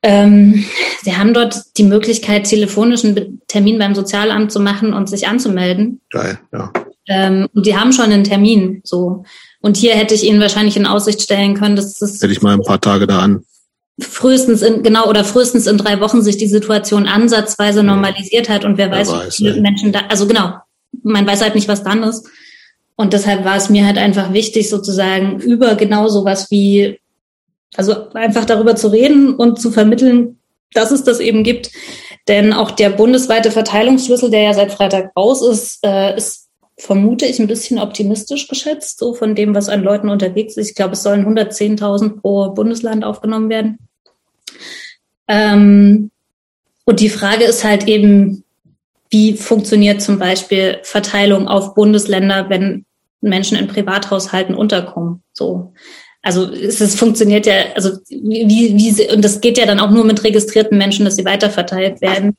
Ähm, 0.02 0.66
sie 1.02 1.16
haben 1.16 1.34
dort 1.34 1.78
die 1.78 1.84
Möglichkeit, 1.84 2.46
telefonischen 2.46 3.42
Termin 3.48 3.80
beim 3.80 3.96
Sozialamt 3.96 4.52
zu 4.52 4.60
machen 4.60 4.94
und 4.94 5.10
sich 5.10 5.28
anzumelden. 5.28 6.02
Geil, 6.10 6.40
ja. 6.54 6.72
Ähm, 7.10 7.48
und 7.54 7.66
die 7.66 7.76
haben 7.76 7.92
schon 7.92 8.06
einen 8.06 8.24
Termin, 8.24 8.82
so. 8.84 9.24
Und 9.62 9.78
hier 9.78 9.96
hätte 9.96 10.14
ich 10.14 10.24
Ihnen 10.24 10.40
wahrscheinlich 10.40 10.78
in 10.78 10.86
Aussicht 10.86 11.22
stellen 11.22 11.56
können, 11.56 11.76
dass 11.76 11.96
das. 11.96 12.22
Hätte 12.22 12.32
ich 12.32 12.44
mal 12.44 12.54
ein 12.54 12.62
paar 12.62 12.80
Tage 12.80 13.08
da 13.08 13.20
an. 13.20 13.44
Frühestens 14.00 14.62
in, 14.62 14.84
genau, 14.84 15.10
oder 15.10 15.26
frühestens 15.26 15.68
in 15.68 15.78
drei 15.78 16.00
Wochen 16.00 16.22
sich 16.22 16.38
die 16.38 16.48
Situation 16.48 17.08
ansatzweise 17.08 17.84
normalisiert 17.84 18.48
hat 18.48 18.64
und 18.64 18.78
wer, 18.78 18.92
wer 18.92 19.00
weiß, 19.00 19.12
weiß, 19.12 19.40
wie 19.40 19.50
viele 19.50 19.62
Menschen 19.62 19.92
da, 19.92 20.02
also 20.08 20.26
genau, 20.26 20.54
man 21.04 21.28
weiß 21.28 21.42
halt 21.42 21.56
nicht, 21.56 21.68
was 21.68 21.84
dann 21.84 22.04
ist. 22.04 22.30
Und 22.96 23.14
deshalb 23.14 23.44
war 23.44 23.56
es 23.56 23.70
mir 23.70 23.86
halt 23.86 23.98
einfach 23.98 24.32
wichtig, 24.32 24.70
sozusagen 24.70 25.40
über 25.40 25.76
genau 25.76 26.08
sowas 26.08 26.52
wie, 26.52 27.00
also 27.76 28.10
einfach 28.12 28.46
darüber 28.46 28.76
zu 28.76 28.90
reden 28.90 29.36
und 29.36 29.60
zu 29.60 29.72
vermitteln, 29.72 30.38
dass 30.74 30.92
es 30.92 31.04
das 31.04 31.20
eben 31.20 31.44
gibt. 31.44 31.72
Denn 32.28 32.54
auch 32.54 32.72
der 32.72 32.92
bundesweite 32.92 33.52
Verteilungsschlüssel, 33.52 34.30
der 34.30 34.44
ja 34.44 34.54
seit 34.54 34.72
Freitag 34.72 35.12
raus 35.18 35.42
ist, 35.42 35.80
äh, 35.84 36.16
ist, 36.16 36.49
vermute 36.80 37.26
ich, 37.26 37.40
ein 37.40 37.48
bisschen 37.48 37.78
optimistisch 37.78 38.48
geschätzt, 38.48 39.00
so 39.00 39.14
von 39.14 39.36
dem, 39.36 39.54
was 39.54 39.70
an 39.70 39.84
Leuten 39.84 40.10
unterwegs 40.10 40.58
ist. 40.58 40.70
Ich 40.70 40.76
glaube, 40.76 40.94
es 40.94 41.04
sollen 41.04 41.26
110.000 41.26 42.22
pro 42.22 42.50
Bundesland 42.52 43.04
aufgenommen 43.04 43.50
werden. 43.50 43.78
Ähm, 45.28 46.10
und 46.86 47.00
die 47.02 47.10
Frage 47.10 47.44
ist 47.44 47.64
halt 47.64 47.88
eben, 47.88 48.44
wie 49.12 49.34
funktioniert 49.34 50.02
zum 50.02 50.20
Beispiel 50.20 50.80
Verteilung 50.84 51.48
auf 51.48 51.76
Bundesländer, 51.76 52.50
wenn 52.50 52.86
Menschen 53.22 53.58
in 53.58 53.68
Privathaushalten 53.68 54.56
unterkommen. 54.56 55.22
So. 55.34 55.74
Also 56.22 56.52
es, 56.52 56.96
funktioniert 56.96 57.46
ja, 57.46 57.74
also 57.76 57.92
wie, 58.10 58.74
wie 58.76 59.14
und 59.14 59.24
das 59.24 59.42
geht 59.42 59.58
ja 59.58 59.66
dann 59.66 59.80
auch 59.80 59.90
nur 59.90 60.04
mit 60.04 60.24
registrierten 60.24 60.78
Menschen, 60.78 61.06
dass 61.06 61.16
sie 61.16 61.26
weiterverteilt 61.26 62.02
werden. 62.02 62.36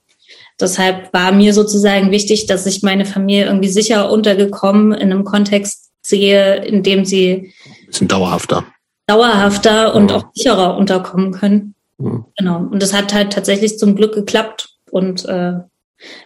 Deshalb 0.60 1.12
war 1.12 1.32
mir 1.32 1.54
sozusagen 1.54 2.10
wichtig, 2.10 2.46
dass 2.46 2.66
ich 2.66 2.82
meine 2.82 3.06
Familie 3.06 3.46
irgendwie 3.46 3.68
sicher 3.68 4.10
untergekommen 4.10 4.92
in 4.92 5.10
einem 5.10 5.24
Kontext 5.24 5.90
sehe, 6.02 6.56
in 6.64 6.82
dem 6.82 7.04
sie 7.04 7.52
bisschen 7.86 8.08
dauerhafter. 8.08 8.64
Dauerhafter 9.06 9.94
und 9.94 10.10
ja. 10.10 10.16
auch 10.16 10.24
sicherer 10.32 10.76
unterkommen 10.76 11.32
können. 11.32 11.74
Ja. 11.98 12.24
Genau. 12.36 12.58
Und 12.58 12.82
das 12.82 12.94
hat 12.94 13.12
halt 13.12 13.32
tatsächlich 13.32 13.78
zum 13.78 13.96
Glück 13.96 14.14
geklappt. 14.14 14.76
Und 14.90 15.24
äh, 15.26 15.54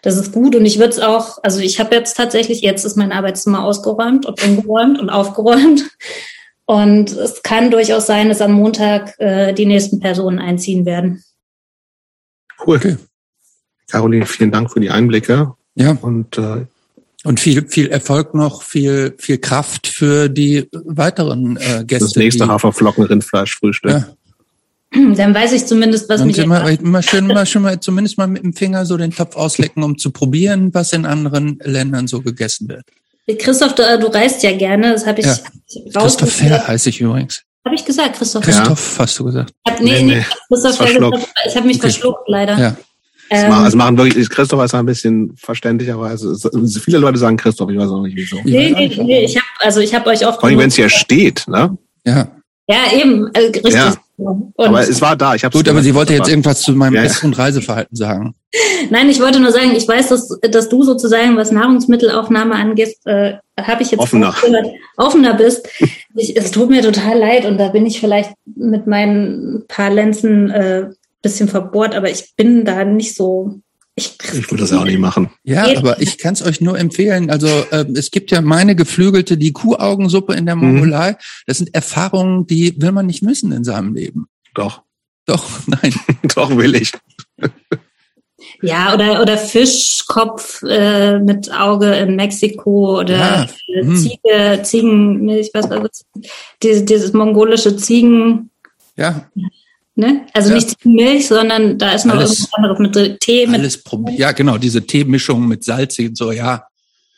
das 0.02 0.16
ist 0.16 0.32
gut 0.32 0.54
und 0.54 0.64
ich 0.64 0.78
würde 0.78 0.90
es 0.90 1.00
auch, 1.00 1.38
also 1.42 1.60
ich 1.60 1.80
habe 1.80 1.94
jetzt 1.94 2.16
tatsächlich, 2.16 2.60
jetzt 2.60 2.84
ist 2.84 2.96
mein 2.96 3.12
Arbeitszimmer 3.12 3.64
ausgeräumt 3.64 4.24
und 4.26 4.42
umgeräumt 4.42 5.00
und 5.00 5.10
aufgeräumt. 5.10 5.84
Und 6.66 7.12
es 7.12 7.42
kann 7.42 7.70
durchaus 7.70 8.06
sein, 8.06 8.28
dass 8.28 8.40
am 8.40 8.52
Montag 8.52 9.18
äh, 9.18 9.52
die 9.52 9.66
nächsten 9.66 10.00
Personen 10.00 10.38
einziehen 10.38 10.86
werden. 10.86 11.22
Cool. 12.64 12.76
Okay. 12.76 12.96
Caroline, 13.90 14.26
vielen 14.26 14.50
Dank 14.50 14.72
für 14.72 14.80
die 14.80 14.90
Einblicke. 14.90 15.52
Ja. 15.74 15.96
Und, 16.00 16.38
äh, 16.38 16.66
und 17.24 17.40
viel, 17.40 17.66
viel 17.68 17.88
Erfolg 17.88 18.34
noch, 18.34 18.62
viel, 18.62 19.14
viel 19.18 19.38
Kraft 19.38 19.86
für 19.86 20.28
die 20.28 20.68
weiteren 20.72 21.56
äh, 21.56 21.84
Gäste. 21.84 22.06
Das 22.06 22.16
nächste 22.16 22.48
Haferflocken 22.48 23.04
Rindfleisch 23.04 23.56
Frühstück. 23.56 23.92
Ja. 23.92 24.06
Dann 24.94 25.34
weiß 25.34 25.52
ich 25.52 25.66
zumindest, 25.66 26.08
was 26.08 26.20
und 26.20 26.28
mich 26.28 26.38
immer, 26.38 26.68
immer 26.68 27.02
schön 27.02 27.26
mal 27.26 27.46
schon 27.46 27.62
mal 27.62 27.80
zumindest 27.80 28.16
mal 28.16 28.28
mit 28.28 28.44
dem 28.44 28.52
Finger 28.52 28.86
so 28.86 28.96
den 28.96 29.10
Topf 29.10 29.34
auslecken, 29.34 29.82
um 29.82 29.98
zu 29.98 30.12
probieren, 30.12 30.72
was 30.72 30.92
in 30.92 31.04
anderen 31.04 31.58
Ländern 31.64 32.06
so 32.06 32.20
gegessen 32.20 32.68
wird. 32.68 32.84
Christoph, 33.40 33.74
du, 33.74 33.82
du 33.98 34.06
reist 34.06 34.42
ja 34.42 34.56
gerne, 34.56 34.92
das 34.92 35.06
habe 35.06 35.20
ich, 35.20 35.26
ja. 35.26 35.36
Christoph 36.00 36.30
Fair 36.30 36.68
heiße 36.68 36.90
ich 36.90 37.00
übrigens. 37.00 37.42
Habe 37.64 37.74
ich 37.74 37.84
gesagt, 37.84 38.18
Christoph? 38.18 38.44
Christoph, 38.44 38.98
hast 38.98 39.18
du 39.18 39.24
gesagt. 39.24 39.52
Hab, 39.66 39.80
nee, 39.80 40.02
Nee, 40.02 40.16
nee. 40.16 40.26
Christoph 40.48 40.80
ich 40.86 41.56
habe 41.56 41.66
mich 41.66 41.78
Okay. 41.78 41.88
verschluckt, 41.88 42.28
leider. 42.28 42.58
Ja. 42.58 42.76
Es 43.30 43.42
Ähm, 43.42 43.48
machen, 43.50 43.66
es 43.66 43.74
machen 43.74 43.96
wirklich, 43.98 44.28
Christoph 44.28 44.62
ist 44.64 44.74
ein 44.74 44.86
bisschen 44.86 45.32
verständlicherweise. 45.36 46.30
es- 46.32 46.78
Viele 46.82 46.98
Leute 46.98 47.18
sagen 47.18 47.36
Christoph, 47.36 47.70
ich 47.70 47.78
weiß 47.78 47.88
auch 47.88 48.02
nicht 48.02 48.16
wieso. 48.16 48.36
nee, 48.44 48.70
nee, 48.70 48.88
nee, 49.02 49.24
ich 49.24 49.36
habe 49.36 49.46
also 49.60 49.80
ich 49.80 49.94
habe 49.94 50.10
euch 50.10 50.26
oft 50.26 50.40
Vor 50.40 50.48
allem, 50.48 50.58
wenn 50.58 50.68
es 50.68 50.76
hier 50.76 50.88
steht, 50.88 51.44
ne? 51.48 51.76
Ja. 52.06 52.28
Ja, 52.68 52.76
eben, 52.98 53.28
äh, 53.34 53.40
richtig. 53.40 53.74
Ja. 53.74 53.94
Und 54.16 54.52
Aber 54.56 54.80
es 54.80 55.00
war 55.02 55.16
da. 55.16 55.34
Ich 55.34 55.44
hab's 55.44 55.56
Gut, 55.56 55.68
aber 55.68 55.82
sie 55.82 55.92
wollte 55.94 56.14
jetzt 56.14 56.28
irgendwas 56.28 56.62
zu 56.62 56.72
meinem 56.72 56.94
Ja, 56.94 57.00
ja. 57.02 57.06
Ess- 57.08 57.24
und 57.24 57.36
Reiseverhalten 57.36 57.96
sagen. 57.96 58.34
Nein, 58.90 59.10
ich 59.10 59.20
wollte 59.20 59.40
nur 59.40 59.50
sagen, 59.50 59.72
ich 59.76 59.88
weiß, 59.88 60.08
dass, 60.10 60.38
dass 60.50 60.68
du 60.68 60.82
sozusagen, 60.84 61.36
was 61.36 61.50
Nahrungsmittelaufnahme 61.50 62.54
angeht, 62.54 62.94
äh, 63.06 63.34
habe 63.60 63.82
ich 63.82 63.90
jetzt 63.90 64.00
Offener. 64.00 64.28
aufgehört, 64.28 64.66
offener 64.96 65.34
bist. 65.34 65.68
Ich, 66.16 66.36
es 66.36 66.52
tut 66.52 66.70
mir 66.70 66.80
total 66.82 67.18
leid 67.18 67.44
und 67.44 67.58
da 67.58 67.68
bin 67.68 67.84
ich 67.86 67.98
vielleicht 68.00 68.30
mit 68.54 68.86
meinen 68.86 69.64
paar 69.68 69.90
Lenzen 69.90 70.50
äh, 70.50 70.86
bisschen 71.24 71.48
verbohrt, 71.48 71.96
aber 71.96 72.08
ich 72.08 72.34
bin 72.36 72.64
da 72.64 72.84
nicht 72.84 73.16
so. 73.16 73.58
Ich, 73.96 74.16
Ich 74.32 74.50
würde 74.50 74.62
das 74.62 74.70
ja 74.70 74.78
auch 74.80 74.84
nicht 74.84 74.98
machen. 74.98 75.30
Ja, 75.44 75.66
aber 75.76 76.00
ich 76.00 76.18
kann 76.18 76.34
es 76.34 76.42
euch 76.42 76.60
nur 76.60 76.78
empfehlen. 76.78 77.30
Also 77.30 77.46
äh, 77.70 77.84
es 77.94 78.10
gibt 78.10 78.30
ja 78.32 78.40
meine 78.40 78.74
geflügelte, 78.76 79.36
die 79.36 79.52
Kuhaugensuppe 79.52 80.34
in 80.34 80.46
der 80.46 80.56
Mhm. 80.56 80.62
Mongolei. 80.66 81.16
Das 81.46 81.58
sind 81.58 81.74
Erfahrungen, 81.74 82.46
die 82.46 82.80
will 82.80 82.92
man 82.92 83.06
nicht 83.06 83.22
missen 83.22 83.50
in 83.52 83.64
seinem 83.64 83.94
Leben. 83.94 84.26
Doch, 84.54 84.82
Doch, 85.26 85.44
nein. 85.66 85.94
doch 86.34 86.56
will 86.56 86.74
ich. 86.76 86.92
Ja, 88.62 88.94
oder, 88.94 89.20
oder 89.20 89.36
Fischkopf 89.36 90.62
äh, 90.62 91.18
mit 91.18 91.50
Auge 91.52 91.94
in 91.96 92.16
Mexiko 92.16 93.00
oder 93.00 93.16
Ja, 93.16 93.46
hm. 93.82 93.96
Ziege, 93.96 94.60
Ziegenmilch, 94.62 95.50
was 95.52 95.68
war 95.68 95.80
das? 95.80 96.04
Dieses, 96.62 96.84
dieses 96.84 97.12
mongolische 97.12 97.76
Ziegen, 97.76 98.50
Ja, 98.96 99.28
ne? 99.96 100.26
Also 100.32 100.50
Ja. 100.50 100.54
nicht 100.56 100.70
Ziegenmilch, 100.70 101.26
sondern 101.28 101.78
da 101.78 101.92
ist 101.92 102.04
noch 102.06 102.14
Alles- 102.16 102.30
irgendwas 102.40 102.54
anderes 102.54 102.78
mit. 102.78 103.20
Tee, 103.20 103.46
mit 103.46 103.60
alles 103.60 103.82
probiert. 103.82 104.18
Ja, 104.18 104.32
genau, 104.32 104.58
diese 104.58 104.86
Teemischung 104.86 105.46
mit 105.48 105.64
salzig 105.64 106.08
und 106.10 106.16
so, 106.16 106.32
ja. 106.32 106.66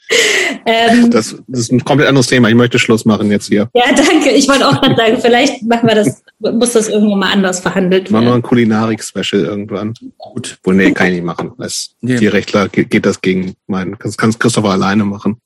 ähm, 0.67 1.11
Das, 1.11 1.35
das 1.49 1.61
ist 1.61 1.73
ein 1.73 1.85
komplett 1.85 2.09
anderes 2.09 2.29
Thema. 2.29 2.49
Ich 2.49 2.55
möchte 2.55 2.79
Schluss 2.79 3.05
machen 3.05 3.29
jetzt 3.31 3.49
hier. 3.49 3.69
Ja, 3.75 3.85
danke. 3.93 4.31
Ich 4.31 4.49
wollte 4.49 4.69
auch 4.69 4.81
gerade 4.81 4.95
sagen, 4.97 5.19
vielleicht 5.21 5.63
machen 5.65 5.89
wir 5.89 5.97
das, 5.97 6.23
muss 6.39 6.73
das 6.75 6.89
irgendwann 6.89 7.19
mal 7.19 7.33
anders 7.33 7.59
verhandelt 7.59 8.11
Machen 8.13 8.23
wir 8.25 8.31
werden. 8.31 8.39
ein 8.39 8.43
Kulinarik-Special 8.43 9.43
irgendwann. 9.45 9.95
Gut. 10.17 10.59
Wohl, 10.63 10.75
nee, 10.77 10.93
kann 10.93 11.09
ich 11.09 11.15
nicht 11.15 11.25
machen. 11.25 11.53
Als 11.59 11.97
Nee. 12.03 12.19
Tierrechtler 12.19 12.69
geht, 12.69 12.91
geht 12.91 13.05
das 13.05 13.21
gegen 13.21 13.55
meinen. 13.67 13.97
Das 14.01 14.17
kann 14.17 14.37
Christopher 14.39 14.71
alleine 14.71 15.05
machen. 15.05 15.41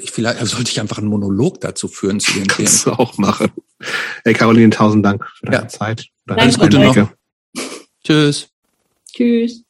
Ich, 0.00 0.10
vielleicht 0.10 0.40
also 0.40 0.56
sollte 0.56 0.70
ich 0.72 0.80
einfach 0.80 0.98
einen 0.98 1.06
Monolog 1.08 1.60
dazu 1.60 1.86
führen 1.86 2.18
zu 2.18 2.32
den 2.32 2.48
Themen. 2.48 2.66
Kannst 2.66 2.86
du 2.86 2.90
auch 2.92 3.16
machen. 3.18 3.52
Hey 4.24 4.32
Caroline, 4.34 4.70
tausand 4.70 5.04
Dank 5.04 5.26
für 5.38 5.46
deine 5.46 5.62
Ja. 5.64 5.68
Zeit. 5.68 6.06
Deine 6.26 6.42
Alles 6.42 6.58
Gute 6.58 6.78
noch. 6.78 7.08
Tschüss. 8.04 8.48
Tschüss. 9.12 9.64